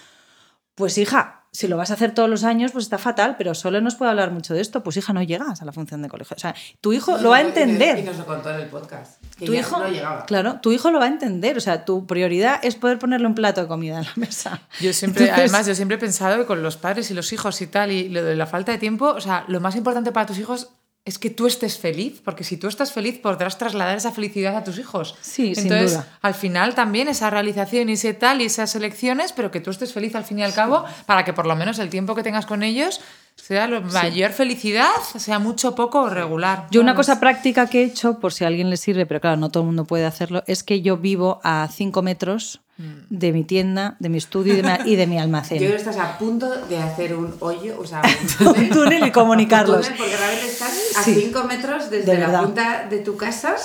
pues 0.77 0.99
hija, 0.99 1.47
si 1.51 1.67
lo 1.67 1.75
vas 1.75 1.89
a 1.89 1.95
hacer 1.95 2.13
todos 2.13 2.29
los 2.29 2.43
años, 2.43 2.71
pues 2.71 2.85
está 2.85 2.99
fatal, 2.99 3.33
pero 3.35 3.55
solo 3.55 3.81
nos 3.81 3.95
puede 3.95 4.11
hablar 4.11 4.29
mucho 4.29 4.53
de 4.53 4.61
esto. 4.61 4.83
Pues 4.83 4.95
hija, 4.95 5.11
no 5.11 5.23
llegas 5.23 5.59
a 5.59 5.65
la 5.65 5.71
función 5.71 6.03
de 6.03 6.07
colegio. 6.07 6.35
O 6.37 6.39
sea, 6.39 6.53
tu 6.81 6.93
hijo 6.93 7.17
lo 7.17 7.31
va 7.31 7.37
a 7.37 7.41
entender. 7.41 7.97
Y 7.97 8.03
nos 8.03 8.15
lo 8.19 8.27
contó 8.27 8.51
en 8.51 8.59
el 8.59 8.67
podcast. 8.67 9.19
tu 9.43 9.53
hijo, 9.53 9.79
no 9.79 9.87
llegaba. 9.87 10.27
Claro, 10.27 10.59
tu 10.61 10.71
hijo 10.71 10.91
lo 10.91 10.99
va 10.99 11.05
a 11.05 11.07
entender. 11.07 11.57
O 11.57 11.61
sea, 11.61 11.83
tu 11.83 12.05
prioridad 12.05 12.59
es 12.61 12.75
poder 12.75 12.99
ponerle 12.99 13.25
un 13.25 13.33
plato 13.33 13.61
de 13.61 13.67
comida 13.67 13.97
en 13.97 14.03
la 14.03 14.13
mesa. 14.17 14.61
Yo 14.79 14.93
siempre, 14.93 15.31
además, 15.31 15.65
yo 15.65 15.73
siempre 15.73 15.97
he 15.97 15.99
pensado 15.99 16.37
que 16.37 16.45
con 16.45 16.61
los 16.61 16.77
padres 16.77 17.09
y 17.09 17.15
los 17.15 17.33
hijos 17.33 17.59
y 17.61 17.65
tal, 17.65 17.91
y 17.91 18.09
lo 18.09 18.23
de 18.23 18.35
la 18.35 18.45
falta 18.45 18.71
de 18.71 18.77
tiempo, 18.77 19.07
o 19.07 19.21
sea, 19.21 19.45
lo 19.47 19.59
más 19.59 19.75
importante 19.75 20.11
para 20.11 20.27
tus 20.27 20.37
hijos 20.37 20.69
es 21.07 21.17
que 21.17 21.29
tú 21.29 21.47
estés 21.47 21.77
feliz, 21.77 22.21
porque 22.21 22.43
si 22.43 22.57
tú 22.57 22.67
estás 22.67 22.91
feliz 22.91 23.17
podrás 23.17 23.57
trasladar 23.57 23.95
esa 23.95 24.11
felicidad 24.11 24.57
a 24.57 24.63
tus 24.65 24.77
hijos. 24.77 25.15
Sí, 25.21 25.53
Entonces, 25.55 25.91
sin 25.91 25.99
duda. 26.01 26.17
al 26.21 26.33
final 26.33 26.75
también 26.75 27.07
esa 27.07 27.29
realización 27.29 27.87
y 27.87 27.93
ese 27.93 28.13
tal 28.13 28.41
y 28.41 28.45
esas 28.45 28.75
elecciones, 28.75 29.31
pero 29.31 29.49
que 29.49 29.61
tú 29.61 29.71
estés 29.71 29.93
feliz 29.93 30.15
al 30.15 30.25
fin 30.25 30.39
y 30.39 30.43
al 30.43 30.53
cabo, 30.53 30.83
para 31.05 31.23
que 31.23 31.31
por 31.31 31.45
lo 31.45 31.55
menos 31.55 31.79
el 31.79 31.89
tiempo 31.89 32.13
que 32.13 32.23
tengas 32.23 32.45
con 32.45 32.61
ellos 32.61 32.99
sea 33.37 33.67
la 33.67 33.79
mayor 33.79 34.31
felicidad, 34.31 34.89
sea 35.17 35.39
mucho 35.39 35.75
poco 35.75 36.09
regular. 36.09 36.67
Yo 36.71 36.81
una 36.81 36.95
cosa 36.95 37.19
práctica 37.19 37.67
que 37.67 37.81
he 37.81 37.85
hecho, 37.85 38.19
por 38.19 38.33
si 38.33 38.43
a 38.43 38.47
alguien 38.47 38.69
le 38.69 38.77
sirve, 38.77 39.05
pero 39.05 39.21
claro, 39.21 39.37
no 39.37 39.49
todo 39.49 39.63
el 39.63 39.67
mundo 39.67 39.85
puede 39.85 40.05
hacerlo, 40.05 40.43
es 40.47 40.63
que 40.63 40.81
yo 40.81 40.97
vivo 40.97 41.39
a 41.43 41.69
5 41.71 42.01
metros 42.01 42.61
mm. 42.77 42.83
de 43.09 43.31
mi 43.31 43.43
tienda, 43.43 43.95
de 43.99 44.09
mi 44.09 44.17
estudio 44.17 44.53
y 44.85 44.95
de 44.95 45.07
mi, 45.07 45.17
almacén. 45.19 45.59
Yo 45.61 45.67
creo 45.67 45.71
que 45.71 45.89
estás 45.89 45.97
a 45.97 46.17
punto 46.17 46.49
de 46.67 46.77
hacer 46.77 47.15
un 47.15 47.35
hoyo, 47.39 47.79
o 47.79 47.85
sea, 47.85 48.01
un 48.39 48.69
túnel, 48.69 49.07
y 49.07 49.11
comunicarlos. 49.11 49.87
Un 49.87 49.95
túnel 49.95 49.97
porque 49.97 50.17
realmente 50.17 50.47
estás 50.47 50.97
a 50.97 51.03
5 51.03 51.43
metros 51.45 51.89
desde 51.89 52.17
la 52.17 52.41
punta 52.41 52.87
de 52.89 52.99
tu 52.99 53.15
casa. 53.15 53.55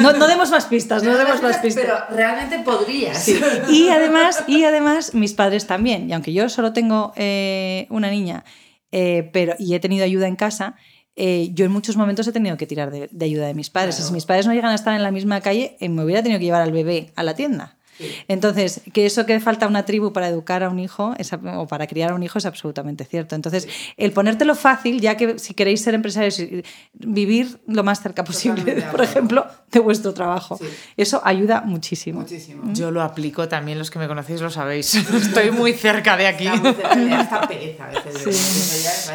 No, 0.00 0.12
no, 0.12 0.28
demos 0.28 0.50
más 0.50 0.66
pistas, 0.66 1.02
no, 1.02 1.14
demos 1.18 1.42
más 1.42 1.58
pistas. 1.58 1.84
Pero 1.84 2.16
realmente 2.16 2.60
podrías. 2.60 3.28
Y, 3.68 3.88
además, 3.90 4.44
y 4.46 4.64
además, 4.64 5.14
mis 5.14 5.34
padres 5.34 5.66
también. 5.66 6.08
Y 6.08 6.14
aunque 6.14 6.32
yo 6.32 6.48
solo 6.48 6.72
tengo 6.72 7.12
eh, 7.16 7.86
una 7.90 8.08
niña 8.08 8.44
eh, 8.92 9.30
pero, 9.32 9.54
y 9.58 9.74
he 9.74 9.80
tenido 9.80 10.04
ayuda 10.04 10.26
en 10.26 10.36
casa, 10.36 10.76
eh, 11.16 11.50
yo 11.54 11.64
en 11.64 11.72
muchos 11.72 11.96
momentos 11.96 12.26
he 12.26 12.32
tenido 12.32 12.56
que 12.56 12.66
tirar 12.66 12.90
de, 12.90 13.24
ayuda 13.24 13.46
de 13.46 13.54
mis 13.54 13.70
padres. 13.70 13.96
Si 13.96 14.12
mis 14.12 14.26
padres 14.26 14.46
no 14.46 14.52
llegan 14.52 14.70
a 14.70 14.74
estar 14.74 14.94
en 14.94 15.02
la 15.02 15.10
misma 15.10 15.40
calle, 15.40 15.76
me 15.80 16.04
hubiera 16.04 16.22
tenido 16.22 16.38
que 16.38 16.44
llevar 16.44 16.62
al 16.62 16.72
bebé 16.72 17.12
a 17.16 17.22
la 17.22 17.34
tienda. 17.34 17.75
Entonces, 18.28 18.82
que 18.92 19.06
eso 19.06 19.26
que 19.26 19.40
falta 19.40 19.66
una 19.66 19.84
tribu 19.84 20.12
para 20.12 20.28
educar 20.28 20.62
a 20.62 20.68
un 20.68 20.78
hijo 20.78 21.14
o 21.56 21.66
para 21.66 21.86
criar 21.86 22.12
a 22.12 22.14
un 22.14 22.22
hijo 22.22 22.38
es 22.38 22.46
absolutamente 22.46 23.04
cierto. 23.04 23.34
Entonces, 23.34 23.68
el 23.96 24.12
ponértelo 24.12 24.54
fácil, 24.54 25.00
ya 25.00 25.16
que 25.16 25.38
si 25.38 25.54
queréis 25.54 25.82
ser 25.82 25.94
empresarios, 25.94 26.40
vivir 26.94 27.58
lo 27.66 27.84
más 27.84 28.02
cerca 28.02 28.24
posible, 28.24 28.82
por 28.90 29.02
ejemplo, 29.02 29.46
de 29.70 29.80
vuestro 29.80 30.14
trabajo. 30.14 30.58
Eso 30.96 31.20
ayuda 31.24 31.62
muchísimo. 31.62 32.20
muchísimo. 32.20 32.64
¿Mm? 32.64 32.74
Yo 32.74 32.90
lo 32.90 33.02
aplico 33.02 33.48
también, 33.48 33.78
los 33.78 33.90
que 33.90 33.98
me 33.98 34.08
conocéis 34.08 34.40
lo 34.40 34.50
sabéis. 34.50 34.94
Estoy 35.14 35.50
muy 35.50 35.72
cerca 35.72 36.16
de 36.16 36.26
aquí. 36.26 36.48
pereza 36.48 37.40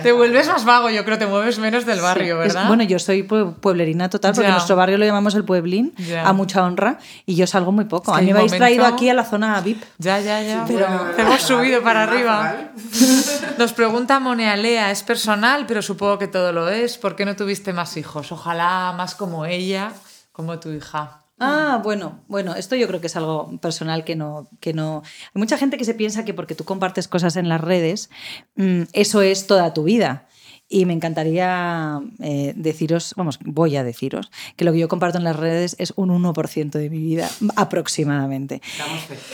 Te 0.03 0.11
vuelves 0.11 0.47
más 0.47 0.65
vago, 0.65 0.89
yo 0.89 1.03
creo, 1.05 1.17
te 1.17 1.27
mueves 1.27 1.59
menos 1.59 1.85
del 1.85 2.01
barrio, 2.01 2.37
¿verdad? 2.37 2.67
bueno, 2.67 2.83
yo 2.83 2.99
soy 2.99 3.23
pueblerina 3.23 4.09
total, 4.09 4.33
porque 4.33 4.49
nuestro 4.49 4.75
barrio 4.75 4.97
lo 4.97 5.05
llamamos 5.05 5.35
el 5.35 5.43
pueblín, 5.43 5.93
a 6.23 6.33
mucha 6.33 6.63
honra, 6.63 6.99
y 7.25 7.35
yo 7.35 7.47
salgo 7.47 7.71
muy 7.71 7.85
poco. 7.85 8.13
a 8.13 8.21
mí 8.21 8.27
me 8.27 8.33
vais 8.33 8.51
ido 8.73 8.85
aquí 8.85 9.09
a 9.09 9.13
la 9.13 9.23
zona 9.23 9.59
VIP. 9.61 9.83
Ya, 9.97 10.19
ya, 10.19 10.41
ya. 10.41 10.65
pero 10.67 10.87
hemos 11.17 11.41
subido 11.41 11.81
para 11.81 12.03
arriba. 12.03 12.71
Nos 13.57 13.73
pregunta 13.73 14.19
Monealea, 14.19 14.91
es 14.91 15.03
personal, 15.03 15.65
pero 15.67 15.81
supongo 15.81 16.17
que 16.17 16.27
todo 16.27 16.51
lo 16.51 16.69
es. 16.69 16.97
¿Por 16.97 17.15
qué 17.15 17.25
no 17.25 17.35
tuviste 17.35 17.73
más 17.73 17.97
hijos? 17.97 18.31
Ojalá 18.31 18.93
más 18.95 19.15
como 19.15 19.45
ella, 19.45 19.91
como 20.31 20.59
tu 20.59 20.69
hija. 20.71 21.21
Ah, 21.43 21.81
bueno, 21.83 22.19
bueno, 22.27 22.53
esto 22.53 22.75
yo 22.75 22.87
creo 22.87 23.01
que 23.01 23.07
es 23.07 23.15
algo 23.15 23.57
personal 23.59 24.03
que 24.03 24.15
no, 24.15 24.47
que 24.59 24.73
no. 24.73 25.01
Hay 25.33 25.39
mucha 25.39 25.57
gente 25.57 25.75
que 25.75 25.85
se 25.85 25.95
piensa 25.95 26.23
que 26.23 26.35
porque 26.35 26.53
tú 26.53 26.65
compartes 26.65 27.07
cosas 27.07 27.35
en 27.35 27.49
las 27.49 27.59
redes, 27.59 28.11
mm, 28.57 28.83
eso 28.93 29.23
es 29.23 29.47
toda 29.47 29.73
tu 29.73 29.83
vida. 29.83 30.27
Y 30.73 30.85
me 30.85 30.93
encantaría 30.93 31.99
eh, 32.21 32.53
deciros, 32.55 33.13
vamos, 33.17 33.39
voy 33.43 33.75
a 33.75 33.83
deciros, 33.83 34.31
que 34.55 34.63
lo 34.63 34.71
que 34.71 34.79
yo 34.79 34.87
comparto 34.87 35.17
en 35.17 35.25
las 35.25 35.35
redes 35.35 35.75
es 35.79 35.91
un 35.97 36.09
1% 36.09 36.71
de 36.71 36.89
mi 36.89 36.99
vida, 36.99 37.29
aproximadamente. 37.57 38.61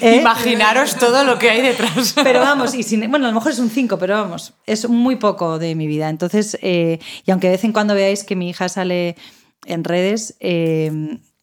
¿Eh? 0.01 0.15
Imaginaros 0.15 0.95
todo 0.95 1.23
lo 1.23 1.37
que 1.37 1.51
hay 1.51 1.61
detrás. 1.61 2.15
Pero 2.23 2.39
vamos, 2.39 2.73
y 2.73 2.97
bueno, 3.07 3.27
a 3.27 3.29
lo 3.29 3.35
mejor 3.35 3.51
es 3.51 3.59
un 3.59 3.69
5, 3.69 3.99
pero 3.99 4.15
vamos, 4.15 4.55
es 4.65 4.89
muy 4.89 5.17
poco 5.17 5.59
de 5.59 5.75
mi 5.75 5.85
vida. 5.85 6.09
Entonces, 6.09 6.57
eh, 6.63 6.97
y 7.23 7.29
aunque 7.29 7.47
de 7.47 7.53
vez 7.53 7.63
en 7.63 7.71
cuando 7.71 7.93
veáis 7.93 8.23
que 8.23 8.35
mi 8.35 8.49
hija 8.49 8.67
sale 8.67 9.15
en 9.67 9.83
redes, 9.83 10.37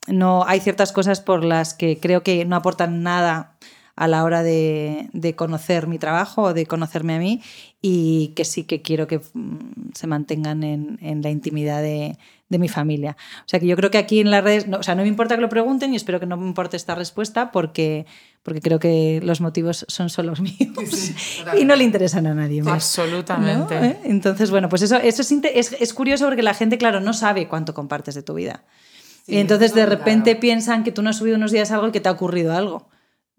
no 0.09 0.45
hay 0.45 0.59
ciertas 0.59 0.91
cosas 0.91 1.21
por 1.21 1.45
las 1.45 1.73
que 1.73 2.01
creo 2.01 2.25
que 2.25 2.45
no 2.45 2.57
aportan 2.57 3.05
nada 3.05 3.55
a 3.97 4.09
la 4.09 4.25
hora 4.25 4.43
de, 4.43 5.35
conocer 5.37 5.87
mi 5.87 5.99
trabajo 5.99 6.43
o 6.43 6.55
de 6.55 6.67
conocerme 6.67 7.15
a 7.15 7.19
mí 7.19 7.43
y 7.87 8.29
que 8.29 8.47
sí 8.47 8.65
que 8.65 8.81
quiero 8.81 9.07
que 9.07 9.19
mm, 9.19 9.91
se 9.93 10.07
mantengan 10.07 10.63
en, 10.63 11.21
la 11.23 11.29
intimidad 11.29 11.83
de, 11.83 12.17
mi 12.49 12.69
familia. 12.69 13.17
O 13.41 13.49
sea 13.49 13.59
que 13.59 13.67
yo 13.67 13.75
creo 13.75 13.91
que 13.91 13.99
aquí 13.99 14.21
en 14.21 14.31
las 14.31 14.43
redes, 14.45 14.69
no, 14.69 14.79
o 14.79 14.83
sea, 14.85 14.95
no 14.95 15.03
me 15.03 15.09
importa 15.09 15.35
que 15.35 15.43
lo 15.43 15.49
pregunten 15.49 15.93
y 15.93 15.97
espero 15.97 16.21
que 16.21 16.25
no 16.25 16.37
me 16.37 16.47
importe 16.47 16.77
esta 16.77 16.95
respuesta 16.95 17.51
porque, 17.51 18.07
porque 18.45 18.61
creo 18.61 18.79
que 18.79 19.21
los 19.25 19.41
motivos 19.41 19.85
son 19.89 20.09
solo 20.09 20.31
los 20.31 20.41
míos 20.41 21.13
y 21.59 21.65
no 21.65 21.75
le 21.75 21.83
interesan 21.83 22.29
a 22.29 22.35
nadie 22.35 22.63
más. 22.63 22.75
Absolutamente. 22.75 23.75
¿Eh? 23.77 23.99
Entonces, 24.05 24.51
bueno, 24.53 24.69
pues 24.69 24.83
eso, 24.83 24.97
eso 24.97 25.23
es, 25.23 25.73
es, 25.73 25.95
curioso 25.95 26.27
porque 26.27 26.45
la 26.45 26.55
gente, 26.55 26.79
claro, 26.79 27.01
no 27.01 27.13
sabe 27.13 27.49
cuánto 27.49 27.75
compartes 27.75 28.15
de 28.15 28.23
tu 28.23 28.35
vida. 28.35 28.63
y 29.27 29.39
entonces 29.39 29.75
de 29.75 29.85
repente 29.85 30.37
piensan 30.37 30.85
que 30.85 30.93
tú 30.93 31.03
no 31.03 31.11
has 31.11 31.19
subido 31.19 31.37
unos 31.37 31.51
días 31.51 31.73
algo 31.73 31.89
y 31.89 31.93
que 31.93 32.01
te 32.01 32.09
ha 32.09 32.13
ocurrido 32.13 32.55
algo 32.55 32.89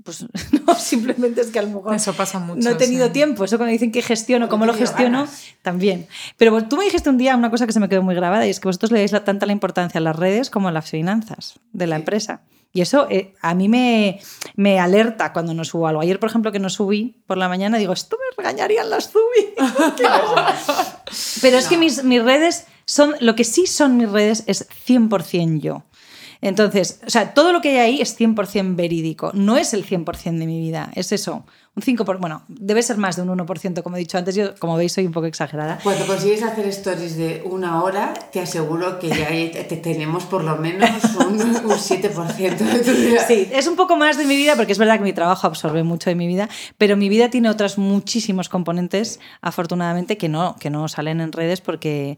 pues 0.06 0.24
no, 0.68 0.76
simplemente 0.76 1.42
es 1.42 1.48
que 1.48 1.60
a 1.60 1.64
lo 1.64 1.70
mejor 1.70 1.96
Eso 1.96 2.14
pasa 2.14 2.40
mucho, 2.40 2.62
no 2.62 2.70
he 2.70 2.76
tenido 2.76 3.12
tiempo. 3.12 3.44
Eso 3.44 3.58
cuando 3.58 3.72
dicen 3.72 3.92
que 3.92 4.04
gestiono, 4.04 4.48
cómo 4.48 4.66
lo 4.66 4.74
gestiono, 4.74 5.28
también. 5.64 6.08
Pero 6.38 6.64
tú 6.68 6.78
me 6.78 6.86
dijiste 6.86 7.10
un 7.10 7.18
día 7.18 7.36
una 7.36 7.50
cosa 7.50 7.66
que 7.66 7.74
se 7.74 7.80
me 7.80 7.90
quedó 7.90 8.04
muy 8.04 8.16
grabada 8.16 8.46
y 8.46 8.52
es 8.52 8.60
que 8.60 8.68
vosotros 8.68 8.92
le 8.92 9.00
dais 9.00 9.12
la, 9.12 9.24
tanta 9.24 9.48
la 9.48 9.52
importancia 9.52 9.98
a 9.98 10.02
las 10.02 10.16
redes 10.16 10.50
como 10.52 10.68
a 10.68 10.72
las 10.72 10.90
finanzas 10.90 11.60
de 11.74 11.88
la 11.88 11.96
empresa. 11.96 12.44
Y 12.72 12.82
eso 12.82 13.08
eh, 13.10 13.34
a 13.42 13.56
mí 13.56 13.68
me, 13.68 14.20
me 14.56 14.80
alerta 14.80 15.34
cuando 15.34 15.54
no 15.54 15.64
subo 15.64 15.88
algo. 15.88 16.02
Ayer, 16.02 16.20
por 16.20 16.30
ejemplo, 16.30 16.52
que 16.52 16.60
no 16.60 16.70
subí 16.70 17.16
por 17.26 17.38
la 17.38 17.50
mañana, 17.50 17.78
digo, 17.78 17.94
esto 17.94 18.18
me 18.18 18.44
regañarían 18.44 18.90
las 18.90 19.10
Zubi. 19.10 19.56
Pero 21.42 21.58
es 21.58 21.68
que 21.68 21.78
mis, 21.78 22.04
mis 22.04 22.22
redes 22.22 22.68
son, 22.86 23.16
lo 23.22 23.36
que 23.36 23.44
sí 23.46 23.66
son 23.66 23.98
mis 23.98 24.10
redes 24.10 24.44
es 24.46 24.68
100% 24.88 25.62
yo. 25.62 25.84
Entonces, 26.42 27.02
o 27.06 27.10
sea, 27.10 27.34
todo 27.34 27.52
lo 27.52 27.62
que 27.62 27.70
hay 27.70 27.78
ahí 27.78 28.02
es 28.02 28.20
100% 28.20 28.76
verídico, 28.76 29.32
no 29.34 29.58
es 29.58 29.74
el 29.74 29.86
100% 29.86 30.38
de 30.38 30.46
mi 30.46 30.60
vida, 30.60 30.92
es 30.96 31.12
eso, 31.12 31.46
un 31.76 31.84
5%, 31.84 32.20
bueno, 32.20 32.44
debe 32.48 32.82
ser 32.82 32.98
más 32.98 33.18
de 33.18 33.22
un 33.24 33.38
1%, 33.38 33.84
como 33.84 33.98
he 33.98 34.00
dicho 34.00 34.18
antes, 34.18 34.34
yo 34.34 34.56
como 34.56 34.78
veis 34.78 34.94
soy 34.94 35.06
un 35.06 35.12
poco 35.12 35.26
exagerada. 35.26 35.80
Cuando 35.84 36.08
consigues 36.08 36.42
hacer 36.42 36.66
stories 36.68 37.18
de 37.18 37.44
una 37.46 37.84
hora, 37.84 38.14
te 38.32 38.40
aseguro 38.40 38.98
que 38.98 39.10
ya 39.10 39.28
te 39.68 39.76
tenemos 39.76 40.24
por 40.24 40.46
lo 40.46 40.56
menos 40.56 40.90
un, 41.20 41.42
un 41.42 41.78
7% 41.78 42.58
de 42.58 42.80
tu 42.80 42.92
vida. 42.92 43.28
Sí, 43.28 43.50
es 43.52 43.68
un 43.68 43.76
poco 43.76 43.98
más 43.98 44.18
de 44.18 44.24
mi 44.24 44.38
vida 44.38 44.56
porque 44.56 44.72
es 44.72 44.78
verdad 44.78 44.98
que 44.98 45.04
mi 45.04 45.12
trabajo 45.12 45.48
absorbe 45.48 45.84
mucho 45.84 46.10
de 46.10 46.16
mi 46.16 46.28
vida, 46.28 46.48
pero 46.78 46.96
mi 46.96 47.10
vida 47.10 47.30
tiene 47.30 47.50
otros 47.50 47.78
muchísimos 47.78 48.48
componentes, 48.48 49.20
afortunadamente, 49.42 50.18
que 50.18 50.30
no, 50.30 50.56
que 50.58 50.70
no 50.70 50.88
salen 50.88 51.20
en 51.20 51.34
redes 51.34 51.60
porque... 51.60 52.18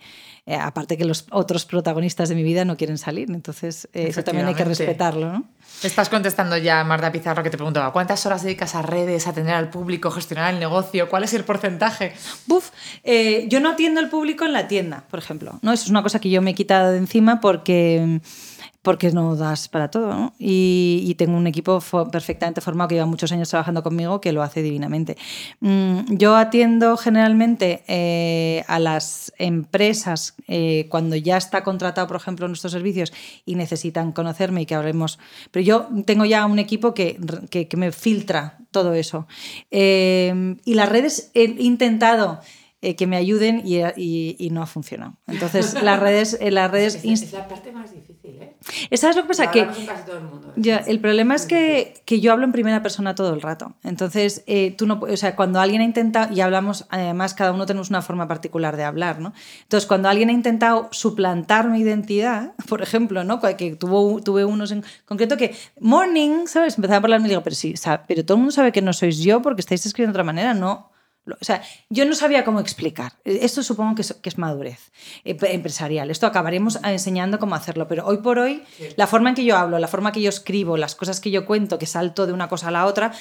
Eh, 0.50 0.56
aparte 0.56 0.98
que 0.98 1.04
los 1.04 1.26
otros 1.30 1.66
protagonistas 1.66 2.30
de 2.30 2.36
mi 2.36 2.42
vida 2.42 2.64
no 2.64 2.78
quieren 2.78 2.98
salir, 2.98 3.30
entonces 3.32 3.90
eh, 3.92 4.08
eso 4.08 4.24
también 4.24 4.48
hay 4.48 4.56
que 4.56 4.64
respetarlo. 4.64 5.30
¿no? 5.30 5.44
Estás 5.84 6.08
contestando 6.08 6.56
ya, 6.56 6.86
Marta 6.86 7.12
Pizarro, 7.12 7.44
que 7.44 7.50
te 7.50 7.58
preguntaba, 7.58 7.92
¿cuántas 7.92 8.26
horas 8.26 8.44
dedicas 8.44 8.74
a 8.74 8.82
redes, 8.82 9.28
a 9.28 9.32
atender 9.32 9.56
al 9.56 9.70
público, 9.70 10.10
gestionar 10.10 10.54
el 10.54 10.62
negocio? 10.62 11.10
¿Cuál 11.10 11.26
es 11.26 11.34
el 11.34 11.44
porcentaje? 11.44 12.14
Buf, 12.46 12.70
eh, 13.04 13.46
yo 13.50 13.60
no 13.60 13.72
atiendo 13.72 14.00
al 14.00 14.10
público 14.10 14.46
en 14.46 14.54
la 14.54 14.70
tienda, 14.70 15.04
por 15.10 15.20
ejemplo. 15.20 15.60
¿no? 15.62 15.74
Eso 15.74 15.84
es 15.84 15.90
una 15.90 16.02
cosa 16.02 16.20
que 16.22 16.30
yo 16.30 16.42
me 16.42 16.52
he 16.52 16.56
quitado 16.56 16.94
de 16.94 16.98
encima 16.98 17.42
porque 17.42 18.22
porque 18.82 19.12
no 19.12 19.36
das 19.36 19.68
para 19.68 19.90
todo. 19.90 20.08
¿no? 20.14 20.34
Y, 20.40 21.16
tengo 21.18 21.36
un 21.36 21.48
equipo 21.48 21.80
perfectamente 22.12 22.62
formado 22.62 22.90
que 22.90 22.96
lleva 22.96 23.08
muchos 23.08 23.32
años 23.32 23.50
trabajando 23.50 23.82
conmigo 23.82 24.22
que 24.22 24.32
lo 24.32 24.44
hace 24.44 24.62
divinamente. 24.62 25.18
Mm, 25.62 26.16
yo 26.16 26.36
atiendo 26.36 26.96
generalmente 26.96 27.84
eh, 27.88 28.64
a 28.68 28.80
las 28.80 29.34
empresas 29.40 30.36
eh, 30.48 30.88
cuando 30.90 31.16
ya 31.16 31.38
está 31.38 31.64
contratado, 31.64 32.08
por 32.08 32.18
ejemplo, 32.18 32.48
nuestros 32.48 32.72
servicios 32.72 33.12
y 33.46 33.56
necesitan 33.56 34.12
conocerme 34.12 34.62
y 34.62 34.66
que 34.66 34.76
hablemos. 34.76 35.18
Pero 35.52 35.66
yo 35.66 35.88
tengo 36.06 36.26
ya 36.26 36.46
un 36.46 36.60
equipo 36.60 36.94
que, 36.94 37.18
que, 37.50 37.78
me 37.78 37.92
filtra 37.92 38.60
todo 38.72 38.94
eso. 38.94 39.28
Eh, 39.72 40.56
y 40.66 40.74
las 40.76 40.90
redes 40.90 41.32
he 41.34 41.44
intentado 41.44 42.42
que 42.96 43.08
me 43.08 43.18
ayuden 43.18 43.64
y, 43.66 43.82
y, 44.38 44.50
no 44.52 44.62
ha 44.62 44.66
funcionado. 44.66 45.18
Entonces, 45.28 45.74
las 45.84 46.00
redes... 46.00 46.38
las 46.40 46.72
redes 46.72 47.04
es, 47.04 47.34
la 47.34 47.48
parte 47.48 47.72
más 47.72 47.94
difícil. 47.94 48.17
¿Sabes 48.96 49.16
lo 49.16 49.24
que 49.24 49.28
pasa? 49.28 49.52
Que 49.52 49.68
el 50.88 51.00
problema 51.00 51.36
es 51.36 51.46
que, 51.46 52.02
que, 52.06 52.20
yo 52.20 52.32
hablo 52.32 52.46
en 52.46 52.52
primera 52.52 52.82
persona 52.82 53.16
todo 53.16 53.34
el 53.34 53.42
rato. 53.42 53.74
Entonces, 53.84 54.44
eh, 54.48 54.76
tú 54.78 54.88
no, 54.88 55.00
o 55.00 55.18
sea, 55.18 55.36
cuando 55.36 55.60
alguien 55.60 55.82
ha 55.82 55.86
intentado, 55.86 56.34
y 56.34 56.42
hablamos, 56.42 56.86
además, 56.90 57.34
cada 57.34 57.52
uno 57.52 57.66
tenemos 57.66 57.90
una 57.90 58.02
forma 58.02 58.28
particular 58.28 58.76
de 58.76 58.84
hablar, 58.84 59.20
¿no? 59.20 59.34
Entonces, 59.64 59.88
cuando 59.88 60.10
alguien 60.10 60.30
ha 60.30 60.34
intentado 60.34 60.90
suplantar 60.92 61.70
mi 61.70 61.80
identidad, 61.80 62.54
por 62.70 62.82
ejemplo, 62.82 63.24
¿no? 63.24 63.40
Que 63.40 63.76
tuvo, 63.76 64.22
tuve 64.22 64.46
unos 64.46 64.72
en 64.72 64.84
concreto 65.06 65.38
que, 65.38 65.56
morning, 65.80 66.48
¿sabes? 66.48 66.76
Empezaba 66.78 66.98
a 66.98 67.04
hablar 67.04 67.22
y 67.22 67.30
digo, 67.30 67.44
pero 67.44 67.56
sí, 67.56 67.74
pero 68.08 68.26
todo 68.26 68.36
el 68.36 68.40
mundo 68.40 68.52
sabe 68.52 68.72
que 68.72 68.82
no 68.82 68.94
sois 68.94 69.20
yo 69.20 69.42
porque 69.42 69.62
estáis 69.62 69.86
escribiendo 69.86 70.14
de 70.14 70.18
otra 70.18 70.24
manera, 70.24 70.54
no. 70.54 70.97
O 71.40 71.44
sea, 71.44 71.62
yo 71.90 72.06
no 72.06 72.16
sabía 72.16 72.44
cómo 72.44 72.60
explicar. 72.60 73.14
Esto 73.24 73.64
supongo 73.64 73.96
que 73.96 74.30
es, 74.30 74.38
madurez 74.38 74.92
eh, 75.26 75.38
empresarial. 75.42 76.10
Esto 76.10 76.28
acabaremos 76.28 76.80
enseñando 76.84 77.40
cómo 77.40 77.56
hacerlo. 77.56 77.88
Pero 77.88 78.06
hoy 78.06 78.18
por 78.18 78.40
hoy, 78.40 78.64
la 78.96 79.08
forma 79.08 79.30
en 79.30 79.36
que 79.36 79.44
yo 79.44 79.58
hablo, 79.58 79.80
la 79.80 79.88
forma 79.88 80.12
que 80.12 80.22
yo 80.22 80.30
escribo, 80.30 80.78
las 80.78 80.96
cosas 80.96 81.20
que 81.20 81.32
yo 81.32 81.46
cuento, 81.46 81.78
que 81.78 81.86
salto 81.86 82.28
de 82.28 82.34
una 82.34 82.48
cosa 82.48 82.70
a 82.70 82.72
la 82.72 82.86
otra, 82.86 83.12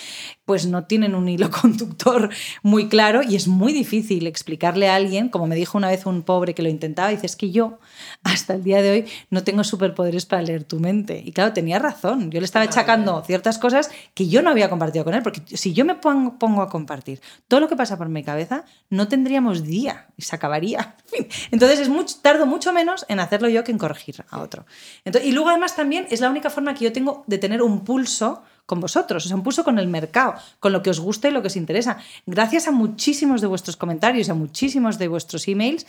pues 0.45 0.67
no 0.67 0.85
tienen 0.85 1.15
un 1.15 1.29
hilo 1.29 1.51
conductor 1.63 2.31
muy 2.63 2.89
claro 2.89 3.23
y 3.23 3.37
es 3.37 3.49
muy 3.49 3.73
difícil 3.73 4.27
explicarle 4.27 4.89
a 4.89 4.95
alguien, 4.95 5.29
como 5.29 5.47
me 5.47 5.57
dijo 5.57 5.77
una 5.79 5.89
vez 5.89 6.07
un 6.07 6.23
pobre 6.23 6.55
que 6.55 6.63
lo 6.63 6.69
intentaba, 6.69 7.09
dice, 7.09 7.27
es 7.27 7.37
que 7.37 7.51
yo 7.51 7.79
hasta 8.23 8.55
el 8.55 8.63
día 8.63 8.83
de 8.83 8.91
hoy 8.91 9.07
no 9.31 9.43
tengo 9.43 9.65
superpoderes 9.65 10.27
para 10.27 10.43
leer 10.43 10.65
tu 10.65 10.81
mente. 10.81 11.23
Y 11.25 11.33
claro, 11.33 11.53
tenía 11.53 11.79
razón. 11.79 12.31
Yo 12.31 12.41
le 12.41 12.47
estaba 12.47 12.65
achacando 12.65 13.23
ciertas 13.25 13.59
cosas 13.59 13.91
que 14.15 14.29
yo 14.29 14.43
no 14.43 14.51
había 14.51 14.71
compartido 14.71 15.05
con 15.05 15.15
él, 15.15 15.23
porque 15.23 15.43
si 15.57 15.73
yo 15.73 15.85
me 15.85 15.95
pongo 15.97 16.63
a 16.63 16.69
compartir 16.69 17.21
todo 17.49 17.61
lo 17.61 17.69
que 17.69 17.77
pasa 17.77 17.96
por 17.97 18.09
mi 18.09 18.23
cabeza, 18.23 18.65
no 18.91 19.09
tendríamos 19.09 19.65
día 19.65 20.09
y 20.17 20.23
se 20.23 20.37
acabaría. 20.37 20.97
Entonces 21.51 21.81
es 21.81 21.89
mucho, 21.89 22.17
tardo 22.23 22.47
mucho 22.47 22.73
menos 22.73 23.05
en 23.09 23.21
hacerlo 23.21 23.49
yo 23.49 23.65
que 23.65 23.73
en 23.73 23.79
corregir 23.79 24.25
a 24.31 24.41
otro. 24.41 24.67
Entonces, 25.05 25.31
y 25.31 25.33
luego 25.33 25.51
además 25.51 25.77
también 25.77 26.07
es 26.11 26.21
la 26.21 26.31
única 26.31 26.51
forma 26.51 26.75
que 26.75 26.85
yo 26.85 26.93
tengo 26.93 27.25
de 27.27 27.39
tener 27.39 27.63
un 27.63 27.85
pulso 27.85 28.43
con 28.67 28.81
vosotros, 28.81 29.25
o 29.25 29.29
sea, 29.29 29.37
un 29.37 29.45
pulso 29.45 29.63
con 29.63 29.79
el 29.79 29.87
mercado, 29.87 30.35
con 30.59 30.73
lo 30.73 30.83
que 30.83 30.91
os 30.91 30.99
gusta 30.99 31.29
y 31.29 31.31
lo 31.31 31.41
que 31.41 31.47
os 31.47 31.57
interesa. 31.57 31.99
Gracias 32.27 32.67
a 32.67 32.73
muchísimos 32.73 33.41
de 33.41 33.47
vuestros 33.47 33.77
comentarios, 33.77 34.29
a 34.29 34.35
muchísimos 34.35 34.99
de 34.99 35.09
vuestros 35.09 35.47
emails, 35.47 35.87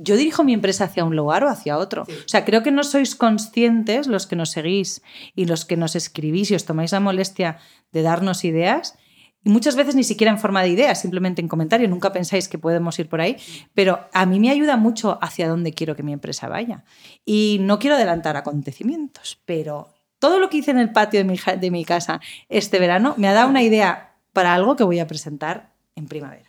yo 0.00 0.16
dirijo 0.16 0.44
mi 0.44 0.54
empresa 0.54 0.84
hacia 0.84 1.04
un 1.04 1.16
lugar 1.16 1.44
o 1.44 1.48
hacia 1.48 1.76
otro. 1.76 2.02
O 2.02 2.28
sea, 2.28 2.44
creo 2.44 2.62
que 2.62 2.70
no 2.70 2.84
sois 2.84 3.14
conscientes 3.14 4.06
los 4.06 4.26
que 4.26 4.36
nos 4.36 4.50
seguís 4.50 5.02
y 5.34 5.46
los 5.46 5.64
que 5.64 5.76
nos 5.76 5.96
escribís 5.96 6.50
y 6.50 6.54
os 6.54 6.64
tomáis 6.64 6.92
la 6.92 7.00
molestia 7.00 7.58
de 7.92 8.02
darnos 8.02 8.44
ideas 8.44 8.96
y 9.48 9.50
muchas 9.50 9.76
veces 9.76 9.94
ni 9.94 10.04
siquiera 10.04 10.30
en 10.30 10.38
forma 10.38 10.62
de 10.62 10.68
ideas, 10.68 11.00
simplemente 11.00 11.40
en 11.40 11.48
comentario, 11.48 11.88
nunca 11.88 12.12
pensáis 12.12 12.48
que 12.48 12.58
podemos 12.58 12.98
ir 12.98 13.08
por 13.08 13.22
ahí, 13.22 13.38
pero 13.72 13.98
a 14.12 14.26
mí 14.26 14.40
me 14.40 14.50
ayuda 14.50 14.76
mucho 14.76 15.18
hacia 15.22 15.48
dónde 15.48 15.72
quiero 15.72 15.96
que 15.96 16.02
mi 16.02 16.12
empresa 16.12 16.48
vaya. 16.48 16.84
Y 17.24 17.56
no 17.62 17.78
quiero 17.78 17.96
adelantar 17.96 18.36
acontecimientos, 18.36 19.40
pero 19.46 19.88
todo 20.18 20.38
lo 20.38 20.50
que 20.50 20.58
hice 20.58 20.72
en 20.72 20.78
el 20.78 20.92
patio 20.92 21.20
de 21.20 21.24
mi, 21.24 21.38
de 21.58 21.70
mi 21.70 21.86
casa 21.86 22.20
este 22.50 22.78
verano 22.78 23.14
me 23.16 23.26
ha 23.26 23.32
dado 23.32 23.48
una 23.48 23.62
idea 23.62 24.12
para 24.34 24.52
algo 24.52 24.76
que 24.76 24.84
voy 24.84 24.98
a 24.98 25.06
presentar 25.06 25.72
en 25.96 26.08
primavera. 26.08 26.47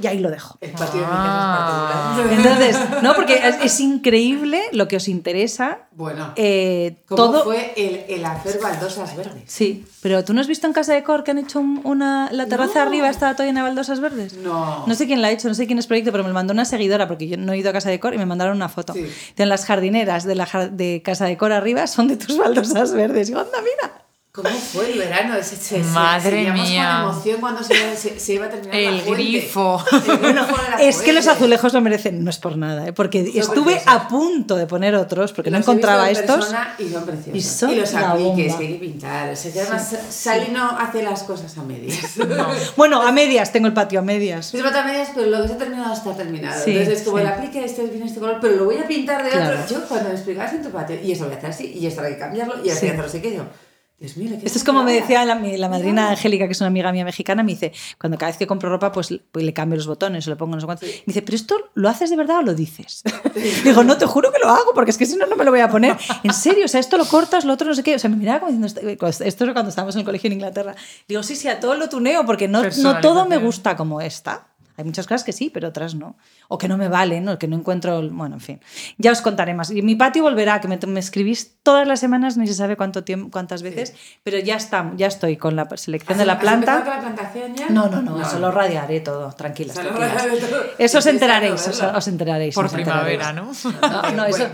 Y 0.00 0.06
ahí 0.06 0.18
lo 0.18 0.30
dejo. 0.30 0.56
El 0.60 0.70
patio 0.70 1.00
de 1.00 1.06
mi 1.06 1.12
casa 1.12 2.20
es 2.20 2.26
ah. 2.26 2.26
Entonces, 2.30 3.02
no, 3.02 3.14
porque 3.14 3.40
es, 3.62 3.80
increíble 3.80 4.62
lo 4.72 4.88
que 4.88 4.96
os 4.96 5.08
interesa. 5.08 5.80
Bueno, 5.92 6.32
eh, 6.36 6.96
¿cómo 7.06 7.16
todo... 7.16 7.44
fue 7.44 7.74
el, 7.76 8.04
el, 8.08 8.24
hacer 8.24 8.58
baldosas 8.60 9.14
verdes? 9.16 9.42
Sí, 9.46 9.84
pero 10.02 10.24
¿tú 10.24 10.32
no 10.32 10.40
has 10.40 10.46
visto 10.46 10.66
en 10.66 10.72
Casa 10.72 10.94
de 10.94 11.02
Cor 11.02 11.24
que 11.24 11.32
han 11.32 11.38
hecho 11.38 11.60
una... 11.60 12.30
La 12.32 12.46
terraza 12.46 12.82
arriba 12.82 13.10
está 13.10 13.34
todavía 13.34 13.58
en 13.58 13.64
baldosas 13.64 14.00
verdes? 14.00 14.34
No. 14.34 14.86
No 14.86 14.94
sé 14.94 15.06
quién 15.06 15.20
la 15.20 15.28
ha 15.28 15.30
hecho, 15.30 15.48
no 15.48 15.54
sé 15.54 15.66
quién 15.66 15.78
es 15.78 15.86
proyecto, 15.86 16.12
pero 16.12 16.24
me 16.24 16.30
lo 16.30 16.34
mandó 16.34 16.52
una 16.52 16.64
seguidora 16.64 17.06
porque 17.06 17.28
yo 17.28 17.36
no 17.36 17.52
he 17.52 17.58
ido 17.58 17.70
a 17.70 17.72
Casa 17.72 17.90
de 17.90 18.00
Cor 18.00 18.14
y 18.14 18.18
me 18.18 18.26
mandaron 18.26 18.56
una 18.56 18.68
foto. 18.68 18.94
Sí. 18.94 19.06
las 19.36 19.66
jardineras 19.66 20.24
de, 20.24 20.34
la, 20.34 20.46
de 20.72 21.02
Casa 21.04 21.26
de 21.26 21.36
Cor 21.36 21.52
arriba 21.52 21.86
son 21.86 22.08
de 22.08 22.16
tus 22.16 22.38
baldosas 22.38 22.92
verdes. 22.92 23.28
Y 23.28 23.32
anda, 23.32 23.60
mira. 23.60 23.99
¿Cómo 24.32 24.48
fue 24.48 24.92
el 24.92 24.98
verano? 24.98 25.34
Ese, 25.34 25.56
ese, 25.56 25.78
Madre 25.90 26.52
mía. 26.52 27.00
con 27.02 27.10
emoción 27.10 27.40
cuando 27.40 27.64
se, 27.64 27.96
se, 27.96 28.32
iba 28.32 28.46
a 28.46 28.48
terminar 28.48 28.76
el 28.76 28.98
la 28.98 29.02
grifo. 29.02 29.84
es 30.80 30.98
que 30.98 31.12
los 31.12 31.26
azulejos 31.26 31.72
lo 31.72 31.80
merecen, 31.80 32.22
no 32.22 32.30
es 32.30 32.38
por 32.38 32.56
nada, 32.56 32.86
¿eh? 32.86 32.92
porque 32.92 33.28
estuve 33.34 33.82
a 33.86 34.06
punto 34.06 34.54
de 34.54 34.68
poner 34.68 34.94
otros 34.94 35.32
porque 35.32 35.50
no 35.50 35.58
encontraba 35.58 36.08
estos. 36.10 36.54
Y 36.78 36.88
son 36.90 37.06
preciosos. 37.06 37.34
Y, 37.34 37.40
son 37.40 37.70
y 37.72 37.74
los 37.74 37.92
apliques 37.92 38.54
que 38.54 38.66
hay 38.66 38.72
que 38.74 38.78
pintar. 38.78 39.30
O 39.30 39.34
sea, 39.36 39.52
que 39.52 39.60
además 39.62 39.96
Sally 40.10 40.52
no 40.52 40.78
hace 40.78 41.02
las 41.02 41.24
cosas 41.24 41.58
a 41.58 41.64
medias. 41.64 42.14
bueno, 42.76 43.02
a 43.02 43.10
medias, 43.10 43.50
tengo 43.50 43.66
el 43.66 43.74
patio 43.74 43.98
a 43.98 44.02
medias. 44.02 44.54
el 44.54 44.62
patio 44.62 44.78
a 44.78 44.84
medias, 44.84 45.08
pero 45.12 45.26
lo 45.26 45.42
que 45.42 45.48
se 45.48 45.54
ha 45.54 45.58
terminado 45.58 45.92
está 45.92 46.14
terminado. 46.14 46.62
Entonces 46.64 47.00
es 47.00 47.02
como 47.02 47.18
el 47.18 47.26
aplique 47.26 47.64
este 47.64 47.82
viene 47.82 48.06
este 48.06 48.20
color, 48.20 48.38
pero 48.40 48.54
lo 48.54 48.66
voy 48.66 48.78
a 48.78 48.86
pintar 48.86 49.24
de 49.24 49.30
otro. 49.30 49.66
Yo 49.68 49.88
cuando 49.88 50.10
me 50.10 50.14
explicabas 50.14 50.52
en 50.52 50.62
tu 50.62 50.70
patio, 50.70 50.96
y 51.02 51.10
esto 51.10 51.24
lo 51.24 51.30
voy 51.30 51.34
a 51.34 51.38
hacer 51.38 51.50
así, 51.50 51.72
y 51.76 51.84
esto 51.84 52.02
hay 52.02 52.12
que 52.12 52.20
cambiarlo, 52.20 52.64
y 52.64 52.70
así 52.70 52.86
hacerlo 52.86 53.06
así 53.06 53.20
que 53.20 53.34
yo 53.34 53.42
esto 54.00 54.58
es 54.58 54.64
como 54.64 54.82
me 54.82 54.94
decía 54.94 55.26
la, 55.26 55.34
la, 55.34 55.68
madrina 55.68 56.08
Angélica, 56.10 56.46
que 56.46 56.52
es 56.52 56.60
una 56.60 56.68
amiga 56.68 56.90
mía 56.90 57.04
mexicana, 57.04 57.42
me 57.42 57.52
dice, 57.52 57.72
cuando 57.98 58.16
cada 58.16 58.30
vez 58.30 58.38
que 58.38 58.46
compro 58.46 58.70
ropa, 58.70 58.92
pues, 58.92 59.14
pues 59.30 59.44
le 59.44 59.52
cambio 59.52 59.76
los 59.76 59.86
botones 59.86 60.26
o 60.26 60.30
le 60.30 60.36
pongo 60.36 60.54
no 60.54 60.60
sé 60.60 60.66
cuánto. 60.66 60.86
Me 60.86 61.02
dice, 61.06 61.20
¿pero 61.20 61.36
esto 61.36 61.56
lo 61.74 61.86
haces 61.86 62.08
de 62.08 62.16
verdad 62.16 62.38
o 62.38 62.42
lo 62.42 62.54
dices? 62.54 63.02
Digo, 63.64 63.84
no, 63.84 63.98
te 63.98 64.06
juro 64.06 64.32
que 64.32 64.38
lo 64.38 64.48
hago, 64.48 64.72
porque 64.74 64.90
es 64.90 64.96
que 64.96 65.04
si 65.04 65.16
no, 65.16 65.26
no 65.26 65.36
me 65.36 65.44
lo 65.44 65.50
voy 65.50 65.60
a 65.60 65.68
poner. 65.68 65.98
En 66.22 66.32
serio, 66.32 66.64
o 66.64 66.68
sea, 66.68 66.80
esto 66.80 66.96
lo 66.96 67.04
cortas, 67.04 67.44
lo 67.44 67.52
otro 67.52 67.68
no 67.68 67.74
sé 67.74 67.82
qué. 67.82 67.94
O 67.94 67.98
sea, 67.98 68.08
me 68.08 68.16
miraba 68.16 68.40
como 68.40 68.52
diciendo, 68.52 69.06
esto 69.06 69.44
es 69.44 69.52
cuando 69.52 69.68
estábamos 69.68 69.94
en 69.96 70.00
el 70.00 70.06
colegio 70.06 70.28
en 70.28 70.32
Inglaterra. 70.34 70.74
Digo, 71.06 71.22
sí, 71.22 71.36
sí, 71.36 71.48
a 71.48 71.60
todo 71.60 71.74
lo 71.74 71.90
tuneo, 71.90 72.24
porque 72.24 72.48
no, 72.48 72.62
no 72.62 73.00
todo 73.00 73.26
me 73.26 73.36
gusta 73.36 73.76
como 73.76 74.00
esta. 74.00 74.49
Hay 74.80 74.84
muchas 74.86 75.06
cosas 75.06 75.24
que 75.24 75.32
sí, 75.32 75.50
pero 75.52 75.68
otras 75.68 75.94
no. 75.94 76.16
O 76.48 76.56
que 76.56 76.66
no 76.66 76.78
me 76.78 76.88
valen, 76.88 77.28
o 77.28 77.38
que 77.38 77.46
no 77.46 77.56
encuentro. 77.56 78.00
Bueno, 78.10 78.36
en 78.36 78.40
fin. 78.40 78.60
Ya 78.96 79.12
os 79.12 79.20
contaré 79.20 79.52
más. 79.52 79.70
Y 79.70 79.82
mi 79.82 79.94
patio 79.94 80.22
volverá, 80.22 80.58
que 80.62 80.68
me, 80.68 80.78
me 80.86 81.00
escribís 81.00 81.58
todas 81.62 81.86
las 81.86 82.00
semanas, 82.00 82.38
ni 82.38 82.46
se 82.46 82.54
sabe 82.54 82.78
cuánto 82.78 83.04
tiempo, 83.04 83.30
cuántas 83.30 83.62
veces, 83.62 83.94
pero 84.22 84.38
ya 84.38 84.56
está, 84.56 84.90
ya 84.96 85.06
estoy 85.06 85.36
con 85.36 85.54
la 85.54 85.68
selección 85.76 86.16
de 86.16 86.24
la 86.24 86.38
planta. 86.38 86.82
Con 86.82 86.88
la 86.88 87.00
plantación 87.00 87.54
ya? 87.54 87.68
No, 87.68 87.88
no, 87.88 88.00
no, 88.00 88.22
eso 88.22 88.38
lo 88.38 88.50
radiaré 88.50 89.00
todo, 89.00 89.30
tranquilas. 89.32 89.76
tranquilas. 89.76 90.26
Eso 90.78 90.98
os 90.98 91.06
enteraréis, 91.06 91.68
os, 91.68 92.08
enteraréis. 92.08 92.54
Por 92.54 92.70
primavera, 92.70 93.32
¿no? 93.32 93.50
No, 93.90 94.10
no, 94.12 94.24
eso. 94.24 94.48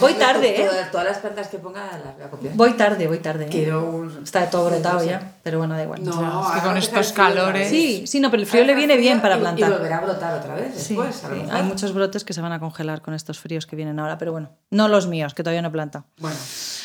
Voy, 0.00 0.14
tarde, 0.14 0.62
¿eh? 0.62 0.68
Todas, 0.90 1.06
las 1.06 1.18
plantas 1.18 1.48
que 1.48 1.58
ponga 1.58 1.86
la, 1.86 2.14
la 2.18 2.30
Voy 2.54 2.72
tarde, 2.72 3.06
voy 3.06 3.18
tarde. 3.18 3.44
¿eh? 3.44 3.48
Quiero 3.50 3.84
un... 3.88 4.22
Está 4.22 4.50
todo 4.50 4.68
brotado 4.68 5.04
ya, 5.04 5.36
pero 5.42 5.58
bueno, 5.58 5.74
da 5.74 5.84
igual. 5.84 6.04
No, 6.04 6.48
es 6.48 6.60
que 6.60 6.66
con 6.66 6.76
estos 6.76 7.12
calores. 7.12 7.68
Sí, 7.68 8.04
sí, 8.06 8.20
no, 8.20 8.30
pero 8.30 8.42
el 8.42 8.48
frío 8.48 8.64
le 8.64 8.74
viene 8.74 8.96
bien 8.96 9.20
para 9.20 9.38
plantar 9.38 9.69
volverá 9.70 9.98
a 9.98 10.00
brotar 10.02 10.34
otra 10.38 10.54
vez 10.54 10.74
después. 10.74 11.16
Sí, 11.16 11.48
Hay 11.50 11.62
muchos 11.62 11.92
brotes 11.92 12.24
que 12.24 12.32
se 12.32 12.40
van 12.40 12.52
a 12.52 12.60
congelar 12.60 13.02
con 13.02 13.14
estos 13.14 13.38
fríos 13.38 13.66
que 13.66 13.76
vienen 13.76 13.98
ahora, 13.98 14.18
pero 14.18 14.32
bueno, 14.32 14.50
no 14.70 14.88
los 14.88 15.06
míos, 15.06 15.34
que 15.34 15.42
todavía 15.42 15.62
no 15.62 15.72
planta. 15.72 16.04
Bueno, 16.18 16.36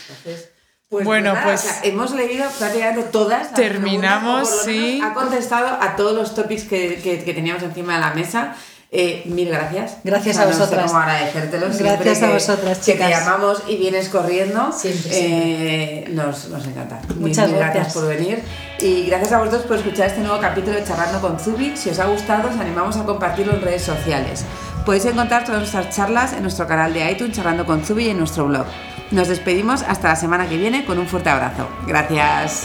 entonces, 0.09 0.51
Pues 0.87 1.03
Bueno, 1.03 1.33
nada, 1.33 1.43
pues- 1.45 1.61
o 1.61 1.63
sea, 1.67 1.79
hemos 1.83 2.11
leído 2.13 2.45
prácticamente 2.59 3.09
todas. 3.11 3.41
las 3.47 3.53
Terminamos, 3.55 4.47
preguntas, 4.49 4.53
o 4.53 4.65
por 4.65 4.67
lo 4.67 4.71
menos 4.77 4.91
sí. 4.91 5.01
Ha 5.03 5.13
contestado 5.15 5.67
a 5.81 5.95
todos 5.95 6.13
los 6.13 6.35
topics 6.35 6.63
que, 6.65 7.01
que- 7.01 7.23
que 7.23 7.33
teníamos 7.33 7.63
encima 7.63 7.95
de 7.95 8.01
la 8.01 8.13
mesa. 8.13 8.55
Eh, 8.97 9.23
mil 9.25 9.49
gracias. 9.49 9.97
Gracias 10.05 10.37
O 10.37 10.39
sea, 10.39 10.47
a 10.47 10.51
No 10.51 10.57
vosotras. 10.57 10.81
sé 10.83 10.87
cómo 10.87 10.99
agradecértelo. 11.01 11.73
siempre 11.73 12.05
Gracias 12.05 12.23
a 12.23 12.33
vosotras, 12.33 12.77
que 12.79 12.85
te 12.85 12.91
chicas. 12.93 13.09
llamamos 13.09 13.63
y 13.67 13.75
vienes 13.77 14.07
corriendo. 14.09 14.71
Siempre, 14.71 15.11
eh, 15.13 16.05
nos, 16.11 16.47
nos 16.49 16.65
encanta. 16.65 17.01
Mil, 17.09 17.19
Muchas 17.29 17.47
mil 17.49 17.57
gracias. 17.57 17.93
por 17.93 18.07
venir. 18.07 18.41
Y 18.79 19.05
gracias 19.07 19.33
a 19.33 19.39
vosotros 19.39 19.63
por 19.63 19.77
escuchar 19.77 20.07
este 20.07 20.21
nuevo 20.21 20.39
capítulo 20.39 20.75
de 20.77 20.83
Charlando 20.85 21.19
con 21.19 21.37
Zubi. 21.39 21.75
Si 21.75 21.89
os 21.89 21.99
ha 21.99 22.05
gustado, 22.05 22.49
os 22.49 22.55
animamos 22.59 22.95
a 22.97 23.03
compartirlo 23.03 23.53
en 23.53 23.61
redes 23.61 23.83
sociales. 23.83 24.45
Podéis 24.85 25.05
encontrar 25.05 25.43
todas 25.43 25.59
nuestras 25.59 25.89
charlas 25.95 26.33
en 26.33 26.43
nuestro 26.43 26.65
canal 26.67 26.93
de 26.93 27.11
iTunes 27.11 27.35
Charlando 27.35 27.65
con 27.65 27.83
Zubi 27.83 28.05
y 28.05 28.09
en 28.11 28.19
nuestro 28.19 28.45
blog. 28.45 28.65
Nos 29.11 29.27
despedimos 29.27 29.83
hasta 29.83 30.07
la 30.09 30.15
semana 30.15 30.47
que 30.47 30.57
viene 30.57 30.85
con 30.85 30.99
un 30.99 31.07
fuerte 31.07 31.29
abrazo. 31.29 31.67
Gracias. 31.87 32.63